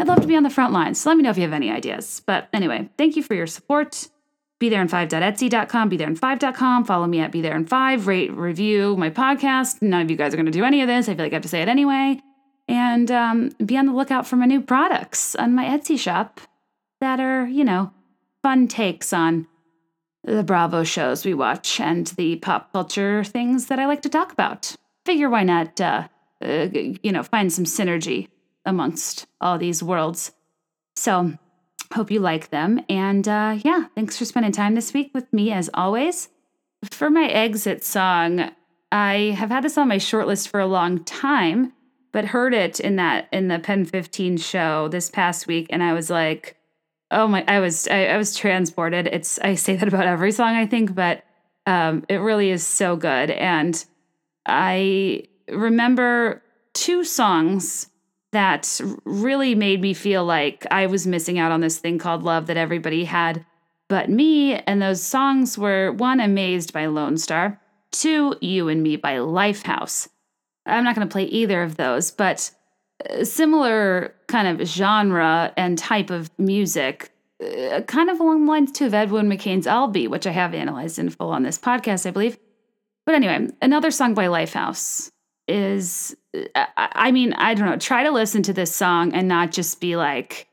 i'd 0.00 0.08
love 0.08 0.20
to 0.20 0.26
be 0.26 0.36
on 0.36 0.42
the 0.42 0.50
front 0.50 0.72
lines 0.72 1.00
so 1.00 1.10
let 1.10 1.16
me 1.16 1.22
know 1.22 1.30
if 1.30 1.36
you 1.36 1.42
have 1.42 1.52
any 1.52 1.70
ideas 1.70 2.22
but 2.26 2.48
anyway 2.52 2.88
thank 2.96 3.16
you 3.16 3.22
for 3.22 3.34
your 3.34 3.46
support 3.46 4.08
be 4.62 4.68
there 4.68 4.80
in 4.80 4.86
5.etsy.com, 4.86 5.88
be 5.88 5.96
there 5.96 6.06
in 6.06 6.16
5.com. 6.16 6.84
Follow 6.84 7.08
me 7.08 7.18
at 7.18 7.32
be 7.32 7.40
there 7.40 7.56
in 7.56 7.66
5. 7.66 8.06
Rate, 8.06 8.32
review 8.32 8.96
my 8.96 9.10
podcast. 9.10 9.82
None 9.82 10.02
of 10.02 10.08
you 10.08 10.16
guys 10.16 10.32
are 10.32 10.36
going 10.36 10.46
to 10.46 10.52
do 10.52 10.62
any 10.62 10.82
of 10.82 10.86
this. 10.86 11.08
I 11.08 11.16
feel 11.16 11.24
like 11.24 11.32
I 11.32 11.34
have 11.34 11.42
to 11.42 11.48
say 11.48 11.62
it 11.62 11.68
anyway. 11.68 12.20
And 12.68 13.10
um, 13.10 13.50
be 13.66 13.76
on 13.76 13.86
the 13.86 13.92
lookout 13.92 14.24
for 14.24 14.36
my 14.36 14.46
new 14.46 14.60
products 14.60 15.34
on 15.34 15.52
my 15.52 15.64
Etsy 15.64 15.98
shop 15.98 16.40
that 17.00 17.18
are, 17.18 17.44
you 17.44 17.64
know, 17.64 17.90
fun 18.40 18.68
takes 18.68 19.12
on 19.12 19.48
the 20.22 20.44
Bravo 20.44 20.84
shows 20.84 21.24
we 21.24 21.34
watch 21.34 21.80
and 21.80 22.06
the 22.06 22.36
pop 22.36 22.72
culture 22.72 23.24
things 23.24 23.66
that 23.66 23.80
I 23.80 23.86
like 23.86 24.02
to 24.02 24.08
talk 24.08 24.30
about. 24.30 24.76
Figure 25.04 25.28
why 25.28 25.42
not, 25.42 25.80
uh, 25.80 26.06
uh, 26.40 26.68
you 27.02 27.10
know, 27.10 27.24
find 27.24 27.52
some 27.52 27.64
synergy 27.64 28.28
amongst 28.64 29.26
all 29.40 29.58
these 29.58 29.82
worlds. 29.82 30.32
So, 30.96 31.38
Hope 31.92 32.10
you 32.10 32.20
like 32.20 32.48
them. 32.48 32.80
And 32.88 33.28
uh, 33.28 33.58
yeah, 33.62 33.84
thanks 33.94 34.16
for 34.16 34.24
spending 34.24 34.52
time 34.52 34.74
this 34.74 34.94
week 34.94 35.10
with 35.12 35.30
me 35.32 35.52
as 35.52 35.68
always. 35.74 36.30
For 36.90 37.10
my 37.10 37.26
exit 37.26 37.84
song, 37.84 38.50
I 38.90 39.34
have 39.36 39.50
had 39.50 39.62
this 39.62 39.76
on 39.76 39.88
my 39.88 39.98
short 39.98 40.26
list 40.26 40.48
for 40.48 40.58
a 40.58 40.66
long 40.66 41.04
time, 41.04 41.72
but 42.10 42.24
heard 42.24 42.54
it 42.54 42.80
in 42.80 42.96
that 42.96 43.28
in 43.30 43.48
the 43.48 43.58
PEN15 43.58 44.42
show 44.42 44.88
this 44.88 45.10
past 45.10 45.46
week, 45.46 45.66
and 45.70 45.82
I 45.82 45.92
was 45.92 46.10
like, 46.10 46.56
oh 47.10 47.28
my, 47.28 47.44
I 47.46 47.60
was 47.60 47.86
I, 47.88 48.06
I 48.06 48.16
was 48.16 48.36
transported. 48.36 49.06
It's 49.06 49.38
I 49.40 49.54
say 49.54 49.76
that 49.76 49.88
about 49.88 50.06
every 50.06 50.32
song 50.32 50.54
I 50.56 50.66
think, 50.66 50.94
but 50.94 51.24
um, 51.66 52.04
it 52.08 52.16
really 52.16 52.50
is 52.50 52.66
so 52.66 52.96
good. 52.96 53.30
And 53.30 53.84
I 54.46 55.24
remember 55.48 56.42
two 56.72 57.04
songs 57.04 57.88
that 58.32 58.80
really 59.04 59.54
made 59.54 59.80
me 59.80 59.94
feel 59.94 60.24
like 60.24 60.66
I 60.70 60.86
was 60.86 61.06
missing 61.06 61.38
out 61.38 61.52
on 61.52 61.60
this 61.60 61.78
thing 61.78 61.98
called 61.98 62.22
love 62.22 62.46
that 62.46 62.56
everybody 62.56 63.04
had 63.04 63.44
but 63.92 64.08
me. 64.08 64.54
And 64.54 64.80
those 64.80 65.02
songs 65.02 65.58
were 65.58 65.92
one, 65.92 66.18
Amazed 66.18 66.72
by 66.72 66.86
Lonestar, 66.86 67.58
two, 67.90 68.34
You 68.40 68.68
and 68.68 68.82
Me 68.82 68.96
by 68.96 69.16
Lifehouse. 69.16 70.08
I'm 70.64 70.82
not 70.82 70.94
going 70.94 71.06
to 71.06 71.12
play 71.12 71.24
either 71.24 71.62
of 71.62 71.76
those, 71.76 72.10
but 72.10 72.50
uh, 73.10 73.22
similar 73.22 74.14
kind 74.28 74.48
of 74.48 74.66
genre 74.66 75.52
and 75.58 75.76
type 75.76 76.08
of 76.08 76.30
music, 76.38 77.12
uh, 77.44 77.82
kind 77.82 78.08
of 78.08 78.18
along 78.18 78.46
the 78.46 78.50
lines 78.50 78.72
too 78.72 78.86
of 78.86 78.94
Edwin 78.94 79.28
McCain's 79.28 79.66
I'll 79.66 79.88
Be, 79.88 80.08
which 80.08 80.26
I 80.26 80.30
have 80.30 80.54
analyzed 80.54 80.98
in 80.98 81.10
full 81.10 81.28
on 81.28 81.42
this 81.42 81.58
podcast, 81.58 82.06
I 82.06 82.12
believe. 82.12 82.38
But 83.04 83.14
anyway, 83.14 83.48
another 83.60 83.90
song 83.90 84.14
by 84.14 84.24
Lifehouse 84.24 85.10
is 85.46 86.16
I 86.76 87.10
mean, 87.12 87.34
I 87.34 87.54
don't 87.54 87.66
know, 87.66 87.76
try 87.76 88.04
to 88.04 88.10
listen 88.10 88.42
to 88.44 88.52
this 88.52 88.74
song 88.74 89.12
and 89.12 89.28
not 89.28 89.52
just 89.52 89.80
be 89.80 89.96
like 89.96 90.48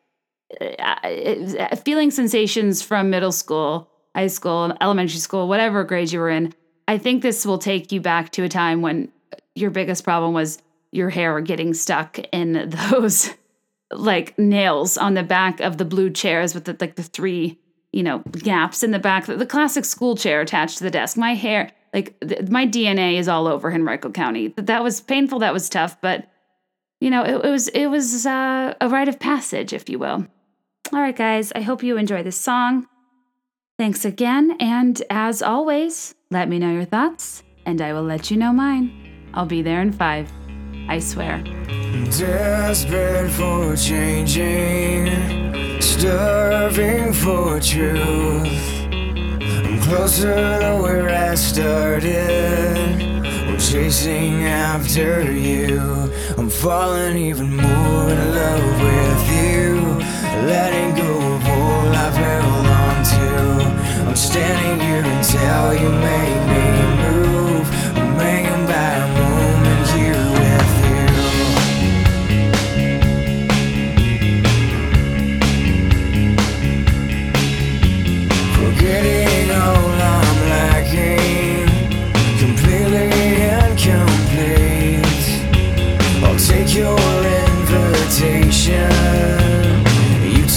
uh, 0.59 1.75
feeling 1.77 2.11
sensations 2.11 2.81
from 2.81 3.09
middle 3.09 3.31
school, 3.31 3.89
high 4.15 4.27
school, 4.27 4.75
elementary 4.81 5.19
school, 5.19 5.47
whatever 5.47 5.83
grade 5.83 6.11
you 6.11 6.19
were 6.19 6.29
in. 6.29 6.53
I 6.87 6.97
think 6.97 7.21
this 7.21 7.45
will 7.45 7.59
take 7.59 7.91
you 7.91 8.01
back 8.01 8.31
to 8.31 8.43
a 8.43 8.49
time 8.49 8.81
when 8.81 9.09
your 9.55 9.69
biggest 9.69 10.03
problem 10.03 10.33
was 10.33 10.61
your 10.91 11.09
hair 11.09 11.39
getting 11.41 11.73
stuck 11.73 12.19
in 12.31 12.69
those 12.91 13.29
like 13.91 14.37
nails 14.37 14.97
on 14.97 15.13
the 15.13 15.23
back 15.23 15.59
of 15.59 15.77
the 15.77 15.85
blue 15.85 16.09
chairs 16.09 16.53
with 16.53 16.65
the, 16.65 16.75
like 16.79 16.95
the 16.95 17.03
three, 17.03 17.59
you 17.91 18.03
know, 18.03 18.19
gaps 18.31 18.83
in 18.83 18.91
the 18.91 18.99
back, 18.99 19.25
the 19.25 19.45
classic 19.45 19.85
school 19.85 20.15
chair 20.15 20.41
attached 20.41 20.77
to 20.77 20.83
the 20.83 20.91
desk. 20.91 21.17
My 21.17 21.35
hair, 21.35 21.71
like 21.93 22.19
th- 22.19 22.49
my 22.49 22.65
DNA 22.67 23.17
is 23.17 23.27
all 23.27 23.47
over 23.47 23.71
Henrico 23.71 24.09
County. 24.09 24.49
That 24.55 24.83
was 24.83 25.01
painful. 25.01 25.39
That 25.39 25.53
was 25.53 25.69
tough, 25.69 25.99
but 26.01 26.27
you 26.99 27.09
know, 27.09 27.23
it, 27.23 27.45
it 27.45 27.49
was 27.49 27.67
it 27.69 27.87
was 27.87 28.25
uh, 28.25 28.73
a 28.79 28.89
rite 28.89 29.07
of 29.07 29.19
passage, 29.19 29.73
if 29.73 29.89
you 29.89 29.99
will. 29.99 30.27
All 30.93 30.99
right, 30.99 31.15
guys. 31.15 31.51
I 31.53 31.61
hope 31.61 31.83
you 31.83 31.97
enjoy 31.97 32.23
this 32.23 32.39
song. 32.39 32.87
Thanks 33.77 34.03
again, 34.03 34.57
and 34.59 35.01
as 35.09 35.41
always, 35.41 36.13
let 36.31 36.49
me 36.49 36.59
know 36.59 36.71
your 36.71 36.85
thoughts, 36.85 37.43
and 37.65 37.81
I 37.81 37.93
will 37.93 38.03
let 38.03 38.29
you 38.29 38.37
know 38.37 38.51
mine. 38.51 39.29
I'll 39.33 39.45
be 39.45 39.61
there 39.61 39.81
in 39.81 39.93
five. 39.93 40.29
I 40.89 40.99
swear. 40.99 41.41
Desperate 42.17 43.31
for 43.31 43.75
changing, 43.75 45.07
starving 45.79 47.13
for 47.13 47.59
truth 47.59 48.78
I'm 49.69 49.79
closer 49.81 50.33
to 50.33 50.79
where 50.81 51.09
I 51.09 51.35
started. 51.35 52.75
I'm 53.23 53.59
chasing 53.59 54.45
after 54.45 55.31
you. 55.31 55.79
I'm 56.39 56.49
falling 56.49 57.15
even 57.15 57.55
more 57.55 58.09
in 58.09 58.33
love 58.33 58.81
with 58.81 59.21
you. 59.29 59.75
Letting 60.47 60.95
go 60.95 61.35
of 61.35 61.47
all 61.47 61.87
I've 61.87 62.15
held 62.15 62.65
on 62.65 63.03
to. 63.13 64.09
I'm 64.09 64.15
standing 64.15 64.87
here 64.87 65.05
until 65.05 65.73
you 65.75 65.89
make 65.99 66.47
me. 66.49 66.68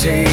see. 0.03 0.32